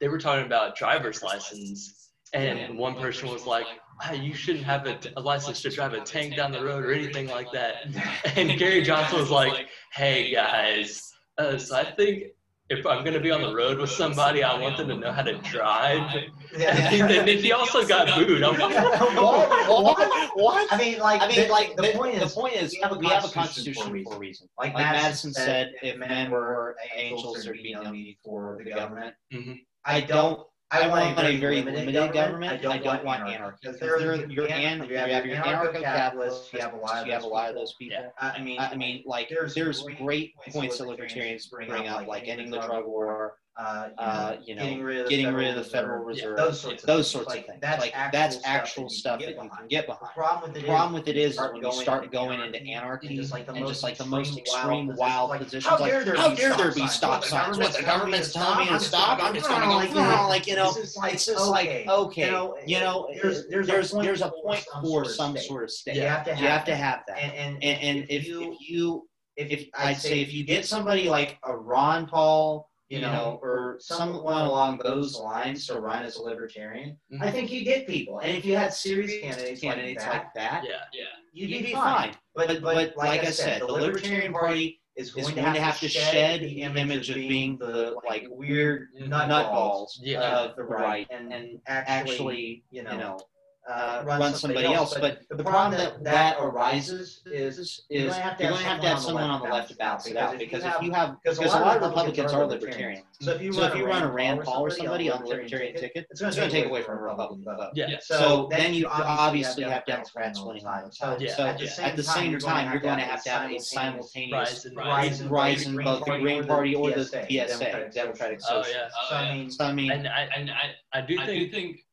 they 0.00 0.08
were 0.08 0.18
talking 0.18 0.46
about 0.46 0.76
driver's 0.76 1.22
license, 1.22 2.10
and 2.32 2.78
one 2.78 2.94
person 2.94 3.28
was 3.30 3.46
like, 3.46 3.66
ah, 4.02 4.12
"You 4.12 4.34
shouldn't 4.34 4.64
have 4.64 4.86
a, 4.86 4.98
a 5.16 5.20
license 5.20 5.62
to 5.62 5.70
drive 5.70 5.94
a 5.94 6.00
tank 6.00 6.36
down 6.36 6.52
the 6.52 6.62
road 6.62 6.84
or 6.84 6.92
anything 6.92 7.28
like 7.28 7.50
that," 7.52 7.86
and 8.36 8.58
Gary 8.58 8.82
Johnson 8.82 9.18
was 9.18 9.30
like, 9.30 9.68
"Hey 9.92 10.30
guys." 10.32 11.12
Uh, 11.38 11.56
so 11.56 11.76
I 11.76 11.84
think 11.84 12.24
if 12.70 12.86
I'm 12.86 13.02
going 13.02 13.14
to 13.14 13.20
be 13.20 13.32
on 13.32 13.42
the 13.42 13.52
road 13.52 13.78
with 13.78 13.90
somebody, 13.90 14.44
I 14.44 14.56
want 14.58 14.76
them 14.76 14.88
to 14.88 14.96
know 14.96 15.10
how 15.10 15.22
to 15.22 15.34
drive. 15.38 16.22
Yeah. 16.56 16.76
and 16.92 17.28
then 17.28 17.38
he 17.38 17.50
also 17.50 17.84
got 17.84 18.06
booed. 18.16 18.44
I'm 18.44 18.58
like, 18.58 19.00
what? 19.16 19.68
what? 19.82 20.30
what? 20.36 20.72
I 20.72 20.78
mean, 20.78 21.00
like, 21.00 21.20
I 21.20 21.26
mean, 21.26 21.42
the, 21.42 21.48
like 21.48 21.74
the, 21.74 21.82
the, 21.82 21.92
point 21.92 22.14
is, 22.14 22.32
the 22.32 22.40
point 22.40 22.54
is, 22.54 22.72
we 22.72 22.80
have 22.82 22.92
a, 22.92 22.98
we 22.98 23.06
have 23.08 23.24
a 23.24 23.28
constitution 23.28 23.82
for 23.82 23.88
a 23.88 23.92
reason. 23.92 24.12
For 24.12 24.16
a 24.16 24.20
reason. 24.20 24.48
Like, 24.56 24.74
like 24.74 24.84
Madison 24.84 25.32
said, 25.32 25.72
if 25.82 25.98
men 25.98 26.30
were 26.30 26.76
angels, 26.94 27.42
there'd 27.42 27.60
be 27.60 27.74
no 27.74 27.90
need 27.90 28.18
for 28.24 28.60
the 28.64 28.70
government. 28.70 29.14
Mm-hmm. 29.34 29.54
I 29.84 30.00
don't 30.02 30.46
I, 30.72 30.86
want, 30.88 31.18
a 31.18 31.36
very 31.38 31.56
limited, 31.56 31.86
limited 31.86 32.12
government. 32.12 32.52
I 32.52 32.56
don't, 32.56 32.72
I 32.72 32.78
don't 32.78 33.04
want 33.04 33.28
anarchy. 33.28 33.58
Because 33.62 33.80
you're, 33.80 34.26
you're, 34.26 34.46
an, 34.48 34.88
you 34.88 34.96
have 34.96 35.26
your 35.26 35.36
anarcho-capitalists. 35.36 36.52
You 36.52 36.60
have 36.60 36.74
a 36.74 36.76
lot 36.76 36.98
of, 36.98 37.06
you 37.06 37.12
have 37.12 37.24
a 37.24 37.26
lot 37.26 37.48
of 37.48 37.56
those 37.56 37.74
people. 37.74 37.98
Yeah. 38.00 38.10
I 38.20 38.40
mean, 38.40 38.60
I 38.60 38.76
mean, 38.76 39.02
like 39.04 39.28
there's, 39.28 39.54
there's 39.54 39.82
great 39.98 40.36
points 40.36 40.78
that 40.78 40.86
libertarians 40.86 41.46
bring 41.46 41.70
up, 41.88 42.06
like 42.06 42.28
ending 42.28 42.50
the 42.50 42.60
drug 42.60 42.86
war, 42.86 43.36
uh, 43.60 43.88
uh, 43.98 44.36
you 44.42 44.54
know, 44.54 44.62
getting 44.62 44.82
rid 44.82 44.98
of 44.98 45.04
the, 45.04 45.10
getting 45.10 45.34
rid 45.34 45.48
of 45.48 45.56
the 45.56 45.70
Federal 45.70 46.02
Reserve, 46.02 46.34
yeah, 46.38 46.44
those 46.44 46.60
sorts 46.60 46.82
of 46.82 46.86
those 46.86 47.12
things. 47.12 47.26
sorts 47.26 47.34
of 47.36 47.44
things. 47.44 47.58
That's 47.60 47.80
like 47.80 47.92
actual 47.94 48.18
that's 48.18 48.38
actual 48.44 48.88
stuff 48.88 49.20
that 49.20 49.28
you 49.28 49.34
can 49.36 49.68
get 49.68 49.86
behind. 49.86 50.08
The 50.08 50.14
problem 50.14 50.52
with 50.52 50.62
it, 50.62 50.66
problem 50.66 50.92
with 50.94 51.08
it 51.08 51.16
is, 51.16 51.34
is 51.34 51.40
when 51.40 51.62
you 51.62 51.72
start 51.72 52.10
going 52.10 52.40
into 52.40 52.58
anarchy 52.58 53.08
and 53.08 53.16
just 53.16 53.32
like 53.32 53.46
the, 53.46 53.52
most, 53.52 53.82
like 53.82 53.98
the 53.98 54.06
most 54.06 54.38
extreme 54.38 54.94
wild 54.96 55.32
positions, 55.32 55.66
how 55.66 55.76
dare 55.76 56.04
there, 56.04 56.16
like, 56.16 56.38
how 56.38 56.56
there 56.56 56.72
be 56.72 56.86
stop 56.86 57.22
signs? 57.22 57.58
What 57.58 57.74
the 57.74 57.82
government's 57.82 58.32
telling 58.32 58.60
me 58.60 58.66
to 58.72 58.80
stop? 58.80 59.22
I'm 59.22 59.34
just 59.34 59.48
going 59.48 59.60
to 59.60 59.66
go 59.66 60.00
like, 60.00 60.28
like 60.28 60.46
you 60.46 60.56
know, 60.56 60.72
it's 60.74 61.26
just 61.26 61.48
like 61.48 61.86
okay, 61.86 62.30
you 62.66 62.80
know, 62.80 63.08
there's 63.22 63.46
there's 63.48 63.90
there's 63.90 64.22
a 64.22 64.32
point 64.42 64.64
for 64.80 65.04
some 65.04 65.36
sort 65.36 65.64
of 65.64 65.70
state. 65.70 65.96
You 65.96 66.02
have 66.02 66.24
to 66.24 66.34
have 66.34 66.64
that, 67.08 67.18
and 67.18 67.62
and 67.62 68.06
if 68.08 68.26
you 68.26 69.06
if 69.36 69.68
I'd 69.76 69.98
say 69.98 70.20
if 70.20 70.32
you 70.32 70.44
get 70.44 70.64
somebody 70.64 71.10
like 71.10 71.38
a 71.44 71.54
Ron 71.54 72.06
Paul 72.06 72.69
you 72.90 73.00
know, 73.00 73.38
or 73.40 73.76
someone 73.78 74.44
along 74.44 74.80
those 74.82 75.16
lines 75.16 75.64
to 75.68 75.78
run 75.78 76.02
as 76.02 76.16
a 76.16 76.22
libertarian, 76.22 76.96
mm-hmm. 77.12 77.22
I 77.22 77.30
think 77.30 77.52
you 77.52 77.64
get 77.64 77.86
people. 77.86 78.18
And 78.18 78.36
if 78.36 78.44
you 78.44 78.56
had 78.56 78.74
serious 78.74 79.20
candidates, 79.20 79.60
candidates 79.60 80.04
like 80.04 80.34
that, 80.34 80.64
yeah, 80.66 80.80
yeah, 80.92 81.04
you'd, 81.32 81.50
you'd 81.50 81.66
be 81.66 81.72
fine. 81.72 82.10
But, 82.34 82.48
but, 82.48 82.62
but 82.62 82.74
like, 82.74 82.96
like 82.96 83.24
I 83.24 83.30
said, 83.30 83.62
the 83.62 83.66
Libertarian 83.66 84.32
Party 84.32 84.80
is 84.96 85.12
going, 85.12 85.28
is 85.28 85.32
going 85.32 85.54
to 85.54 85.60
have 85.60 85.78
to 85.78 85.88
shed 85.88 86.40
the 86.40 86.62
image 86.62 87.10
of 87.10 87.14
being 87.16 87.56
the 87.58 87.94
like 88.04 88.26
weird 88.28 88.88
nutballs 89.00 89.90
yeah. 90.00 90.20
of 90.20 90.56
the 90.56 90.64
right 90.64 91.06
and, 91.10 91.32
and 91.32 91.60
actually, 91.66 92.64
you 92.72 92.82
know, 92.82 93.20
uh, 93.68 94.02
run, 94.04 94.20
run 94.20 94.34
somebody, 94.34 94.62
somebody 94.62 94.74
else. 94.74 94.94
But 94.98 95.20
the, 95.28 95.36
the 95.36 95.44
problem 95.44 95.78
that 95.78 96.02
that 96.04 96.36
arises 96.40 97.22
is 97.26 97.58
is 97.58 97.82
you're 97.88 98.04
going 98.04 98.14
to 98.14 98.20
have 98.20 98.38
to 98.38 98.46
have, 98.46 98.58
have, 98.58 98.80
to 98.80 98.88
have 98.88 98.98
someone 99.00 99.24
on 99.24 99.42
the 99.42 99.48
left 99.48 99.70
to 99.70 99.76
balance 99.76 100.06
it 100.06 100.16
out. 100.16 100.38
Because 100.38 100.64
if 100.64 100.82
you 100.82 100.92
have 100.92 101.16
because 101.22 101.38
a 101.38 101.58
lot 101.58 101.76
of 101.76 101.82
Republicans 101.82 102.32
are 102.32 102.46
libertarian. 102.46 103.02
So 103.20 103.32
if 103.32 103.42
you 103.42 103.52
so 103.52 103.64
if 103.64 103.74
you 103.74 103.86
run 103.86 104.02
a 104.02 104.10
Rand 104.10 104.42
Paul 104.42 104.64
or 104.64 104.70
somebody 104.70 105.10
on 105.10 105.22
the 105.22 105.28
libertarian 105.28 105.74
ticket, 105.76 106.06
it's 106.10 106.20
going 106.20 106.32
to 106.32 106.48
take 106.48 106.66
away 106.66 106.82
from 106.82 106.98
a 106.98 107.02
Republican 107.02 107.44
vote. 107.44 107.70
Yeah. 107.74 107.98
So 108.00 108.48
then 108.50 108.74
you 108.74 108.86
obviously 108.88 109.64
have 109.64 109.84
Democrats 109.84 110.42
winning 110.42 110.66
Iowa. 110.66 110.90
So 110.92 111.16
at 111.44 111.96
the 111.96 112.02
same 112.02 112.38
time, 112.38 112.72
you're 112.72 112.80
going 112.80 112.98
to 112.98 113.04
have 113.04 113.22
to 113.24 113.30
have 113.30 113.50
a 113.50 113.58
simultaneous 113.58 114.66
rise 114.74 115.66
in 115.66 115.76
both 115.76 116.04
the 116.04 116.18
Green 116.18 116.46
Party 116.46 116.74
or 116.74 116.90
the 116.90 117.00
DSA, 117.00 117.92
Democratic 117.92 118.40
Socialists. 118.40 118.96
Oh 119.10 119.22
yeah. 119.22 119.48
So 119.48 119.64
I 119.64 119.72
mean, 119.72 119.90
and 119.90 120.08
I 120.08 120.74
I 120.92 121.00
do 121.02 121.16
think 121.16 121.84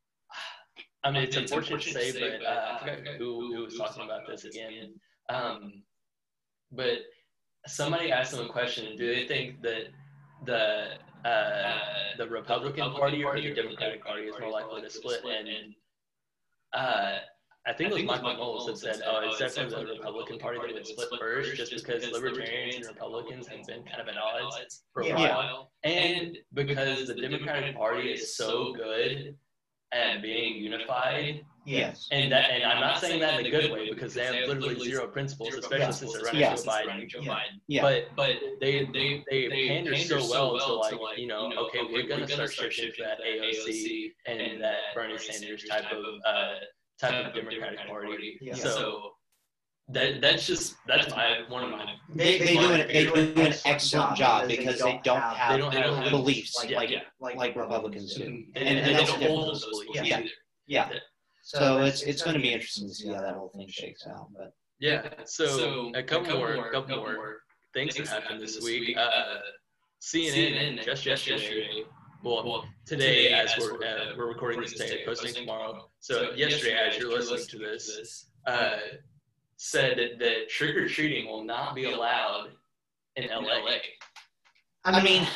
I 1.04 1.12
mean, 1.12 1.24
it's, 1.24 1.38
it's 1.38 1.52
unfortunate, 1.52 1.82
to 1.82 1.91
say, 1.91 2.12
but 2.12 2.45
uh, 2.45 2.76
I 2.76 2.80
forgot 2.80 3.16
who, 3.18 3.56
who 3.56 3.64
was 3.64 3.78
talking 3.78 4.04
about 4.04 4.28
this 4.28 4.45
again. 4.45 4.93
Um, 5.30 5.84
but 6.72 7.00
somebody 7.68 8.12
asked 8.12 8.32
them 8.32 8.45
a 8.45 8.50
question: 8.50 8.95
Do 8.98 9.14
they 9.14 9.28
think 9.28 9.62
that 9.62 9.84
the 10.45 10.98
uh, 11.28 11.80
the 12.18 12.28
Republican 12.28 12.91
Party 12.91 13.24
or 13.24 13.39
the 13.39 13.54
Democratic 13.54 14.04
Party 14.04 14.24
is 14.24 14.36
more 14.39 14.52
likely 14.52 14.82
to 14.82 14.89
split? 14.89 15.22
And 15.24 15.74
uh, 16.74 17.20
I 17.66 17.74
think 17.74 17.91
it 17.91 17.93
was 17.93 18.04
Michael 18.04 18.36
Knowles 18.36 18.66
that 18.68 18.78
said, 18.78 19.02
"Oh, 19.06 19.22
it's 19.24 19.38
definitely 19.38 19.86
the 19.86 20.00
Republican 20.00 20.39
Party 20.39 20.60
that 20.66 20.74
would 20.74 20.88
split 20.88 21.10
first, 21.20 21.56
just 21.56 21.72
because 21.72 22.10
Libertarians 22.12 22.76
and 22.76 22.88
Republicans 22.88 23.48
have 23.48 23.66
been 23.68 23.84
kind 23.84 24.02
of 24.02 24.08
at 24.08 24.16
odds 24.18 24.84
for 24.93 25.04
a 25.04 25.14
while, 25.14 25.72
and 25.84 26.38
because 26.54 27.08
the 27.08 27.16
Democratic 27.16 27.76
Party 27.76 28.12
is 28.12 28.36
so 28.36 28.74
good." 28.74 29.36
And 29.92 30.22
being 30.22 30.56
unified. 30.56 31.46
Yes. 31.66 32.08
And 32.12 32.32
that, 32.32 32.50
and 32.50 32.64
I'm 32.64 32.80
not 32.80 33.02
saying 33.02 33.20
that 33.20 33.40
in 33.42 33.46
a 33.46 33.50
good 33.50 33.72
way 33.72 33.90
because 33.90 34.14
they 34.14 34.24
have 34.24 34.48
literally 34.48 34.80
zero 34.80 35.06
principles, 35.08 35.54
especially 35.54 35.92
since 35.92 36.14
they're 36.14 36.24
running 36.24 37.10
Joe 37.10 37.20
Biden. 37.20 37.24
Yeah. 37.26 37.40
yeah. 37.68 37.82
But 37.82 38.04
but 38.16 38.36
they 38.62 38.86
they 38.94 39.26
they 39.30 39.50
pander 39.68 39.98
so 39.98 40.30
well 40.30 40.58
to 40.58 40.96
like 40.96 41.18
you 41.18 41.28
know 41.28 41.52
okay 41.68 41.80
we're 41.92 42.08
gonna 42.08 42.28
start 42.28 42.54
shifting 42.54 42.92
to 42.96 43.04
that 43.04 43.20
AOC 43.20 44.14
and 44.28 44.62
that 44.64 44.78
Bernie 44.96 45.18
Sanders 45.18 45.66
type 45.66 45.92
of 45.92 46.06
uh 46.26 46.54
type 47.02 47.26
of 47.26 47.34
Democratic 47.34 47.86
Party. 47.86 48.40
So 48.54 49.12
that 49.90 50.22
that's 50.22 50.46
just 50.46 50.76
that's 50.86 51.10
my 51.12 51.44
one 51.48 51.64
of 51.64 51.72
my. 51.72 51.86
They, 52.14 52.40
they 52.40 52.56
do 52.56 52.72
an 52.72 52.88
they 52.88 53.06
do 53.06 53.42
an 53.42 53.54
excellent 53.66 54.18
job 54.18 54.48
because 54.48 54.80
they 54.80 55.00
don't 55.04 55.22
have 55.22 55.72
they 55.72 55.82
don't 55.82 56.04
have 56.04 56.12
beliefs 56.12 56.58
like 56.58 56.72
like, 56.72 56.92
like, 57.20 57.36
like 57.36 57.56
Republicans 57.56 58.16
do, 58.16 58.24
and, 58.24 58.46
and, 58.56 58.80
and, 58.80 58.88
they 58.88 59.06
don't 59.06 59.24
hold 59.24 59.48
those 59.48 59.66
beliefs 59.66 59.92
yeah. 59.96 60.20
either. 60.20 60.30
Yeah. 60.66 60.90
So 61.42 61.80
it's 61.80 62.02
it's 62.02 62.22
going 62.22 62.36
to 62.36 62.42
be 62.42 62.52
interesting 62.52 62.90
to 62.90 62.94
see 62.94 63.08
how 63.08 63.22
that 63.22 63.36
whole 63.36 63.50
thing 63.50 63.68
shakes 63.70 64.06
out, 64.08 64.28
but. 64.36 64.54
Yeah. 64.80 65.10
So, 65.26 65.92
a 65.96 66.04
couple 66.04 66.38
more, 66.38 66.54
a 66.54 66.72
couple 66.72 66.98
more 66.98 67.38
things 67.74 67.96
that 67.96 68.08
happened 68.08 68.42
this 68.42 68.62
week. 68.62 68.96
Uh, 68.98 69.40
CNN, 70.02 70.84
just 70.84 71.06
yesterday. 71.06 71.84
Well, 72.24 72.66
today, 72.86 73.30
as 73.30 73.54
we're 73.58 73.76
uh, 73.76 74.14
we're 74.18 74.28
recording 74.28 74.62
this 74.62 74.74
today, 74.74 75.04
posting 75.06 75.34
tomorrow. 75.34 75.90
So 76.00 76.32
yesterday, 76.32 76.74
as 76.74 76.98
you're 76.98 77.12
listening 77.12 77.48
to 77.48 77.58
this, 77.58 78.28
uh, 78.46 78.78
said 79.58 79.97
that 80.20 80.49
trick 80.49 80.76
or 80.76 80.88
treating 80.88 81.28
will 81.28 81.43
not 81.43 81.76
be 81.76 81.86
allowed 81.86 82.49
in 83.16 83.28
LA. 83.30 83.78
I 84.86 85.03
mean, 85.03 85.28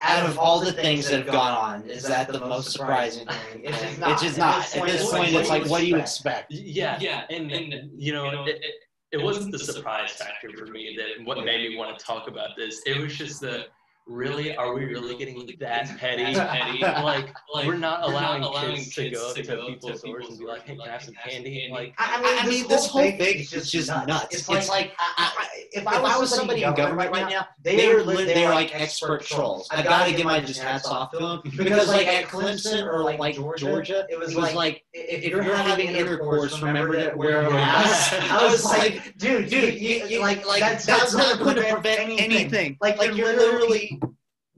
out 0.00 0.28
of 0.28 0.38
all 0.38 0.60
the 0.60 0.72
things 0.72 1.08
that 1.08 1.24
have 1.24 1.32
gone 1.32 1.82
on, 1.82 1.88
is 1.88 2.04
that 2.04 2.28
the 2.28 2.40
most 2.40 2.72
surprising 2.72 3.26
thing? 3.26 3.64
It's 3.64 3.80
just 3.80 3.98
not. 3.98 4.10
It's 4.12 4.22
just 4.22 4.38
not. 4.38 4.76
At 4.76 4.86
this 4.86 5.10
point, 5.10 5.34
it's 5.34 5.48
like, 5.48 5.66
what 5.66 5.80
do 5.80 5.86
you 5.86 5.96
expect? 5.96 6.50
Yeah, 6.50 6.98
yeah, 7.00 7.24
and, 7.30 7.52
and 7.52 7.90
you 7.94 8.12
know, 8.12 8.44
it, 8.44 8.56
it, 8.56 8.74
it 9.12 9.22
wasn't 9.22 9.52
the 9.52 9.58
surprise 9.58 10.12
factor 10.12 10.50
for 10.56 10.66
me 10.66 10.96
that 10.98 11.24
what 11.26 11.44
made 11.44 11.68
me 11.68 11.76
want 11.76 11.98
to 11.98 12.04
talk 12.04 12.28
about 12.28 12.50
this. 12.56 12.82
It 12.86 12.98
was 12.98 13.16
just 13.16 13.40
the 13.40 13.66
really 14.08 14.56
are 14.56 14.74
we 14.74 14.84
really 14.84 15.16
getting 15.16 15.46
that 15.60 15.98
petty? 15.98 16.34
petty? 16.34 16.78
like, 16.82 17.34
like 17.54 17.66
we're 17.66 17.74
not 17.76 18.02
allowing, 18.02 18.40
not 18.40 18.50
allowing 18.50 18.76
kids, 18.76 18.94
kids, 18.94 19.10
to 19.10 19.10
go 19.10 19.28
up 19.28 19.34
to, 19.36 19.42
to 19.42 19.66
people's 19.66 20.02
doors 20.02 20.28
and 20.28 20.38
be 20.38 20.44
like, 20.44 20.62
"Hey, 20.62 20.76
can 20.76 20.88
I 20.88 20.92
have 20.92 21.02
some 21.02 21.14
candy?" 21.14 21.68
Like, 21.70 21.94
I 21.98 22.20
mean, 22.20 22.38
I 22.38 22.48
mean, 22.48 22.68
this 22.68 22.86
whole 22.86 23.02
thing 23.02 23.40
is 23.40 23.50
just, 23.50 23.72
just 23.72 23.88
nuts. 23.88 24.06
nuts. 24.06 24.34
It's, 24.34 24.48
it's 24.48 24.68
like, 24.68 24.92
I, 24.98 25.32
I, 25.38 25.46
if, 25.72 25.86
I 25.86 26.00
was, 26.00 26.20
was 26.20 26.34
somebody 26.34 26.62
in 26.62 26.74
government 26.74 27.12
right 27.12 27.28
now, 27.28 27.46
they 27.62 27.90
are 27.90 28.02
they're 28.02 28.50
like 28.50 28.74
expert 28.74 29.22
trolls. 29.22 29.68
I 29.70 29.82
gotta 29.82 30.12
give 30.12 30.26
my 30.26 30.40
just 30.40 30.60
hats 30.60 30.86
off 30.86 31.12
to 31.12 31.18
them 31.18 31.40
because 31.44 31.88
like 31.88 32.06
at 32.06 32.24
Clemson 32.26 32.86
or 32.86 33.02
like 33.02 33.34
Georgia, 33.56 34.06
it 34.08 34.18
was 34.18 34.34
like 34.34 34.84
if 34.94 35.24
you're 35.24 35.42
having 35.42 35.88
intercourse, 35.88 36.60
remember 36.60 37.10
to 37.10 37.16
wear 37.16 37.42
a 37.42 37.50
mask. 37.50 38.14
I 38.30 38.46
was 38.50 38.64
like, 38.64 39.16
dude, 39.18 39.48
dude, 39.50 40.20
like 40.20 40.46
like 40.46 40.62
that's 40.82 41.14
not 41.14 41.38
going 41.38 41.56
to 41.56 41.64
prevent 41.64 42.20
anything. 42.20 42.76
Like 42.80 42.98
like 42.98 43.14
you're 43.14 43.36
literally 43.36 43.97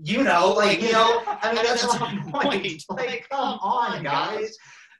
you 0.02 0.22
know, 0.22 0.52
like 0.52 0.80
you 0.82 0.92
know, 0.92 1.22
I 1.26 1.52
mean 1.52 1.64
that's 1.64 1.86
my 2.00 2.18
point. 2.30 2.84
Like, 2.88 3.26
come 3.30 3.58
on, 3.60 4.02
guys. 4.02 4.56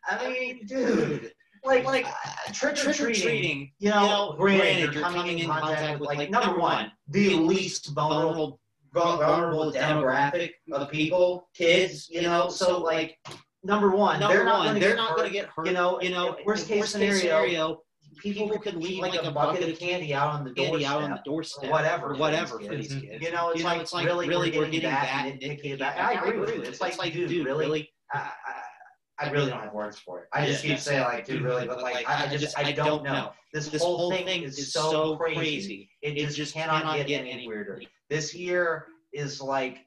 I 0.09 0.29
mean, 0.29 0.67
dude. 0.67 1.33
Like, 1.63 1.85
like 1.85 2.07
uh, 2.07 2.53
trick 2.55 2.83
or 2.87 2.95
treating, 2.95 3.71
you 3.79 3.91
know, 3.91 4.35
granted, 4.39 4.95
you're 4.95 5.03
coming 5.03 5.41
in 5.41 5.47
contact 5.47 6.01
with, 6.01 6.09
like, 6.09 6.31
number 6.31 6.59
one, 6.59 6.91
the 7.09 7.35
least 7.35 7.93
vulnerable, 7.95 8.59
vulnerable 8.95 9.71
demographic 9.71 10.53
of 10.73 10.91
people, 10.91 11.51
kids, 11.53 12.09
you 12.09 12.23
know, 12.23 12.49
so, 12.49 12.79
like, 12.79 13.19
number 13.63 13.91
one, 13.91 14.21
number 14.21 14.37
they're 14.37 14.45
not 14.47 14.65
one, 14.65 14.81
they're 14.81 14.97
not 14.97 15.17
going 15.17 15.29
to 15.29 15.33
get 15.35 15.51
hurt. 15.55 15.67
You 15.67 15.75
know, 15.75 16.01
you 16.01 16.09
know, 16.09 16.35
worst 16.47 16.67
case 16.67 16.89
scenario, 16.89 17.83
people, 18.21 18.45
people 18.45 18.59
could 18.59 18.77
leave 18.77 19.03
like, 19.03 19.15
like 19.15 19.25
a 19.25 19.31
bucket 19.31 19.69
of 19.69 19.79
candy 19.79 20.15
out 20.15 20.29
on 20.29 20.45
the 20.45 20.53
doorstep, 20.53 20.91
out 20.91 21.03
on 21.03 21.11
the 21.11 21.21
doorstep, 21.25 21.71
whatever, 21.71 22.15
whatever 22.15 22.61
for 22.61 22.77
these 22.77 22.93
kids. 22.93 23.25
You 23.25 23.33
know, 23.33 23.51
it's, 23.51 23.59
you 23.59 23.65
know, 23.65 23.71
like, 23.71 23.81
it's 23.81 23.93
like 23.93 24.07
really, 24.07 24.29
really 24.29 24.51
we're 24.57 24.69
getting 24.69 24.91
that 24.91 25.39
nitpicky 25.41 25.75
about. 25.75 25.97
I 25.97 26.13
agree 26.15 26.39
with 26.39 26.55
you. 26.55 26.63
It's 26.63 26.81
like, 26.81 26.99
like 26.99 27.13
dude, 27.13 27.29
dude, 27.29 27.47
really. 27.47 27.91
I, 28.13 28.19
I, 28.19 29.27
I 29.27 29.31
really 29.31 29.51
don't 29.51 29.61
have 29.61 29.75
words 29.75 29.99
for 29.99 30.21
it. 30.21 30.29
I 30.33 30.47
just 30.47 30.63
keep 30.63 30.79
saying 30.79 31.03
like, 31.03 31.27
dude, 31.27 31.43
really, 31.43 31.67
but 31.67 31.83
like, 31.83 32.09
I, 32.09 32.27
just, 32.37 32.59
I 32.59 32.73
don't 32.73 33.05
know. 33.05 33.33
This, 33.53 33.69
this 33.69 33.83
whole 33.83 34.11
thing 34.11 34.45
is 34.45 34.73
so 34.73 35.17
crazy. 35.17 35.91
It 36.01 36.27
just 36.31 36.55
cannot 36.55 36.85
get 37.07 37.27
any 37.27 37.47
weirder. 37.47 37.83
This 38.09 38.35
year 38.35 38.87
is 39.13 39.41
like 39.41 39.79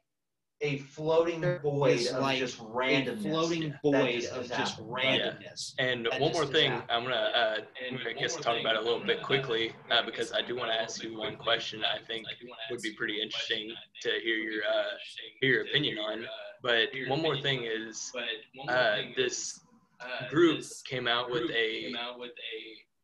a 0.63 0.77
floating 0.77 1.41
void 1.61 2.07
of 2.07 2.21
like 2.21 2.39
just 2.39 2.57
randomness. 2.59 3.21
floating 3.21 3.73
void 3.83 4.25
of 4.25 4.47
just 4.47 4.79
randomness. 4.79 5.73
Yeah. 5.77 5.85
And 5.85 6.07
that 6.09 6.21
one 6.21 6.31
more 6.31 6.45
thing, 6.45 6.71
happen. 6.71 6.87
I'm 6.89 7.03
gonna, 7.03 7.15
uh, 7.15 7.57
I 8.07 8.13
guess, 8.13 8.37
talk 8.37 8.59
about 8.59 8.75
it 8.75 8.81
a 8.81 8.83
little 8.83 9.05
bit 9.05 9.21
quickly 9.21 9.73
uh, 9.91 10.03
because 10.03 10.31
I 10.31 10.41
do 10.41 10.55
want 10.55 10.71
to 10.71 10.81
ask 10.81 11.03
you 11.03 11.17
one 11.17 11.35
question. 11.35 11.83
I 11.83 12.03
think 12.07 12.25
would 12.71 12.81
be 12.81 12.93
pretty 12.93 13.21
interesting 13.21 13.73
to 14.01 14.09
hear 14.23 14.37
your 14.37 14.63
uh, 14.63 14.93
hear 15.41 15.51
your 15.51 15.61
opinion 15.63 15.97
on. 15.97 16.25
But 16.63 16.89
one 17.07 17.21
more 17.21 17.39
thing 17.41 17.65
is, 17.65 18.11
uh, 18.69 18.95
this 19.17 19.59
group 20.29 20.63
came 20.85 21.07
out 21.07 21.29
with 21.29 21.51
a 21.51 21.93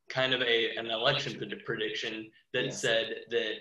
kind 0.07 0.33
of 0.33 0.41
a 0.41 0.75
an 0.77 0.89
election 0.89 1.41
prediction 1.65 2.31
that 2.53 2.73
said 2.73 3.15
that 3.29 3.55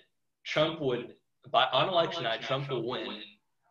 Trump 0.46 0.80
would, 0.80 1.14
by 1.50 1.66
on 1.72 1.88
election 1.88 2.22
night, 2.22 2.42
Trump 2.42 2.70
will 2.70 2.88
win 2.88 3.20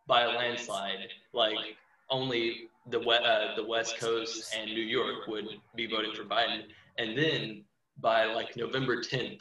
by 0.07 0.23
a 0.23 0.29
landslide. 0.29 1.09
Like 1.33 1.77
only 2.09 2.69
the 2.89 2.99
uh, 2.99 3.55
the 3.55 3.65
West 3.65 3.99
Coast 3.99 4.55
and 4.57 4.71
New 4.71 4.81
York 4.81 5.27
would 5.27 5.45
be 5.75 5.85
voting 5.87 6.13
for 6.13 6.23
Biden, 6.23 6.63
and 6.97 7.17
then 7.17 7.63
by 7.99 8.25
like 8.25 8.55
November 8.55 9.01
10th, 9.01 9.39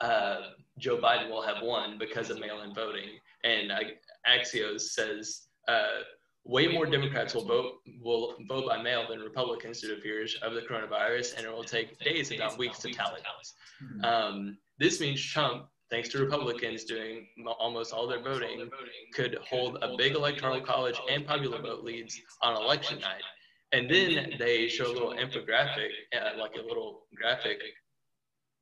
uh, 0.00 0.36
Joe 0.78 0.98
Biden 0.98 1.30
will 1.30 1.42
have 1.42 1.62
won 1.62 1.98
because 1.98 2.30
of 2.30 2.38
mail-in 2.38 2.74
voting. 2.74 3.08
And 3.44 3.70
uh, 3.70 3.80
Axios 4.28 4.80
says 4.80 5.48
uh, 5.68 6.02
way 6.44 6.68
more 6.68 6.86
Democrats 6.86 7.34
will 7.34 7.44
vote 7.44 7.74
will 8.02 8.34
vote 8.48 8.66
by 8.66 8.80
mail 8.82 9.06
than 9.08 9.20
Republicans 9.20 9.80
due 9.80 9.94
to 9.94 10.00
fears 10.00 10.36
of 10.42 10.54
the 10.54 10.62
coronavirus, 10.62 11.36
and 11.36 11.46
it 11.46 11.52
will 11.52 11.64
take 11.64 11.98
days, 11.98 12.30
if 12.30 12.38
not 12.38 12.58
weeks, 12.58 12.78
to 12.80 12.92
tally 12.92 13.20
those. 13.20 14.04
Um, 14.04 14.58
this 14.78 15.00
means 15.00 15.20
Trump 15.20 15.66
thanks 15.90 16.08
to 16.10 16.18
Republicans 16.18 16.84
doing 16.84 17.26
almost 17.58 17.92
all 17.92 18.06
their 18.06 18.22
voting, 18.22 18.68
could 19.14 19.36
hold 19.48 19.78
a 19.82 19.96
big 19.96 20.14
electoral 20.14 20.60
college 20.60 20.98
and 21.10 21.26
popular 21.26 21.60
vote 21.60 21.84
leads 21.84 22.20
on 22.42 22.56
election 22.56 23.00
night. 23.00 23.22
And 23.72 23.90
then 23.90 24.34
they 24.38 24.68
show 24.68 24.86
a 24.86 24.92
little 24.92 25.14
infographic, 25.14 25.90
uh, 26.14 26.38
like 26.38 26.52
a 26.56 26.66
little 26.66 27.06
graphic 27.14 27.58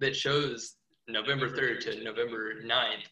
that 0.00 0.16
shows 0.16 0.76
November 1.08 1.50
3rd 1.50 1.80
to 1.80 2.04
November 2.04 2.62
9th. 2.64 3.04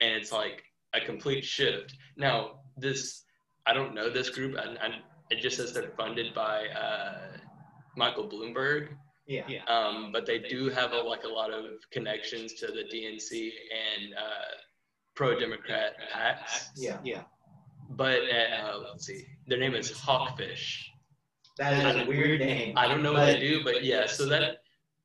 And 0.00 0.14
it's 0.14 0.32
like 0.32 0.62
a 0.94 1.00
complete 1.00 1.44
shift. 1.44 1.94
Now, 2.16 2.60
this, 2.76 3.24
I 3.66 3.72
don't 3.74 3.94
know 3.94 4.10
this 4.10 4.30
group. 4.30 4.56
I, 4.56 4.86
I, 4.86 4.90
it 5.30 5.40
just 5.40 5.56
says 5.56 5.72
they're 5.72 5.92
funded 5.96 6.34
by 6.34 6.66
uh, 6.68 7.36
Michael 7.96 8.28
Bloomberg. 8.28 8.88
Yeah. 9.26 9.44
yeah. 9.48 9.64
Um, 9.64 10.10
but 10.12 10.26
they 10.26 10.38
do 10.38 10.68
have 10.70 10.92
a, 10.92 10.98
like 10.98 11.24
a 11.24 11.28
lot 11.28 11.52
of 11.52 11.64
connections 11.92 12.54
to 12.54 12.66
the 12.66 12.84
DNC 12.92 13.50
and 13.70 14.14
uh, 14.14 14.52
pro-Democrat 15.14 15.94
PACs. 16.12 16.68
Yeah. 16.76 16.98
Yeah. 17.04 17.22
But 17.90 18.20
uh, 18.20 18.78
let's 18.90 19.06
see, 19.06 19.26
their 19.46 19.58
name 19.58 19.74
is 19.74 19.90
Hawkfish. 19.92 20.78
That 21.58 21.74
is 21.74 22.02
a 22.02 22.08
weird 22.08 22.40
name. 22.40 22.76
I 22.76 22.88
don't 22.88 23.02
know 23.02 23.12
what 23.12 23.26
they 23.26 23.40
do, 23.40 23.62
but 23.62 23.84
yeah. 23.84 24.06
So 24.06 24.26
that. 24.26 24.58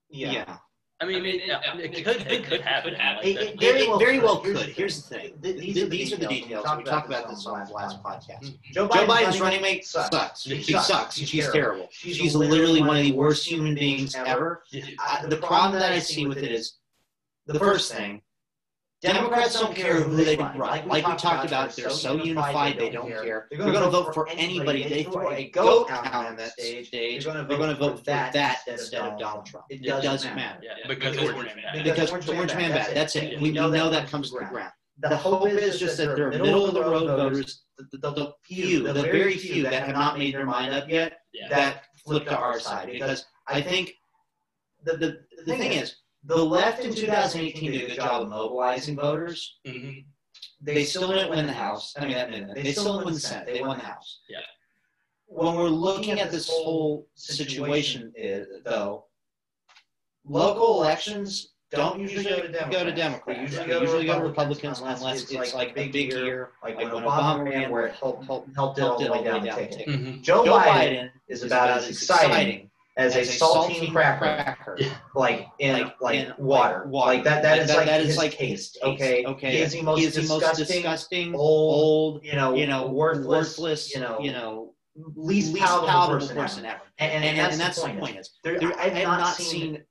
Yeah. 0.09 0.31
yeah. 0.31 0.57
I 0.99 1.05
mean, 1.05 1.17
I 1.17 1.21
mean 1.21 1.35
it, 1.35 1.93
it, 1.93 2.05
could, 2.05 2.25
it 2.31 2.43
could 2.45 2.61
happen. 2.61 2.93
Like 2.93 3.23
it, 3.23 3.37
it 3.37 3.59
very, 3.59 3.87
well, 3.87 3.99
very 3.99 4.19
well 4.19 4.39
could. 4.39 4.57
Here's 4.69 5.03
the 5.03 5.15
thing. 5.15 5.33
These, 5.41 5.75
these, 5.75 5.89
these 5.89 6.13
are 6.13 6.17
the 6.17 6.27
details. 6.27 6.65
We 6.75 6.83
talked 6.83 7.07
about 7.07 7.29
this 7.29 7.45
on 7.45 7.67
the 7.67 7.71
last 7.71 8.01
podcast. 8.01 8.41
Mm-hmm. 8.41 8.71
Joe, 8.73 8.87
Joe 8.87 9.05
Biden's 9.05 9.39
running 9.39 9.61
mate 9.61 9.85
sucks. 9.85 10.41
She, 10.41 10.61
she 10.63 10.73
sucks. 10.73 11.15
She's, 11.15 11.29
She's 11.29 11.51
terrible. 11.51 11.87
She's, 11.91 12.15
She's 12.15 12.35
literally 12.35 12.81
one 12.81 12.97
of 12.97 13.03
the 13.03 13.11
worst 13.11 13.47
human 13.47 13.75
beings 13.75 14.15
ever. 14.15 14.63
Uh, 14.73 15.27
the 15.27 15.37
problem 15.37 15.79
that 15.79 15.91
I 15.91 15.99
see 15.99 16.25
with 16.25 16.39
it 16.39 16.51
is 16.51 16.77
the 17.45 17.59
first 17.59 17.93
thing 17.93 18.23
Democrats 18.99 19.59
don't 19.59 19.75
care 19.75 20.01
who 20.01 20.15
they 20.15 20.35
run. 20.35 20.57
Like, 20.57 20.87
like 20.87 21.07
we 21.07 21.15
talked 21.15 21.45
about, 21.45 21.75
they're 21.75 21.89
so 21.89 22.15
unified, 22.15 22.79
they 22.79 22.89
don't 22.89 23.09
care. 23.09 23.47
They're 23.51 23.59
going 23.59 23.73
to 23.73 23.89
vote 23.89 24.13
for 24.13 24.27
anybody. 24.29 24.87
They 24.87 25.03
throw 25.03 25.31
a 25.31 25.49
goat 25.49 25.91
out 25.91 26.13
on 26.13 26.35
that 26.37 26.53
stage. 26.53 26.89
They're 26.91 27.21
going 27.21 27.69
to 27.69 27.75
vote 27.75 27.99
for 27.99 28.05
that 28.05 28.59
instead 28.67 29.01
of 29.01 29.19
Donald 29.19 29.45
Trump. 29.45 29.65
It 29.69 29.83
doesn't 29.83 30.35
matter. 30.35 30.61
Because 30.87 31.17
Orange 31.17 31.55
Man 31.55 31.57
bad. 31.73 31.83
Because 31.83 32.11
Orange 32.11 32.55
Man 32.55 32.71
bad. 32.71 32.95
That's 32.95 33.15
it. 33.15 33.39
We 33.39 33.51
know 33.51 33.69
that 33.69 34.09
comes 34.09 34.31
to 34.31 34.39
the 34.39 34.45
ground. 34.45 34.71
The 34.99 35.15
hope 35.15 35.47
is 35.47 35.79
just 35.79 35.97
that 35.97 36.15
they're 36.15 36.31
middle 36.31 36.65
of 36.65 36.73
the 36.73 36.81
road 36.81 37.05
voters, 37.05 37.65
the, 37.77 37.99
the, 37.99 38.11
the 38.11 38.33
few, 38.43 38.91
the 38.91 39.03
very 39.03 39.37
few 39.37 39.61
that 39.61 39.73
have 39.73 39.89
not 39.89 40.17
made 40.17 40.33
their 40.33 40.45
mind 40.45 40.73
up 40.73 40.89
yet, 40.89 41.19
that 41.51 41.83
flip 42.03 42.25
to 42.25 42.35
our 42.35 42.59
side. 42.59 42.89
Because 42.91 43.25
I 43.47 43.61
think 43.61 43.93
the, 44.83 44.97
the, 44.97 45.19
the 45.45 45.55
thing 45.55 45.73
is, 45.73 45.97
the 46.27 46.35
left 46.35 46.83
in 46.83 46.93
2018 46.93 47.71
did 47.71 47.83
a 47.83 47.87
good 47.87 47.95
job 47.95 48.23
of 48.23 48.29
mobilizing 48.29 48.95
voters. 48.95 49.59
Mm-hmm. 49.65 49.99
They 50.61 50.83
still 50.83 51.07
didn't 51.07 51.29
win 51.29 51.47
the 51.47 51.53
House. 51.53 51.93
I 51.97 52.05
mean. 52.05 52.51
They 52.53 52.71
still 52.73 52.93
didn't 52.93 53.05
win 53.05 53.13
the 53.13 53.19
Senate. 53.19 53.47
They 53.47 53.61
won 53.61 53.77
the 53.77 53.85
House. 53.85 54.19
Yeah. 54.29 54.39
When 55.27 55.55
we're 55.55 55.69
looking 55.69 56.19
at 56.19 56.31
this 56.31 56.49
whole 56.49 57.07
situation, 57.15 58.13
though, 58.65 59.05
local 60.25 60.81
elections 60.81 61.53
don't 61.71 61.99
usually 61.99 62.23
go 62.23 62.41
to 62.41 62.47
Democrats. 62.47 62.75
Go 62.75 62.83
to 62.85 62.91
Democrats. 62.93 63.37
They 63.37 63.43
usually, 63.43 63.67
go, 63.67 63.81
usually 63.81 64.05
go 64.05 64.19
to 64.19 64.25
Republicans 64.25 64.79
unless 64.79 65.01
it's, 65.03 65.31
it's 65.31 65.53
like, 65.53 65.71
a 65.71 65.89
big 65.89 66.11
year, 66.11 66.51
like, 66.63 66.77
like 66.77 66.93
when 66.93 67.03
Obama 67.03 67.43
ran, 67.43 67.69
where 67.69 67.87
it 67.87 67.95
helped, 67.95 68.25
helped, 68.25 68.55
helped 68.55 68.79
it 68.79 68.83
all 68.83 68.99
the 68.99 69.11
way 69.11 69.23
down 69.23 69.43
the 69.43 69.51
ticket. 69.51 69.87
Mm-hmm. 69.87 70.21
Joe, 70.21 70.45
Joe 70.45 70.59
Biden 70.59 71.09
is 71.27 71.43
about 71.43 71.69
as 71.69 71.89
exciting 71.89 72.66
as, 72.97 73.15
as 73.15 73.29
a, 73.29 73.39
saltine, 73.39 73.69
saltine 73.69 73.91
cracker, 73.91 74.19
cracker 74.19 74.77
like 75.15 75.47
in 75.59 75.73
like, 75.73 76.01
like 76.01 76.19
in, 76.19 76.33
water. 76.37 76.79
Like, 76.79 76.87
water. 76.87 77.13
Like 77.13 77.23
that 77.23 77.43
that 77.43 77.59
is 77.59 77.67
that, 77.67 77.77
like 77.77 77.85
that 77.85 78.01
is 78.01 78.17
like 78.17 78.31
taste. 78.31 78.79
Okay. 78.83 79.23
Okay. 79.25 79.51
He 79.51 79.57
is 79.59 79.73
the 79.73 79.83
most, 79.83 80.03
is 80.03 80.15
disgusting, 80.15 80.39
most 80.49 80.57
disgusting, 80.67 81.35
old, 81.35 82.23
you 82.25 82.35
know, 82.35 82.55
you 82.55 82.65
know, 82.65 82.87
worthless, 82.87 83.57
worthless, 83.57 83.93
you 83.93 84.01
know, 84.01 84.19
you 84.19 84.31
know, 84.31 84.73
least, 85.15 85.53
least 85.53 85.65
palatable, 85.65 85.87
palatable 85.87 86.19
person, 86.19 86.35
person 86.35 86.65
ever. 86.65 86.81
And, 86.97 87.11
and, 87.11 87.23
and, 87.23 87.51
and 87.51 87.61
that's, 87.61 87.81
the 87.81 87.89
point. 87.89 88.17
Is, 88.17 88.31
there, 88.43 88.59
there, 88.59 88.77
I 88.79 88.89
have 88.89 89.07
not 89.07 89.35
seen 89.35 89.83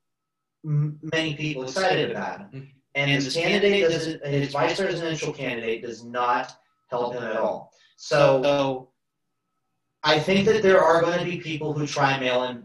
many 0.64 1.36
people 1.36 1.62
excited 1.62 2.10
about 2.10 2.40
him. 2.40 2.46
Mm-hmm. 2.48 2.64
And 2.96 3.10
his 3.10 3.34
candidate 3.34 3.90
doesn't, 3.90 4.26
his 4.26 4.52
vice 4.52 4.80
presidential 4.80 5.32
candidate 5.32 5.82
does 5.82 6.02
not 6.02 6.56
help 6.90 7.14
him 7.14 7.22
at 7.22 7.36
all. 7.36 7.70
So 7.96 8.90
I 10.02 10.18
think 10.18 10.46
that 10.46 10.62
there 10.62 10.82
are 10.82 11.02
going 11.02 11.18
to 11.18 11.24
be 11.24 11.36
people 11.36 11.72
who 11.72 11.86
try 11.86 12.18
mail-in 12.18 12.64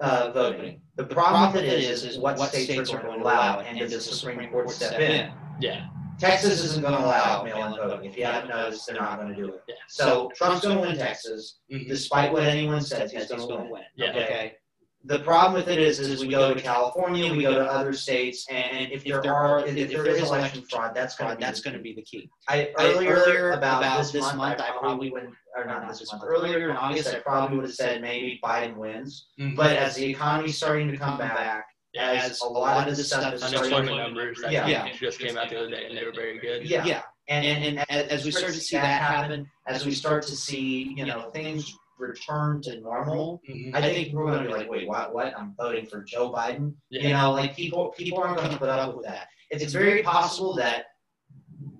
uh, 0.00 0.30
voting. 0.32 0.80
The 0.96 1.04
problem 1.04 1.52
with 1.52 1.64
it 1.64 1.80
is, 1.80 2.04
is 2.04 2.18
what, 2.18 2.38
what 2.38 2.50
states, 2.50 2.92
are 2.92 3.00
going 3.00 3.18
to 3.18 3.24
allow, 3.24 3.60
and 3.60 3.78
does 3.78 3.90
the 3.90 4.00
Supreme 4.00 4.50
Court 4.50 4.70
step 4.70 5.00
in? 5.00 5.32
Yeah. 5.60 5.86
Texas 6.18 6.62
isn't 6.62 6.82
going 6.82 6.94
to 6.94 7.00
allow 7.00 7.42
mail-in 7.42 7.74
voting. 7.74 8.08
If 8.08 8.16
you 8.16 8.24
haven't 8.24 8.50
noticed, 8.50 8.86
they're 8.86 8.96
not 8.96 9.18
going 9.18 9.34
to 9.34 9.34
do 9.34 9.48
it. 9.48 9.62
Yeah. 9.68 9.74
So 9.88 10.30
Trump's 10.36 10.62
going 10.62 10.76
to 10.76 10.82
win 10.82 10.96
Texas, 10.96 11.58
mm-hmm. 11.72 11.88
despite 11.88 12.32
what 12.32 12.44
anyone 12.44 12.80
says. 12.80 13.10
He's 13.10 13.26
going 13.26 13.40
to 13.40 13.46
win. 13.56 13.70
win. 13.70 13.82
Yeah. 13.96 14.10
Okay. 14.10 14.54
The 15.04 15.18
problem 15.18 15.54
with 15.54 15.68
it 15.68 15.80
is, 15.80 15.98
is 15.98 16.20
we 16.20 16.28
go 16.28 16.54
to 16.54 16.60
California, 16.60 17.32
we 17.32 17.42
go 17.42 17.54
to 17.54 17.64
other 17.64 17.92
states, 17.92 18.46
and 18.48 18.92
if, 18.92 19.04
if 19.04 19.20
there 19.22 19.34
are, 19.34 19.66
if, 19.66 19.76
if 19.76 19.90
there 19.90 20.06
is 20.06 20.22
election 20.22 20.62
fraud, 20.70 20.94
that's 20.94 21.16
going 21.16 21.34
to 21.34 21.40
that's 21.40 21.60
going 21.60 21.76
to 21.76 21.82
be 21.82 21.92
the 21.92 22.02
key. 22.02 22.30
I 22.48 22.70
earlier, 22.78 23.16
earlier 23.16 23.50
about, 23.50 23.82
about 23.82 24.12
this, 24.12 24.22
month, 24.22 24.36
month, 24.36 24.60
I 24.60 24.70
probably 24.78 25.10
wouldn't, 25.10 25.34
or 25.56 25.64
not 25.64 25.88
this 25.88 26.12
month. 26.12 26.22
Earlier 26.24 26.70
in 26.70 26.76
August, 26.76 27.12
I 27.12 27.18
probably 27.18 27.56
would 27.56 27.66
have 27.66 27.74
said 27.74 28.00
maybe 28.00 28.38
Biden 28.44 28.76
wins. 28.76 29.26
Mm-hmm. 29.40 29.56
But 29.56 29.76
as 29.76 29.96
the 29.96 30.04
economy's 30.04 30.56
starting 30.56 30.88
to 30.92 30.96
come 30.96 31.18
back, 31.18 31.66
as 31.98 32.40
a 32.40 32.46
lot 32.46 32.88
of 32.88 32.96
the 32.96 33.02
stuff 33.02 33.34
is 33.34 33.42
unemployment 33.42 33.96
numbers, 33.96 34.40
yeah, 34.48 34.66
yeah, 34.68 34.92
just 34.92 35.18
came 35.18 35.36
out 35.36 35.50
the 35.50 35.58
other 35.58 35.70
day, 35.70 35.86
and 35.88 35.98
they 35.98 36.04
were 36.04 36.12
very 36.12 36.38
good. 36.38 36.64
Yeah, 36.64 36.84
yeah. 36.84 37.02
And, 37.28 37.44
and, 37.44 37.84
and 37.88 38.10
as 38.10 38.24
we 38.24 38.30
start 38.30 38.52
to 38.52 38.60
see 38.60 38.76
that 38.76 39.02
happen, 39.02 39.48
as 39.66 39.84
we 39.84 39.92
start 39.92 40.22
to 40.24 40.36
see, 40.36 40.94
you 40.96 41.06
know, 41.06 41.30
things 41.30 41.76
return 42.02 42.60
to 42.62 42.80
normal, 42.80 43.40
mm-hmm. 43.48 43.74
I 43.74 43.80
think 43.80 44.12
we're 44.12 44.26
going 44.26 44.42
to 44.42 44.48
be 44.48 44.54
like, 44.54 44.70
wait, 44.70 44.86
what? 44.86 45.14
What? 45.14 45.32
I'm 45.38 45.54
voting 45.58 45.86
for 45.86 46.02
Joe 46.02 46.30
Biden. 46.30 46.74
Yeah. 46.90 47.02
You 47.02 47.14
know, 47.14 47.32
like 47.32 47.56
people 47.56 47.94
people 47.96 48.18
aren't 48.18 48.36
going 48.36 48.50
to 48.50 48.58
put 48.58 48.68
up 48.68 48.94
with 48.94 49.06
that. 49.06 49.28
It's, 49.50 49.62
it's 49.62 49.72
very 49.72 50.02
possible 50.02 50.54
that 50.56 50.86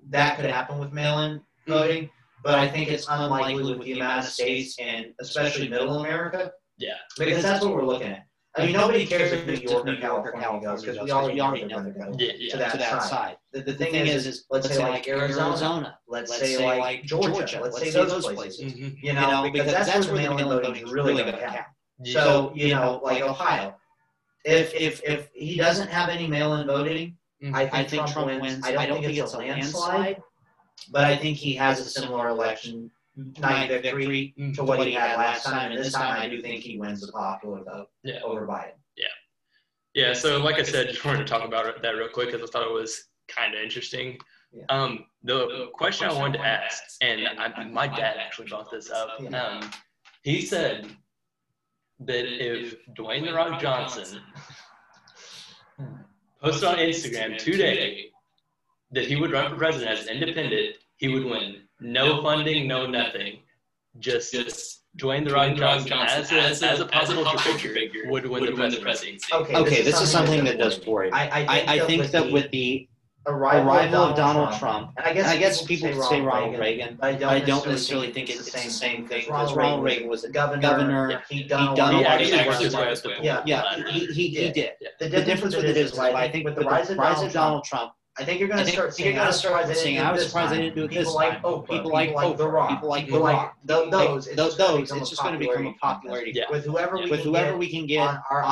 that 0.09 0.37
could 0.37 0.49
happen 0.49 0.79
with 0.79 0.91
mail-in 0.91 1.39
mm-hmm. 1.39 1.71
voting, 1.71 2.09
but 2.43 2.57
I 2.57 2.67
think 2.67 2.89
it's 2.89 3.07
unlikely 3.09 3.63
with 3.63 3.83
the 3.83 3.93
amount 3.93 4.25
of 4.25 4.31
states 4.31 4.77
and 4.79 5.07
especially 5.21 5.67
Middle 5.67 5.99
America. 5.99 6.51
Yeah, 6.77 6.93
because 7.17 7.43
that's 7.43 7.63
what 7.63 7.75
we're 7.75 7.85
looking 7.85 8.07
at. 8.07 8.25
I 8.55 8.65
mean, 8.65 8.73
nobody 8.73 9.05
cares 9.05 9.31
if 9.31 9.47
New 9.47 9.53
York 9.53 9.87
or 9.87 10.31
California 10.31 10.61
goes 10.61 10.83
because 10.83 11.01
we 11.01 11.09
already, 11.11 11.41
already 11.41 11.65
know 11.65 11.81
they're 11.81 11.91
going 11.91 12.15
to 12.15 12.49
to 12.49 12.57
that, 12.57 12.71
to 12.71 12.77
that 12.77 13.01
side. 13.01 13.37
The, 13.51 13.61
the, 13.61 13.73
thing, 13.73 13.93
thing 13.93 14.07
is, 14.07 14.27
is, 14.27 14.45
let's, 14.51 14.67
say 14.67 14.77
like 14.77 15.07
Arizona, 15.07 15.49
Arizona 15.49 15.99
let's, 16.07 16.29
let's 16.29 16.41
say, 16.41 16.79
like 16.79 17.03
Georgia, 17.03 17.29
Georgia 17.29 17.61
let's, 17.61 17.79
let's 17.79 17.91
say 17.91 18.05
those 18.05 18.25
places. 18.25 18.35
places. 18.35 18.73
Mm-hmm. 18.73 19.05
You, 19.05 19.13
know, 19.13 19.21
you 19.21 19.27
know, 19.27 19.43
because, 19.43 19.67
because 19.71 19.87
that's, 19.87 20.07
where 20.07 20.21
the 20.21 20.35
mail-in 20.35 20.47
voting 20.47 20.83
is 20.83 20.91
really 20.91 21.13
going 21.13 21.33
to 21.33 21.39
count. 21.39 21.65
Yeah. 22.03 22.13
So 22.13 22.51
you 22.53 22.75
know, 22.75 23.01
like 23.03 23.23
Ohio, 23.23 23.75
if 24.45 24.73
if 24.75 25.01
if 25.03 25.29
he 25.33 25.57
doesn't 25.57 25.89
have 25.89 26.09
any 26.09 26.27
mail-in 26.27 26.67
voting, 26.67 27.17
mm-hmm. 27.43 27.55
I, 27.55 27.61
think 27.61 27.73
I 27.73 27.83
think 27.83 28.07
Trump, 28.07 28.27
wins. 28.27 28.41
wins. 28.41 28.65
I 28.65 28.85
don't 28.85 29.01
think 29.01 29.17
it's 29.17 29.33
a 29.33 29.37
landslide, 29.37 30.21
but 30.91 31.05
I 31.05 31.15
think 31.15 31.37
he 31.37 31.55
has 31.55 31.79
a 31.79 31.85
similar 31.85 32.27
election 32.27 32.91
night 33.15 33.69
victory 33.69 34.33
to 34.55 34.63
what 34.63 34.85
he 34.85 34.93
had 34.93 35.17
last 35.17 35.45
time. 35.45 35.71
And 35.71 35.79
this 35.79 35.93
time, 35.93 36.19
I 36.19 36.29
do 36.29 36.41
think 36.41 36.63
he 36.63 36.77
wins 36.77 37.01
the 37.01 37.11
popular 37.11 37.63
vote 37.63 37.87
yeah. 38.03 38.19
over 38.23 38.47
Biden. 38.47 38.73
Yeah. 38.97 39.05
Yeah. 39.93 40.13
So, 40.13 40.37
like 40.39 40.59
I 40.59 40.63
said, 40.63 40.89
just 40.89 41.05
wanted 41.05 41.19
to 41.19 41.25
talk 41.25 41.47
about 41.47 41.81
that 41.81 41.89
real 41.91 42.09
quick 42.09 42.31
because 42.31 42.47
I 42.47 42.51
thought 42.51 42.67
it 42.67 42.73
was 42.73 43.05
kind 43.27 43.53
of 43.53 43.61
interesting. 43.61 44.17
Yeah. 44.51 44.63
Um, 44.69 45.05
the 45.23 45.69
question 45.73 46.07
I 46.07 46.13
wanted 46.13 46.39
to 46.39 46.45
ask, 46.45 46.83
and 47.01 47.27
I, 47.39 47.63
my 47.65 47.87
dad 47.87 48.17
actually 48.19 48.47
brought 48.47 48.69
this 48.69 48.91
up. 48.91 49.09
Um, 49.33 49.69
he 50.23 50.41
said 50.41 50.87
that 51.99 52.25
if 52.25 52.75
Dwayne 52.95 53.25
the 53.25 53.33
Rock 53.33 53.59
Johnson 53.59 54.19
posted 56.41 56.69
on 56.69 56.77
Instagram 56.77 57.37
today 57.37 58.09
that 58.91 59.05
he 59.05 59.15
would 59.15 59.31
run 59.31 59.49
for 59.49 59.57
president 59.57 59.89
as 59.89 60.07
an 60.07 60.17
independent, 60.17 60.75
he 60.97 61.07
would 61.07 61.25
win 61.25 61.63
no 61.83 62.21
funding, 62.21 62.67
no 62.67 62.85
nothing. 62.85 63.39
Just, 63.99 64.33
just 64.33 64.83
Dwayne 64.97 65.27
the 65.27 65.33
Rock 65.33 65.55
Johnson, 65.55 65.89
Johnson 65.89 66.37
as, 66.37 66.61
a, 66.61 66.69
as 66.69 66.79
a 66.79 66.85
possible 66.85 67.25
figure, 67.39 67.73
figure 67.73 68.09
would 68.09 68.25
win, 68.25 68.41
would 68.41 68.55
the, 68.55 68.79
presidency. 68.79 69.33
Okay, 69.33 69.55
okay 69.55 69.81
this, 69.81 69.99
is 69.99 70.11
something 70.11 70.43
that 70.45 70.57
does 70.59 70.85
worry 70.85 71.09
me. 71.09 71.17
I, 71.17 71.41
I, 71.41 71.73
I 71.75 71.79
think 71.87 72.11
that 72.11 72.31
with 72.31 72.51
the 72.51 72.87
arrival, 73.25 73.69
arrival 73.69 73.99
of 74.01 74.15
Donald 74.15 74.49
Trump, 74.59 74.59
Trump 74.59 74.93
and 74.97 75.05
I 75.07 75.13
guess, 75.13 75.27
I 75.27 75.37
guess 75.37 75.63
people, 75.63 75.89
people 75.89 76.03
say 76.03 76.21
Ronald 76.21 76.59
Reagan, 76.59 76.59
Reagan 76.59 76.97
but 76.99 77.07
I 77.07 77.15
don't, 77.15 77.29
I 77.29 77.39
don't 77.39 77.67
necessarily 77.67 78.11
think 78.11 78.29
it's, 78.29 78.51
the 78.51 78.59
same 78.59 79.07
thing 79.07 79.25
because 79.25 79.55
Ronald 79.55 79.83
Reagan 79.83 80.07
was 80.07 80.23
a 80.25 80.29
governor. 80.29 80.61
governor 80.61 81.11
yeah. 81.11 81.21
He 81.29 81.43
done, 81.43 81.75
done 81.75 81.95
he 81.95 82.05
actually 82.05 82.47
worked 82.47 82.61
his 82.61 82.75
way 82.75 82.91
up 82.91 83.01
the 83.01 83.15
Yeah, 83.21 83.41
yeah, 83.45 83.83
he, 83.89 84.05
he, 84.07 84.27
he 84.29 84.51
did. 84.51 84.73
The 84.99 85.09
difference 85.09 85.55
with 85.55 85.65
it 85.65 85.77
is, 85.77 85.97
I 85.97 86.29
think 86.29 86.45
with 86.45 86.55
the 86.55 86.65
rise 86.65 86.89
of 86.89 87.31
Donald 87.31 87.63
Trump 87.63 87.93
I 88.15 88.23
think 88.23 88.39
you're 88.39 88.47
going 88.47 88.63
to 88.63 88.71
start 88.71 88.93
seeing. 88.93 89.07
You're 89.09 89.23
going 89.23 89.31
to 89.31 89.37
start 89.37 89.75
seeing. 89.75 89.99
I 89.99 90.11
was 90.11 90.27
surprised 90.27 90.53
they 90.53 90.57
didn't 90.57 90.75
do 90.75 90.83
it 90.85 90.91
this 90.91 91.11
like 91.11 91.33
time. 91.33 91.41
Oprah, 91.41 91.67
people, 91.67 91.91
like 91.91 92.11
Oprah, 92.11 92.37
The 92.37 92.47
Rock. 92.47 92.69
People 92.69 92.89
like 92.89 93.09
The 93.09 93.19
Rock. 93.19 93.57
Those. 93.65 93.89
Those. 93.89 94.27
It's, 94.27 94.55
those, 94.55 94.91
it's 94.91 95.09
just 95.09 95.23
going 95.23 95.33
to 95.33 95.39
become 95.39 95.65
a 95.65 95.73
popularity. 95.73 96.31
Yeah. 96.35 96.43
With 96.51 96.63
whoever 96.63 96.97
we 96.97 97.09
with 97.09 97.21
whoever 97.21 97.57
we 97.57 97.69
can 97.69 97.87
get 97.87 98.07
on 98.07 98.19
our, 98.29 98.43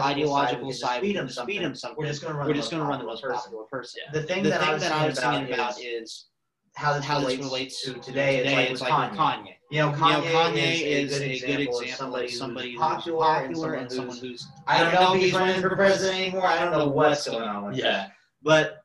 ideological 0.00 0.72
side, 0.72 0.98
speed 0.98 1.16
them 1.16 1.28
Speed 1.28 1.62
them 1.62 1.74
something. 1.74 1.98
We're 1.98 2.06
just 2.06 2.22
going 2.22 2.32
to 2.32 2.38
run. 2.38 2.48
We're 2.48 2.54
just 2.54 2.70
going 2.70 2.82
to 2.82 2.88
run 2.88 2.98
the 2.98 3.04
most 3.04 3.22
popular 3.22 3.64
person. 3.64 4.00
The 4.12 4.22
thing 4.22 4.42
that 4.44 4.62
I 4.62 4.74
was 4.74 5.18
thinking 5.18 5.52
about 5.52 5.78
is 5.78 6.26
how 6.74 6.94
this, 6.94 7.04
how 7.04 7.18
relates, 7.18 7.44
relates 7.44 7.84
to 7.84 7.94
today. 7.94 8.38
today 8.38 8.68
it's 8.68 8.80
like, 8.80 8.92
it's 9.02 9.10
like 9.10 9.12
Kanye. 9.12 9.16
Kanye. 9.16 9.54
You 9.70 9.78
know, 9.80 9.92
Kanye, 9.92 10.24
you 10.24 10.32
know, 10.32 10.38
Kanye 10.38 10.82
is, 10.82 11.12
is, 11.12 11.42
a 11.42 11.46
good 11.46 11.60
example, 11.60 11.80
of 11.80 11.90
somebody, 11.90 12.28
somebody 12.28 12.72
who's 12.72 12.80
popular, 12.80 13.26
popular 13.26 13.74
and 13.74 13.92
someone 13.92 14.16
who's. 14.16 14.48
I 14.66 14.82
don't 14.82 14.94
know 14.94 15.14
if 15.14 15.20
he's 15.20 15.32
running 15.34 15.60
for 15.60 15.74
president 15.76 16.20
anymore. 16.20 16.46
I 16.46 16.58
don't 16.60 16.72
know 16.72 16.88
what's 16.88 17.28
going 17.28 17.42
on 17.42 17.66
with 17.66 17.80
that. 17.82 18.12
But 18.42 18.79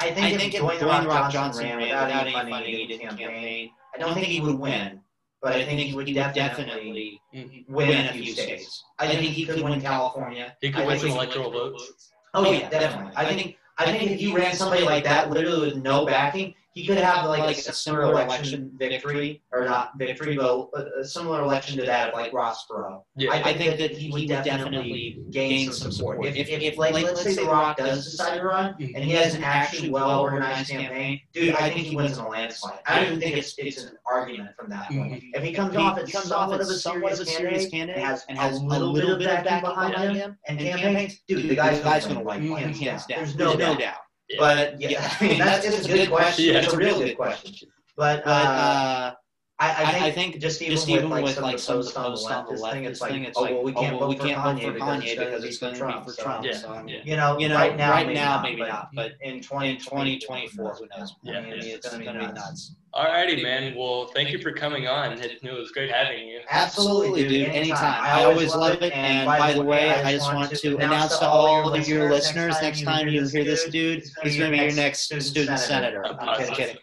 I 0.00 0.10
think, 0.10 0.26
I 0.26 0.36
think 0.36 0.54
if 0.54 0.62
Dwayne, 0.62 0.78
Dwayne 0.78 1.06
Rock 1.06 1.30
Johnson, 1.30 1.66
ran 1.66 1.78
without, 1.78 2.06
without 2.06 2.22
any 2.22 2.32
funding, 2.32 2.54
funding 2.54 2.74
he 2.74 2.98
campaign, 2.98 3.18
campaign, 3.18 3.70
I 3.94 3.98
don't 3.98 4.14
think 4.14 4.26
he 4.26 4.40
would 4.40 4.58
win. 4.58 5.00
But 5.42 5.54
I 5.54 5.64
think 5.64 5.80
he 5.80 5.94
would 5.94 6.06
definitely 6.14 7.20
win 7.68 8.06
a 8.06 8.12
few 8.12 8.32
states. 8.32 8.82
I 8.98 9.06
think 9.06 9.20
he 9.20 9.46
could 9.46 9.62
win 9.62 9.80
California. 9.80 10.56
He 10.60 10.70
could 10.70 10.86
win 10.86 10.98
some 10.98 11.10
electoral 11.10 11.50
votes. 11.50 12.10
Oh 12.34 12.50
yeah, 12.50 12.68
definitely. 12.68 13.12
I 13.16 13.24
think 13.24 13.56
I 13.78 13.86
think 13.86 14.10
if 14.10 14.20
you 14.20 14.36
ran 14.36 14.54
somebody 14.54 14.84
like 14.84 15.04
that, 15.04 15.30
literally 15.30 15.72
with 15.72 15.82
no 15.82 16.04
backing, 16.04 16.54
he 16.72 16.86
could 16.86 16.98
have 16.98 17.26
like, 17.26 17.40
like 17.40 17.58
a 17.58 17.72
similar 17.72 18.12
election 18.12 18.70
victory, 18.76 19.42
or 19.52 19.64
not 19.64 19.98
victory, 19.98 20.36
but 20.36 20.70
a 20.98 21.04
similar 21.04 21.42
election 21.42 21.76
to 21.78 21.84
that 21.84 22.08
of 22.08 22.14
like 22.14 22.32
Ross 22.32 22.66
Perot. 22.68 23.02
Yeah. 23.16 23.32
I, 23.32 23.50
I 23.50 23.54
think 23.54 23.78
that 23.78 23.90
he 23.90 24.10
would 24.10 24.28
definitely 24.28 25.20
gain 25.30 25.72
some 25.72 25.90
support. 25.90 26.24
If, 26.24 26.36
if, 26.36 26.48
if 26.48 26.78
like, 26.78 26.94
let's 26.94 27.22
say 27.22 27.34
The 27.34 27.44
Rock 27.44 27.78
does 27.78 28.04
decide 28.04 28.38
to 28.38 28.44
run, 28.44 28.76
and 28.78 29.04
he 29.04 29.10
has 29.12 29.34
an 29.34 29.42
actually 29.42 29.90
well 29.90 30.20
organized 30.20 30.70
campaign, 30.70 31.20
dude, 31.32 31.54
I 31.56 31.70
think 31.70 31.86
he 31.86 31.96
wins 31.96 32.18
in 32.18 32.24
a 32.24 32.28
landslide. 32.28 32.78
I 32.86 32.96
don't 32.96 33.06
even 33.06 33.20
think 33.20 33.36
it's 33.36 33.54
it's 33.58 33.82
an 33.82 33.96
argument 34.06 34.50
from 34.56 34.70
that 34.70 34.88
point. 34.88 35.14
Mm-hmm. 35.14 35.34
If 35.34 35.42
he 35.42 35.52
comes 35.52 35.76
off 35.76 35.98
as 35.98 36.82
somewhat 36.82 37.12
of 37.12 37.20
a 37.20 37.26
serious 37.26 37.68
candidate, 37.68 38.02
has 38.02 38.24
and 38.28 38.38
has 38.38 38.58
a 38.58 38.64
little 38.64 38.92
bit 38.94 39.04
of 39.04 39.44
backing 39.44 39.68
behind 39.68 40.16
him 40.16 40.38
and 40.46 40.58
campaigns, 40.58 41.20
dude, 41.26 41.48
the 41.48 41.56
guy's 41.56 42.06
going 42.06 42.18
to 42.18 42.24
win 42.24 42.72
hands 42.74 43.06
down. 43.06 43.18
There's 43.18 43.36
no 43.36 43.56
doubt. 43.56 43.96
But 44.38 44.80
yeah, 44.80 45.12
I 45.20 45.24
mean, 45.26 45.38
that's, 45.38 45.64
it's 45.64 45.86
a 45.86 45.88
good 45.88 46.10
question. 46.10 46.54
Yeah. 46.54 46.60
It's 46.60 46.72
a 46.72 46.76
real 46.76 46.98
good 46.98 47.16
question. 47.16 47.68
But, 47.96 48.26
uh, 48.26 48.30
uh, 48.30 49.14
I, 49.58 49.84
I, 49.84 49.92
think 49.92 50.04
I 50.04 50.10
think 50.10 50.38
just 50.38 50.62
even, 50.62 50.74
just 50.74 50.88
with, 50.88 50.96
even 50.96 51.10
like, 51.10 51.22
with 51.22 51.34
some 51.34 51.42
like 51.44 51.58
some 51.58 51.76
posts 51.76 51.94
on 51.94 52.12
the 52.46 52.52
left, 52.52 52.72
thing, 52.72 52.84
it's 52.84 53.02
like, 53.02 53.12
it's 53.12 53.36
oh, 53.36 53.42
well, 53.42 53.62
we 53.62 53.72
can't, 53.74 53.94
oh, 53.94 53.98
well, 53.98 54.08
we 54.08 54.16
can't 54.16 54.42
vote 54.42 54.62
for 54.62 54.78
Kanye 54.78 55.18
because 55.18 55.44
it's 55.44 55.58
going 55.58 55.74
to 55.74 55.86
be 55.86 56.10
for 56.10 56.18
Trump. 56.18 56.46
Yeah. 56.46 56.52
So, 56.52 56.82
yeah. 56.86 57.00
you 57.04 57.16
know, 57.16 57.38
you 57.38 57.50
know, 57.50 57.56
right 57.56 57.76
now, 57.76 57.90
right 57.90 58.06
maybe 58.06 58.18
now, 58.18 58.40
maybe 58.40 58.62
not, 58.62 58.88
but 58.94 59.12
in 59.20 59.42
2024, 59.42 60.74
who 60.76 60.88
knows? 60.96 61.14
Yeah, 61.22 61.40
it's 61.44 61.90
going 61.90 62.04
to 62.06 62.10
be 62.12 62.32
nuts. 62.32 62.74
Alrighty, 62.92 63.40
man. 63.40 63.76
Well, 63.76 64.06
thank 64.06 64.30
you 64.30 64.38
for 64.40 64.50
coming 64.52 64.88
on. 64.88 65.12
It, 65.12 65.38
it 65.42 65.52
was 65.52 65.70
great 65.70 65.92
having 65.92 66.26
you. 66.26 66.40
Absolutely, 66.50 67.28
dude. 67.28 67.48
Anytime. 67.48 68.02
I 68.02 68.24
always 68.24 68.54
love 68.54 68.82
it. 68.82 68.92
And 68.92 69.26
by 69.26 69.52
the 69.52 69.62
way, 69.62 69.90
I 69.90 70.12
just 70.12 70.32
want 70.34 70.52
to 70.52 70.76
announce 70.76 71.18
to 71.18 71.26
all 71.26 71.72
of 71.72 71.88
your 71.88 72.10
listeners 72.10 72.56
next 72.60 72.82
time 72.82 73.06
you 73.06 73.24
hear 73.28 73.44
this 73.44 73.66
dude, 73.66 74.02
he's 74.22 74.36
going 74.36 74.50
to 74.50 74.58
be 74.58 74.64
your 74.64 74.74
next 74.74 75.12
student 75.22 75.60
senator. 75.60 76.04
I'm 76.04 76.54
kidding. 76.54 76.76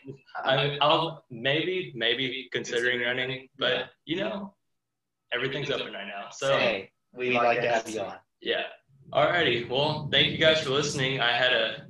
I, 0.45 0.77
I'll 0.81 1.25
maybe, 1.29 1.91
maybe 1.95 2.47
considering 2.53 3.01
running, 3.01 3.49
but 3.57 3.89
you 4.05 4.17
know, 4.17 4.53
everything's 5.33 5.69
open 5.69 5.93
right 5.93 6.07
now. 6.07 6.27
So 6.31 6.57
hey, 6.57 6.91
we'd 7.13 7.33
like 7.33 7.61
to 7.61 7.69
have 7.69 7.89
you 7.89 8.01
on. 8.01 8.13
Yeah. 8.41 8.63
All 9.11 9.25
righty. 9.25 9.65
Well, 9.65 10.07
thank 10.11 10.31
you 10.31 10.37
guys 10.37 10.61
for 10.61 10.69
listening. 10.69 11.19
I 11.19 11.31
had 11.31 11.53
a 11.53 11.86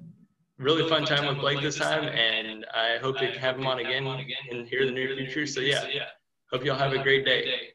really 0.57 0.87
fun 0.89 1.05
time 1.05 1.27
with 1.27 1.37
Blake 1.37 1.61
this 1.61 1.77
time, 1.77 2.05
and 2.05 2.65
I 2.73 2.97
hope 2.97 3.17
to 3.19 3.27
have 3.39 3.57
him 3.57 3.67
on 3.67 3.79
again 3.79 4.05
in 4.49 4.65
here 4.65 4.81
in 4.81 4.87
the 4.87 4.93
near 4.93 5.15
future. 5.15 5.45
So 5.45 5.59
yeah, 5.59 5.85
hope 6.51 6.63
y'all 6.63 6.77
have 6.77 6.93
a 6.93 7.03
great 7.03 7.25
day. 7.25 7.73